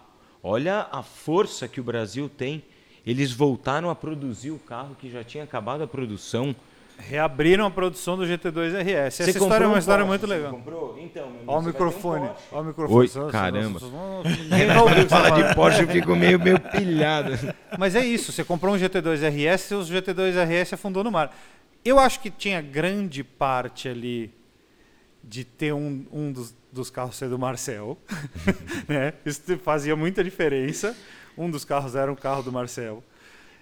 olha 0.42 0.88
a 0.90 1.00
força 1.00 1.68
que 1.68 1.80
o 1.80 1.84
Brasil 1.84 2.28
tem. 2.28 2.60
Eles 3.06 3.30
voltaram 3.30 3.88
a 3.88 3.94
produzir 3.94 4.50
o 4.50 4.58
carro 4.58 4.96
que 4.98 5.08
já 5.08 5.22
tinha 5.22 5.44
acabado 5.44 5.84
a 5.84 5.86
produção. 5.86 6.56
Reabriram 6.98 7.64
a 7.64 7.70
produção 7.70 8.16
do 8.16 8.24
GT2 8.24 8.72
RS. 8.82 9.20
Essa 9.20 9.30
história 9.30 9.64
é 9.64 9.68
uma 9.68 9.78
história 9.78 10.05
muito 10.05 10.26
legal. 10.26 10.51
Comprou? 10.51 10.98
Então, 11.01 11.30
meu 11.30 11.42
Olha 11.46 11.59
o 11.59 11.62
microfone. 11.62 12.24
Um 12.24 12.32
Olha 12.51 12.62
o 12.62 12.64
microfone. 12.64 12.98
Oi, 12.98 13.10
nossa, 13.14 13.30
caramba. 13.30 13.80
Ninguém 14.24 15.09
fala 15.09 15.30
de 15.30 15.55
Porsche, 15.55 15.82
eu 15.82 15.88
fico 15.88 16.16
meio, 16.16 16.40
meio 16.40 16.59
pilhado. 16.59 17.30
Mas 17.78 17.94
é 17.94 18.05
isso. 18.05 18.32
Você 18.32 18.42
comprou 18.42 18.74
um 18.74 18.76
GT2 18.76 19.20
RS 19.22 19.70
e 19.70 19.74
os 19.76 19.88
GT2 19.88 20.32
RS 20.32 20.72
afundou 20.72 21.05
no 21.05 21.12
mar. 21.12 21.32
Eu 21.84 22.01
acho 22.01 22.18
que 22.18 22.28
tinha 22.28 22.60
grande 22.60 23.22
parte 23.22 23.88
ali 23.88 24.34
de 25.28 25.44
ter 25.44 25.72
um, 25.72 26.05
um 26.12 26.32
dos, 26.32 26.55
dos 26.72 26.90
carros 26.90 27.16
ser 27.16 27.28
do 27.28 27.38
Marcel. 27.38 27.98
né? 28.88 29.12
Isso 29.24 29.40
fazia 29.59 29.96
muita 29.96 30.22
diferença. 30.22 30.96
Um 31.36 31.51
dos 31.51 31.64
carros 31.64 31.94
era 31.94 32.10
um 32.12 32.14
carro 32.16 32.42
do 32.42 32.52
Marcel. 32.52 33.02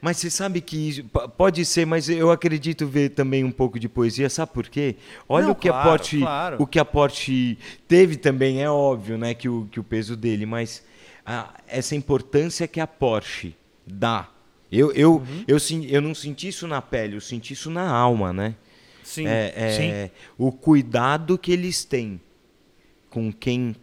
Mas 0.01 0.17
você 0.17 0.29
sabe 0.31 0.61
que 0.61 1.05
pode 1.37 1.65
ser, 1.65 1.87
mas 1.87 2.09
eu 2.09 2.33
acredito 2.33 2.87
ver 2.89 3.11
também 3.11 3.45
um 3.45 3.53
pouco 3.53 3.79
de 3.79 3.89
poesia, 3.89 4.29
sabe 4.29 4.51
por 4.53 4.69
quê? 4.69 4.97
Olha 5.29 5.45
Não, 5.47 5.53
o 5.53 5.55
que 5.55 5.69
claro, 5.69 5.89
a 5.89 5.97
Porsche, 5.97 6.19
claro. 6.19 6.57
o 6.59 6.67
que 6.67 6.79
a 6.81 6.85
Porsche 6.85 7.57
teve 7.87 8.17
também 8.17 8.61
é 8.61 8.69
óbvio, 8.69 9.17
né, 9.17 9.33
que 9.33 9.49
o, 9.49 9.69
que 9.71 9.79
o 9.79 9.85
peso 9.85 10.17
dele, 10.17 10.45
mas 10.45 10.83
a, 11.25 11.55
essa 11.69 11.95
importância 11.95 12.67
que 12.67 12.81
a 12.81 12.87
Porsche 12.87 13.55
Dá. 13.87 14.29
Eu, 14.73 14.91
eu, 14.93 15.17
Uhum. 15.19 15.45
eu, 15.47 15.61
sim- 15.61 15.87
eu 15.87 16.01
não 16.01 16.15
senti 16.17 16.49
isso 16.49 16.67
na 16.67 16.83
pele, 16.83 17.15
eu 17.17 17.21
senti 17.21 17.53
isso 17.53 17.71
na 17.71 17.89
alma, 17.89 18.33
né? 18.33 18.57
Sim. 19.03 19.27
É, 19.27 19.53
é 19.57 20.11
o 20.39 20.53
cuidado 20.53 21.37
que 21.39 21.53
eles 21.53 21.85
têm 21.85 22.21
com 23.11 23.33
quem 23.33 23.77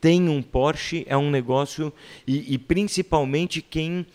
tem 0.00 0.28
um 0.28 0.42
Porsche 0.42 1.04
é 1.08 1.16
um 1.16 1.30
negócio 1.30 1.92
e, 2.26 2.54
e 2.54 2.58
principalmente 2.58 3.62
quem 3.62 4.06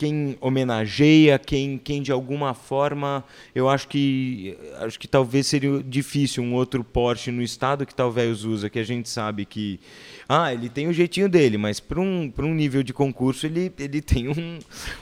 quem 0.00 0.38
homenageia, 0.40 1.38
quem, 1.38 1.76
quem 1.76 2.00
de 2.00 2.10
alguma 2.10 2.54
forma, 2.54 3.22
eu 3.54 3.68
acho 3.68 3.86
que 3.86 4.56
acho 4.78 4.98
que 4.98 5.06
talvez 5.06 5.46
seria 5.46 5.82
difícil 5.82 6.42
um 6.42 6.54
outro 6.54 6.82
Porsche 6.82 7.30
no 7.30 7.42
estado 7.42 7.84
que 7.84 7.94
talvez 7.94 8.42
usa, 8.42 8.70
que 8.70 8.78
a 8.78 8.82
gente 8.82 9.10
sabe 9.10 9.44
que 9.44 9.78
ah, 10.26 10.54
ele 10.54 10.70
tem 10.70 10.88
o 10.88 10.92
jeitinho 10.94 11.28
dele, 11.28 11.58
mas 11.58 11.80
para 11.80 12.00
um, 12.00 12.32
um 12.38 12.54
nível 12.54 12.82
de 12.82 12.94
concurso 12.94 13.44
ele, 13.44 13.70
ele 13.78 14.00
tem 14.00 14.26
um, 14.26 14.58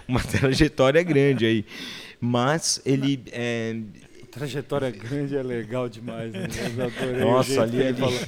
uma 0.09 0.19
trajetória 0.27 1.05
grande 1.05 1.47
aí. 1.47 1.65
Mas 2.21 2.83
ele 2.85 3.23
é, 3.31 3.77
Trajetória 4.31 4.91
grande 4.91 5.35
é 5.37 5.43
legal 5.43 5.89
demais, 5.89 6.33
né? 6.33 6.47
Nossa, 7.21 7.61
o 7.61 7.63
ali- 7.63 7.79
ele 7.79 7.95
falou. 7.99 8.19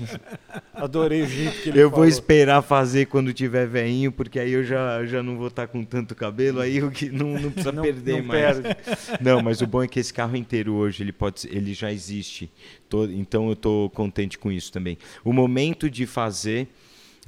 Adorei 0.72 1.22
o 1.22 1.26
jeito 1.26 1.60
que 1.62 1.68
ele 1.68 1.78
Eu 1.80 1.90
falou. 1.90 2.04
vou 2.04 2.08
esperar 2.08 2.62
fazer 2.62 3.06
quando 3.06 3.32
tiver 3.34 3.66
veinho, 3.66 4.10
porque 4.10 4.38
aí 4.40 4.52
eu 4.52 4.64
já, 4.64 5.04
já 5.04 5.22
não 5.22 5.36
vou 5.36 5.48
estar 5.48 5.66
com 5.66 5.84
tanto 5.84 6.14
cabelo, 6.14 6.60
aí 6.60 6.78
eu 6.78 6.90
que 6.90 7.10
não, 7.10 7.34
não 7.38 7.50
precisa 7.50 7.70
Não- 7.72 7.82
perder 7.82 8.18
não 8.18 8.24
mais. 8.24 8.58
perde. 8.60 8.76
Não, 9.20 9.42
mas 9.42 9.60
o 9.60 9.66
bom 9.66 9.82
é 9.82 9.88
que 9.88 10.00
esse 10.00 10.12
carro 10.12 10.34
inteiro 10.36 10.72
hoje 10.74 11.02
ele 11.02 11.12
pode, 11.12 11.46
ele 11.48 11.74
já 11.74 11.92
existe. 11.92 12.50
Tô- 12.88 13.04
então 13.04 13.46
eu 13.48 13.52
estou 13.52 13.90
contente 13.90 14.38
com 14.38 14.50
isso 14.50 14.72
também. 14.72 14.96
O 15.22 15.32
momento 15.32 15.90
de 15.90 16.06
fazer 16.06 16.66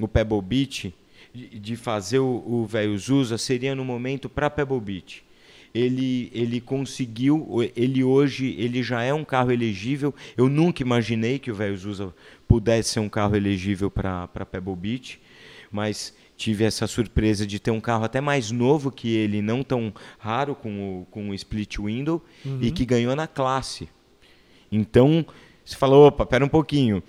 o 0.00 0.08
Pebble 0.08 0.40
Beach, 0.40 0.94
de, 1.34 1.58
de 1.58 1.76
fazer 1.76 2.20
o 2.20 2.42
o 2.46 2.66
velho 2.66 2.96
Zusa, 2.98 3.36
seria 3.36 3.74
no 3.74 3.84
momento 3.84 4.28
para 4.30 4.48
Pebble 4.48 4.80
Beach. 4.80 5.22
Ele, 5.74 6.30
ele 6.34 6.60
conseguiu, 6.60 7.48
ele 7.74 8.04
hoje 8.04 8.54
ele 8.58 8.82
já 8.82 9.02
é 9.02 9.14
um 9.14 9.24
carro 9.24 9.50
elegível. 9.50 10.14
Eu 10.36 10.48
nunca 10.48 10.82
imaginei 10.82 11.38
que 11.38 11.50
o 11.50 11.54
velho 11.54 11.76
Zusa 11.76 12.14
pudesse 12.46 12.90
ser 12.90 13.00
um 13.00 13.08
carro 13.08 13.34
elegível 13.34 13.90
para 13.90 14.28
Pebble 14.50 14.76
Beach, 14.76 15.18
mas 15.70 16.14
tive 16.36 16.64
essa 16.64 16.86
surpresa 16.86 17.46
de 17.46 17.58
ter 17.58 17.70
um 17.70 17.80
carro 17.80 18.04
até 18.04 18.20
mais 18.20 18.50
novo 18.50 18.90
que 18.90 19.08
ele, 19.14 19.40
não 19.40 19.62
tão 19.62 19.94
raro 20.18 20.54
com 20.54 21.00
o, 21.00 21.06
com 21.06 21.30
o 21.30 21.34
split 21.34 21.78
window 21.78 22.22
e 22.60 22.70
que 22.70 22.84
ganhou 22.84 23.14
na 23.16 23.26
classe. 23.26 23.88
Então, 24.70 25.24
você 25.64 25.76
fala, 25.76 25.96
opa, 25.96 26.26
pera 26.26 26.44
um 26.44 26.48
pouquinho. 26.48 27.02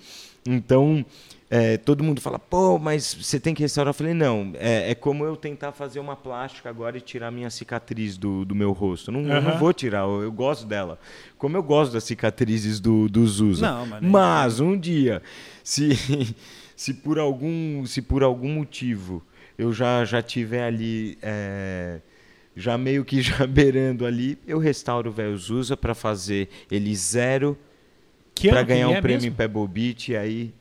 Então, 0.46 1.04
é, 1.50 1.76
todo 1.76 2.02
mundo 2.02 2.20
fala, 2.20 2.38
pô, 2.38 2.78
mas 2.78 3.14
você 3.14 3.38
tem 3.38 3.54
que 3.54 3.62
restaurar. 3.62 3.90
Eu 3.90 3.94
falei, 3.94 4.14
não, 4.14 4.52
é, 4.54 4.90
é 4.90 4.94
como 4.94 5.24
eu 5.24 5.36
tentar 5.36 5.72
fazer 5.72 6.00
uma 6.00 6.16
plástica 6.16 6.68
agora 6.68 6.96
e 6.96 7.00
tirar 7.00 7.30
minha 7.30 7.50
cicatriz 7.50 8.16
do, 8.16 8.44
do 8.44 8.54
meu 8.54 8.72
rosto. 8.72 9.12
Não, 9.12 9.20
eu 9.20 9.42
não 9.42 9.58
vou 9.58 9.72
tirar, 9.72 10.00
eu, 10.00 10.22
eu 10.22 10.32
gosto 10.32 10.66
dela. 10.66 10.98
Como 11.36 11.56
eu 11.56 11.62
gosto 11.62 11.92
das 11.92 12.04
cicatrizes 12.04 12.80
do, 12.80 13.08
do 13.08 13.26
Zusa. 13.26 13.66
Não, 13.66 13.86
mas 13.86 14.02
mas 14.02 14.60
um 14.60 14.78
dia, 14.78 15.22
se, 15.62 15.90
se, 16.74 16.94
por 16.94 17.18
algum, 17.18 17.84
se 17.84 18.00
por 18.00 18.22
algum 18.22 18.48
motivo 18.48 19.22
eu 19.56 19.72
já, 19.72 20.04
já 20.04 20.22
tiver 20.22 20.64
ali... 20.64 21.18
é, 21.22 22.00
já 22.56 22.78
meio 22.78 23.04
que 23.04 23.20
já 23.22 23.46
beirando 23.46 24.06
ali, 24.06 24.38
eu 24.46 24.58
restauro 24.58 25.10
o 25.10 25.12
velho 25.12 25.36
Zusa 25.36 25.76
para 25.76 25.94
fazer 25.94 26.48
ele 26.70 26.94
zero 26.94 27.58
para 28.48 28.62
ganhar 28.62 28.88
um 28.88 28.94
é 28.94 29.00
prêmio 29.00 29.22
em 29.22 29.30
mesmo? 29.30 29.36
Pebble 29.36 29.68
Beach 29.68 30.12
e 30.12 30.16
aí 30.16 30.54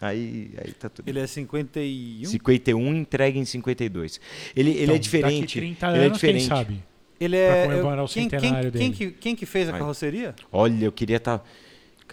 aí 0.00 0.52
aí 0.62 0.72
tá 0.72 0.88
tudo. 0.88 1.08
Ele 1.08 1.18
é 1.20 1.26
51? 1.26 2.24
51 2.30 2.94
entrega 2.94 3.38
em 3.38 3.44
52. 3.44 4.20
Ele, 4.56 4.70
ele 4.70 4.82
Então, 4.84 4.94
é 4.94 4.98
diferente. 4.98 5.40
Daqui 5.40 5.52
30 5.60 5.86
ele 5.88 5.96
anos, 5.98 6.06
é 6.06 6.10
diferente. 6.14 6.38
quem 6.40 6.48
sabe? 6.48 6.82
Ele 7.20 7.36
Pra 7.36 7.56
é. 7.56 7.62
comemorar 7.66 7.98
eu- 7.98 8.04
o 8.04 8.08
quem, 8.08 8.28
quem, 8.28 8.40
centenário 8.40 8.72
quem, 8.72 8.90
dele. 8.90 8.94
que, 9.12 9.18
quem 9.18 9.36
que 9.36 9.46
fez 9.46 9.68
a 9.68 9.72
carroceria? 9.72 10.34
Olha, 10.50 10.84
eu 10.86 10.92
queria 10.92 11.16
estar 11.18 11.44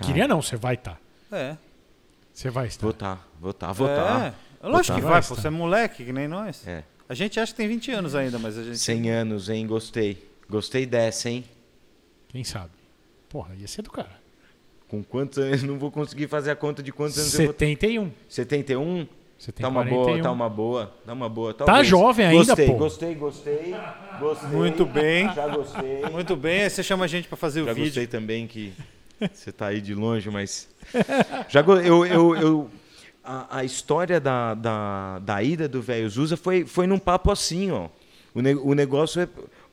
Queria 0.01 0.27
não, 0.27 0.41
você 0.41 0.55
vai 0.55 0.76
estar. 0.76 0.99
É. 1.31 1.57
Você 2.34 2.49
vai 2.51 2.68
estar. 2.68 2.84
Vou 2.84 2.93
tá, 2.93 3.19
vou 3.39 3.51
tá, 3.53 3.72
vou 3.72 3.89
é. 3.89 3.95
tá. 3.95 4.34
Lógico 4.61 4.95
que 4.95 5.01
Vai 5.01 5.11
vai, 5.11 5.19
estar. 5.22 5.35
pô. 5.35 5.41
Você 5.41 5.47
é 5.47 5.49
moleque, 5.49 6.05
que 6.05 6.14
nem 6.14 6.27
nós. 6.27 6.68
É. 6.68 6.84
A 7.09 7.14
gente 7.15 7.39
acha 7.39 7.51
que 7.51 7.57
tem 7.57 7.68
20 7.68 7.89
anos 7.91 8.14
ainda, 8.14 8.38
mas 8.38 8.57
a 8.57 8.64
gente. 8.64 8.77
100 8.77 9.09
anos, 9.09 9.49
hein? 9.49 9.65
Gostei. 9.65 10.23
Gostei 10.49 10.85
dessa, 10.85 11.30
hein? 11.30 11.43
Quem 12.27 12.43
sabe? 12.43 12.69
Porra, 13.30 13.55
ia 13.55 13.68
ser 13.68 13.81
do 13.81 13.89
cara. 13.89 14.19
Com 14.88 15.03
quantos 15.03 15.38
anos? 15.38 15.64
Não 15.64 15.77
vou 15.77 15.91
conseguir 15.91 16.27
fazer 16.27 16.51
a 16.51 16.55
conta 16.55 16.81
de 16.81 16.91
quantos 16.91 17.18
anos 17.18 17.34
eu 17.34 17.45
vou 17.45 17.53
71. 17.53 18.11
71? 18.30 19.07
Você 19.38 19.51
tem 19.51 19.61
Tá 19.61 19.69
uma 19.69 19.84
41. 19.85 19.95
boa, 20.05 20.22
tá 20.23 20.31
uma 20.31 20.49
boa, 20.49 20.93
tá 21.05 21.14
uma 21.14 21.30
boa. 21.30 21.53
Tá 21.53 21.65
talvez. 21.65 21.88
jovem 21.88 22.26
ainda, 22.26 22.43
gostei, 22.45 22.65
pô. 22.68 22.73
Gostei, 22.73 23.14
gostei, 23.15 23.76
gostei. 24.19 24.49
Muito 24.49 24.84
bem. 24.85 25.31
Já 25.34 25.47
gostei. 25.47 26.01
Muito 26.11 26.35
bem, 26.35 26.64
aí 26.64 26.69
você 26.72 26.81
chama 26.81 27.05
a 27.05 27.07
gente 27.07 27.27
pra 27.27 27.38
fazer 27.38 27.64
Já 27.64 27.72
o 27.72 27.76
vídeo. 27.76 27.88
gostei 27.89 28.07
também 28.07 28.47
que 28.47 28.73
você 29.31 29.51
tá 29.51 29.68
aí 29.68 29.80
de 29.80 29.93
longe, 29.93 30.30
mas. 30.31 30.68
Já 31.49 31.61
go- 31.61 31.76
eu, 31.80 32.03
eu, 32.05 32.35
eu- 32.35 32.69
a, 33.23 33.57
a 33.59 33.64
história 33.64 34.19
da, 34.19 34.53
da, 34.55 35.19
da 35.19 35.43
ida 35.43 35.68
do 35.68 35.81
velho 35.84 36.09
Zusa 36.09 36.35
foi, 36.38 36.65
foi 36.65 36.88
num 36.88 36.97
papo 36.97 37.30
assim, 37.31 37.69
ó. 37.72 37.89
O, 38.34 38.41
ne- 38.41 38.55
o 38.55 38.73
negócio 38.73 39.22
é. 39.22 39.27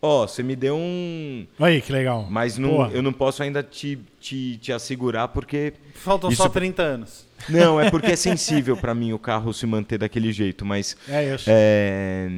Ó, 0.06 0.26
você 0.26 0.42
me 0.42 0.54
deu 0.54 0.76
um. 0.76 1.46
Aí, 1.58 1.80
que 1.80 1.90
legal. 1.90 2.26
Mas 2.28 2.58
não, 2.58 2.90
eu 2.90 3.00
não 3.00 3.10
posso 3.10 3.42
ainda 3.42 3.62
te, 3.62 3.98
te, 4.20 4.58
te 4.58 4.70
assegurar 4.70 5.28
porque. 5.28 5.72
Faltam 5.94 6.28
Isso 6.28 6.42
só 6.42 6.48
é- 6.48 6.52
30 6.52 6.82
anos. 6.82 7.26
Não, 7.48 7.80
é 7.80 7.90
porque 7.90 8.12
é 8.12 8.16
sensível 8.16 8.76
pra 8.76 8.94
mim 8.94 9.14
o 9.14 9.18
carro 9.18 9.54
se 9.54 9.64
manter 9.66 9.96
daquele 9.96 10.30
jeito, 10.30 10.62
mas. 10.62 10.94
É, 11.08 11.32
eu 11.32 11.38
sei. 11.38 11.54
É, 11.56 12.28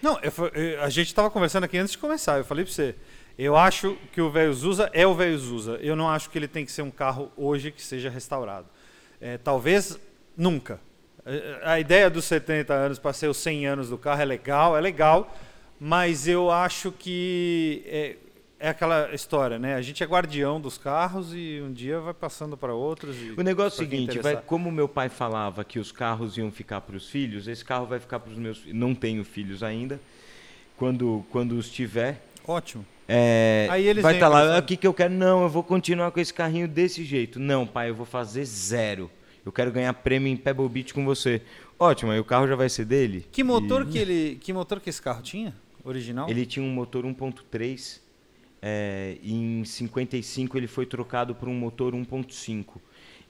Não, 0.00 0.18
eu 0.22 0.82
a 0.82 0.88
gente 0.88 1.14
tava 1.14 1.28
conversando 1.30 1.64
aqui 1.64 1.76
antes 1.76 1.92
de 1.92 1.98
começar. 1.98 2.38
Eu 2.38 2.44
falei 2.44 2.64
pra 2.64 2.72
você. 2.72 2.94
Eu 3.38 3.54
acho 3.54 3.98
que 4.10 4.22
o 4.22 4.30
velho 4.30 4.54
Zusa 4.54 4.88
é 4.94 5.06
o 5.06 5.14
velho 5.14 5.36
Zusa. 5.36 5.78
Eu 5.82 5.94
não 5.94 6.08
acho 6.08 6.30
que 6.30 6.38
ele 6.38 6.48
tem 6.48 6.64
que 6.64 6.72
ser 6.72 6.80
um 6.80 6.90
carro 6.90 7.30
hoje 7.36 7.70
que 7.70 7.82
seja 7.82 8.08
restaurado. 8.08 8.66
É, 9.20 9.36
talvez 9.36 9.98
nunca. 10.34 10.80
É, 11.26 11.58
A 11.64 11.78
ideia 11.78 12.08
dos 12.08 12.24
70 12.24 12.72
anos 12.72 12.98
para 12.98 13.12
ser 13.12 13.28
os 13.28 13.36
100 13.36 13.66
anos 13.66 13.90
do 13.90 13.98
carro 13.98 14.22
é 14.22 14.24
legal, 14.24 14.74
é 14.74 14.80
legal, 14.80 15.34
mas 15.86 16.26
eu 16.26 16.50
acho 16.50 16.90
que 16.90 17.82
é, 17.84 18.16
é 18.58 18.68
aquela 18.70 19.14
história, 19.14 19.58
né? 19.58 19.74
A 19.74 19.82
gente 19.82 20.02
é 20.02 20.06
guardião 20.06 20.58
dos 20.58 20.78
carros 20.78 21.34
e 21.34 21.60
um 21.62 21.70
dia 21.70 22.00
vai 22.00 22.14
passando 22.14 22.56
para 22.56 22.72
outros. 22.72 23.14
O 23.36 23.42
negócio 23.42 23.82
é 23.82 23.84
o 23.84 23.90
seguinte, 23.90 24.18
vai, 24.18 24.34
como 24.40 24.72
meu 24.72 24.88
pai 24.88 25.10
falava 25.10 25.62
que 25.62 25.78
os 25.78 25.92
carros 25.92 26.38
iam 26.38 26.50
ficar 26.50 26.80
para 26.80 26.96
os 26.96 27.10
filhos, 27.10 27.46
esse 27.48 27.62
carro 27.62 27.84
vai 27.84 28.00
ficar 28.00 28.18
para 28.18 28.32
os 28.32 28.38
meus 28.38 28.56
filhos. 28.60 28.74
Não 28.74 28.94
tenho 28.94 29.22
filhos 29.26 29.62
ainda. 29.62 30.00
Quando, 30.78 31.22
quando 31.30 31.52
os 31.52 31.68
tiver, 31.70 32.24
Ótimo. 32.48 32.82
é, 33.06 33.68
Aí 33.70 33.86
eles 33.86 34.02
vai 34.02 34.14
estar 34.14 34.28
lá, 34.28 34.40
pensando. 34.40 34.54
"Ah, 34.56 34.58
o 34.60 34.62
que, 34.62 34.76
que 34.78 34.86
eu 34.86 34.94
quero? 34.94 35.12
Não, 35.12 35.42
eu 35.42 35.50
vou 35.50 35.62
continuar 35.62 36.10
com 36.12 36.18
esse 36.18 36.32
carrinho 36.32 36.66
desse 36.66 37.04
jeito. 37.04 37.38
Não, 37.38 37.66
pai, 37.66 37.90
eu 37.90 37.94
vou 37.94 38.06
fazer 38.06 38.46
zero. 38.46 39.10
Eu 39.44 39.52
quero 39.52 39.70
ganhar 39.70 39.92
prêmio 39.92 40.32
em 40.32 40.36
Pebble 40.38 40.66
Beach 40.66 40.94
com 40.94 41.04
você. 41.04 41.42
Ótimo, 41.78 42.10
aí 42.10 42.18
o 42.18 42.24
carro 42.24 42.48
já 42.48 42.56
vai 42.56 42.70
ser 42.70 42.86
dele. 42.86 43.26
Que 43.30 43.44
motor 43.44 43.82
E 43.82 43.86
que 43.92 43.98
ele, 43.98 44.38
que 44.40 44.50
motor 44.50 44.80
que 44.80 44.88
esse 44.88 45.02
carro 45.02 45.20
tinha? 45.20 45.54
Original? 45.84 46.28
Ele 46.28 46.46
tinha 46.46 46.64
um 46.64 46.70
motor 46.70 47.04
1.3. 47.04 48.00
É, 48.66 49.18
e 49.22 49.34
em 49.34 49.64
55 49.64 50.56
ele 50.56 50.66
foi 50.66 50.86
trocado 50.86 51.34
por 51.34 51.48
um 51.48 51.54
motor 51.54 51.92
1.5. 51.92 52.80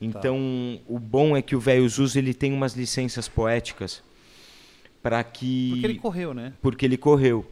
Então, 0.00 0.80
o 0.86 0.98
bom 0.98 1.36
é 1.36 1.42
que 1.42 1.56
o 1.56 1.60
velho 1.60 1.88
Zuz 1.88 2.14
ele 2.14 2.32
tem 2.32 2.52
umas 2.52 2.74
licenças 2.74 3.26
poéticas 3.26 4.02
para 5.02 5.22
que 5.24 5.70
Porque 5.70 5.86
ele 5.86 5.98
correu, 5.98 6.34
né? 6.34 6.52
porque 6.62 6.86
ele 6.86 6.96
correu. 6.96 7.44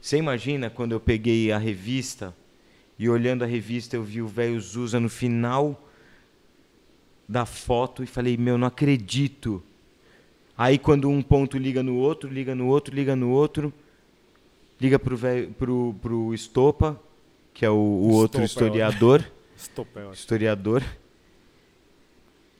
Você 0.00 0.16
imagina 0.16 0.70
quando 0.70 0.92
eu 0.92 1.00
peguei 1.00 1.52
a 1.52 1.58
revista 1.58 2.34
e 2.98 3.08
olhando 3.08 3.44
a 3.44 3.46
revista 3.46 3.96
eu 3.96 4.02
vi 4.02 4.22
o 4.22 4.26
velho 4.26 4.58
Zusa 4.60 4.98
no 4.98 5.08
final 5.08 5.88
da 7.28 7.44
foto 7.44 8.02
e 8.02 8.06
falei, 8.06 8.36
meu, 8.36 8.56
não 8.56 8.66
acredito. 8.66 9.62
Aí 10.56 10.78
quando 10.78 11.08
um 11.10 11.20
ponto 11.22 11.58
liga 11.58 11.82
no 11.82 11.96
outro, 11.96 12.30
liga 12.30 12.54
no 12.54 12.66
outro, 12.66 12.94
liga 12.94 13.14
no 13.14 13.30
outro, 13.30 13.72
liga 14.80 14.98
pro, 14.98 15.16
velho, 15.16 15.50
pro, 15.52 15.94
pro 16.00 16.34
Estopa, 16.34 17.00
que 17.54 17.64
é 17.64 17.70
o, 17.70 17.74
o 17.74 18.10
outro 18.12 18.42
Estopa 18.44 18.64
é 18.66 18.68
historiador, 18.74 19.32
Estopel. 19.56 20.12
historiador, 20.12 20.82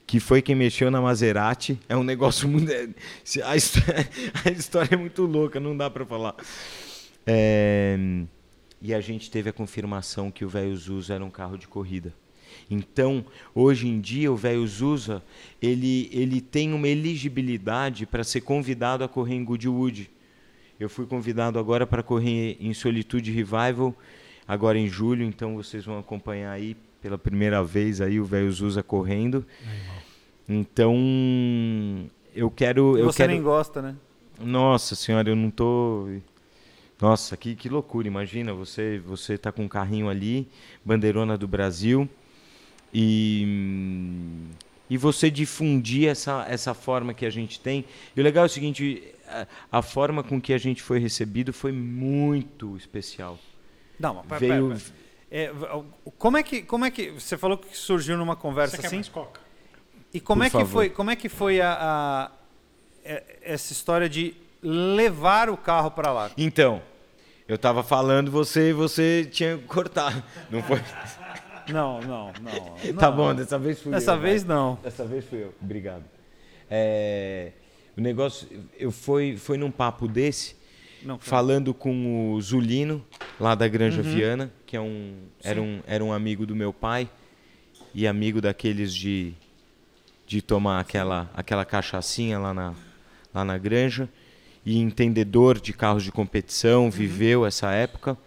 que 0.05 0.19
foi 0.19 0.41
quem 0.41 0.55
mexeu 0.55 0.89
na 0.89 1.01
Maserati. 1.01 1.79
É 1.89 1.95
um 1.95 2.03
negócio 2.03 2.47
muito. 2.49 2.71
se- 3.23 3.41
A 3.41 3.55
história, 3.55 4.09
a 4.45 4.49
história 4.49 4.95
é 4.95 4.97
muito 4.97 5.23
louca, 5.23 5.59
não 5.59 5.75
dá 5.75 5.89
para 5.89 6.05
falar. 6.05 6.35
É, 7.25 7.97
e 8.81 8.93
a 8.93 9.01
gente 9.01 9.29
teve 9.29 9.49
a 9.49 9.53
confirmação 9.53 10.31
que 10.31 10.45
o 10.45 10.49
velho 10.49 10.75
Zusa 10.77 11.15
era 11.15 11.25
um 11.25 11.29
carro 11.29 11.57
de 11.57 11.67
corrida. 11.67 12.13
Então, 12.69 13.23
hoje 13.53 13.87
em 13.87 13.99
dia, 13.99 14.31
o 14.31 14.35
velho 14.35 14.65
Zusa 14.67 15.21
ele, 15.61 16.09
ele 16.11 16.41
tem 16.41 16.73
uma 16.73 16.87
elegibilidade 16.87 18.05
para 18.05 18.23
ser 18.23 18.41
convidado 18.41 19.03
a 19.03 19.07
correr 19.07 19.35
em 19.35 19.43
Goodwood. 19.43 20.09
Eu 20.79 20.89
fui 20.89 21.05
convidado 21.05 21.57
agora 21.57 21.87
para 21.87 22.03
correr 22.03 22.57
em 22.59 22.73
Solitude 22.73 23.31
Revival, 23.31 23.95
agora 24.47 24.77
em 24.77 24.87
julho, 24.87 25.23
então 25.23 25.55
vocês 25.55 25.85
vão 25.85 25.97
acompanhar 25.97 26.51
aí 26.51 26.75
pela 27.01 27.17
primeira 27.17 27.63
vez 27.63 27.99
aí 28.01 28.19
o 28.19 28.25
velho 28.25 28.51
Zusa 28.51 28.83
correndo. 28.83 29.45
Então, 30.47 30.95
eu 32.35 32.49
quero 32.49 32.97
eu 32.97 33.05
Você 33.05 33.17
quero 33.17 33.31
nem 33.31 33.41
gosta, 33.41 33.81
né? 33.81 33.95
Nossa 34.39 34.95
senhora, 34.95 35.29
eu 35.29 35.35
não 35.35 35.49
tô. 35.49 36.07
Nossa, 37.01 37.35
que, 37.35 37.55
que 37.55 37.69
loucura! 37.69 38.07
Imagina, 38.07 38.53
você 38.53 38.99
você 38.99 39.37
tá 39.37 39.51
com 39.51 39.63
um 39.63 39.67
carrinho 39.67 40.09
ali, 40.09 40.47
bandeirona 40.85 41.37
do 41.37 41.47
Brasil, 41.47 42.07
e, 42.93 43.45
e 44.89 44.97
você 44.97 45.29
difundir 45.29 46.07
essa, 46.09 46.45
essa 46.49 46.73
forma 46.73 47.13
que 47.13 47.25
a 47.25 47.29
gente 47.29 47.59
tem. 47.59 47.85
E 48.15 48.19
o 48.19 48.23
legal 48.23 48.43
é 48.43 48.47
o 48.47 48.49
seguinte: 48.49 49.03
a, 49.27 49.45
a 49.79 49.81
forma 49.81 50.23
com 50.23 50.39
que 50.39 50.53
a 50.53 50.57
gente 50.57 50.81
foi 50.81 50.99
recebido 50.99 51.51
foi 51.53 51.71
muito 51.71 52.75
especial. 52.77 53.37
Não, 53.99 54.13
mas 54.15 54.25
pera, 54.27 54.39
Veio- 54.39 54.67
pera, 54.69 54.79
pera. 54.79 55.07
É, 55.29 55.51
como 56.17 56.37
é 56.37 56.43
que 56.43 56.61
como 56.61 56.85
é 56.85 56.91
que 56.91 57.11
você 57.11 57.37
falou 57.37 57.57
que 57.57 57.75
surgiu 57.77 58.15
numa 58.17 58.35
conversa 58.35 58.75
Você 58.77 58.81
quer 58.81 58.87
assim? 58.87 58.95
mais 58.97 59.09
coca? 59.09 59.41
E 60.13 60.21
como 60.21 60.39
Por 60.41 60.45
é 60.45 60.49
que 60.49 60.53
favor. 60.57 60.71
foi 60.71 60.89
como 60.89 61.11
é 61.11 61.15
que 61.17 61.27
foi 61.27 61.59
a, 61.59 61.73
a- 61.73 62.31
é- 63.03 63.23
essa 63.41 63.73
história 63.73 64.07
de 64.07 64.33
levar 64.63 65.49
o 65.49 65.57
carro 65.57 65.91
para 65.91 66.11
lá? 66.13 66.31
Então, 66.37 66.81
eu 67.45 67.57
tava 67.57 67.83
falando, 67.83 68.31
você 68.31 68.71
você 68.71 69.27
tinha 69.29 69.57
que 69.57 69.65
cortar. 69.65 70.25
Não 70.49 70.63
foi? 70.63 70.79
Não, 71.71 72.01
não, 72.01 72.31
não. 72.41 72.93
Tá 72.95 73.11
bom, 73.11 73.33
dessa 73.35 73.57
vez 73.59 73.81
fui 73.81 73.91
Dessa 73.91 74.13
eu, 74.13 74.19
vez 74.19 74.43
vai. 74.43 74.55
não. 74.55 74.79
Dessa 74.83 75.05
vez 75.05 75.25
fui 75.25 75.43
eu. 75.43 75.53
Obrigado. 75.61 76.03
É, 76.69 77.51
o 77.97 78.01
negócio, 78.01 78.47
eu 78.77 78.91
foi, 78.91 79.37
foi 79.37 79.57
num 79.57 79.71
papo 79.71 80.07
desse, 80.07 80.55
Não, 81.03 81.17
falando 81.17 81.73
com 81.73 82.33
o 82.33 82.41
Zulino, 82.41 83.03
lá 83.39 83.55
da 83.55 83.67
Granja 83.67 84.01
Viana, 84.01 84.51
que 84.65 84.75
é 84.75 84.81
um, 84.81 85.13
era, 85.43 85.61
um, 85.61 85.81
era 85.87 86.03
um 86.03 86.11
amigo 86.11 86.45
do 86.45 86.55
meu 86.55 86.73
pai 86.73 87.09
e 87.93 88.05
amigo 88.05 88.41
daqueles 88.41 88.93
de, 88.93 89.33
de 90.25 90.41
tomar 90.41 90.79
aquela, 90.79 91.29
aquela 91.33 91.65
cachaçinha 91.65 92.37
lá 92.37 92.53
na, 92.53 92.73
lá 93.33 93.45
na 93.45 93.57
granja 93.57 94.09
e 94.65 94.77
entendedor 94.77 95.59
de 95.59 95.71
carros 95.71 96.03
de 96.03 96.11
competição, 96.11 96.91
viveu 96.91 97.45
essa 97.45 97.71
época. 97.71 98.17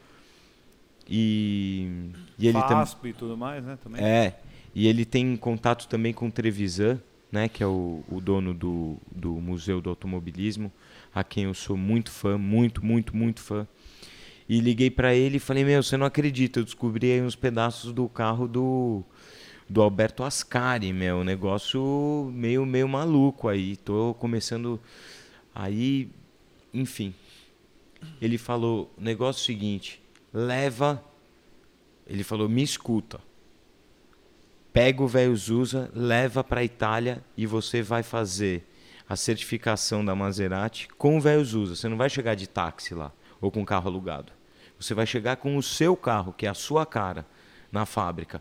E, 1.10 2.12
e 2.38 2.46
ele 2.46 2.62
também. 2.62 2.86
E 3.04 3.12
tudo 3.12 3.36
mais, 3.36 3.64
né? 3.64 3.76
Também. 3.82 4.00
É, 4.00 4.38
e 4.72 4.86
ele 4.86 5.04
tem 5.04 5.36
contato 5.36 5.88
também 5.88 6.14
com 6.14 6.28
o 6.28 6.30
Trevisan, 6.30 7.00
né, 7.32 7.48
que 7.48 7.62
é 7.62 7.66
o, 7.66 8.04
o 8.08 8.20
dono 8.20 8.54
do, 8.54 8.96
do 9.10 9.32
Museu 9.32 9.80
do 9.80 9.90
Automobilismo, 9.90 10.72
a 11.12 11.24
quem 11.24 11.44
eu 11.44 11.54
sou 11.54 11.76
muito 11.76 12.10
fã, 12.10 12.38
muito, 12.38 12.84
muito, 12.84 13.16
muito 13.16 13.40
fã. 13.40 13.66
E 14.48 14.60
liguei 14.60 14.90
para 14.90 15.14
ele 15.14 15.36
e 15.36 15.40
falei: 15.40 15.64
Meu, 15.64 15.82
você 15.82 15.96
não 15.96 16.06
acredita, 16.06 16.60
eu 16.60 16.64
descobri 16.64 17.12
aí 17.12 17.22
uns 17.22 17.36
pedaços 17.36 17.92
do 17.92 18.08
carro 18.08 18.48
do, 18.48 19.04
do 19.68 19.80
Alberto 19.80 20.24
Ascari, 20.24 20.92
meu, 20.92 21.18
um 21.18 21.24
negócio 21.24 22.32
meio, 22.34 22.66
meio 22.66 22.88
maluco 22.88 23.48
aí. 23.48 23.76
Tô 23.76 24.14
começando. 24.14 24.80
Aí, 25.54 26.08
enfim. 26.74 27.14
Ele 28.20 28.38
falou: 28.38 28.92
negócio 28.98 29.44
seguinte, 29.44 30.00
leva. 30.32 31.02
Ele 32.07 32.24
falou: 32.24 32.48
me 32.48 32.62
escuta. 32.62 33.20
Pega 34.73 35.02
o 35.02 35.09
velho 35.09 35.36
Zusa, 35.36 35.90
leva 35.94 36.44
para 36.44 36.61
a 36.61 36.65
Itália 36.65 37.24
e 37.36 37.44
você 37.44 37.82
vai 37.82 38.05
fazer 38.05 38.65
a 39.09 39.16
certificação 39.16 40.05
da 40.05 40.15
Maserati 40.15 40.89
com 40.97 41.16
o 41.16 41.20
velho 41.20 41.44
Zusa. 41.44 41.74
Você 41.74 41.89
não 41.89 41.97
vai 41.97 42.09
chegar 42.09 42.36
de 42.36 42.48
táxi 42.48 42.94
lá 42.94 43.12
ou 43.40 43.51
com 43.51 43.65
carro 43.65 43.89
alugado. 43.89 44.32
Você 44.78 44.94
vai 44.94 45.07
chegar 45.07 45.36
com 45.36 45.57
o 45.57 45.62
seu 45.62 45.97
carro, 45.97 46.32
que 46.32 46.47
é 46.47 46.48
a 46.48 46.55
sua 46.55 46.86
cara, 46.86 47.27
na 47.73 47.85
fábrica. 47.85 48.40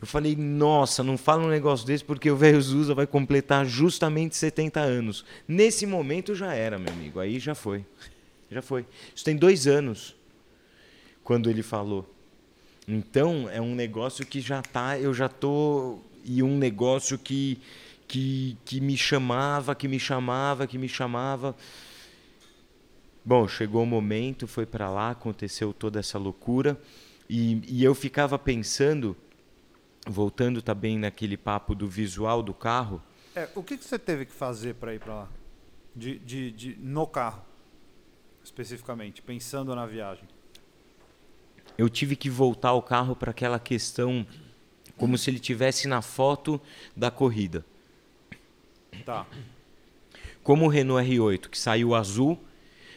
Eu 0.00 0.06
falei, 0.06 0.34
nossa, 0.34 1.04
não 1.04 1.16
fala 1.16 1.44
um 1.44 1.48
negócio 1.48 1.86
desse 1.86 2.04
porque 2.04 2.30
o 2.30 2.36
velho 2.36 2.60
Zusa 2.60 2.94
vai 2.94 3.06
completar 3.06 3.64
justamente 3.66 4.34
70 4.34 4.80
anos. 4.80 5.24
Nesse 5.46 5.86
momento 5.86 6.34
já 6.34 6.54
era, 6.54 6.78
meu 6.78 6.92
amigo. 6.92 7.20
Aí 7.20 7.38
já 7.38 7.54
foi. 7.54 7.84
Já 8.50 8.62
foi. 8.62 8.86
Isso 9.14 9.24
tem 9.24 9.36
dois 9.36 9.66
anos 9.66 10.16
quando 11.24 11.48
ele 11.50 11.62
falou. 11.62 12.08
Então 12.86 13.48
é 13.48 13.60
um 13.60 13.74
negócio 13.74 14.26
que 14.26 14.40
já 14.40 14.60
tá, 14.62 14.98
eu 14.98 15.14
já 15.14 15.28
tô 15.28 15.98
e 16.24 16.42
um 16.42 16.56
negócio 16.56 17.18
que 17.18 17.60
que, 18.08 18.58
que 18.66 18.78
me 18.78 18.96
chamava, 18.96 19.74
que 19.74 19.88
me 19.88 19.98
chamava, 19.98 20.66
que 20.66 20.76
me 20.76 20.88
chamava. 20.88 21.56
Bom, 23.24 23.48
chegou 23.48 23.84
o 23.84 23.86
momento, 23.86 24.46
foi 24.46 24.66
para 24.66 24.90
lá, 24.90 25.10
aconteceu 25.10 25.72
toda 25.72 25.98
essa 26.00 26.18
loucura 26.18 26.78
e, 27.30 27.62
e 27.66 27.82
eu 27.82 27.94
ficava 27.94 28.38
pensando, 28.38 29.16
voltando 30.06 30.60
também 30.60 30.98
naquele 30.98 31.38
papo 31.38 31.74
do 31.74 31.88
visual 31.88 32.42
do 32.42 32.52
carro, 32.52 33.00
É, 33.34 33.48
o 33.54 33.62
que, 33.62 33.78
que 33.78 33.84
você 33.84 33.98
teve 33.98 34.26
que 34.26 34.32
fazer 34.32 34.74
para 34.74 34.94
ir 34.94 35.00
para 35.00 35.14
lá? 35.14 35.28
De, 35.96 36.18
de, 36.18 36.50
de, 36.52 36.76
no 36.78 37.06
carro, 37.06 37.42
especificamente, 38.44 39.22
pensando 39.22 39.74
na 39.74 39.86
viagem. 39.86 40.28
Eu 41.76 41.88
tive 41.88 42.16
que 42.16 42.30
voltar 42.30 42.72
o 42.72 42.82
carro 42.82 43.16
para 43.16 43.30
aquela 43.30 43.58
questão 43.58 44.26
como 44.96 45.18
se 45.18 45.30
ele 45.30 45.38
tivesse 45.38 45.88
na 45.88 46.02
foto 46.02 46.60
da 46.96 47.10
corrida. 47.10 47.64
Tá. 49.04 49.26
Como 50.42 50.66
o 50.66 50.68
Renault 50.68 51.08
R8, 51.08 51.48
que 51.48 51.58
saiu 51.58 51.94
azul, 51.94 52.38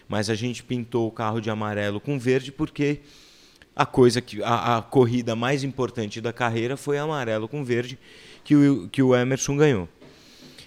mas 0.08 0.30
a 0.30 0.36
gente 0.36 0.64
pintou 0.64 1.08
o 1.08 1.12
carro 1.12 1.40
de 1.40 1.50
amarelo 1.50 2.00
com 2.00 2.20
verde 2.20 2.52
porque 2.52 3.02
a 3.76 3.86
coisa 3.86 4.22
que 4.22 4.42
a, 4.44 4.78
a 4.78 4.82
corrida 4.82 5.36
mais 5.36 5.64
importante 5.64 6.22
da 6.22 6.32
carreira 6.32 6.78
foi 6.78 6.98
amarelo 6.98 7.48
com 7.48 7.64
verde 7.64 7.98
que 8.44 8.56
o, 8.56 8.88
que 8.90 9.02
o 9.02 9.16
Emerson 9.16 9.58
ganhou. 9.58 9.90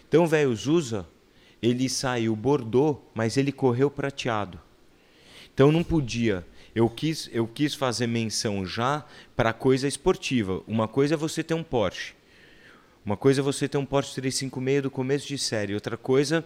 Então, 0.08 0.24
o 0.24 0.26
velho 0.26 0.54
Zusa, 0.54 1.06
ele 1.62 1.88
saiu 1.88 2.34
bordô, 2.34 2.98
mas 3.14 3.36
ele 3.36 3.52
correu 3.52 3.90
prateado. 3.90 4.58
Então 5.52 5.72
não 5.72 5.82
podia. 5.82 6.46
Eu 6.74 6.88
quis, 6.88 7.28
eu 7.32 7.46
quis 7.46 7.74
fazer 7.74 8.06
menção 8.06 8.64
já 8.66 9.04
para 9.34 9.52
coisa 9.52 9.88
esportiva. 9.88 10.62
Uma 10.66 10.86
coisa 10.86 11.14
é 11.14 11.16
você 11.16 11.42
ter 11.42 11.54
um 11.54 11.62
Porsche. 11.62 12.14
Uma 13.04 13.16
coisa 13.16 13.40
é 13.40 13.42
você 13.42 13.68
ter 13.68 13.78
um 13.78 13.86
Porsche 13.86 14.14
356 14.14 14.82
do 14.82 14.90
começo 14.90 15.26
de 15.26 15.38
série. 15.38 15.74
Outra 15.74 15.96
coisa 15.96 16.44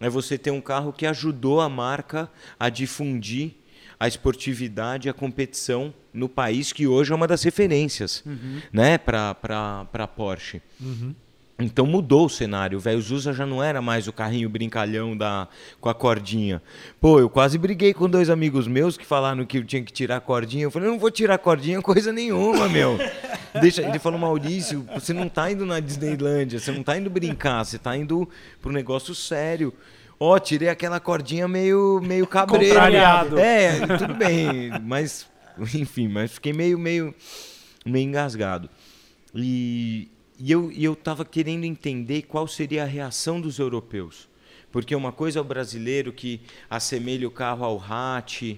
é 0.00 0.08
você 0.08 0.36
ter 0.36 0.50
um 0.50 0.60
carro 0.60 0.92
que 0.92 1.06
ajudou 1.06 1.60
a 1.60 1.68
marca 1.68 2.28
a 2.58 2.68
difundir 2.68 3.52
a 3.98 4.08
esportividade, 4.08 5.10
a 5.10 5.12
competição 5.12 5.92
no 6.12 6.26
país 6.28 6.72
que 6.72 6.86
hoje 6.86 7.12
é 7.12 7.14
uma 7.14 7.26
das 7.28 7.42
referências, 7.42 8.24
né, 8.72 8.96
para 8.96 9.34
para 9.34 10.06
Porsche. 10.08 10.62
Então 11.60 11.86
mudou 11.86 12.26
o 12.26 12.28
cenário. 12.30 12.78
O 12.78 12.80
velho 12.80 13.00
Zusa 13.00 13.32
já 13.32 13.44
não 13.44 13.62
era 13.62 13.82
mais 13.82 14.08
o 14.08 14.12
carrinho 14.12 14.48
brincalhão 14.48 15.16
da, 15.16 15.46
com 15.80 15.88
a 15.88 15.94
cordinha. 15.94 16.62
Pô, 17.00 17.20
eu 17.20 17.28
quase 17.28 17.58
briguei 17.58 17.92
com 17.92 18.08
dois 18.08 18.30
amigos 18.30 18.66
meus 18.66 18.96
que 18.96 19.06
falaram 19.06 19.44
que 19.44 19.58
eu 19.58 19.64
tinha 19.64 19.82
que 19.82 19.92
tirar 19.92 20.16
a 20.16 20.20
cordinha. 20.20 20.64
Eu 20.64 20.70
falei, 20.70 20.88
eu 20.88 20.92
não 20.92 20.98
vou 20.98 21.10
tirar 21.10 21.34
a 21.34 21.38
cordinha 21.38 21.82
coisa 21.82 22.12
nenhuma, 22.12 22.68
meu. 22.68 22.98
Deixa, 23.60 23.82
ele 23.82 23.98
falou, 23.98 24.18
Maurício, 24.18 24.86
você 24.94 25.12
não 25.12 25.28
tá 25.28 25.50
indo 25.50 25.66
na 25.66 25.80
Disneylândia, 25.80 26.58
você 26.58 26.70
não 26.72 26.82
tá 26.82 26.96
indo 26.96 27.10
brincar, 27.10 27.64
você 27.64 27.78
tá 27.78 27.96
indo 27.96 28.28
pro 28.62 28.72
negócio 28.72 29.14
sério. 29.14 29.74
Ó, 30.18 30.38
tirei 30.38 30.68
aquela 30.68 31.00
cordinha 31.00 31.48
meio, 31.48 32.00
meio 32.02 32.26
cabreiro. 32.26 32.74
Contrariado. 32.74 33.38
É, 33.38 33.86
tudo 33.96 34.14
bem, 34.14 34.70
mas 34.82 35.26
enfim, 35.74 36.08
mas 36.08 36.32
fiquei 36.32 36.52
meio, 36.52 36.78
meio, 36.78 37.14
meio 37.84 38.08
engasgado. 38.08 38.68
E, 39.34 40.08
e 40.40 40.50
eu, 40.50 40.72
e 40.72 40.82
eu 40.84 40.96
tava 40.96 41.24
querendo 41.24 41.64
entender 41.64 42.22
qual 42.22 42.48
seria 42.48 42.82
a 42.82 42.86
reação 42.86 43.40
dos 43.40 43.58
europeus. 43.58 44.28
Porque 44.72 44.94
uma 44.94 45.12
coisa 45.12 45.38
é 45.38 45.42
o 45.42 45.44
brasileiro 45.44 46.12
que 46.12 46.40
assemelha 46.68 47.26
o 47.26 47.30
carro 47.30 47.64
ao 47.64 47.78
hatch, 47.78 48.56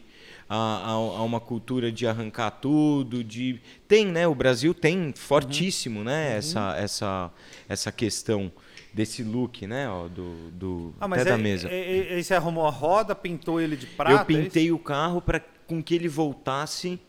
a, 0.48 0.54
a, 0.56 0.90
a 0.90 1.22
uma 1.22 1.40
cultura 1.40 1.90
de 1.90 2.06
arrancar 2.06 2.50
tudo, 2.50 3.24
de 3.24 3.58
tem, 3.88 4.06
né? 4.06 4.28
O 4.28 4.34
Brasil 4.34 4.74
tem 4.74 5.12
fortíssimo, 5.16 6.04
né? 6.04 6.36
Essa, 6.36 6.76
essa, 6.76 7.30
essa 7.68 7.90
questão 7.90 8.52
desse 8.92 9.22
look, 9.22 9.66
né? 9.66 9.88
Ó, 9.88 10.06
do, 10.06 10.50
do 10.50 10.94
Ah, 11.00 11.08
mas 11.08 11.22
até 11.22 11.30
da 11.30 11.36
aí, 11.36 11.42
mesa. 11.42 11.68
aí- 11.68 12.08
aí 12.12 12.22
você 12.22 12.34
arrumou 12.34 12.66
a 12.66 12.70
roda, 12.70 13.14
pintou 13.14 13.58
ele 13.58 13.74
de 13.76 13.86
prata? 13.86 14.12
eu 14.12 14.18
é 14.18 14.24
pintei 14.24 14.70
o 14.70 14.78
carro 14.78 15.22
para 15.22 15.40
com 15.66 15.82
que 15.82 15.94
ele 15.94 16.08
voltasse 16.08 17.00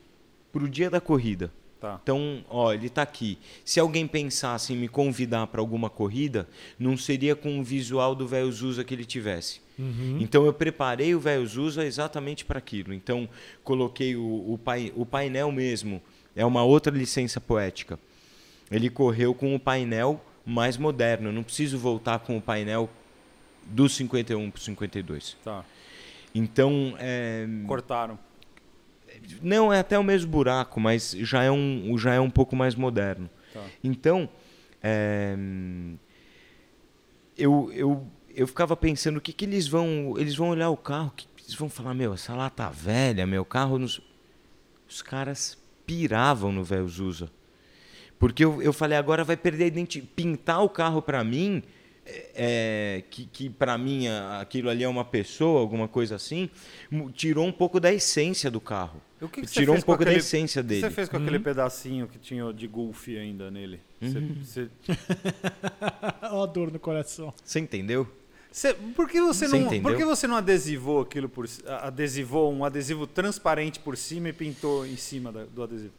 pro 0.52 0.70
dia 0.70 0.90
da 0.90 1.02
corrida. 1.02 1.52
Tá. 1.84 2.00
Então, 2.02 2.46
ó, 2.50 2.72
ele 2.72 2.88
está 2.88 3.02
aqui. 3.02 3.38
Se 3.66 3.78
alguém 3.78 4.08
pensasse 4.08 4.72
em 4.72 4.78
me 4.78 4.88
convidar 4.88 5.48
para 5.48 5.60
alguma 5.60 5.90
corrida, 5.90 6.48
não 6.80 6.96
seria 6.96 7.36
com 7.36 7.60
o 7.60 7.64
visual 7.64 8.16
do 8.16 8.26
velho 8.26 8.50
Zusa 8.50 8.86
que 8.86 8.94
ele 8.94 9.04
tivesse. 9.04 9.60
Então, 10.18 10.46
eu 10.46 10.54
preparei 10.54 11.14
o 11.14 11.20
velho 11.20 11.46
Zusa 11.46 11.84
exatamente 11.84 12.46
para 12.46 12.58
aquilo. 12.58 12.94
Então, 12.94 13.28
coloquei 13.66 14.16
o, 14.16 14.54
o, 14.54 14.58
pai, 14.58 14.94
o 14.96 15.06
painel 15.06 15.52
mesmo. 15.52 16.02
É 16.34 16.46
uma 16.46 16.64
outra 16.64 16.96
licença 16.96 17.42
poética. 17.42 18.00
Ele 18.72 18.90
correu 18.90 19.34
com 19.34 19.54
o 19.54 19.60
painel 19.60 20.24
mais 20.46 20.78
moderno. 20.78 21.28
Eu 21.28 21.34
não 21.34 21.44
preciso 21.44 21.78
voltar 21.78 22.20
com 22.20 22.38
o 22.38 22.42
painel 22.42 22.90
do 23.66 23.90
51 23.90 24.52
para 24.52 24.58
o 24.58 24.62
52. 24.62 25.36
Tá. 25.44 25.66
Então, 26.34 26.96
é, 26.98 27.46
Cortaram. 27.68 28.18
Não, 29.42 29.72
é 29.72 29.80
até 29.80 29.98
o 29.98 30.04
mesmo 30.04 30.32
buraco, 30.32 30.80
mas 30.80 31.12
já 31.20 31.44
é 31.44 31.52
um, 31.52 31.98
já 31.98 32.14
é 32.14 32.20
um 32.20 32.30
pouco 32.30 32.56
mais 32.56 32.76
moderno. 32.76 33.30
Tá. 33.54 33.64
Então, 33.84 34.30
é, 34.82 35.36
eu, 37.38 37.72
eu, 37.74 38.08
eu 38.36 38.48
ficava 38.48 38.76
pensando 38.76 39.18
o 39.18 39.22
que, 39.22 39.34
que 39.34 39.46
eles 39.46 39.68
vão. 39.68 40.16
Eles 40.18 40.36
vão 40.36 40.50
olhar 40.50 40.70
o 40.70 40.78
carro, 40.78 41.14
que 41.16 41.28
eles 41.44 41.56
vão 41.56 41.70
falar, 41.70 41.94
meu, 41.94 42.14
essa 42.14 42.34
lá 42.36 42.50
tá 42.50 42.70
velha, 42.70 43.26
meu 43.26 43.46
carro. 43.46 43.78
Nos... 43.78 44.02
Os 44.88 45.02
caras 45.02 45.58
piravam 45.86 46.52
no 46.52 46.64
velho 46.64 46.88
Zusa. 46.88 47.30
Porque 48.20 48.44
eu, 48.46 48.62
eu 48.62 48.72
falei, 48.72 48.98
agora 48.98 49.24
vai 49.24 49.36
perder 49.36 49.66
a 49.66 49.68
identidade. 49.68 50.12
Pintar 50.16 50.64
o 50.64 50.70
carro 50.70 51.02
para 51.02 51.24
mim, 51.24 51.64
é, 52.36 53.04
que, 53.10 53.26
que 53.26 53.50
para 53.50 53.78
mim 53.78 54.08
aquilo 54.40 54.70
ali 54.70 54.84
é 54.84 54.88
uma 54.88 55.06
pessoa, 55.06 55.60
alguma 55.60 55.88
coisa 55.88 56.16
assim, 56.16 56.50
tirou 57.14 57.46
um 57.46 57.52
pouco 57.52 57.80
da 57.80 57.92
essência 57.92 58.50
do 58.50 58.62
carro. 58.62 59.02
O 59.24 59.30
que 59.30 59.42
que 59.42 59.48
você 59.48 59.54
tirou 59.54 59.76
um 59.76 59.82
pouco 59.82 60.02
aquele- 60.04 60.18
da 60.18 60.20
essência 60.20 60.60
O 60.60 60.64
que 60.64 60.70
dele. 60.70 60.82
você 60.82 60.90
fez 60.92 61.10
com 61.10 61.18
aquele 61.18 61.40
pedacinho 61.40 62.08
que 62.08 62.20
tinha 62.20 62.52
de 62.54 62.68
golfe 62.68 63.18
ainda 63.18 63.50
nele? 63.50 63.80
Você- 64.02 64.20
você- 64.44 64.70
Ó 66.32 66.44
a 66.44 66.46
dor 66.46 66.72
no 66.72 66.80
coração. 66.80 67.34
Você 67.44 67.60
entendeu? 67.60 68.08
você- 68.52 68.74
por 68.96 69.10
que 69.10 69.20
você 69.22 69.48
Você 69.48 69.58
não, 69.58 69.66
entendeu? 69.68 69.82
por 69.84 69.98
que 69.98 70.06
você 70.06 70.28
não 70.28 70.36
adesivou 70.36 71.02
aquilo 71.02 71.28
por 71.30 71.48
adesivou 71.82 72.54
um 72.54 72.64
adesivo 72.66 73.08
transparente 73.08 73.80
por 73.80 73.98
cima 73.98 74.30
e 74.30 74.34
pintou 74.34 74.86
em 74.86 74.96
cima 74.98 75.32
da- 75.32 75.46
do 75.46 75.64
adesivo? 75.64 75.94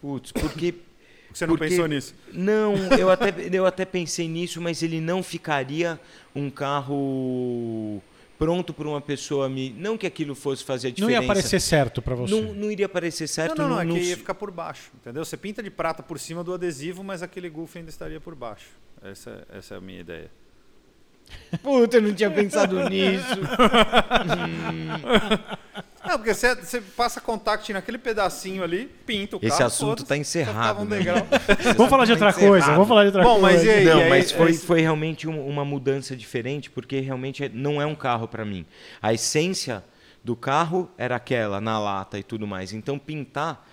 Putz, 0.00 0.32
porque. 0.32 0.74
Você 1.32 1.46
não 1.46 1.54
Porque- 1.56 1.68
pensou 1.70 1.86
nisso? 1.86 2.12
Não, 2.32 2.74
eu 2.98 3.08
até, 3.12 3.32
eu 3.52 3.64
até 3.64 3.84
pensei 3.84 4.26
nisso, 4.26 4.60
mas 4.60 4.82
ele 4.82 5.00
não 5.00 5.22
ficaria 5.22 6.00
um 6.34 6.50
carro 6.50 8.02
pronto 8.40 8.72
para 8.72 8.88
uma 8.88 9.00
pessoa 9.02 9.48
me. 9.50 9.70
Não 9.70 9.98
que 9.98 10.06
aquilo 10.06 10.34
fosse 10.34 10.64
fazer 10.64 10.88
a 10.88 10.90
Não 10.90 10.94
diferença. 10.94 11.22
ia 11.22 11.26
parecer 11.28 11.60
certo 11.60 12.00
pra 12.00 12.14
você. 12.14 12.34
Não, 12.34 12.54
não 12.54 12.70
iria 12.70 12.88
parecer 12.88 13.28
certo. 13.28 13.58
não, 13.58 13.68
não, 13.68 13.74
não, 13.76 13.80
é 13.82 13.84
não- 13.84 13.94
que 13.94 14.00
não- 14.00 14.06
ia 14.08 14.16
ficar 14.16 14.34
por 14.34 14.50
baixo, 14.50 14.90
entendeu? 14.98 15.22
Você 15.24 15.36
pinta 15.36 15.62
de 15.62 15.70
prata 15.70 16.02
por 16.02 16.18
cima 16.18 16.42
do 16.42 16.54
adesivo, 16.54 17.04
mas 17.04 17.22
aquele 17.22 17.50
golfe 17.50 17.78
ainda 17.78 17.90
estaria 17.90 18.18
por 18.20 18.34
baixo. 18.34 18.68
Essa, 19.02 19.46
essa 19.52 19.74
é 19.74 19.76
a 19.76 19.80
minha 19.80 20.00
ideia. 20.00 20.30
Puta, 21.62 21.98
eu 21.98 22.02
não 22.02 22.12
tinha 22.14 22.30
pensado 22.30 22.88
nisso. 22.88 23.36
Não, 24.26 25.58
porque 26.20 26.34
você, 26.34 26.54
você 26.54 26.80
passa 26.80 27.20
contact 27.20 27.72
naquele 27.72 27.98
pedacinho 27.98 28.62
ali, 28.62 28.88
pinta 29.04 29.36
o 29.36 29.40
carro. 29.40 29.52
Esse 29.52 29.62
assunto 29.62 30.02
tá 30.04 30.14
só 30.14 30.20
encerrado, 30.20 30.82
um 30.82 30.84
né? 30.84 30.98
Vamos 31.76 31.90
falar 31.90 32.04
de 32.04 32.12
outra 32.12 32.30
encerrado. 32.30 32.48
coisa. 32.50 32.66
Vamos 32.72 32.88
falar 32.88 33.00
de 33.02 33.06
outra 33.08 33.22
Bom, 33.22 33.40
coisa. 33.40 33.56
mas 33.56 33.64
e 33.64 33.70
aí? 33.70 33.84
Não, 33.84 33.98
aí- 34.00 34.08
mas 34.08 34.30
foi, 34.32 34.48
aí- 34.48 34.54
foi 34.58 34.80
realmente 34.80 35.28
um- 35.28 35.46
uma 35.46 35.64
mudança 35.64 36.14
diferente, 36.16 36.70
porque 36.70 37.00
realmente 37.00 37.44
é- 37.44 37.50
não 37.52 37.80
é 37.82 37.86
um 37.86 37.94
carro 37.94 38.28
para 38.28 38.44
mim. 38.44 38.64
A 39.02 39.12
essência 39.12 39.84
do 40.22 40.36
carro 40.36 40.90
era 40.98 41.16
aquela, 41.16 41.60
na 41.60 41.78
lata 41.78 42.18
e 42.18 42.22
tudo 42.22 42.46
mais. 42.46 42.72
Então 42.72 42.98
pintar 42.98 43.66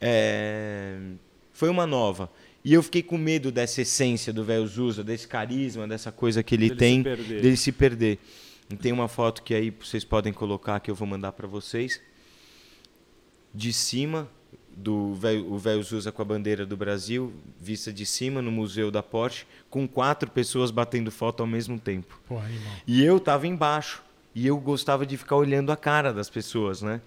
é, 0.00 0.96
foi 1.52 1.68
uma 1.68 1.86
nova. 1.86 2.30
E 2.64 2.74
eu 2.74 2.82
fiquei 2.82 3.02
com 3.02 3.16
medo 3.16 3.50
dessa 3.50 3.80
essência 3.82 4.32
do 4.32 4.44
velho 4.44 4.66
Zusa, 4.66 5.02
desse 5.02 5.26
carisma, 5.26 5.88
dessa 5.88 6.12
coisa 6.12 6.42
que 6.42 6.54
ele 6.54 6.68
Dele 6.68 6.74
se 6.74 6.78
tem, 6.78 7.02
perder. 7.02 7.40
dele 7.42 7.56
se 7.56 7.72
perder. 7.72 8.18
E 8.70 8.76
tem 8.76 8.92
uma 8.92 9.08
foto 9.08 9.42
que 9.42 9.52
aí 9.52 9.70
vocês 9.70 10.04
podem 10.04 10.32
colocar 10.32 10.78
que 10.78 10.90
eu 10.90 10.94
vou 10.94 11.06
mandar 11.06 11.32
para 11.32 11.48
vocês. 11.48 12.00
De 13.52 13.72
cima 13.72 14.28
do 14.76 15.12
velho, 15.14 15.52
o 15.52 15.58
velho 15.58 15.82
Zusa 15.82 16.12
com 16.12 16.22
a 16.22 16.24
bandeira 16.24 16.64
do 16.64 16.76
Brasil, 16.76 17.32
vista 17.60 17.92
de 17.92 18.06
cima 18.06 18.40
no 18.40 18.52
museu 18.52 18.90
da 18.90 19.02
Porsche, 19.02 19.44
com 19.68 19.88
quatro 19.88 20.30
pessoas 20.30 20.70
batendo 20.70 21.10
foto 21.10 21.42
ao 21.42 21.46
mesmo 21.48 21.80
tempo. 21.80 22.20
Animal. 22.30 22.72
E 22.86 23.02
eu 23.02 23.18
tava 23.18 23.46
embaixo. 23.46 24.02
E 24.32 24.46
eu 24.46 24.56
gostava 24.58 25.04
de 25.04 25.16
ficar 25.16 25.34
olhando 25.34 25.72
a 25.72 25.76
cara 25.76 26.12
das 26.12 26.30
pessoas, 26.30 26.82
né? 26.82 27.00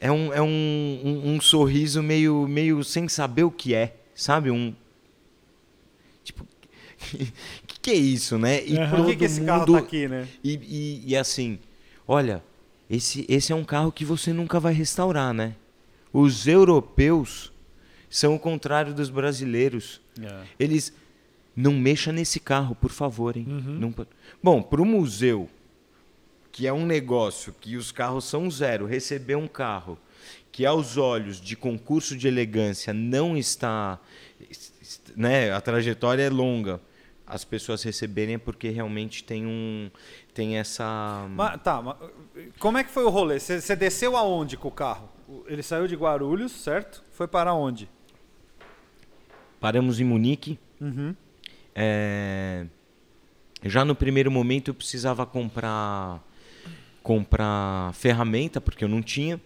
É 0.00 0.10
um, 0.10 0.32
é 0.32 0.42
um, 0.42 1.00
um, 1.04 1.34
um 1.34 1.40
sorriso 1.40 2.02
meio, 2.02 2.46
meio 2.48 2.82
sem 2.82 3.08
saber 3.08 3.44
o 3.44 3.50
que 3.50 3.72
é, 3.72 3.96
sabe? 4.14 4.50
Um. 4.50 4.74
Tipo. 6.24 6.44
Que, 7.86 7.92
é 7.92 7.94
isso, 7.94 8.36
né? 8.36 8.64
E 8.66 8.76
Aham. 8.78 8.96
Por 8.96 9.06
que, 9.06 9.16
que 9.16 9.24
esse 9.24 9.38
mundo. 9.40 9.46
carro 9.48 9.72
tá 9.74 9.78
aqui, 9.78 10.08
né? 10.08 10.26
E, 10.42 10.54
e, 10.54 11.02
e 11.12 11.16
assim, 11.16 11.58
olha, 12.06 12.42
esse, 12.90 13.24
esse 13.28 13.52
é 13.52 13.54
um 13.54 13.62
carro 13.64 13.92
que 13.92 14.04
você 14.04 14.32
nunca 14.32 14.58
vai 14.58 14.72
restaurar, 14.74 15.32
né? 15.32 15.54
Os 16.12 16.48
europeus 16.48 17.52
são 18.10 18.34
o 18.34 18.38
contrário 18.40 18.92
dos 18.92 19.08
brasileiros. 19.08 20.00
Eles 20.58 20.92
não 21.54 21.72
mexa 21.74 22.10
nesse 22.12 22.40
carro, 22.40 22.74
por 22.74 22.90
favor, 22.90 23.36
hein? 23.36 23.46
Não 23.48 23.92
po- 23.92 24.06
Bom, 24.42 24.60
para 24.62 24.82
o 24.82 24.84
museu, 24.84 25.48
que 26.50 26.66
é 26.66 26.72
um 26.72 26.84
negócio 26.86 27.54
que 27.60 27.76
os 27.76 27.92
carros 27.92 28.24
são 28.24 28.50
zero, 28.50 28.84
receber 28.86 29.36
um 29.36 29.46
carro 29.46 29.96
que 30.50 30.66
aos 30.66 30.96
olhos 30.96 31.40
de 31.40 31.54
concurso 31.54 32.16
de 32.16 32.26
elegância 32.26 32.92
não 32.92 33.36
está, 33.36 34.00
né? 35.14 35.52
A 35.52 35.60
trajetória 35.60 36.22
é 36.24 36.30
longa. 36.30 36.80
As 37.26 37.44
pessoas 37.44 37.82
receberem 37.82 38.36
é 38.36 38.38
porque 38.38 38.68
realmente 38.68 39.24
tem 39.24 39.46
um 39.46 39.90
tem 40.32 40.58
essa 40.58 41.26
Mas, 41.30 41.60
tá, 41.62 41.82
mas, 41.82 41.96
como 42.58 42.78
é 42.78 42.84
que 42.84 42.90
foi 42.90 43.04
o 43.04 43.08
rolê? 43.08 43.40
Você 43.40 43.74
desceu 43.74 44.16
aonde 44.16 44.56
com 44.56 44.68
o 44.68 44.72
carro? 44.72 45.08
Ele 45.46 45.62
saiu 45.62 45.88
de 45.88 45.96
Guarulhos, 45.96 46.52
certo? 46.52 47.02
Foi 47.10 47.26
para 47.26 47.52
onde? 47.52 47.88
paramos 49.66 49.98
em 49.98 50.04
Munique. 50.04 50.58
Uhum. 50.80 51.14
É, 51.74 52.66
Já 53.64 53.84
no 53.84 53.96
primeiro 53.96 54.30
momento 54.30 54.68
eu 54.68 54.74
precisava 54.74 55.26
comprar 55.26 56.22
comprar 57.02 57.92
ferramenta 57.94 58.60
porque 58.60 58.84
eu 58.84 58.88
não 58.88 59.02
tinha 59.02 59.40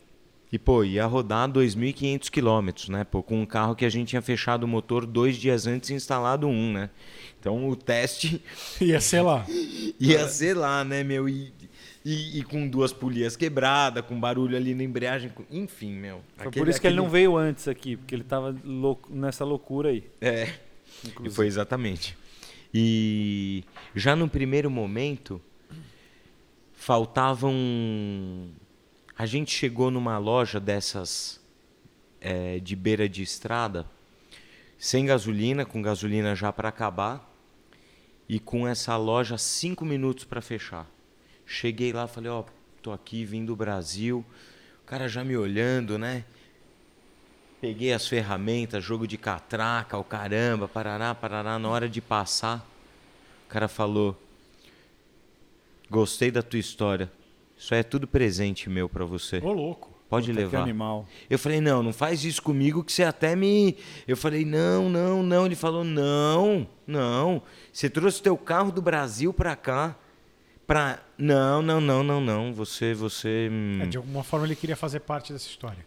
e 0.52 0.58
pô 0.58 0.82
ia 0.84 1.06
rodar 1.06 1.48
2.500 1.48 2.28
quilômetros, 2.30 2.88
né? 2.88 3.04
Pô, 3.04 3.22
com 3.22 3.40
um 3.40 3.46
carro 3.46 3.74
que 3.76 3.84
a 3.84 3.88
gente 3.88 4.08
tinha 4.08 4.22
fechado 4.22 4.64
o 4.64 4.68
motor 4.68 5.06
dois 5.06 5.36
dias 5.36 5.66
antes 5.66 5.90
e 5.90 5.94
instalado 5.94 6.46
um, 6.48 6.72
né? 6.72 6.90
Então 7.38 7.68
o 7.68 7.76
teste 7.76 8.42
Ia 8.80 9.00
ser 9.00 9.22
lá. 9.22 9.46
ia 10.00 10.26
ser 10.28 10.56
lá, 10.56 10.84
né, 10.84 11.02
meu? 11.04 11.28
E, 11.28 11.52
e, 12.04 12.38
e 12.40 12.42
com 12.42 12.66
duas 12.66 12.92
polias 12.92 13.36
quebradas, 13.36 14.04
com 14.04 14.18
barulho 14.18 14.56
ali 14.56 14.74
na 14.74 14.82
embreagem, 14.82 15.28
com- 15.30 15.44
enfim, 15.50 15.92
meu. 15.92 16.20
Foi 16.36 16.46
Aquele- 16.48 16.64
por 16.64 16.68
isso 16.70 16.80
que 16.80 16.86
ele 16.86 16.94
aquele- 16.94 17.04
não 17.06 17.10
veio 17.10 17.36
antes 17.36 17.68
aqui, 17.68 17.96
porque 17.96 18.14
ele 18.14 18.24
tava 18.24 18.56
louco, 18.64 19.08
nessa 19.14 19.44
loucura 19.44 19.90
aí. 19.90 20.02
É. 20.20 20.48
E 21.04 21.08
inclusive. 21.08 21.34
foi 21.34 21.46
exatamente. 21.46 22.16
E 22.74 23.64
já 23.94 24.14
no 24.16 24.28
primeiro 24.28 24.70
momento, 24.70 25.40
faltavam. 26.74 28.48
A 29.20 29.26
gente 29.26 29.54
chegou 29.54 29.90
numa 29.90 30.16
loja 30.16 30.58
dessas 30.58 31.38
é, 32.22 32.58
de 32.58 32.74
beira 32.74 33.06
de 33.06 33.22
estrada, 33.22 33.84
sem 34.78 35.04
gasolina, 35.04 35.66
com 35.66 35.82
gasolina 35.82 36.34
já 36.34 36.50
para 36.50 36.70
acabar, 36.70 37.30
e 38.26 38.40
com 38.40 38.66
essa 38.66 38.96
loja 38.96 39.36
cinco 39.36 39.84
minutos 39.84 40.24
para 40.24 40.40
fechar. 40.40 40.86
Cheguei 41.44 41.92
lá, 41.92 42.06
falei: 42.06 42.30
Ó, 42.30 42.44
tô 42.80 42.92
aqui, 42.92 43.26
vim 43.26 43.44
do 43.44 43.54
Brasil. 43.54 44.24
O 44.82 44.86
cara 44.86 45.06
já 45.06 45.22
me 45.22 45.36
olhando, 45.36 45.98
né? 45.98 46.24
Peguei 47.60 47.92
as 47.92 48.08
ferramentas, 48.08 48.82
jogo 48.82 49.06
de 49.06 49.18
catraca, 49.18 49.98
o 49.98 50.02
caramba, 50.02 50.66
parará, 50.66 51.14
parará. 51.14 51.58
Na 51.58 51.68
hora 51.68 51.90
de 51.90 52.00
passar, 52.00 52.66
o 53.44 53.50
cara 53.50 53.68
falou: 53.68 54.18
Gostei 55.90 56.30
da 56.30 56.42
tua 56.42 56.58
história. 56.58 57.19
Isso 57.60 57.74
é 57.74 57.82
tudo 57.82 58.08
presente 58.08 58.70
meu 58.70 58.88
pra 58.88 59.04
você. 59.04 59.38
Ô, 59.44 59.52
louco. 59.52 59.90
Pode 60.08 60.28
Puta, 60.28 60.38
Que 60.38 60.44
levar. 60.46 60.62
animal. 60.62 61.06
Eu 61.28 61.38
falei: 61.38 61.60
Não, 61.60 61.82
não 61.82 61.92
faz 61.92 62.24
isso 62.24 62.42
comigo 62.42 62.82
que 62.82 62.90
você 62.92 63.04
até 63.04 63.36
me. 63.36 63.76
Eu 64.08 64.16
falei: 64.16 64.44
Não, 64.44 64.88
não, 64.88 65.22
não. 65.22 65.44
Ele 65.46 65.54
falou: 65.54 65.84
Não, 65.84 66.66
não. 66.86 67.42
Você 67.72 67.88
trouxe 67.90 68.20
teu 68.22 68.36
carro 68.36 68.72
do 68.72 68.80
Brasil 68.82 69.32
pra 69.32 69.54
cá. 69.54 69.94
Pra. 70.66 70.98
Não, 71.18 71.60
não, 71.62 71.80
não, 71.80 72.02
não, 72.02 72.20
não. 72.20 72.52
Você, 72.54 72.94
você. 72.94 73.48
hum, 73.52 73.80
É, 73.82 73.86
de 73.86 73.98
alguma 73.98 74.24
forma 74.24 74.46
ele 74.46 74.56
queria 74.56 74.74
fazer 74.76 75.00
parte 75.00 75.32
dessa 75.32 75.46
história. 75.46 75.86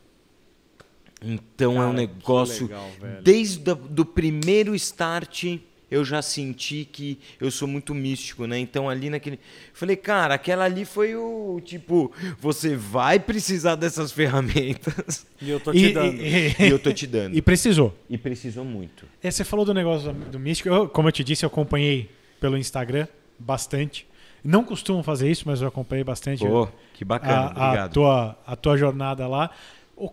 Então 1.21 1.73
é 1.73 1.75
Cara, 1.77 1.87
um 1.87 1.91
que 1.91 1.97
negócio. 1.97 2.67
legal, 2.67 2.89
velho. 3.01 3.21
desde 3.23 3.71
o 3.71 3.75
do 3.75 4.05
primeiro 4.05 4.75
start 4.75 5.57
eu 5.93 6.03
já 6.03 6.21
senti 6.21 6.85
que 6.85 7.19
eu 7.39 7.51
sou 7.51 7.67
muito 7.67 7.93
místico, 7.93 8.45
né? 8.47 8.57
Então 8.59 8.89
ali 8.89 9.09
naquele. 9.09 9.39
Falei, 9.73 9.95
cara, 9.95 10.33
aquela 10.33 10.65
ali 10.65 10.85
foi 10.85 11.15
o 11.15 11.61
tipo, 11.63 12.11
você 12.39 12.75
vai 12.75 13.19
precisar 13.19 13.75
dessas 13.75 14.11
ferramentas. 14.13 15.25
E 15.41 15.49
eu 15.49 15.59
tô 15.59 15.71
te 15.71 15.85
E, 15.85 15.93
dando. 15.93 16.21
e- 16.21 16.55
e 16.59 16.69
eu 16.69 16.79
tô 16.79 16.91
te 16.91 17.05
dando. 17.07 17.35
e 17.37 17.41
precisou. 17.41 17.95
E 18.09 18.17
precisou 18.17 18.65
muito. 18.65 19.05
É, 19.21 19.29
você 19.29 19.43
falou 19.43 19.65
do 19.65 19.73
negócio 19.73 20.11
do, 20.13 20.39
Místico. 20.39 20.69
Eu, 20.69 20.87
como 20.89 21.07
eu 21.07 21.11
te 21.11 21.23
disse, 21.23 21.45
eu 21.45 21.47
acompanhei 21.47 22.09
pelo 22.39 22.57
Instagram 22.57 23.07
bastante. 23.39 24.07
Não 24.43 24.63
costumo 24.63 25.01
fazer 25.03 25.31
isso, 25.31 25.43
mas 25.45 25.61
eu 25.61 25.67
acompanhei 25.67 26.03
bastante 26.03 26.45
Pô, 26.45 26.67
que 26.93 27.05
bacana, 27.05 27.33
a, 27.33 27.45
a, 27.45 27.67
obrigado. 27.67 27.93
tua, 27.93 28.37
a 28.45 28.55
tua 28.55 28.75
jornada 28.77 29.25
lá. 29.27 29.49
O- 29.95 30.11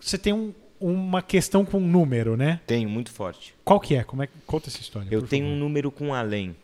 Você 0.00 0.16
tem 0.16 0.32
um- 0.32 0.52
uma 0.82 1.22
questão 1.22 1.64
com 1.64 1.78
um 1.78 1.86
número, 1.86 2.36
né? 2.36 2.60
Tenho, 2.66 2.88
muito 2.88 3.10
forte. 3.10 3.54
Qual 3.64 3.78
que 3.80 3.94
é? 3.94 4.04
Como 4.04 4.22
é? 4.22 4.28
Conta 4.46 4.68
essa 4.68 4.80
história. 4.80 5.08
Eu 5.10 5.20
por 5.20 5.28
tenho 5.28 5.44
favor. 5.44 5.56
um 5.56 5.58
número 5.58 5.90
com 5.90 6.14
além. 6.14 6.56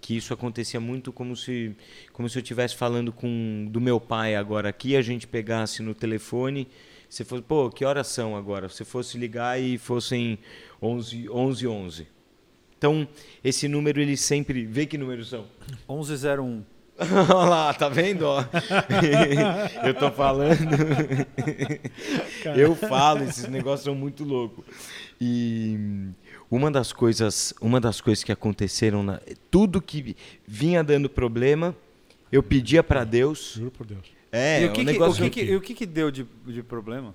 Que 0.00 0.16
isso 0.16 0.32
acontecia 0.32 0.80
muito 0.80 1.12
como 1.12 1.36
se, 1.36 1.74
como 2.12 2.28
se 2.28 2.38
eu 2.38 2.42
estivesse 2.42 2.74
falando 2.76 3.12
com 3.12 3.68
do 3.70 3.80
meu 3.80 4.00
pai 4.00 4.34
agora 4.34 4.68
aqui, 4.68 4.96
a 4.96 5.02
gente 5.02 5.26
pegasse 5.26 5.82
no 5.82 5.94
telefone, 5.94 6.66
você 7.08 7.24
fosse, 7.24 7.42
pô, 7.42 7.68
que 7.68 7.84
horas 7.84 8.06
são 8.06 8.36
agora? 8.36 8.68
Se 8.68 8.84
fosse 8.84 9.18
ligar 9.18 9.60
e 9.60 9.76
fossem 9.76 10.38
11, 10.80 11.28
11, 11.28 11.66
11. 11.66 12.06
Então, 12.78 13.06
esse 13.44 13.68
número 13.68 14.00
ele 14.00 14.16
sempre. 14.16 14.64
Vê 14.64 14.86
que 14.86 14.96
números 14.96 15.28
são. 15.28 15.44
1101. 15.88 16.62
Olha 17.34 17.48
lá, 17.48 17.74
tá 17.74 17.88
vendo? 17.88 18.22
Ó? 18.26 18.44
eu 19.86 19.94
tô 19.94 20.10
falando. 20.10 20.56
eu 22.56 22.74
falo, 22.76 23.24
esses 23.24 23.48
negócios 23.48 23.84
são 23.84 23.94
muito 23.94 24.22
loucos. 24.24 24.64
E 25.20 26.08
uma 26.50 26.70
das 26.70 26.92
coisas, 26.92 27.54
uma 27.60 27.80
das 27.80 28.00
coisas 28.00 28.22
que 28.24 28.32
aconteceram, 28.32 29.02
na, 29.02 29.20
tudo 29.50 29.80
que 29.80 30.16
vinha 30.46 30.82
dando 30.84 31.08
problema, 31.08 31.74
eu 32.30 32.42
pedia 32.42 32.82
para 32.82 33.04
Deus. 33.04 33.54
Juro 33.56 33.70
por 33.70 33.86
Deus. 33.86 34.06
É, 34.32 34.62
e 34.62 34.66
o 34.66 34.72
que, 34.72 34.80
um 34.82 34.84
que- 34.84 34.92
negócio 34.92 35.26
o 35.26 35.30
que, 35.30 35.44
que- 35.44 35.50
e 35.50 35.56
o 35.56 35.60
que, 35.60 35.74
que 35.74 35.86
deu 35.86 36.10
de, 36.10 36.24
de 36.46 36.62
problema? 36.62 37.12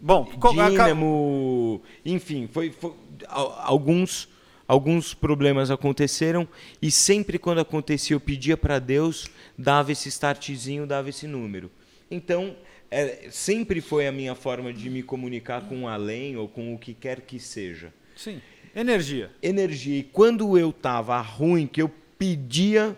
Bom, 0.00 0.30
dínamo, 0.52 1.82
enfim, 2.06 2.48
foi, 2.50 2.70
foi- 2.70 2.94
al- 3.28 3.60
alguns 3.64 4.28
alguns 4.70 5.12
problemas 5.12 5.68
aconteceram 5.68 6.46
e 6.80 6.92
sempre 6.92 7.40
quando 7.40 7.58
acontecia 7.58 8.14
eu 8.14 8.20
pedia 8.20 8.56
para 8.56 8.78
Deus, 8.78 9.28
dava 9.58 9.90
esse 9.90 10.08
startzinho, 10.08 10.86
dava 10.86 11.08
esse 11.08 11.26
número. 11.26 11.68
Então, 12.08 12.56
é, 12.88 13.26
sempre 13.32 13.80
foi 13.80 14.06
a 14.06 14.12
minha 14.12 14.36
forma 14.36 14.72
de 14.72 14.88
me 14.88 15.02
comunicar 15.02 15.62
com 15.62 15.82
o 15.82 15.88
além 15.88 16.36
ou 16.36 16.46
com 16.46 16.72
o 16.72 16.78
que 16.78 16.94
quer 16.94 17.22
que 17.22 17.40
seja. 17.40 17.92
sim. 18.14 18.40
Energia. 18.72 19.32
Energia. 19.42 19.98
E 19.98 20.04
quando 20.04 20.56
eu 20.56 20.72
tava 20.72 21.20
ruim, 21.20 21.66
que 21.66 21.82
eu 21.82 21.90
pedia, 22.16 22.96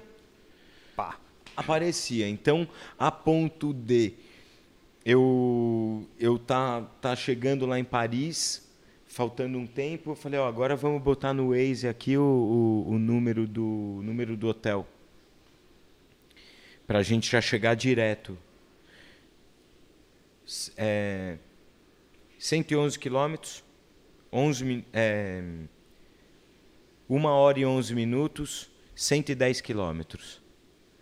Pá. 0.94 1.18
aparecia. 1.56 2.28
Então, 2.28 2.68
a 2.98 3.10
ponto 3.10 3.72
de 3.72 4.12
eu 5.06 6.06
eu 6.20 6.38
tá 6.38 6.82
tá 7.00 7.16
chegando 7.16 7.64
lá 7.64 7.78
em 7.78 7.84
Paris, 7.84 8.70
faltando 9.12 9.58
um 9.58 9.66
tempo, 9.66 10.10
eu 10.12 10.14
falei, 10.16 10.40
ó, 10.40 10.48
agora 10.48 10.74
vamos 10.74 11.02
botar 11.02 11.34
no 11.34 11.50
Waze 11.50 11.86
aqui 11.86 12.16
o, 12.16 12.22
o, 12.22 12.92
o 12.92 12.98
número 12.98 13.46
do 13.46 14.00
número 14.02 14.36
do 14.36 14.48
hotel. 14.48 14.86
Pra 16.86 17.02
gente 17.02 17.30
já 17.30 17.40
chegar 17.40 17.74
direto. 17.74 18.36
É, 20.76 21.36
111 22.38 22.98
quilômetros, 22.98 23.62
11 24.32 24.64
min- 24.64 24.84
é, 24.92 25.42
1 27.08 27.24
hora 27.26 27.60
e 27.60 27.64
11 27.66 27.94
minutos, 27.94 28.70
110 28.94 29.60
quilômetros. 29.60 30.40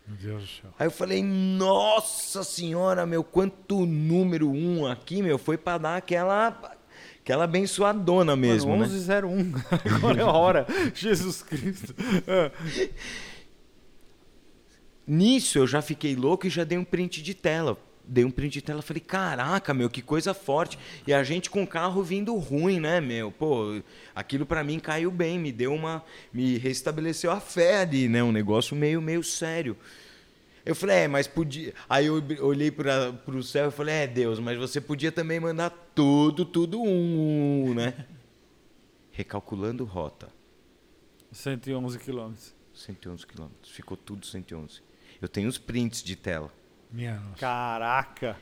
Meu 0.07 0.17
Deus 0.17 0.43
do 0.43 0.47
céu. 0.61 0.73
Aí 0.77 0.87
eu 0.87 0.91
falei, 0.91 1.23
nossa 1.23 2.43
senhora, 2.43 3.05
meu, 3.05 3.23
quanto 3.23 3.85
número 3.85 4.49
um 4.51 4.85
aqui, 4.85 5.21
meu, 5.21 5.37
foi 5.37 5.57
pra 5.57 5.77
dar 5.77 5.97
aquela, 5.97 6.77
aquela 7.23 7.45
abençoadona 7.45 8.35
mesmo, 8.35 8.71
Mano, 8.71 8.83
né? 8.83 8.89
1101. 8.89 9.53
Agora 9.95 10.19
é 10.19 10.23
a 10.23 10.31
hora. 10.31 10.67
Jesus 10.93 11.41
Cristo. 11.41 11.95
Ah, 12.27 12.51
Nisso 15.07 15.57
eu 15.57 15.67
já 15.67 15.81
fiquei 15.81 16.15
louco 16.15 16.47
e 16.47 16.49
já 16.49 16.63
dei 16.63 16.77
um 16.77 16.83
print 16.83 17.21
de 17.21 17.33
tela. 17.33 17.77
Dei 18.03 18.25
um 18.25 18.31
print 18.31 18.53
de 18.53 18.61
tela, 18.61 18.81
falei, 18.81 18.99
caraca, 18.99 19.73
meu, 19.73 19.89
que 19.89 20.01
coisa 20.01 20.33
forte. 20.33 20.77
E 21.05 21.13
a 21.13 21.23
gente 21.23 21.49
com 21.49 21.63
o 21.63 21.67
carro 21.67 22.03
vindo 22.03 22.35
ruim, 22.35 22.79
né, 22.79 22.99
meu? 22.99 23.31
Pô, 23.31 23.81
aquilo 24.15 24.45
pra 24.45 24.63
mim 24.63 24.79
caiu 24.79 25.11
bem, 25.11 25.37
me 25.39 25.51
deu 25.51 25.73
uma. 25.73 26.03
me 26.33 26.57
restabeleceu 26.57 27.31
a 27.31 27.39
fé 27.39 27.81
ali, 27.81 28.09
né? 28.09 28.23
Um 28.23 28.31
negócio 28.31 28.75
meio, 28.75 29.01
meio 29.01 29.23
sério. 29.23 29.77
Eu 30.65 30.75
falei, 30.75 30.97
é, 30.97 31.07
mas 31.07 31.27
podia. 31.27 31.73
Aí 31.89 32.05
eu 32.05 32.23
olhei 32.41 32.69
para 32.69 33.13
pro 33.13 33.41
céu 33.41 33.69
e 33.69 33.71
falei, 33.71 33.95
é, 33.95 34.07
Deus, 34.07 34.39
mas 34.39 34.57
você 34.57 34.79
podia 34.79 35.11
também 35.11 35.39
mandar 35.39 35.69
tudo, 35.95 36.45
tudo 36.45 36.81
um, 36.81 37.73
né? 37.73 38.05
Recalculando 39.11 39.83
rota. 39.83 40.29
111 41.31 41.97
quilômetros. 41.99 42.53
111 42.73 43.25
quilômetros. 43.25 43.71
Ficou 43.71 43.97
tudo 43.97 44.25
111. 44.25 44.81
Eu 45.21 45.27
tenho 45.27 45.49
os 45.49 45.57
prints 45.57 46.03
de 46.03 46.15
tela. 46.15 46.51
Minha 46.91 47.19
nossa. 47.19 47.39
Caraca. 47.39 48.37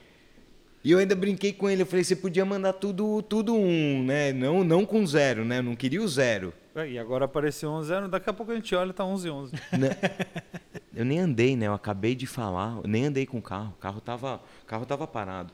E 0.84 0.92
eu 0.92 1.00
ainda 1.00 1.16
brinquei 1.16 1.52
com 1.52 1.70
ele, 1.70 1.82
eu 1.82 1.86
falei, 1.86 2.04
você 2.04 2.16
podia 2.16 2.46
mandar 2.46 2.74
tudo, 2.74 3.22
tudo 3.22 3.54
um, 3.54 4.04
né? 4.04 4.32
Não, 4.32 4.64
não 4.64 4.86
com 4.86 5.06
zero, 5.06 5.44
né? 5.44 5.60
Eu 5.60 5.64
não 5.64 5.76
queria 5.76 6.02
o 6.02 6.08
zero. 6.08 6.54
Ah, 6.74 6.88
E 6.88 6.98
agora 6.98 7.26
apareceu 7.26 7.70
11 7.70 8.08
daqui 8.10 8.30
a 8.30 8.34
pouco 8.34 8.52
a 8.52 8.56
gente 8.56 8.74
olha 8.74 8.92
e 8.92 8.94
tá 8.94 9.04
11 9.04 9.30
11. 9.30 9.54
Né? 9.78 9.90
Eu 10.96 11.04
nem 11.04 11.20
andei, 11.20 11.56
né? 11.56 11.68
Eu 11.68 11.74
acabei 11.74 12.16
de 12.16 12.26
falar, 12.26 12.78
eu 12.84 12.88
nem 12.88 13.06
andei 13.06 13.26
com 13.26 13.38
o 13.38 13.42
carro. 13.42 13.74
O 13.78 13.82
carro 13.82 14.00
tava, 14.00 14.42
o 14.64 14.66
carro 14.66 14.86
tava 14.86 15.06
parado. 15.06 15.54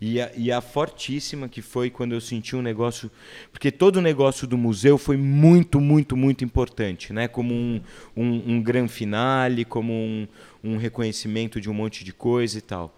E 0.00 0.20
a, 0.20 0.32
e 0.34 0.50
a 0.50 0.60
fortíssima 0.60 1.48
que 1.48 1.60
foi 1.60 1.90
quando 1.90 2.12
eu 2.12 2.20
senti 2.20 2.56
um 2.56 2.62
negócio. 2.62 3.10
Porque 3.52 3.70
todo 3.70 3.96
o 3.96 4.00
negócio 4.00 4.46
do 4.46 4.56
museu 4.56 4.96
foi 4.96 5.16
muito, 5.16 5.80
muito, 5.80 6.16
muito 6.16 6.42
importante, 6.42 7.12
né? 7.12 7.28
Como 7.28 7.54
um, 7.54 7.80
um, 8.16 8.54
um 8.54 8.62
gran 8.62 8.88
finale, 8.88 9.64
como 9.64 9.92
um, 9.92 10.26
um 10.64 10.76
reconhecimento 10.76 11.60
de 11.60 11.68
um 11.68 11.74
monte 11.74 12.02
de 12.02 12.12
coisa 12.12 12.58
e 12.58 12.62
tal. 12.62 12.96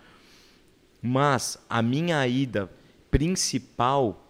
Mas 1.03 1.59
a 1.69 1.83
minha 1.83 2.25
ida 2.29 2.71
principal 3.11 4.25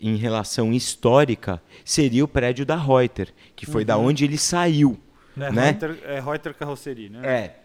em 0.00 0.16
relação 0.16 0.72
histórica 0.72 1.60
seria 1.84 2.24
o 2.24 2.28
prédio 2.28 2.64
da 2.64 2.76
Reuter, 2.76 3.32
que 3.56 3.66
foi 3.66 3.84
da 3.84 3.96
onde 3.98 4.24
ele 4.24 4.38
saiu. 4.38 4.98
É, 5.38 5.50
né? 5.50 5.64
Reuter, 5.70 5.98
é 6.04 6.20
Reuter 6.20 6.54
Carroceria, 6.54 7.08
né? 7.08 7.20
É. 7.24 7.56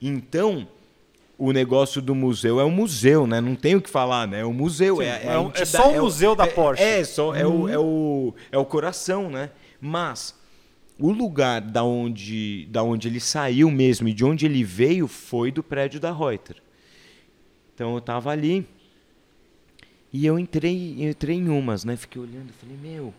Então, 0.00 0.66
o 1.38 1.52
negócio 1.52 2.00
do 2.02 2.14
museu 2.14 2.60
é 2.60 2.64
um 2.64 2.70
museu, 2.70 3.26
né? 3.26 3.40
Não 3.40 3.54
tem 3.54 3.74
o 3.76 3.80
que 3.80 3.90
falar, 3.90 4.26
né? 4.26 4.40
É 4.40 4.46
um 4.46 4.52
museu. 4.52 4.96
Sim, 4.96 5.04
é, 5.04 5.22
é 5.24 5.32
a 5.34 5.40
um- 5.40 5.50
é 5.54 5.64
só 5.64 5.90
o 5.90 5.94
é 5.96 6.00
museu 6.00 6.34
da 6.34 6.44
é- 6.44 6.50
Porsche. 6.50 6.82
É, 6.82 7.04
só, 7.04 7.34
é, 7.34 7.46
o, 7.46 7.68
é, 7.68 7.78
o, 7.78 8.34
é 8.52 8.58
o 8.58 8.64
coração, 8.64 9.30
né? 9.30 9.50
Mas 9.80 10.34
o 10.98 11.10
lugar 11.10 11.60
da 11.60 11.82
onde, 11.82 12.66
da 12.70 12.82
onde 12.82 13.08
ele 13.08 13.20
saiu 13.20 13.70
mesmo 13.70 14.08
e 14.08 14.12
de 14.14 14.24
onde 14.24 14.46
ele 14.46 14.62
veio 14.62 15.08
foi 15.08 15.50
do 15.50 15.62
prédio 15.62 15.98
da 15.98 16.12
Reuter. 16.12 16.56
Então 17.74 17.94
eu 17.94 18.00
tava 18.00 18.30
ali 18.30 18.66
e 20.12 20.24
eu 20.24 20.38
entrei, 20.38 20.94
eu 20.98 21.10
entrei 21.10 21.36
em 21.36 21.48
umas, 21.48 21.84
né? 21.84 21.96
Fiquei 21.96 22.22
olhando, 22.22 22.52
falei, 22.52 22.76
meu, 22.80 23.12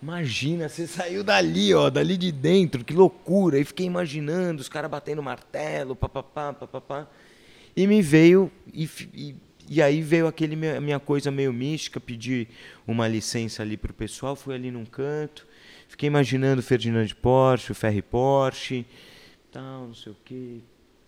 imagina, 0.00 0.68
você 0.68 0.86
saiu 0.86 1.24
dali, 1.24 1.74
ó, 1.74 1.90
dali 1.90 2.16
de 2.16 2.30
dentro, 2.30 2.84
que 2.84 2.94
loucura. 2.94 3.58
E 3.58 3.64
fiquei 3.64 3.86
imaginando 3.86 4.60
os 4.60 4.68
caras 4.68 4.88
batendo 4.90 5.20
martelo, 5.22 5.96
papapá, 5.96 6.52
papapá. 6.52 7.08
E 7.76 7.86
me 7.88 8.00
veio, 8.00 8.50
e, 8.72 8.88
e, 9.12 9.34
e 9.68 9.82
aí 9.82 10.00
veio 10.00 10.28
aquele 10.28 10.54
me- 10.54 10.76
a 10.76 10.80
minha 10.80 11.00
coisa 11.00 11.30
meio 11.30 11.52
mística, 11.52 11.98
pedi 11.98 12.46
uma 12.86 13.08
licença 13.08 13.62
ali 13.62 13.76
pro 13.76 13.92
pessoal, 13.92 14.36
fui 14.36 14.54
ali 14.54 14.70
num 14.70 14.84
canto, 14.84 15.44
fiquei 15.88 16.06
imaginando 16.06 16.60
o 16.60 16.62
Ferdinand 16.64 17.08
Porsche, 17.20 17.72
o 17.72 17.74
Ferry 17.74 18.02
Porsche, 18.02 18.86
tal, 19.50 19.88
não 19.88 19.94
sei 19.94 20.12
o 20.12 20.16
quê. 20.24 20.58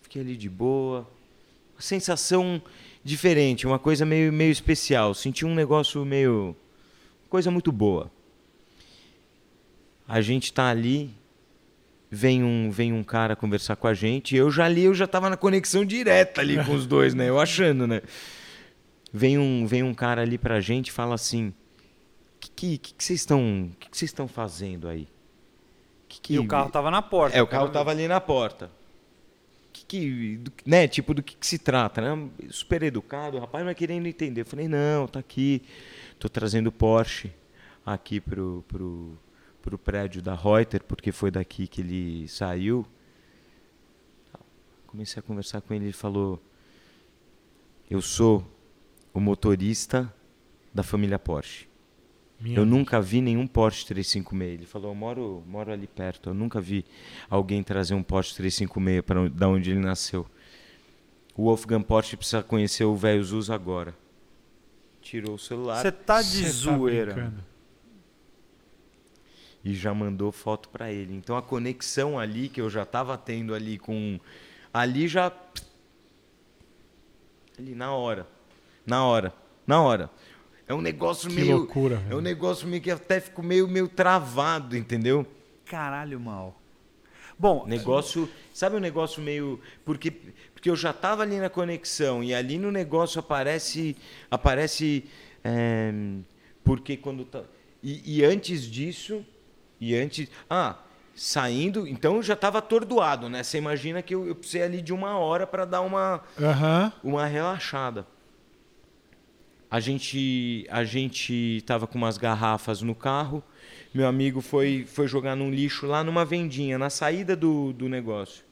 Fiquei 0.01 0.21
ali 0.21 0.35
de 0.35 0.49
boa. 0.49 1.09
Sensação 1.81 2.61
diferente, 3.03 3.65
uma 3.67 3.79
coisa 3.79 4.05
meio, 4.05 4.31
meio 4.31 4.51
especial. 4.51 5.13
Senti 5.13 5.45
um 5.45 5.53
negócio 5.55 6.05
meio. 6.05 6.55
coisa 7.29 7.49
muito 7.51 7.71
boa. 7.71 8.11
A 10.07 10.19
gente 10.21 10.51
tá 10.51 10.69
ali, 10.69 11.09
vem 12.09 12.43
um, 12.43 12.69
vem 12.69 12.91
um 12.91 13.03
cara 13.03 13.35
conversar 13.35 13.75
com 13.77 13.87
a 13.87 13.93
gente, 13.93 14.35
eu 14.35 14.51
já 14.51 14.65
ali, 14.65 14.83
eu 14.83 14.93
já 14.93 15.07
tava 15.07 15.29
na 15.29 15.37
conexão 15.37 15.85
direta 15.85 16.41
ali 16.41 16.61
com 16.65 16.73
os 16.75 16.85
dois, 16.85 17.13
né? 17.13 17.29
Eu 17.29 17.39
achando, 17.39 17.87
né? 17.87 18.01
Vem 19.13 19.37
um, 19.37 19.65
vem 19.65 19.83
um 19.83 19.93
cara 19.93 20.21
ali 20.21 20.37
pra 20.37 20.59
gente 20.59 20.87
e 20.89 20.91
fala 20.91 21.15
assim: 21.15 21.47
"O 21.49 21.53
que 22.39 22.77
que 22.77 22.93
que 22.93 23.03
vocês 23.03 23.19
estão, 23.21 23.71
que 23.79 23.89
que 23.89 23.97
vocês 23.97 24.09
estão 24.09 24.27
fazendo 24.27 24.87
aí?" 24.87 25.07
Que 26.09 26.19
que- 26.19 26.33
E 26.33 26.39
o 26.39 26.47
carro 26.47 26.69
tava 26.69 26.91
na 26.91 27.01
porta. 27.01 27.37
é, 27.37 27.41
o 27.41 27.47
carro 27.47 27.69
tava 27.69 27.91
ali 27.91 28.07
na 28.07 28.19
porta. 28.19 28.69
Que, 29.91 30.37
do- 30.37 30.53
né, 30.65 30.87
tipo, 30.87 31.13
do 31.13 31.21
que, 31.21 31.35
que 31.35 31.45
se 31.45 31.57
trata, 31.59 31.99
né? 31.99 32.29
Super 32.49 32.81
educado, 32.81 33.35
o 33.35 33.39
rapaz 33.41 33.65
não 33.65 33.73
querendo 33.73 34.07
entender. 34.07 34.39
Eu 34.41 34.45
falei, 34.45 34.65
não, 34.69 35.05
tá 35.05 35.19
aqui, 35.19 35.61
tô 36.17 36.29
trazendo 36.29 36.67
o 36.67 36.71
Porsche 36.71 37.29
aqui 37.85 38.21
pro, 38.21 38.63
pro, 38.69 39.17
pro 39.61 39.77
prédio 39.77 40.21
da 40.21 40.33
Reuter, 40.33 40.81
porque 40.83 41.11
foi 41.11 41.29
daqui 41.29 41.67
que 41.67 41.81
ele 41.81 42.25
saiu. 42.29 42.85
Comecei 44.87 45.19
a 45.19 45.23
conversar 45.23 45.59
com 45.59 45.73
ele, 45.73 45.85
ele 45.85 45.91
falou, 45.93 46.41
eu 47.89 48.01
sou 48.01 48.45
o 49.13 49.19
motorista 49.19 50.13
da 50.73 50.83
família 50.83 51.19
Porsche. 51.19 51.67
Minha 52.41 52.57
Eu 52.57 52.65
nunca 52.65 52.99
vi 52.99 53.21
nenhum 53.21 53.45
Porsche 53.45 53.85
356. 53.85 54.53
Ele 54.53 54.65
falou, 54.65 54.89
eu 54.91 54.95
moro, 54.95 55.43
moro 55.47 55.71
ali 55.71 55.85
perto. 55.87 56.29
Eu 56.29 56.33
nunca 56.33 56.59
vi 56.59 56.83
alguém 57.29 57.61
trazer 57.63 57.93
um 57.93 58.01
Porsche 58.03 58.35
356 58.35 59.01
para 59.05 59.29
da 59.29 59.47
onde 59.47 59.69
ele 59.71 59.79
nasceu. 59.79 60.25
O 61.35 61.43
Wolfgang 61.43 61.83
Porsche 61.83 62.17
precisa 62.17 62.41
conhecer 62.43 62.83
o 62.83 62.95
velho 62.95 63.23
Zuz 63.23 63.49
agora. 63.49 63.95
Tirou 65.01 65.35
o 65.35 65.39
celular 65.39 65.81
Você 65.81 65.91
tá 65.91 66.21
de 66.21 66.27
Cê 66.27 66.43
tá 66.43 66.49
zoeira. 66.49 67.13
brincando. 67.13 67.43
e 69.63 69.73
já 69.75 69.93
mandou 69.93 70.31
foto 70.31 70.69
para 70.69 70.91
ele. 70.91 71.13
Então 71.15 71.37
a 71.37 71.41
conexão 71.41 72.17
ali 72.19 72.49
que 72.49 72.59
eu 72.61 72.69
já 72.69 72.83
estava 72.83 73.17
tendo 73.17 73.53
ali 73.53 73.77
com 73.77 74.19
ali 74.73 75.07
já 75.07 75.31
ali 77.57 77.75
na 77.75 77.93
hora. 77.93 78.27
Na 78.85 79.05
hora. 79.05 79.33
Na 79.65 79.81
hora. 79.81 80.09
É 80.71 80.73
um 80.73 80.79
negócio 80.79 81.29
Que 81.29 81.35
meio. 81.35 81.57
loucura, 81.57 82.01
É 82.09 82.15
um 82.15 82.21
negócio 82.21 82.65
meio 82.65 82.81
que 82.81 82.89
até 82.89 83.19
fico 83.19 83.43
meio, 83.43 83.67
meio 83.67 83.89
travado, 83.89 84.77
entendeu? 84.77 85.27
Caralho, 85.65 86.17
mal. 86.17 86.57
Bom, 87.37 87.65
Negócio. 87.67 88.29
Sabe 88.53 88.77
um 88.77 88.79
negócio 88.79 89.21
meio. 89.21 89.59
Porque, 89.83 90.11
porque 90.53 90.69
eu 90.69 90.75
já 90.77 90.93
tava 90.93 91.23
ali 91.23 91.39
na 91.39 91.49
conexão 91.49 92.23
e 92.23 92.33
ali 92.33 92.57
no 92.57 92.71
negócio 92.71 93.19
aparece. 93.19 93.97
Aparece. 94.29 95.03
é, 95.43 95.91
porque 96.63 96.95
quando 96.95 97.25
tá. 97.25 97.41
E, 97.83 98.19
e 98.19 98.23
antes 98.23 98.63
disso. 98.63 99.25
E 99.79 99.93
antes. 99.93 100.29
Ah, 100.49 100.77
saindo. 101.13 101.85
Então 101.85 102.15
eu 102.15 102.23
já 102.23 102.35
tava 102.37 102.59
atordoado, 102.59 103.27
né? 103.27 103.43
Você 103.43 103.57
imagina 103.57 104.01
que 104.01 104.15
eu, 104.15 104.25
eu 104.25 104.35
precisei 104.35 104.63
ali 104.63 104.81
de 104.81 104.93
uma 104.93 105.17
hora 105.17 105.45
para 105.45 105.65
dar 105.65 105.81
uma 105.81 106.21
Aham. 106.39 106.93
uma 107.03 107.25
relaxada. 107.25 108.05
A 109.71 109.79
gente 109.79 110.67
a 110.69 110.83
gente 110.83 111.63
tava 111.65 111.87
com 111.87 111.97
umas 111.97 112.17
garrafas 112.17 112.81
no 112.81 112.93
carro. 112.93 113.41
Meu 113.93 114.05
amigo 114.05 114.41
foi 114.41 114.85
foi 114.85 115.07
jogar 115.07 115.33
num 115.33 115.49
lixo 115.49 115.87
lá 115.87 116.03
numa 116.03 116.25
vendinha 116.25 116.77
na 116.77 116.89
saída 116.89 117.37
do, 117.37 117.71
do 117.71 117.87
negócio, 117.87 118.43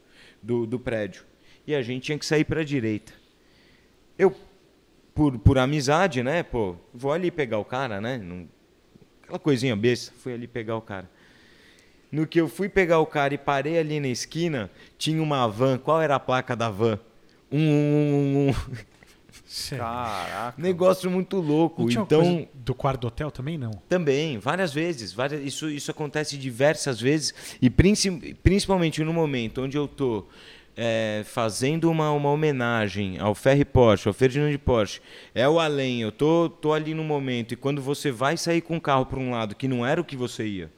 do, 0.41 0.65
do 0.65 0.79
prédio. 0.79 1.25
E 1.67 1.75
a 1.75 1.81
gente 1.81 2.03
tinha 2.03 2.17
que 2.17 2.25
sair 2.25 2.45
para 2.45 2.61
a 2.61 2.63
direita. 2.63 3.11
Eu 4.17 4.33
por, 5.13 5.37
por 5.37 5.57
amizade, 5.57 6.23
né? 6.23 6.41
Pô, 6.41 6.77
vou 6.93 7.11
ali 7.11 7.29
pegar 7.29 7.57
o 7.57 7.65
cara, 7.65 7.99
né? 7.99 8.21
Aquela 9.21 9.39
coisinha 9.39 9.75
besta, 9.75 10.13
fui 10.17 10.33
ali 10.33 10.47
pegar 10.47 10.77
o 10.77 10.81
cara. 10.81 11.09
No 12.09 12.25
que 12.25 12.39
eu 12.39 12.47
fui 12.47 12.69
pegar 12.69 12.99
o 12.99 13.05
cara 13.05 13.33
e 13.33 13.37
parei 13.37 13.77
ali 13.77 13.99
na 13.99 14.07
esquina, 14.07 14.71
tinha 14.97 15.21
uma 15.21 15.45
van. 15.49 15.77
Qual 15.77 16.01
era 16.01 16.15
a 16.15 16.19
placa 16.19 16.55
da 16.55 16.69
van? 16.69 16.97
Um, 17.51 17.59
um, 17.59 18.13
um, 18.13 18.49
um. 18.49 18.53
Caraca. 19.77 20.61
Negócio 20.61 21.09
muito 21.09 21.37
louco. 21.37 21.81
Não 21.81 21.89
tinha 21.89 22.01
uma 22.01 22.05
Então, 22.05 22.21
coisa 22.21 22.47
do 22.53 22.75
quarto 22.75 23.01
do 23.01 23.07
hotel 23.07 23.31
também, 23.31 23.57
não? 23.57 23.71
também, 23.89 24.37
várias 24.37 24.71
vezes. 24.73 25.11
Várias, 25.11 25.43
isso, 25.43 25.69
isso 25.69 25.89
acontece 25.89 26.37
diversas 26.37 26.99
vezes. 27.01 27.33
E 27.61 27.69
princi- 27.69 28.35
principalmente 28.43 29.03
no 29.03 29.11
momento 29.13 29.61
onde 29.63 29.75
eu 29.77 29.87
tô 29.87 30.25
é, 30.77 31.23
fazendo 31.25 31.89
uma, 31.91 32.11
uma 32.11 32.29
homenagem 32.29 33.17
ao 33.19 33.33
Ferry 33.35 33.65
Porsche, 33.65 34.07
ao 34.07 34.13
Ferdinand 34.13 34.55
Porsche, 34.59 35.01
é 35.35 35.49
o 35.49 35.59
além, 35.59 36.01
eu 36.01 36.11
tô, 36.11 36.49
tô 36.49 36.71
ali 36.71 36.93
no 36.93 37.03
momento. 37.03 37.53
E 37.53 37.57
quando 37.57 37.81
você 37.81 38.11
vai 38.11 38.37
sair 38.37 38.61
com 38.61 38.77
o 38.77 38.81
carro 38.81 39.05
para 39.05 39.19
um 39.19 39.31
lado 39.31 39.55
que 39.55 39.67
não 39.67 39.85
era 39.85 39.99
o 39.99 40.05
que 40.05 40.15
você 40.15 40.45
ia. 40.45 40.71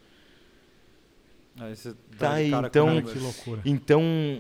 Aí 1.60 1.76
você 1.76 1.94
Tá 2.18 2.34
aí, 2.34 2.52
então- 2.52 3.02
que 3.02 3.20
loucura. 3.20 3.62
Então, 3.66 4.40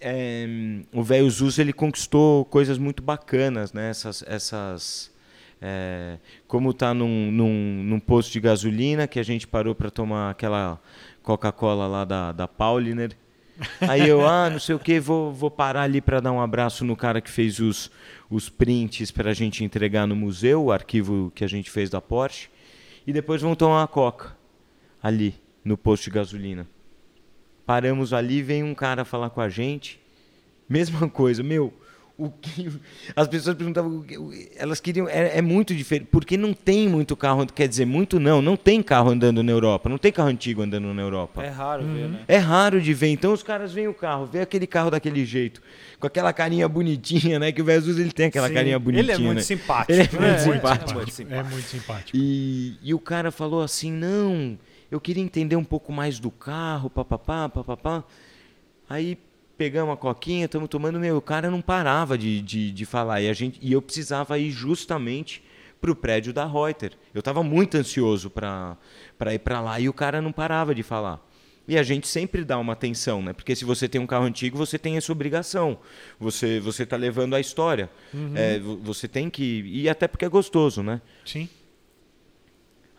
é, 0.00 0.46
o 0.92 1.02
velho 1.02 1.30
Zuz 1.30 1.58
ele 1.58 1.72
conquistou 1.72 2.44
coisas 2.46 2.78
muito 2.78 3.02
bacanas, 3.02 3.72
né? 3.72 3.90
Essas, 3.90 4.24
essas 4.26 5.12
é, 5.60 6.18
como 6.48 6.72
tá 6.72 6.94
num, 6.94 7.30
num, 7.30 7.82
num 7.84 8.00
posto 8.00 8.32
de 8.32 8.40
gasolina 8.40 9.06
que 9.06 9.18
a 9.18 9.22
gente 9.22 9.46
parou 9.46 9.74
para 9.74 9.90
tomar 9.90 10.30
aquela 10.30 10.80
Coca-Cola 11.22 11.86
lá 11.86 12.04
da, 12.04 12.32
da 12.32 12.48
Pauliner. 12.48 13.14
Aí 13.86 14.08
eu, 14.08 14.26
ah, 14.26 14.48
não 14.48 14.58
sei 14.58 14.74
o 14.74 14.78
que, 14.78 14.98
vou, 14.98 15.32
vou 15.32 15.50
parar 15.50 15.82
ali 15.82 16.00
para 16.00 16.18
dar 16.18 16.32
um 16.32 16.40
abraço 16.40 16.82
no 16.82 16.96
cara 16.96 17.20
que 17.20 17.30
fez 17.30 17.58
os, 17.58 17.90
os 18.30 18.48
prints 18.48 19.10
para 19.10 19.30
a 19.30 19.34
gente 19.34 19.62
entregar 19.62 20.06
no 20.06 20.16
museu, 20.16 20.64
o 20.64 20.72
arquivo 20.72 21.30
que 21.34 21.44
a 21.44 21.48
gente 21.48 21.70
fez 21.70 21.90
da 21.90 22.00
Porsche. 22.00 22.48
E 23.06 23.12
depois 23.12 23.42
vamos 23.42 23.58
tomar 23.58 23.80
uma 23.80 23.88
Coca 23.88 24.34
ali 25.02 25.34
no 25.62 25.76
posto 25.76 26.04
de 26.04 26.10
gasolina. 26.10 26.66
Paramos 27.70 28.12
ali, 28.12 28.42
vem 28.42 28.64
um 28.64 28.74
cara 28.74 29.04
falar 29.04 29.30
com 29.30 29.40
a 29.40 29.48
gente. 29.48 30.00
Mesma 30.68 31.08
coisa, 31.08 31.40
meu. 31.40 31.72
O 32.18 32.28
que 32.28 32.68
as 33.14 33.28
pessoas 33.28 33.56
perguntavam, 33.56 34.04
elas 34.56 34.80
queriam, 34.80 35.08
é, 35.08 35.38
é 35.38 35.40
muito 35.40 35.72
diferente, 35.72 36.08
porque 36.10 36.36
não 36.36 36.52
tem 36.52 36.88
muito 36.88 37.14
carro, 37.14 37.46
quer 37.46 37.68
dizer, 37.68 37.86
muito 37.86 38.18
não, 38.18 38.42
não 38.42 38.56
tem 38.56 38.82
carro 38.82 39.10
andando 39.10 39.40
na 39.44 39.52
Europa, 39.52 39.88
não 39.88 39.98
tem 39.98 40.10
carro 40.10 40.30
antigo 40.30 40.62
andando 40.62 40.92
na 40.92 41.00
Europa. 41.00 41.44
É 41.44 41.48
raro 41.48 41.84
ver, 41.84 42.08
né? 42.08 42.20
É 42.26 42.38
raro 42.38 42.80
de 42.80 42.92
ver. 42.92 43.06
Então 43.06 43.32
os 43.32 43.42
caras 43.44 43.72
veem 43.72 43.86
o 43.86 43.94
carro, 43.94 44.26
vê 44.26 44.40
aquele 44.40 44.66
carro 44.66 44.90
daquele 44.90 45.24
jeito, 45.24 45.62
com 46.00 46.08
aquela 46.08 46.32
carinha 46.32 46.68
bonitinha, 46.68 47.38
né? 47.38 47.52
Que 47.52 47.62
o 47.62 47.64
Jesus 47.64 47.98
ele 48.00 48.10
tem 48.10 48.26
aquela 48.26 48.48
Sim. 48.48 48.54
carinha 48.54 48.80
bonitinha. 48.80 49.04
Ele 49.04 49.12
é 49.12 49.18
muito 49.18 49.36
né? 49.36 49.42
simpático. 49.42 49.92
Ele 49.92 50.02
é 50.02 50.20
né? 50.20 50.28
muito 50.28 50.40
simpático. 50.40 50.90
É 50.90 50.94
muito 50.94 51.08
É 51.08 51.12
simpático. 51.12 51.50
muito 51.52 51.68
simpático. 51.68 52.10
E, 52.18 52.76
e 52.82 52.92
o 52.92 52.98
cara 52.98 53.30
falou 53.30 53.62
assim: 53.62 53.92
não, 53.92 54.58
eu 54.90 55.00
queria 55.00 55.22
entender 55.22 55.56
um 55.56 55.64
pouco 55.64 55.92
mais 55.92 56.18
do 56.18 56.30
carro, 56.30 56.90
papapá, 56.90 57.48
papapá. 57.48 58.04
Aí 58.88 59.16
pegamos 59.56 59.92
a 59.94 59.96
coquinha, 59.96 60.46
estamos 60.46 60.68
tomando, 60.68 60.98
meu, 60.98 61.16
o 61.18 61.20
cara 61.22 61.50
não 61.50 61.60
parava 61.60 62.16
de, 62.18 62.40
de, 62.40 62.70
de 62.72 62.84
falar. 62.84 63.20
E, 63.20 63.28
a 63.28 63.32
gente, 63.32 63.58
e 63.62 63.72
eu 63.72 63.80
precisava 63.82 64.38
ir 64.38 64.50
justamente 64.50 65.42
para 65.80 65.90
o 65.90 65.94
prédio 65.94 66.32
da 66.32 66.46
Reuter. 66.46 66.92
Eu 67.14 67.20
estava 67.20 67.42
muito 67.42 67.76
ansioso 67.76 68.28
para 68.30 68.76
ir 69.32 69.38
para 69.38 69.60
lá 69.60 69.78
e 69.80 69.88
o 69.88 69.92
cara 69.92 70.20
não 70.20 70.32
parava 70.32 70.74
de 70.74 70.82
falar. 70.82 71.24
E 71.68 71.78
a 71.78 71.82
gente 71.84 72.08
sempre 72.08 72.44
dá 72.44 72.58
uma 72.58 72.72
atenção, 72.72 73.22
né? 73.22 73.32
Porque 73.32 73.54
se 73.54 73.64
você 73.64 73.88
tem 73.88 74.00
um 74.00 74.06
carro 74.06 74.24
antigo, 74.24 74.56
você 74.58 74.76
tem 74.76 74.96
essa 74.96 75.12
obrigação. 75.12 75.78
Você 76.18 76.58
você 76.58 76.82
está 76.82 76.96
levando 76.96 77.34
a 77.36 77.40
história. 77.40 77.88
É, 78.34 78.58
vo- 78.58 78.76
você 78.82 79.06
tem 79.06 79.30
que 79.30 79.62
e 79.66 79.88
até 79.88 80.08
porque 80.08 80.24
é 80.24 80.28
gostoso, 80.28 80.82
né? 80.82 81.00
Sim. 81.24 81.48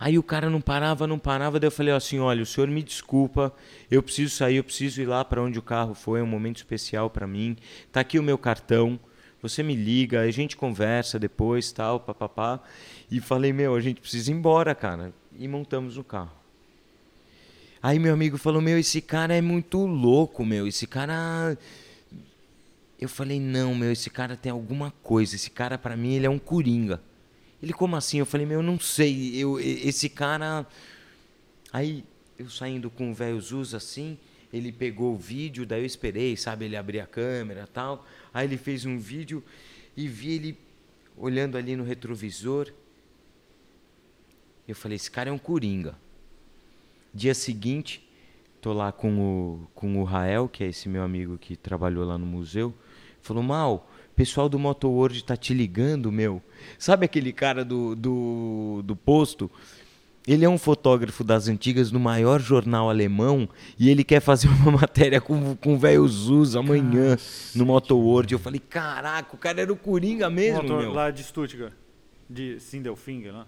Aí 0.04 0.18
o 0.18 0.24
cara 0.24 0.50
não 0.50 0.60
parava, 0.60 1.06
não 1.06 1.20
parava, 1.20 1.60
daí 1.60 1.68
eu 1.68 1.72
falei 1.72 1.94
assim, 1.94 2.18
olha, 2.18 2.42
o 2.42 2.46
senhor 2.46 2.68
me 2.68 2.82
desculpa, 2.82 3.54
eu 3.92 4.02
preciso 4.02 4.36
sair, 4.36 4.56
eu 4.56 4.64
preciso 4.64 5.00
ir 5.00 5.06
lá 5.06 5.24
para 5.24 5.40
onde 5.40 5.60
o 5.60 5.62
carro 5.62 5.94
foi, 5.94 6.20
é 6.20 6.24
um 6.24 6.28
momento 6.28 6.58
especial 6.58 7.08
para 7.08 7.28
mim. 7.28 7.56
Tá 7.92 8.00
aqui 8.00 8.18
o 8.18 8.24
meu 8.24 8.36
cartão, 8.36 9.00
você 9.44 9.62
me 9.62 9.76
liga, 9.76 10.22
a 10.22 10.32
gente 10.32 10.58
conversa 10.58 11.20
depois, 11.20 11.72
tal, 11.72 12.00
papapá. 12.00 12.60
E 13.12 13.22
falei, 13.22 13.54
meu, 13.54 13.76
a 13.76 13.80
gente 13.80 14.02
precisa 14.02 14.32
ir 14.32 14.34
embora, 14.34 14.74
cara. 14.74 15.14
E 15.38 15.48
montamos 15.48 15.98
o 15.98 16.04
carro. 16.04 16.32
Aí 17.80 18.00
meu 18.00 18.16
amigo 18.16 18.40
falou, 18.40 18.60
meu, 18.60 18.80
esse 18.80 19.02
cara 19.02 19.36
é 19.36 19.42
muito 19.42 19.86
louco, 19.86 20.44
meu, 20.44 20.66
esse 20.66 20.88
cara... 20.88 21.56
Eu 23.00 23.08
falei, 23.08 23.40
não, 23.40 23.76
meu, 23.76 23.92
esse 23.92 24.10
cara 24.10 24.36
tem 24.36 24.52
alguma 24.52 24.90
coisa, 25.04 25.36
esse 25.36 25.52
cara 25.52 25.78
para 25.78 25.96
mim 25.96 26.16
ele 26.16 26.26
é 26.26 26.30
um 26.30 26.40
coringa. 26.40 27.00
Ele, 27.62 27.74
como 27.74 27.96
assim? 27.96 28.20
Eu 28.20 28.26
falei, 28.26 28.46
meu, 28.46 28.60
eu 28.60 28.64
não 28.64 28.80
sei. 28.80 29.36
Eu, 29.36 29.60
esse 29.60 30.10
cara. 30.10 30.66
Aí 31.72 32.04
eu 32.38 32.50
saindo 32.50 32.90
com 32.90 33.12
o 33.12 33.14
velho 33.14 33.40
Zuz 33.40 33.74
assim, 33.74 34.18
ele 34.52 34.72
pegou 34.72 35.14
o 35.14 35.18
vídeo, 35.18 35.66
daí 35.66 35.82
eu 35.82 35.86
esperei, 35.86 36.36
sabe? 36.36 36.66
Ele 36.66 36.76
abrir 36.76 37.00
a 37.00 37.06
câmera 37.06 37.68
tal. 37.72 38.06
Aí 38.34 38.48
ele 38.48 38.58
fez 38.58 38.86
um 38.86 38.98
vídeo 38.98 39.44
e 39.96 40.08
vi 40.08 40.34
ele 40.34 40.58
olhando 41.16 41.58
ali 41.58 41.76
no 41.76 41.84
retrovisor. 41.84 42.74
Eu 44.68 44.76
falei, 44.76 44.96
esse 44.96 45.10
cara 45.10 45.30
é 45.30 45.34
um 45.34 45.38
coringa. 45.38 45.96
Dia 47.14 47.34
seguinte, 47.34 48.08
tô 48.62 48.74
lá 48.74 48.92
com 48.92 49.20
o, 49.20 49.68
com 49.76 50.00
o 50.00 50.04
Rael, 50.04 50.48
que 50.48 50.64
é 50.64 50.68
esse 50.68 50.90
meu 50.90 51.04
amigo 51.04 51.38
que 51.38 51.56
trabalhou 51.56 52.06
lá 52.06 52.18
no 52.18 52.26
museu. 52.26 52.74
Falou, 53.22 53.44
Mal, 53.44 53.91
pessoal 54.16 54.48
do 54.48 54.60
Moto 54.60 54.90
World 54.90 55.24
tá 55.24 55.36
te 55.36 55.54
ligando, 55.54 56.12
meu. 56.12 56.42
Sabe 56.78 57.06
aquele 57.06 57.32
cara 57.32 57.64
do, 57.66 57.96
do, 57.96 58.82
do 58.84 58.96
posto? 58.96 59.50
Ele 60.28 60.46
é 60.46 60.50
um 60.50 60.58
fotógrafo 60.58 61.24
das 61.24 61.48
antigas 61.48 61.92
no 61.92 62.00
maior 62.00 62.40
jornal 62.40 62.90
alemão 62.90 63.50
e 63.80 63.90
ele 63.90 64.04
quer 64.04 64.20
fazer 64.20 64.48
uma 64.48 64.72
matéria 64.80 65.20
com, 65.20 65.56
com 65.56 65.74
o 65.74 65.78
velho 65.78 66.08
Zuz 66.08 66.56
amanhã 66.56 67.18
no 67.56 67.66
Moto 67.66 67.98
World. 67.98 68.32
Eu 68.32 68.40
falei, 68.40 68.60
caraca, 68.60 69.36
o 69.36 69.38
cara 69.38 69.62
era 69.62 69.74
o 69.74 69.76
Coringa 69.76 70.30
mesmo, 70.30 70.62
autor 70.62 70.82
meu. 70.82 70.94
lá 70.94 71.10
de 71.10 71.24
Stuttgart, 71.24 71.74
de 72.30 72.60
Sindelfinger, 72.60 73.34
lá. 73.34 73.48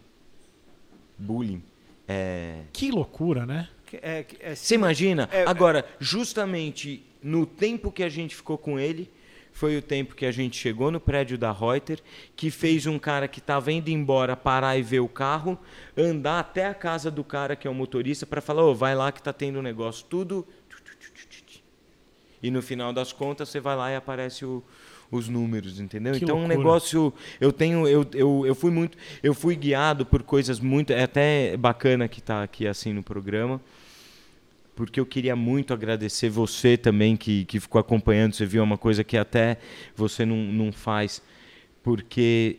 Bullying. 1.18 1.62
É... 2.08 2.62
Que 2.74 2.90
loucura, 2.90 3.46
né? 3.46 3.70
É, 4.02 4.26
é, 4.40 4.56
Você 4.56 4.74
imagina? 4.74 5.30
É, 5.32 5.44
Agora, 5.46 5.86
justamente 6.00 7.04
no 7.22 7.46
tempo 7.46 7.92
que 7.92 8.04
a 8.04 8.10
gente 8.10 8.36
ficou 8.36 8.58
com 8.58 8.80
ele, 8.80 9.10
foi 9.54 9.78
o 9.78 9.82
tempo 9.82 10.16
que 10.16 10.26
a 10.26 10.32
gente 10.32 10.58
chegou 10.58 10.90
no 10.92 11.00
prédio 11.00 11.38
da 11.38 11.52
Reuter, 11.52 12.00
que 12.36 12.50
fez 12.52 12.86
um 12.88 12.98
cara 13.00 13.28
que 13.28 13.40
estava 13.40 13.72
indo 13.72 13.90
embora 13.90 14.36
parar 14.36 14.78
e 14.78 14.82
ver 14.82 15.00
o 15.00 15.08
carro, 15.08 15.58
andar 15.96 16.40
até 16.40 16.66
a 16.66 16.74
casa 16.74 17.10
do 17.12 17.24
cara 17.24 17.56
que 17.56 17.68
é 17.68 17.72
o 17.72 17.74
motorista 17.74 18.26
para 18.26 18.42
falar, 18.42 18.64
ô, 18.64 18.74
vai 18.76 18.96
lá 18.96 19.12
que 19.12 19.22
tá 19.22 19.32
tendo 19.32 19.60
um 19.60 19.62
negócio, 19.62 20.06
tudo. 20.10 20.46
E 22.42 22.52
no 22.52 22.62
final 22.62 22.92
das 22.92 23.14
contas 23.14 23.48
você 23.50 23.60
vai 23.60 23.76
lá 23.76 23.92
e 23.92 23.96
aparece 23.96 24.44
o- 24.44 24.62
os 25.10 25.30
números, 25.30 25.80
entendeu? 25.80 26.14
Que 26.14 26.24
então 26.24 26.36
um 26.36 26.40
loucura. 26.40 26.58
negócio, 26.58 27.14
eu 27.40 27.54
tenho, 27.54 27.88
eu, 27.88 28.06
eu, 28.14 28.46
eu 28.46 28.56
fui 28.56 28.72
muito, 28.72 28.98
eu 29.22 29.34
fui 29.34 29.56
guiado 29.56 30.06
por 30.06 30.24
coisas 30.24 30.60
muito, 30.60 30.92
é 30.92 31.04
até 31.04 31.56
bacana 31.56 32.08
que 32.08 32.22
tá 32.22 32.44
aqui 32.44 32.68
assim 32.68 32.92
no 32.92 33.04
programa 33.04 33.62
porque 34.76 35.00
eu 35.00 35.06
queria 35.06 35.36
muito 35.36 35.74
agradecer 35.74 36.30
você 36.30 36.78
também 36.78 37.16
que, 37.16 37.46
que 37.46 37.60
ficou 37.60 37.80
acompanhando. 37.80 38.34
Você 38.34 38.46
viu 38.46 38.62
é 38.62 38.64
uma 38.64 38.78
coisa 38.78 39.04
que 39.04 39.18
até 39.18 39.58
você 39.96 40.26
não, 40.26 40.38
não 40.38 40.72
faz, 40.72 41.22
porque 41.84 42.58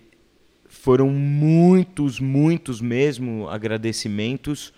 foram 0.68 1.08
muitos, 1.08 2.20
muitos 2.20 2.80
mesmo 2.80 3.48
agradecimentos, 3.48 4.72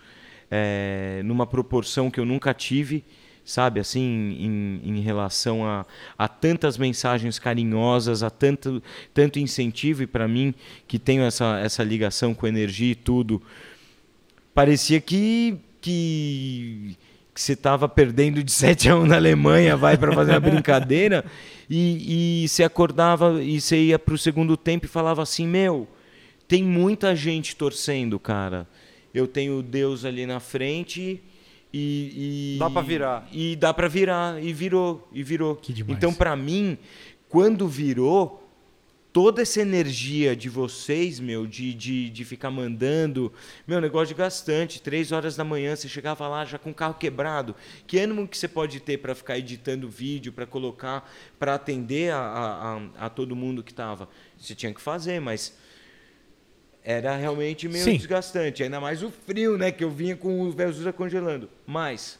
eh, 0.50 1.22
numa 1.24 1.46
proporção 1.46 2.10
que 2.10 2.20
eu 2.20 2.24
nunca 2.24 2.54
tive. 2.54 3.04
sabe, 3.44 3.78
assim, 3.78 4.00
em, 4.40 4.80
em 4.84 5.00
relação 5.00 5.64
a, 5.64 5.86
a 6.18 6.26
tantas 6.26 6.76
mensagens 6.76 7.38
carinhosas, 7.38 8.24
a 8.24 8.30
tanto, 8.30 8.82
tanto 9.14 9.38
incentivo, 9.38 10.02
e 10.02 10.06
para 10.06 10.26
mim, 10.26 10.52
que 10.88 10.98
tenho 10.98 11.22
essa, 11.22 11.60
essa 11.60 11.84
ligação 11.84 12.34
com 12.34 12.46
energia 12.46 12.90
e 12.90 12.94
tudo, 12.96 13.40
parecia 14.52 15.00
que, 15.00 15.56
que, 15.80 16.96
que 17.36 17.42
você 17.42 17.52
estava 17.52 17.86
perdendo 17.86 18.42
de 18.42 18.50
7 18.50 18.88
a 18.88 18.96
1 18.96 19.06
na 19.06 19.16
Alemanha, 19.16 19.76
vai 19.76 19.98
para 19.98 20.10
fazer 20.10 20.30
uma 20.30 20.40
brincadeira, 20.40 21.22
e, 21.68 22.44
e 22.44 22.48
você 22.48 22.64
acordava 22.64 23.42
e 23.42 23.60
você 23.60 23.76
ia 23.76 23.98
para 23.98 24.14
o 24.14 24.18
segundo 24.18 24.56
tempo 24.56 24.86
e 24.86 24.88
falava 24.88 25.22
assim, 25.22 25.46
meu, 25.46 25.86
tem 26.48 26.62
muita 26.62 27.14
gente 27.14 27.54
torcendo, 27.54 28.18
cara. 28.18 28.66
Eu 29.12 29.26
tenho 29.26 29.62
Deus 29.62 30.06
ali 30.06 30.24
na 30.24 30.40
frente 30.40 31.22
e, 31.72 32.56
e 32.56 32.58
dá 32.58 32.70
para 32.70 32.82
virar. 32.82 33.28
E 33.30 33.56
dá 33.56 33.74
para 33.74 33.88
virar 33.88 34.42
e 34.42 34.52
virou 34.52 35.06
e 35.12 35.22
virou. 35.22 35.56
Que 35.56 35.74
demais. 35.74 35.96
Então 35.96 36.14
para 36.14 36.34
mim, 36.34 36.78
quando 37.28 37.68
virou 37.68 38.45
toda 39.16 39.40
essa 39.40 39.62
energia 39.62 40.36
de 40.36 40.50
vocês, 40.50 41.18
meu, 41.18 41.46
de, 41.46 41.72
de, 41.72 42.10
de 42.10 42.22
ficar 42.22 42.50
mandando, 42.50 43.32
meu 43.66 43.80
negócio 43.80 44.08
de 44.08 44.14
gastante, 44.14 44.82
três 44.82 45.10
horas 45.10 45.34
da 45.34 45.42
manhã, 45.42 45.74
você 45.74 45.88
chegava 45.88 46.28
lá 46.28 46.44
já 46.44 46.58
com 46.58 46.68
o 46.68 46.74
carro 46.74 46.92
quebrado. 46.92 47.56
Que 47.86 47.98
ânimo 47.98 48.28
que 48.28 48.36
você 48.36 48.46
pode 48.46 48.78
ter 48.78 48.98
para 48.98 49.14
ficar 49.14 49.38
editando 49.38 49.88
vídeo, 49.88 50.34
para 50.34 50.44
colocar, 50.44 51.10
para 51.38 51.54
atender 51.54 52.12
a, 52.12 52.18
a, 52.18 53.06
a, 53.06 53.08
todo 53.08 53.34
mundo 53.34 53.62
que 53.62 53.72
estava? 53.72 54.06
Você 54.36 54.54
tinha 54.54 54.74
que 54.74 54.82
fazer, 54.82 55.18
mas 55.18 55.56
era 56.84 57.16
realmente 57.16 57.70
meio 57.70 57.84
Sim. 57.84 57.96
desgastante. 57.96 58.64
Ainda 58.64 58.82
mais 58.82 59.02
o 59.02 59.10
frio, 59.10 59.56
né? 59.56 59.72
Que 59.72 59.82
eu 59.82 59.90
vinha 59.90 60.14
com 60.14 60.42
o 60.42 60.52
Velzusa 60.52 60.92
congelando. 60.92 61.48
Mas, 61.66 62.18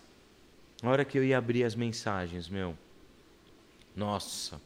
na 0.82 0.88
hora 0.88 1.04
que 1.04 1.18
eu 1.18 1.22
ia 1.22 1.36
abrir 1.36 1.62
as 1.62 1.74
mensagens, 1.74 2.48
meu. 2.48 2.74
Nossa. 3.94 4.58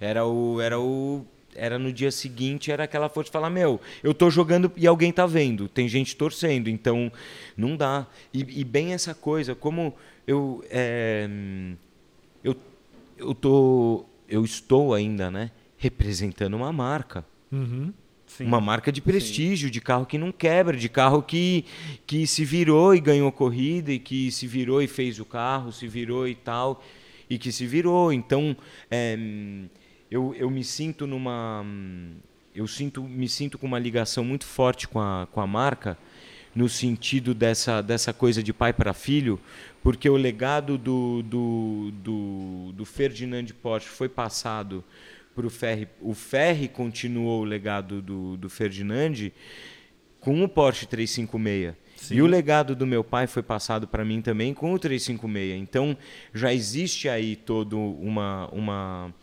Era 0.00 0.24
o. 0.24 0.58
Era 0.58 0.80
o. 0.80 1.26
Era 1.56 1.78
no 1.78 1.92
dia 1.92 2.10
seguinte, 2.10 2.70
era 2.70 2.84
aquela 2.84 3.08
força 3.08 3.28
de 3.28 3.32
falar, 3.32 3.50
meu, 3.50 3.80
eu 4.02 4.12
tô 4.14 4.30
jogando 4.30 4.70
e 4.76 4.86
alguém 4.86 5.12
tá 5.12 5.26
vendo, 5.26 5.68
tem 5.68 5.88
gente 5.88 6.16
torcendo, 6.16 6.68
então 6.68 7.10
não 7.56 7.76
dá. 7.76 8.06
E, 8.32 8.60
e 8.60 8.64
bem 8.64 8.92
essa 8.92 9.14
coisa, 9.14 9.54
como 9.54 9.94
eu. 10.26 10.64
É, 10.70 11.28
eu, 12.42 12.56
eu 13.16 13.34
tô. 13.34 14.04
Eu 14.28 14.44
estou 14.44 14.92
ainda, 14.92 15.30
né? 15.30 15.50
Representando 15.76 16.54
uma 16.54 16.72
marca. 16.72 17.24
Uhum. 17.52 17.92
Sim. 18.26 18.44
Uma 18.44 18.60
marca 18.60 18.90
de 18.90 19.00
prestígio, 19.00 19.70
de 19.70 19.80
carro 19.80 20.04
que 20.04 20.18
não 20.18 20.32
quebra, 20.32 20.76
de 20.76 20.88
carro 20.88 21.22
que, 21.22 21.64
que 22.06 22.26
se 22.26 22.44
virou 22.44 22.94
e 22.94 23.00
ganhou 23.00 23.30
corrida, 23.30 23.92
e 23.92 23.98
que 23.98 24.32
se 24.32 24.46
virou 24.46 24.82
e 24.82 24.88
fez 24.88 25.20
o 25.20 25.24
carro, 25.24 25.72
se 25.72 25.86
virou 25.86 26.26
e 26.26 26.34
tal, 26.34 26.82
e 27.30 27.38
que 27.38 27.52
se 27.52 27.66
virou. 27.66 28.12
Então, 28.12 28.56
é, 28.90 29.16
eu, 30.10 30.34
eu 30.34 30.50
me 30.50 30.64
sinto 30.64 31.06
numa. 31.06 31.64
Eu 32.54 32.66
sinto, 32.66 33.02
me 33.02 33.28
sinto 33.28 33.58
com 33.58 33.66
uma 33.66 33.78
ligação 33.78 34.24
muito 34.24 34.46
forte 34.46 34.88
com 34.88 34.98
a, 34.98 35.26
com 35.30 35.40
a 35.40 35.46
marca, 35.46 35.98
no 36.54 36.68
sentido 36.68 37.34
dessa, 37.34 37.82
dessa 37.82 38.14
coisa 38.14 38.42
de 38.42 38.52
pai 38.52 38.72
para 38.72 38.94
filho, 38.94 39.38
porque 39.82 40.08
o 40.08 40.16
legado 40.16 40.78
do, 40.78 41.22
do, 41.22 41.92
do, 41.92 42.72
do 42.72 42.84
Ferdinand 42.86 43.46
Porsche 43.62 43.88
foi 43.88 44.08
passado 44.08 44.82
para 45.34 45.46
o 45.46 45.50
Ferri. 45.50 45.86
O 46.00 46.14
Ferri 46.14 46.66
continuou 46.66 47.42
o 47.42 47.44
legado 47.44 48.00
do, 48.00 48.38
do 48.38 48.48
Ferdinand 48.48 49.30
com 50.18 50.42
o 50.42 50.48
Porsche 50.48 50.86
356. 50.86 51.74
Sim. 51.96 52.16
E 52.16 52.22
o 52.22 52.26
legado 52.26 52.74
do 52.74 52.86
meu 52.86 53.04
pai 53.04 53.26
foi 53.26 53.42
passado 53.42 53.86
para 53.86 54.04
mim 54.04 54.20
também 54.20 54.54
com 54.54 54.72
o 54.72 54.78
356. 54.78 55.60
Então 55.60 55.96
já 56.32 56.52
existe 56.52 57.08
aí 57.08 57.36
toda 57.36 57.76
uma, 57.76 58.48
uma, 58.48 59.14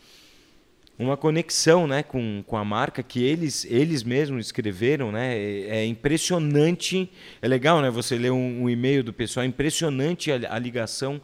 uma 0.98 1.18
conexão 1.18 1.88
né, 1.88 2.03
com, 2.03 2.44
com 2.45 2.56
a 2.56 2.64
marca 2.64 3.02
que 3.02 3.24
eles, 3.24 3.65
eles 3.65 4.03
mesmos 4.03 4.45
escreveram. 4.45 5.11
Né? 5.11 5.38
É, 5.38 5.78
é 5.78 5.86
impressionante. 5.86 7.10
É 7.41 7.48
legal 7.48 7.82
né, 7.82 7.90
você 7.90 8.18
ler 8.18 8.32
um, 8.32 8.64
um 8.64 8.70
e-mail 8.70 9.03
do 9.03 9.11
pessoal, 9.11 9.44
é 9.44 9.48
impressionante 9.48 10.32
a, 10.32 10.56
a 10.56 10.60
ligação 10.60 11.22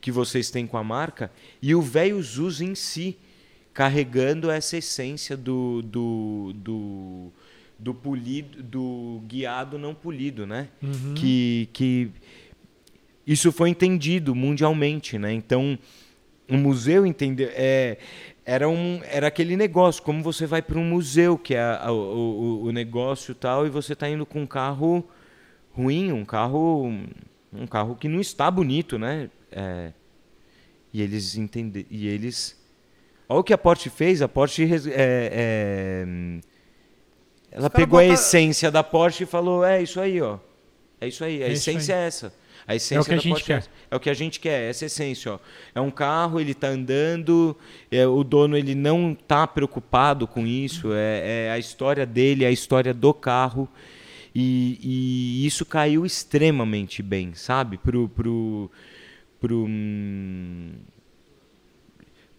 que 0.00 0.10
vocês 0.10 0.50
têm 0.50 0.66
com 0.66 0.76
a 0.76 0.84
marca. 0.84 1.30
E 1.62 1.74
o 1.74 1.80
velho 1.80 2.22
Zuz 2.22 2.60
em 2.60 2.74
si 2.74 3.16
carregando 3.72 4.50
essa 4.50 4.76
essência 4.76 5.36
do, 5.36 5.82
do, 5.82 6.52
do, 6.54 7.32
do 7.78 7.92
polido, 7.92 8.62
do 8.62 9.22
guiado 9.26 9.76
não 9.78 9.94
polido, 9.94 10.46
né? 10.46 10.68
Uhum. 10.80 11.14
Que, 11.14 11.68
que 11.72 12.10
isso 13.26 13.50
foi 13.50 13.70
entendido 13.70 14.34
mundialmente, 14.34 15.18
né? 15.18 15.32
Então, 15.32 15.76
o 16.48 16.56
museu 16.56 17.04
entendeu 17.04 17.50
é, 17.52 17.98
era 18.44 18.68
um 18.68 19.00
era 19.04 19.28
aquele 19.28 19.56
negócio 19.56 20.02
como 20.02 20.22
você 20.22 20.46
vai 20.46 20.60
para 20.60 20.78
um 20.78 20.84
museu 20.84 21.38
que 21.38 21.54
é 21.54 21.62
a, 21.62 21.90
o, 21.90 22.64
o, 22.64 22.72
negócio 22.72 23.34
tal 23.34 23.66
e 23.66 23.70
você 23.70 23.94
está 23.94 24.08
indo 24.08 24.26
com 24.26 24.42
um 24.42 24.46
carro 24.46 25.08
ruim 25.72 26.12
um 26.12 26.24
carro 26.24 26.92
um 27.52 27.66
carro 27.66 27.96
que 27.96 28.08
não 28.08 28.20
está 28.20 28.50
bonito 28.50 28.98
né 28.98 29.30
é, 29.50 29.92
e 30.92 31.00
eles 31.00 31.36
entender 31.36 31.86
e 31.90 32.06
eles 32.06 32.62
Olha 33.28 33.40
o 33.40 33.44
que 33.44 33.52
a 33.52 33.58
Porsche 33.58 33.90
fez. 33.90 34.22
A 34.22 34.28
Porsche 34.28 34.64
é, 34.64 34.90
é, 34.92 36.06
ela 37.50 37.70
pegou 37.70 37.98
a 37.98 38.04
essência 38.04 38.70
da 38.70 38.82
Porsche 38.82 39.24
e 39.24 39.26
falou: 39.26 39.64
é 39.64 39.82
isso 39.82 40.00
aí, 40.00 40.20
ó. 40.20 40.38
É 41.00 41.08
isso 41.08 41.24
aí. 41.24 41.42
A 41.42 41.48
É 41.48 41.52
essência 41.52 41.94
aí. 41.94 42.02
é 42.02 42.06
essa. 42.06 42.32
A 42.66 42.74
essência 42.74 42.96
É 42.96 43.00
o 43.00 43.04
que 43.04 43.14
a 43.14 43.16
gente 43.16 43.28
Porsche 43.30 43.44
quer. 43.44 43.58
É, 43.58 43.64
é 43.90 43.96
o 43.96 44.00
que 44.00 44.10
a 44.10 44.14
gente 44.14 44.40
quer. 44.40 44.62
É 44.62 44.70
essa 44.70 44.86
essência, 44.86 45.34
ó. 45.34 45.38
É 45.74 45.80
um 45.80 45.90
carro, 45.90 46.40
ele 46.40 46.52
está 46.52 46.68
andando. 46.68 47.56
é, 47.90 48.06
o 48.06 48.24
dono 48.24 48.56
ele 48.56 48.74
não 48.74 49.12
está 49.12 49.46
preocupado 49.46 50.26
com 50.26 50.46
isso. 50.46 50.92
É, 50.92 51.46
é 51.46 51.50
a 51.50 51.58
história 51.58 52.06
dele, 52.06 52.44
é 52.44 52.48
a 52.48 52.52
história 52.52 52.94
do 52.94 53.12
carro. 53.12 53.68
E, 54.34 54.78
e 54.82 55.46
isso 55.46 55.64
caiu 55.64 56.04
extremamente 56.04 57.02
bem, 57.02 57.34
sabe? 57.34 57.78
Pro, 57.78 58.08
pro, 58.08 58.70
pro, 59.40 59.64
hum, 59.64 60.72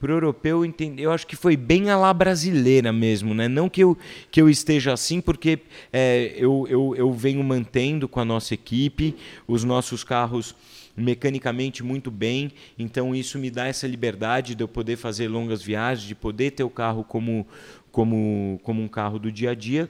pro 0.06 0.14
europeu 0.14 0.64
entender, 0.64 1.02
eu 1.02 1.12
acho 1.12 1.26
que 1.26 1.36
foi 1.36 1.58
bem 1.58 1.90
a 1.90 1.98
lá 1.98 2.14
brasileira 2.14 2.94
mesmo, 2.94 3.34
né? 3.34 3.48
Não 3.48 3.68
que 3.68 3.82
eu, 3.82 3.98
que 4.30 4.40
eu 4.40 4.48
esteja 4.48 4.94
assim, 4.94 5.20
porque 5.20 5.58
é, 5.92 6.32
eu, 6.38 6.68
eu, 6.70 6.96
eu 6.96 7.12
venho 7.12 7.44
mantendo 7.44 8.08
com 8.08 8.20
a 8.20 8.26
nossa 8.26 8.54
equipe 8.54 9.16
os 9.48 9.64
nossos 9.64 10.04
carros 10.04 10.56
mecanicamente 10.96 11.82
muito 11.84 12.12
bem, 12.12 12.52
então 12.78 13.16
isso 13.16 13.40
me 13.40 13.50
dá 13.50 13.66
essa 13.66 13.88
liberdade 13.88 14.54
de 14.54 14.64
eu 14.64 14.68
poder 14.68 14.96
fazer 14.96 15.28
longas 15.28 15.64
viagens, 15.64 16.08
de 16.08 16.14
poder 16.14 16.52
ter 16.52 16.64
o 16.64 16.70
carro 16.70 17.04
como, 17.04 17.48
como, 17.92 18.60
como 18.62 18.84
um 18.84 18.88
carro 18.88 19.18
do 19.18 19.32
dia 19.32 19.52
a 19.52 19.56
dia. 19.56 19.90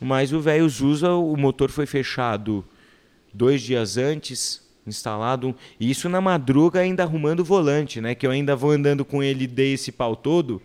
Mas 0.00 0.32
o 0.32 0.40
velho 0.40 0.68
Zusa, 0.68 1.12
o 1.12 1.36
motor 1.36 1.70
foi 1.70 1.86
fechado 1.86 2.64
dois 3.32 3.62
dias 3.62 3.96
antes, 3.96 4.67
instalado. 4.88 5.54
E 5.78 5.90
isso 5.90 6.08
na 6.08 6.20
madruga 6.20 6.80
ainda 6.80 7.02
arrumando 7.02 7.40
o 7.40 7.44
volante, 7.44 8.00
né? 8.00 8.14
Que 8.14 8.26
eu 8.26 8.30
ainda 8.30 8.56
vou 8.56 8.70
andando 8.70 9.04
com 9.04 9.22
ele, 9.22 9.46
dei 9.46 9.74
esse 9.74 9.92
pau 9.92 10.16
todo. 10.16 10.60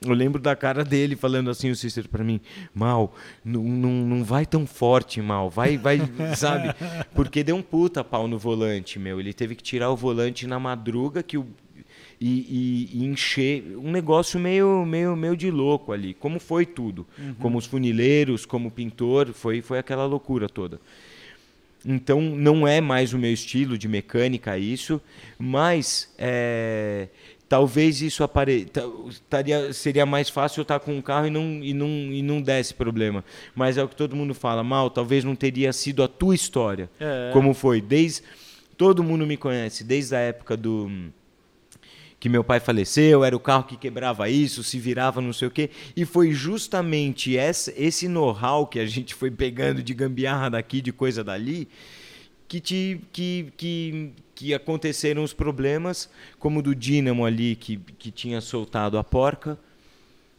Eu 0.00 0.12
lembro 0.12 0.40
da 0.40 0.54
cara 0.54 0.84
dele 0.84 1.16
falando 1.16 1.50
assim, 1.50 1.70
o 1.70 1.76
Cícero 1.76 2.08
para 2.08 2.22
mim, 2.22 2.40
mal, 2.72 3.14
não, 3.44 3.62
não, 3.64 3.90
não 3.90 4.24
vai 4.24 4.46
tão 4.46 4.64
forte, 4.64 5.20
mal, 5.20 5.50
vai, 5.50 5.76
vai, 5.76 5.98
sabe? 6.36 6.72
Porque 7.14 7.42
deu 7.42 7.56
um 7.56 7.62
puta 7.62 8.04
pau 8.04 8.28
no 8.28 8.38
volante, 8.38 8.98
meu. 8.98 9.18
Ele 9.18 9.32
teve 9.32 9.56
que 9.56 9.62
tirar 9.62 9.90
o 9.90 9.96
volante 9.96 10.46
na 10.46 10.60
madruga 10.60 11.20
que 11.20 11.36
o, 11.36 11.46
e, 12.20 12.88
e, 12.92 12.98
e 13.00 13.04
encher 13.06 13.76
um 13.76 13.90
negócio 13.90 14.38
meio, 14.38 14.84
meio, 14.84 15.16
meio 15.16 15.36
de 15.36 15.50
louco 15.50 15.92
ali. 15.92 16.14
Como 16.14 16.38
foi 16.38 16.66
tudo, 16.66 17.06
como 17.38 17.58
os 17.58 17.66
funileiros, 17.66 18.44
como 18.44 18.70
pintor, 18.70 19.32
foi, 19.32 19.62
foi 19.62 19.78
aquela 19.78 20.04
loucura 20.04 20.48
toda. 20.48 20.80
Então 21.86 22.20
não 22.20 22.66
é 22.66 22.80
mais 22.80 23.12
o 23.12 23.18
meu 23.18 23.32
estilo 23.32 23.78
de 23.78 23.86
mecânica 23.88 24.58
isso, 24.58 25.00
mas 25.38 26.12
é, 26.18 27.08
talvez 27.48 28.02
isso 28.02 28.24
apare... 28.24 28.64
ta- 28.64 28.82
taria, 29.30 29.72
seria 29.72 30.04
mais 30.04 30.28
fácil 30.28 30.60
eu 30.60 30.62
estar 30.62 30.80
com 30.80 30.96
um 30.96 31.00
carro 31.00 31.28
e 31.28 31.30
não, 31.30 31.60
e, 31.62 31.72
não, 31.72 31.88
e 31.88 32.20
não 32.20 32.42
desse 32.42 32.74
problema. 32.74 33.24
Mas 33.54 33.78
é 33.78 33.84
o 33.84 33.88
que 33.88 33.96
todo 33.96 34.16
mundo 34.16 34.34
fala, 34.34 34.62
mal, 34.64 34.90
talvez 34.90 35.22
não 35.24 35.36
teria 35.36 35.72
sido 35.72 36.02
a 36.02 36.08
tua 36.08 36.34
história. 36.34 36.90
É. 36.98 37.30
Como 37.32 37.54
foi? 37.54 37.80
Desde. 37.80 38.22
Todo 38.76 39.02
mundo 39.02 39.26
me 39.26 39.36
conhece, 39.36 39.82
desde 39.82 40.14
a 40.14 40.20
época 40.20 40.56
do 40.56 40.88
que 42.20 42.28
meu 42.28 42.42
pai 42.42 42.58
faleceu, 42.58 43.24
era 43.24 43.36
o 43.36 43.40
carro 43.40 43.64
que 43.64 43.76
quebrava 43.76 44.28
isso, 44.28 44.64
se 44.64 44.78
virava 44.78 45.20
não 45.20 45.32
sei 45.32 45.48
o 45.48 45.50
quê. 45.50 45.70
E 45.96 46.04
foi 46.04 46.32
justamente 46.32 47.34
esse 47.34 48.08
know-how 48.08 48.66
que 48.66 48.80
a 48.80 48.86
gente 48.86 49.14
foi 49.14 49.30
pegando 49.30 49.82
de 49.82 49.94
gambiarra 49.94 50.50
daqui, 50.50 50.80
de 50.80 50.92
coisa 50.92 51.22
dali, 51.22 51.68
que, 52.48 52.60
te, 52.60 53.00
que, 53.12 53.52
que, 53.56 54.12
que 54.34 54.54
aconteceram 54.54 55.22
os 55.22 55.32
problemas, 55.32 56.10
como 56.38 56.58
o 56.58 56.62
do 56.62 56.74
Dínamo 56.74 57.24
ali, 57.24 57.54
que, 57.54 57.76
que 57.76 58.10
tinha 58.10 58.40
soltado 58.40 58.98
a 58.98 59.04
porca. 59.04 59.58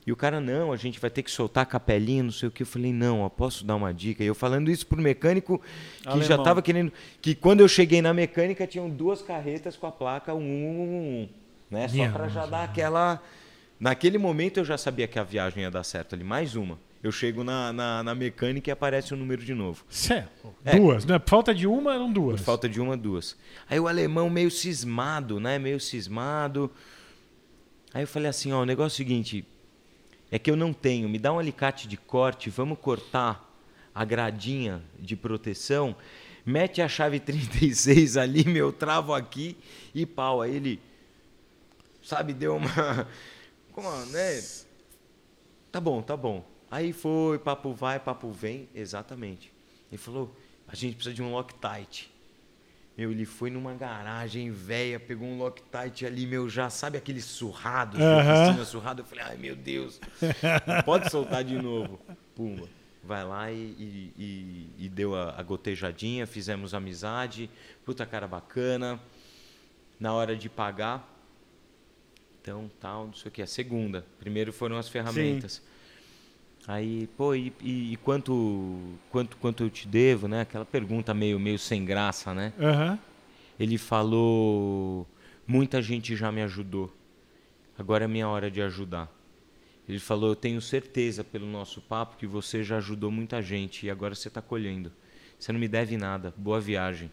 E 0.06 0.12
o 0.12 0.16
cara, 0.16 0.42
não, 0.42 0.74
a 0.74 0.76
gente 0.76 1.00
vai 1.00 1.10
ter 1.10 1.22
que 1.22 1.30
soltar 1.30 1.64
a 1.64 1.66
capelinha, 1.66 2.24
não 2.24 2.32
sei 2.32 2.50
o 2.50 2.52
que. 2.52 2.64
Eu 2.64 2.68
falei, 2.68 2.92
não, 2.92 3.22
ó, 3.22 3.30
posso 3.30 3.64
dar 3.64 3.76
uma 3.76 3.94
dica? 3.94 4.24
E 4.24 4.28
eu 4.28 4.34
falando 4.34 4.72
isso 4.72 4.86
pro 4.88 5.00
mecânico 5.00 5.62
que 6.02 6.08
Alemão. 6.08 6.28
já 6.28 6.36
estava 6.36 6.62
querendo. 6.62 6.92
Que 7.22 7.36
quando 7.36 7.60
eu 7.60 7.68
cheguei 7.68 8.02
na 8.02 8.12
mecânica, 8.12 8.66
tinham 8.66 8.90
duas 8.90 9.22
carretas 9.22 9.78
com 9.78 9.86
a 9.86 9.92
placa 9.92 10.34
1111. 10.34 11.39
Né? 11.70 11.88
Só 11.88 12.10
para 12.10 12.28
já 12.28 12.46
dar 12.46 12.64
aquela. 12.64 13.22
Naquele 13.80 14.18
momento 14.18 14.58
eu 14.58 14.66
já 14.66 14.78
sabia 14.78 15.08
que 15.08 15.18
a 15.18 15.24
viagem 15.24 15.64
ia 15.64 15.72
dar 15.72 15.84
certo 15.84 16.14
ali. 16.16 16.24
Mais 16.24 16.56
uma. 16.56 16.78
Eu 17.02 17.14
chego 17.14 17.46
na, 17.46 17.72
na, 17.72 18.04
na 18.04 18.14
mecânica 18.14 18.70
e 18.70 18.74
aparece 18.74 19.14
o 19.14 19.18
número 19.18 19.42
de 19.44 19.54
novo. 19.54 19.86
Cé, 19.90 20.28
É. 20.66 20.76
Duas, 20.76 21.06
né? 21.06 21.18
Falta 21.26 21.56
de 21.56 21.66
uma, 21.66 21.94
eram 21.94 22.12
duas. 22.12 22.42
Por 22.42 22.46
falta 22.46 22.68
de 22.68 22.82
uma, 22.82 22.98
duas. 22.98 23.38
Aí 23.70 23.80
o 23.80 23.88
alemão 23.88 24.30
meio 24.30 24.52
cismado, 24.52 25.40
né? 25.40 25.58
Meio 25.58 25.80
cismado. 25.80 26.70
Aí 27.94 28.04
eu 28.04 28.08
falei 28.08 28.28
assim, 28.28 28.52
ó, 28.52 28.62
o 28.62 28.66
negócio 28.66 28.96
é 28.96 28.96
o 28.96 28.98
seguinte, 28.98 29.46
é 30.30 30.38
que 30.38 30.52
eu 30.52 30.56
não 30.56 30.74
tenho, 30.74 31.10
me 31.10 31.18
dá 31.18 31.34
um 31.34 31.40
alicate 31.40 31.88
de 31.88 31.98
corte, 31.98 32.50
vamos 32.50 32.78
cortar 32.78 33.50
a 33.96 34.06
gradinha 34.06 34.82
de 35.00 35.16
proteção, 35.16 35.96
mete 36.46 36.82
a 36.82 36.88
chave 36.88 37.20
36 37.20 38.16
ali, 38.18 38.44
meu, 38.48 38.72
travo 38.72 39.14
aqui 39.14 39.58
e 39.96 40.06
pau. 40.06 40.42
Aí 40.42 40.56
ele, 40.56 40.80
sabe, 42.10 42.34
deu 42.34 42.56
uma... 42.56 43.08
Como, 43.72 43.90
né? 44.08 44.42
Tá 45.72 45.80
bom, 45.80 46.02
tá 46.02 46.18
bom. 46.18 46.44
Aí 46.72 46.92
foi, 46.92 47.38
papo 47.40 47.72
vai, 47.74 48.00
papo 48.00 48.32
vem, 48.32 48.68
exatamente. 48.74 49.52
Ele 49.92 49.98
falou, 49.98 50.36
a 50.68 50.76
gente 50.76 50.96
precisa 50.96 51.14
de 51.16 51.22
um 51.22 51.32
Loctite. 51.32 52.12
Meu, 52.98 53.12
ele 53.12 53.26
foi 53.26 53.50
numa 53.50 53.74
garagem 53.76 54.52
velha, 54.52 55.00
pegou 55.00 55.28
um 55.28 55.38
Loctite 55.38 56.06
ali, 56.06 56.26
meu, 56.26 56.50
já 56.50 56.70
sabe 56.70 56.98
aquele 56.98 57.22
surrado, 57.22 57.98
oficina 57.98 58.66
surrado? 58.66 59.02
Eu 59.02 59.06
falei, 59.06 59.24
ai 59.24 59.38
meu 59.38 59.56
Deus, 59.56 60.02
pode 60.84 61.10
soltar 61.10 61.44
de 61.44 61.56
novo. 61.56 62.00
Puma, 62.36 62.68
vai 63.04 63.24
lá 63.24 63.52
e, 63.52 63.56
e, 63.56 64.14
e- 64.18 64.86
e 64.86 64.90
deu 64.90 65.16
a, 65.16 65.40
a 65.40 65.44
gotejadinha, 65.44 66.28
fizemos 66.28 66.74
amizade, 66.74 67.50
puta 67.86 68.06
cara 68.06 68.28
bacana. 68.28 69.00
Na 70.00 70.14
hora 70.14 70.36
de 70.36 70.50
pagar, 70.50 71.08
então 72.50 72.70
tal, 72.80 73.06
não 73.08 73.14
sei 73.14 73.30
o 73.30 73.32
que, 73.32 73.42
a 73.42 73.48
segunda. 73.48 74.04
Primeiro 74.20 74.52
foram 74.52 74.78
as 74.78 74.90
ferramentas. 74.90 75.62
Aí, 76.68 77.08
pô, 77.16 77.34
e, 77.36 77.54
e- 77.62 77.94
e 77.94 77.98
quanto, 77.98 78.80
quanto, 79.12 79.38
quanto 79.38 79.64
eu 79.64 79.70
te 79.70 79.88
devo, 79.88 80.28
né? 80.28 80.42
Aquela 80.42 80.66
pergunta 80.66 81.14
meio, 81.14 81.40
meio 81.40 81.58
sem 81.60 81.86
graça, 81.86 82.34
né? 82.34 82.54
Aham. 82.60 83.00
Ele 83.60 83.78
falou: 83.78 85.08
muita 85.48 85.82
gente 85.82 86.16
já 86.16 86.32
me 86.32 86.42
ajudou. 86.42 86.94
Agora 87.78 88.06
é 88.06 88.08
minha 88.08 88.28
hora 88.28 88.50
de 88.52 88.62
ajudar. 88.62 89.10
Ele 89.88 90.00
falou: 90.00 90.30
eu 90.32 90.36
tenho 90.36 90.62
certeza 90.62 91.24
pelo 91.24 91.46
nosso 91.48 91.82
papo 91.82 92.18
que 92.18 92.28
você 92.28 92.64
já 92.64 92.78
ajudou 92.78 93.10
muita 93.12 93.42
gente 93.42 93.86
e 93.86 93.90
agora 93.90 94.14
você 94.16 94.28
está 94.28 94.42
colhendo. 94.42 94.92
Você 95.40 95.52
não 95.52 95.60
me 95.60 95.68
deve 95.68 95.98
nada. 95.98 96.34
Boa 96.36 96.60
viagem. 96.60 97.12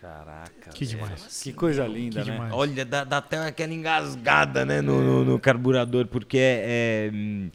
Caraca. 0.00 0.70
Que 0.74 0.86
demais. 0.86 1.42
Que 1.42 1.52
coisa 1.52 1.86
linda, 1.86 2.22
Que 2.22 2.28
né? 2.30 2.32
demais. 2.34 2.52
Olha, 2.54 2.84
dá, 2.84 3.04
dá 3.04 3.18
até 3.18 3.36
aquela 3.46 3.72
engasgada 3.72 4.64
né, 4.64 4.80
no, 4.80 5.00
no- 5.02 5.24
no 5.24 5.38
carburador, 5.38 6.06
porque 6.06 6.38
é, 6.38 7.10
é, 7.12 7.50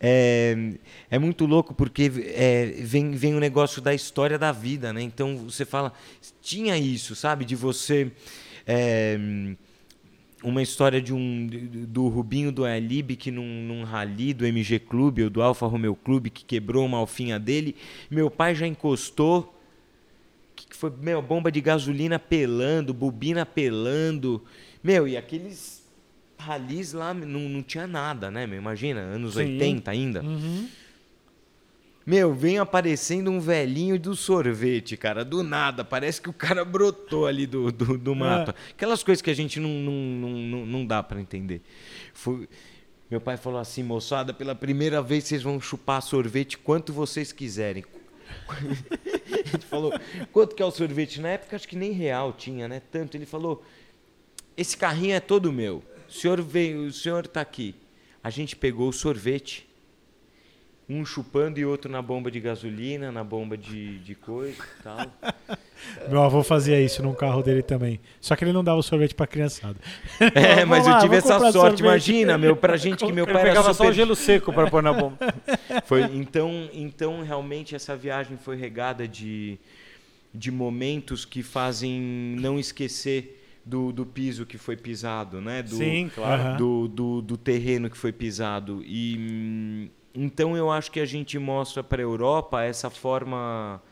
é, 0.00 0.72
é 1.10 1.18
muito 1.18 1.46
louco, 1.46 1.74
porque 1.74 2.10
é, 2.34 2.66
vem, 2.80 3.12
vem 3.12 3.34
o 3.34 3.40
negócio 3.40 3.82
da 3.82 3.92
história 3.92 4.38
da 4.38 4.52
vida, 4.52 4.92
né? 4.92 5.02
Então 5.02 5.36
você 5.38 5.64
fala, 5.64 5.92
tinha 6.40 6.76
isso, 6.78 7.16
sabe? 7.16 7.44
De 7.44 7.56
você. 7.56 8.12
é, 8.66 9.18
uma 10.42 10.60
história 10.62 11.00
de 11.00 11.12
um 11.14 11.48
do 11.88 12.06
Rubinho 12.08 12.52
do 12.52 12.66
Alib 12.66 13.16
que 13.16 13.30
num, 13.30 13.62
num 13.66 13.82
rally 13.82 14.34
do 14.34 14.44
MG 14.44 14.78
Clube 14.78 15.22
ou 15.24 15.30
do 15.30 15.40
Alfa 15.40 15.66
Romeo 15.66 15.96
Clube 15.96 16.28
que 16.28 16.44
quebrou 16.44 16.84
uma 16.84 16.98
alfinha 16.98 17.38
dele. 17.40 17.74
Meu 18.10 18.30
pai 18.30 18.54
já 18.54 18.66
encostou 18.66 19.50
que, 20.74 20.80
foi, 20.80 20.92
meu, 21.00 21.22
bomba 21.22 21.50
de 21.50 21.60
gasolina 21.60 22.18
pelando, 22.18 22.92
bobina 22.92 23.46
pelando. 23.46 24.42
Meu, 24.82 25.06
e 25.08 25.16
aqueles 25.16 25.84
ralis 26.38 26.92
lá 26.92 27.14
não, 27.14 27.48
não 27.48 27.62
tinha 27.62 27.86
nada, 27.86 28.30
né, 28.30 28.46
meu? 28.46 28.58
Imagina, 28.58 29.00
anos 29.00 29.34
Sim. 29.34 29.54
80 29.54 29.90
ainda. 29.90 30.22
Uhum. 30.22 30.68
Meu, 32.06 32.34
vem 32.34 32.58
aparecendo 32.58 33.30
um 33.30 33.40
velhinho 33.40 33.98
do 33.98 34.14
sorvete, 34.14 34.94
cara, 34.94 35.24
do 35.24 35.42
nada. 35.42 35.82
Parece 35.82 36.20
que 36.20 36.28
o 36.28 36.34
cara 36.34 36.62
brotou 36.62 37.26
ali 37.26 37.46
do, 37.46 37.72
do, 37.72 37.96
do 37.96 38.14
mato. 38.14 38.54
Aquelas 38.70 39.02
coisas 39.02 39.22
que 39.22 39.30
a 39.30 39.34
gente 39.34 39.58
não, 39.58 39.70
não, 39.70 39.92
não, 39.92 40.30
não, 40.30 40.66
não 40.66 40.86
dá 40.86 41.02
para 41.02 41.18
entender. 41.18 41.62
Foi- 42.12 42.46
Meu 43.10 43.22
pai 43.22 43.38
falou 43.38 43.58
assim, 43.58 43.82
moçada, 43.82 44.34
pela 44.34 44.54
primeira 44.54 45.00
vez 45.00 45.24
vocês 45.24 45.42
vão 45.42 45.58
chupar 45.58 46.02
sorvete 46.02 46.58
quanto 46.58 46.92
vocês 46.92 47.32
quiserem. 47.32 47.84
Ele 49.52 49.62
falou, 49.62 49.92
quanto 50.32 50.54
que 50.54 50.62
é 50.62 50.66
o 50.66 50.70
sorvete? 50.70 51.20
Na 51.20 51.30
época 51.30 51.56
acho 51.56 51.68
que 51.68 51.76
nem 51.76 51.92
real 51.92 52.32
tinha, 52.32 52.68
né? 52.68 52.80
Tanto. 52.90 53.16
Ele 53.16 53.26
falou, 53.26 53.64
esse 54.56 54.76
carrinho 54.76 55.14
é 55.14 55.20
todo 55.20 55.52
meu. 55.52 55.82
O 56.08 56.12
senhor 56.12 56.40
veio, 56.40 56.86
o 56.86 56.92
senhor 56.92 57.26
tá 57.26 57.40
aqui. 57.40 57.74
A 58.22 58.30
gente 58.30 58.56
pegou 58.56 58.88
o 58.88 58.92
sorvete, 58.92 59.66
um 60.88 61.04
chupando 61.04 61.58
e 61.58 61.64
outro 61.64 61.90
na 61.90 62.02
bomba 62.02 62.30
de 62.30 62.38
gasolina, 62.38 63.10
na 63.10 63.24
bomba 63.24 63.56
de, 63.56 63.98
de 64.00 64.14
coisa 64.14 64.52
e 64.52 64.82
tal. 64.82 65.06
Meu 66.08 66.22
avô 66.22 66.42
fazia 66.42 66.80
isso 66.80 67.02
num 67.02 67.14
carro 67.14 67.42
dele 67.42 67.62
também. 67.62 68.00
Só 68.20 68.36
que 68.36 68.44
ele 68.44 68.52
não 68.52 68.62
dava 68.62 68.78
o 68.78 68.82
sorvete 68.82 69.14
pra 69.14 69.26
criançada. 69.26 69.76
É, 70.34 70.64
Vamos 70.64 70.68
mas 70.68 70.86
eu 70.86 70.98
tive 70.98 71.16
essa 71.16 71.38
sorte. 71.38 71.52
sorvete. 71.52 71.80
Imagina, 71.80 72.38
meu, 72.38 72.56
pra 72.56 72.76
gente 72.76 73.04
que 73.04 73.10
meu 73.12 73.24
Ele 73.24 73.32
pai 73.32 73.42
era 73.42 73.50
pegava 73.50 73.68
só 73.68 73.74
super... 73.74 73.90
o 73.90 73.92
gelo 73.92 74.16
seco 74.16 74.52
para 74.52 74.70
pôr 74.70 74.82
na 74.82 74.92
bomba. 74.92 75.18
Foi, 75.86 76.02
então, 76.02 76.68
então, 76.72 77.22
realmente, 77.22 77.74
essa 77.74 77.96
viagem 77.96 78.36
foi 78.36 78.56
regada 78.56 79.06
de, 79.06 79.58
de 80.34 80.50
momentos 80.50 81.24
que 81.24 81.42
fazem 81.42 82.00
não 82.38 82.58
esquecer 82.58 83.40
do, 83.64 83.92
do 83.92 84.04
piso 84.04 84.44
que 84.44 84.58
foi 84.58 84.76
pisado, 84.76 85.40
né? 85.40 85.62
Do, 85.62 85.76
Sim, 85.76 86.10
claro. 86.14 86.56
Do, 86.56 86.88
do, 86.88 87.22
do 87.22 87.36
terreno 87.36 87.88
que 87.88 87.96
foi 87.96 88.12
pisado. 88.12 88.82
E 88.84 89.16
hum, 89.18 89.88
então 90.14 90.56
eu 90.56 90.70
acho 90.70 90.90
que 90.90 91.00
a 91.00 91.06
gente 91.06 91.38
mostra 91.38 91.82
para 91.82 92.00
a 92.00 92.04
Europa 92.04 92.62
essa 92.62 92.88
forma 92.88 93.82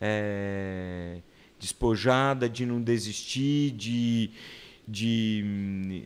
é, 0.00 1.18
despojada 1.58 2.48
de 2.48 2.66
não 2.66 2.80
desistir, 2.80 3.70
de, 3.72 4.30
de 4.88 5.42
hum, 5.44 6.04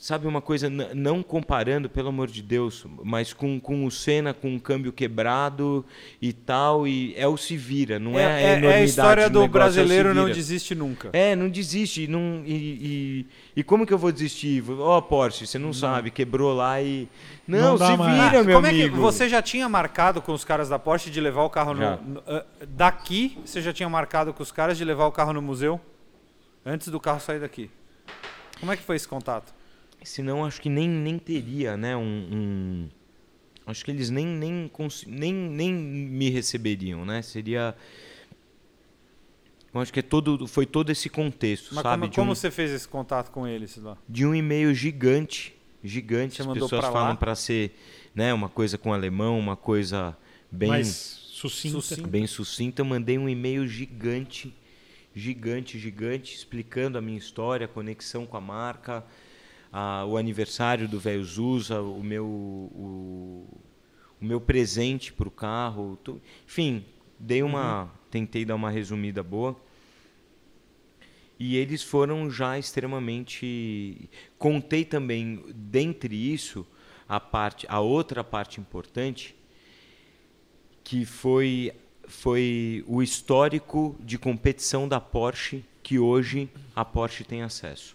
sabe 0.00 0.28
uma 0.28 0.40
coisa, 0.40 0.70
não 0.70 1.22
comparando, 1.24 1.90
pelo 1.90 2.08
amor 2.10 2.28
de 2.28 2.40
Deus, 2.40 2.86
mas 3.02 3.32
com, 3.32 3.58
com 3.58 3.84
o 3.84 3.90
Senna 3.90 4.32
com 4.32 4.54
o 4.54 4.60
câmbio 4.60 4.92
quebrado 4.92 5.84
e 6.22 6.32
tal, 6.32 6.86
e 6.86 7.14
é 7.16 7.26
o 7.26 7.36
se 7.36 7.56
vira, 7.56 7.98
não 7.98 8.16
é, 8.18 8.22
É, 8.22 8.26
a 8.26 8.28
é- 8.28 8.42
é 8.42 8.46
a 8.46 8.58
enormidade 8.58 8.84
história 8.84 9.28
do 9.30 9.40
negócio, 9.40 9.56
é 9.58 9.60
brasileiro 9.60 10.14
não 10.14 10.24
vira. 10.26 10.36
desiste 10.36 10.74
nunca. 10.74 11.10
É, 11.12 11.34
não 11.34 11.48
desiste. 11.48 12.06
Não, 12.06 12.42
e, 12.46 12.54
e, 12.54 13.26
e 13.56 13.62
como 13.64 13.84
que 13.84 13.92
eu 13.92 13.98
vou 13.98 14.12
desistir? 14.12 14.62
Ó, 14.70 15.00
Porsche, 15.00 15.46
você 15.46 15.58
não, 15.58 15.72
sabe, 15.72 16.10
quebrou 16.12 16.54
lá 16.54 16.80
e. 16.80 17.08
Não, 17.46 17.76
Não 17.76 17.86
se 17.86 17.96
mais. 17.96 18.22
vira, 18.30 18.44
meu 18.44 18.54
Como 18.56 18.66
é 18.66 18.70
amigo. 18.70 18.94
que 18.94 19.00
você 19.00 19.28
já 19.28 19.42
tinha 19.42 19.68
marcado 19.68 20.22
com 20.22 20.32
os 20.32 20.44
caras 20.44 20.68
da 20.68 20.78
Porsche 20.78 21.10
de 21.10 21.20
levar 21.20 21.42
o 21.42 21.50
carro 21.50 21.74
no, 21.74 21.96
no- 21.96 22.22
ah, 22.26 22.44
daqui? 22.68 23.38
Você 23.44 23.60
já 23.60 23.72
tinha 23.72 23.88
marcado 23.88 24.32
com 24.32 24.42
os 24.42 24.52
caras 24.52 24.76
de 24.78 24.84
levar 24.84 25.06
o 25.06 25.12
carro 25.12 25.32
no 25.32 25.42
museu 25.42 25.80
antes 26.64 26.88
do 26.88 27.00
carro 27.00 27.18
sair 27.20 27.40
daqui? 27.40 27.68
Como 28.60 28.70
é 28.70 28.76
que 28.76 28.82
foi 28.82 28.96
esse 28.96 29.08
contato? 29.08 29.57
Senão 30.02 30.44
acho 30.44 30.60
que 30.60 30.68
nem, 30.68 30.88
nem 30.88 31.18
teria, 31.18 31.76
né? 31.76 31.96
Um, 31.96 32.00
um- 32.02 32.88
Acho 33.66 33.84
que 33.84 33.90
eles 33.90 34.08
nem, 34.08 34.24
nem, 34.26 34.70
nem, 35.06 35.34
nem 35.34 35.74
me 35.74 36.30
receberiam, 36.30 37.04
né? 37.04 37.20
Seria. 37.20 37.76
Eu 39.74 39.80
acho 39.82 39.92
que 39.92 40.00
é 40.00 40.02
todo, 40.02 40.46
foi 40.46 40.64
todo 40.64 40.88
esse 40.90 41.10
contexto, 41.10 41.74
Mas 41.74 41.82
sabe? 41.82 42.00
como, 42.00 42.10
de, 42.10 42.16
como 42.16 42.32
um, 42.32 42.34
você 42.34 42.50
fez 42.50 42.70
esse 42.70 42.88
contato 42.88 43.30
com 43.30 43.46
eles 43.46 43.76
lá? 43.76 43.98
de 44.08 44.24
um 44.24 44.34
e-mail 44.34 44.74
gigante, 44.74 45.54
gigante. 45.84 46.36
Você 46.36 46.42
As 46.42 46.46
mandou 46.48 46.66
pessoas 46.66 46.80
pra 46.80 46.90
falam 46.92 47.14
para 47.14 47.34
ser, 47.34 47.76
né? 48.14 48.32
Uma 48.32 48.48
coisa 48.48 48.78
com 48.78 48.92
alemão, 48.94 49.38
uma 49.38 49.54
coisa 49.56 50.16
bem 50.50 50.70
Mais 50.70 50.86
sucinta. 50.88 51.80
Sucinta. 51.80 52.08
bem 52.08 52.26
sucinta, 52.26 52.80
eu 52.80 52.86
mandei 52.86 53.18
um 53.18 53.28
e-mail 53.28 53.68
gigante, 53.68 54.54
gigante, 55.14 55.78
gigante, 55.78 56.34
explicando 56.34 56.96
a 56.96 57.02
minha 57.02 57.18
história, 57.18 57.66
a 57.66 57.68
conexão 57.68 58.24
com 58.24 58.36
a 58.38 58.40
marca, 58.40 59.04
a- 59.72 60.04
o 60.06 60.16
aniversário 60.16 60.88
do 60.88 60.98
velho 60.98 61.24
Zusa, 61.24 61.80
o 61.80 62.02
meu, 62.02 62.24
o, 62.26 63.46
o 64.20 64.24
meu 64.24 64.40
presente 64.40 65.12
para 65.12 65.28
o 65.28 65.30
carro, 65.30 65.98
tu- 66.02 66.20
enfim, 66.46 66.84
dei 67.18 67.42
uma, 67.42 67.90
tentei 68.10 68.44
dar 68.44 68.54
uma 68.54 68.70
resumida 68.70 69.22
boa. 69.22 69.56
E 71.38 71.56
eles 71.56 71.82
foram 71.82 72.28
já 72.30 72.58
extremamente. 72.58 74.10
Contei 74.38 74.84
também, 74.84 75.44
dentre 75.54 76.14
isso, 76.16 76.66
a 77.08 77.20
parte, 77.20 77.64
a 77.68 77.78
outra 77.80 78.24
parte 78.24 78.60
importante, 78.60 79.36
que 80.82 81.04
foi 81.04 81.72
foi 82.08 82.82
o 82.88 83.02
histórico 83.02 83.94
de 84.00 84.16
competição 84.18 84.88
da 84.88 84.98
Porsche 84.98 85.62
que 85.82 85.98
hoje 85.98 86.48
a 86.74 86.82
Porsche 86.82 87.22
tem 87.22 87.42
acesso. 87.42 87.94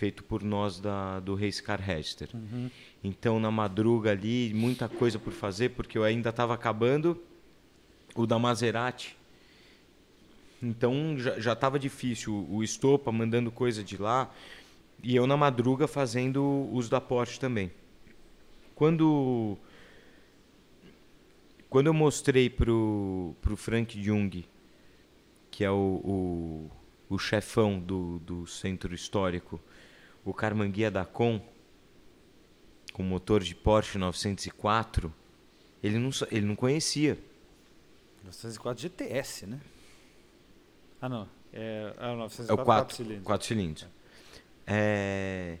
Feito 0.00 0.24
por 0.24 0.42
nós 0.42 0.80
da, 0.80 1.20
do 1.20 1.34
Race 1.34 1.62
Car 1.62 1.78
Register. 1.78 2.30
Então, 3.04 3.38
na 3.38 3.50
madruga 3.50 4.12
ali, 4.12 4.50
muita 4.54 4.88
coisa 4.88 5.18
por 5.18 5.30
fazer, 5.30 5.68
porque 5.70 5.98
eu 5.98 6.04
ainda 6.04 6.30
estava 6.30 6.54
acabando 6.54 7.22
o 8.14 8.26
da 8.26 8.38
Maserati. 8.38 9.14
Então, 10.62 11.18
já 11.18 11.52
estava 11.52 11.78
difícil. 11.78 12.46
O 12.48 12.64
Estopa 12.64 13.12
mandando 13.12 13.50
coisa 13.50 13.84
de 13.84 13.98
lá. 13.98 14.30
E 15.02 15.14
eu 15.14 15.26
na 15.26 15.36
madruga 15.36 15.86
fazendo 15.86 16.70
os 16.72 16.88
da 16.88 17.00
Porsche 17.00 17.38
também. 17.38 17.70
Quando 18.74 19.58
quando 21.68 21.88
eu 21.88 21.94
mostrei 21.94 22.48
pro, 22.48 23.34
pro 23.42 23.54
Frank 23.54 24.02
Jung, 24.02 24.46
que 25.50 25.62
é 25.62 25.70
o, 25.70 25.74
o, 25.76 26.70
o 27.14 27.18
chefão 27.18 27.78
do, 27.78 28.18
do 28.20 28.46
centro 28.46 28.94
histórico, 28.94 29.60
o 30.24 30.32
Carmanguia 30.34 30.90
da 30.90 31.04
Com, 31.04 31.40
com 32.92 33.02
motor 33.02 33.42
de 33.42 33.54
Porsche 33.54 33.98
904, 33.98 35.12
ele 35.82 35.98
não, 35.98 36.10
ele 36.30 36.46
não 36.46 36.56
conhecia. 36.56 37.18
904 38.24 38.82
GTS, 38.82 39.46
né? 39.46 39.60
Ah, 41.00 41.08
não. 41.08 41.28
É, 41.52 41.94
é 41.98 42.06
o 42.06 42.12
É 42.12 42.16
904 42.16 42.52
o 42.54 42.64
4, 42.64 42.64
quatro 42.64 42.96
cilindros. 42.96 43.24
quatro 43.24 43.46
cilindros. 43.46 43.86
É, 44.66 45.58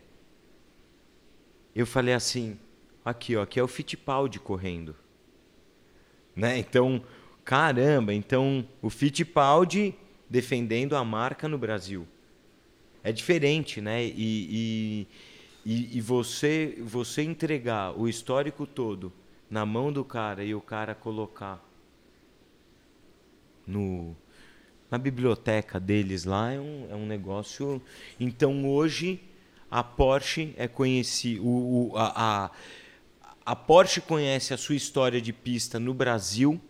Eu 1.74 1.86
falei 1.86 2.14
assim, 2.14 2.58
aqui, 3.04 3.36
ó, 3.36 3.42
aqui 3.42 3.58
é 3.58 3.62
o 3.62 3.68
Fittipaldi 3.68 4.38
correndo. 4.38 4.94
Né? 6.34 6.58
Então, 6.58 7.02
caramba, 7.44 8.12
então 8.14 8.66
o 8.82 8.90
Fittipaldi 8.90 9.94
defendendo 10.28 10.94
a 10.96 11.04
marca 11.04 11.48
no 11.48 11.58
Brasil. 11.58 12.06
É 13.02 13.12
diferente, 13.12 13.80
né? 13.80 14.04
E, 14.04 15.06
e, 15.64 15.98
e, 15.98 16.00
você, 16.00 16.76
você 16.80 17.22
entregar 17.22 17.98
o 17.98 18.08
histórico 18.08 18.66
todo 18.66 19.12
na 19.50 19.66
mão 19.66 19.92
do 19.92 20.04
cara 20.04 20.44
e 20.44 20.54
o 20.54 20.60
cara 20.60 20.94
colocar 20.94 21.64
no, 23.66 24.16
na 24.90 24.98
biblioteca 24.98 25.80
deles 25.80 26.24
lá 26.24 26.52
é 26.52 26.60
um, 26.60 26.88
é 26.90 26.96
um 26.96 27.06
negócio. 27.06 27.82
Então 28.18 28.68
hoje 28.68 29.20
a 29.70 29.82
Porsche 29.84 30.54
é 30.56 30.68
conhecida. 30.68 31.42
O, 31.42 31.92
o- 31.92 31.96
a, 31.96 32.46
a, 32.46 32.50
a 33.46 33.56
Porsche 33.56 34.00
conhece 34.00 34.54
a 34.54 34.58
sua 34.58 34.74
história 34.76 35.20
de 35.20 35.32
pista 35.32 35.78
no 35.80 35.94
Brasil, 35.94 36.60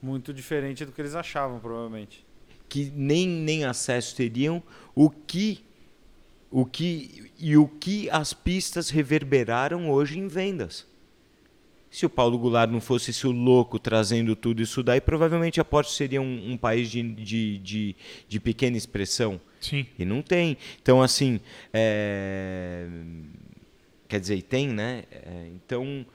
Muito 0.00 0.32
diferente 0.32 0.84
do 0.84 0.92
que 0.92 1.00
eles 1.00 1.16
achavam, 1.16 1.58
provavelmente. 1.58 2.23
Que 2.74 2.92
nem, 2.96 3.28
nem 3.28 3.64
acesso 3.64 4.16
teriam, 4.16 4.60
o 4.96 5.08
que. 5.08 5.60
O 6.50 6.64
que, 6.64 7.30
e 7.38 7.56
o 7.56 7.68
que 7.68 8.10
as 8.10 8.32
pistas 8.32 8.90
reverberaram 8.90 9.90
hoje 9.90 10.18
em 10.18 10.26
vendas. 10.26 10.84
Se 11.90 12.04
o 12.04 12.10
Paulo 12.10 12.36
Goulart 12.36 12.70
não 12.70 12.80
fosse 12.80 13.10
esse 13.10 13.26
louco 13.26 13.78
trazendo 13.78 14.34
tudo 14.34 14.60
isso 14.62 14.82
daí, 14.82 15.00
provavelmente 15.00 15.60
a 15.60 15.64
Porsche 15.64 15.92
seria 15.92 16.20
um, 16.20 16.52
um 16.52 16.56
país 16.56 16.90
de, 16.90 17.02
de, 17.02 17.58
de, 17.58 17.96
de 18.28 18.40
pequena 18.40 18.76
expressão. 18.76 19.40
Sim. 19.60 19.86
E 19.96 20.04
não 20.04 20.22
tem. 20.22 20.56
Então, 20.80 21.02
assim, 21.02 21.40
é, 21.72 22.86
quer 24.08 24.20
dizer, 24.20 24.42
tem, 24.42 24.68
né? 24.68 25.04
É, 25.10 25.48
então, 25.54 26.06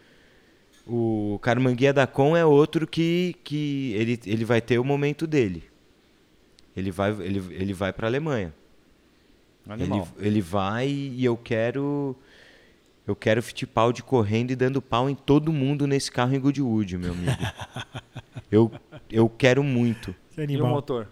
o 0.86 1.40
Carmanguia 1.41 1.94
da 1.94 2.07
Com 2.07 2.36
é 2.36 2.45
outro 2.45 2.88
que, 2.88 3.36
que 3.44 3.94
ele, 3.94 4.19
ele 4.26 4.45
vai 4.45 4.61
ter 4.61 4.80
o 4.80 4.84
momento 4.84 5.27
dele. 5.27 5.69
Ele 6.80 6.91
vai, 6.91 7.11
ele, 7.11 7.43
ele 7.53 7.73
vai 7.73 7.93
para 7.93 8.07
a 8.07 8.10
Alemanha. 8.10 8.53
Ele, 9.77 10.03
ele 10.18 10.41
vai 10.41 10.88
e 10.88 11.23
eu 11.23 11.38
quero 11.38 12.15
eu 13.10 13.15
quero 13.15 13.41
Fittipaldi 13.41 14.03
correndo 14.03 14.51
e 14.51 14.56
dando 14.56 14.81
pau 14.81 15.10
em 15.10 15.15
todo 15.15 15.51
mundo 15.51 15.88
nesse 15.88 16.11
carro 16.11 16.35
em 16.35 16.39
Goodwood, 16.39 16.97
meu 16.97 17.11
amigo. 17.11 17.31
eu, 18.51 18.72
eu 19.11 19.27
quero 19.27 19.64
muito. 19.64 20.15
Que 20.35 20.41
E 20.43 20.61
o 20.61 20.68
motor? 20.68 21.07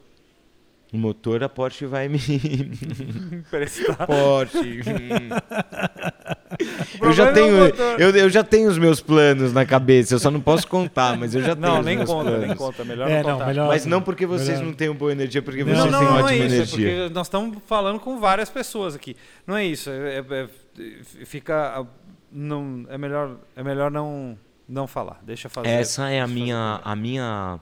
O 0.94 0.98
motor 0.98 1.44
a 1.44 1.50
Porsche 1.50 1.86
vai 1.88 2.08
me 2.08 2.20
Emprestar. 3.34 4.06
Porsche. 4.06 4.82
Eu 7.02 7.12
já 7.14 7.28
é 7.28 7.32
tenho, 7.34 7.56
eu, 8.00 8.10
eu 8.16 8.30
já 8.30 8.44
tenho 8.44 8.70
os 8.70 8.78
meus 8.78 9.02
planos 9.02 9.52
na 9.54 9.66
cabeça. 9.66 10.16
Eu 10.16 10.20
só 10.20 10.32
não 10.32 10.40
posso 10.40 10.68
contar, 10.68 11.18
mas 11.18 11.36
eu 11.36 11.42
já 11.42 11.56
tenho 11.56 11.68
Não, 11.68 11.80
os 11.80 11.86
nem 11.86 11.98
meus 11.98 12.10
conta, 12.10 12.24
planos. 12.30 12.48
nem 12.48 12.56
conta. 12.56 12.86
Melhor 12.86 13.10
É, 13.10 13.22
não 13.22 13.30
não, 13.30 13.34
contar. 13.38 13.46
melhor- 13.48 13.68
Mas 13.68 13.86
não 13.86 14.02
porque 14.02 14.26
vocês 14.26 14.50
Melhor. 14.58 14.66
não 14.66 14.74
têm 14.74 14.92
boa 14.94 15.12
energia, 15.12 15.42
porque 15.42 15.64
Não, 15.64 15.76
vocês 15.76 15.92
Não, 15.92 16.00
têm 16.00 16.08
não, 16.08 16.16
não 16.18 16.24
ótima 16.24 16.32
é 16.44 16.46
isso. 16.46 16.56
energia. 16.56 16.88
É 16.90 17.00
porque 17.04 17.14
nós 17.14 17.28
estamos 17.28 17.58
falando 17.68 18.00
com 18.00 18.18
várias 18.20 18.50
pessoas 18.50 18.96
aqui. 18.96 19.16
Não 19.46 19.56
é 19.58 19.66
isso. 19.66 19.90
É, 19.90 20.20
é- 20.20 20.44
é- 20.80 21.26
fica. 21.26 21.86
Não, 22.32 22.86
é 22.90 22.98
melhor, 22.98 23.38
é 23.56 23.64
melhor 23.64 23.92
não, 23.92 24.38
não 24.68 24.88
falar. 24.88 25.20
Deixa 25.24 25.50
fazer. 25.50 25.68
Essa 25.68 26.04
é 26.04 26.06
a 26.06 26.26
deixa 26.26 26.28
fazer 26.28 26.34
minha, 26.34 26.82
a 26.84 26.96
minha. 26.96 27.60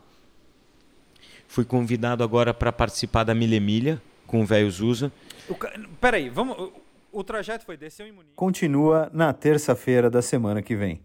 Fui 1.47 1.63
convidado 1.65 2.23
agora 2.23 2.53
para 2.53 2.71
participar 2.71 3.23
da 3.23 3.33
Milha 3.33 3.59
Milha 3.59 4.01
com 4.27 4.41
o 4.41 4.45
velho 4.45 4.69
Zusa. 4.69 5.11
Ca- 5.59 5.73
Peraí, 6.01 6.29
vamos. 6.29 6.69
O 7.17 7.23
trajeto 7.23 7.63
foi 7.63 7.77
desceu 7.77 8.05
em 8.05 8.11
Munique. 8.11 8.35
Continua 8.35 9.09
na 9.13 9.31
terça-feira 9.31 10.09
da 10.09 10.21
semana 10.21 10.61
que 10.61 10.75
vem. 10.75 11.01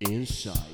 Inside. 0.00 0.67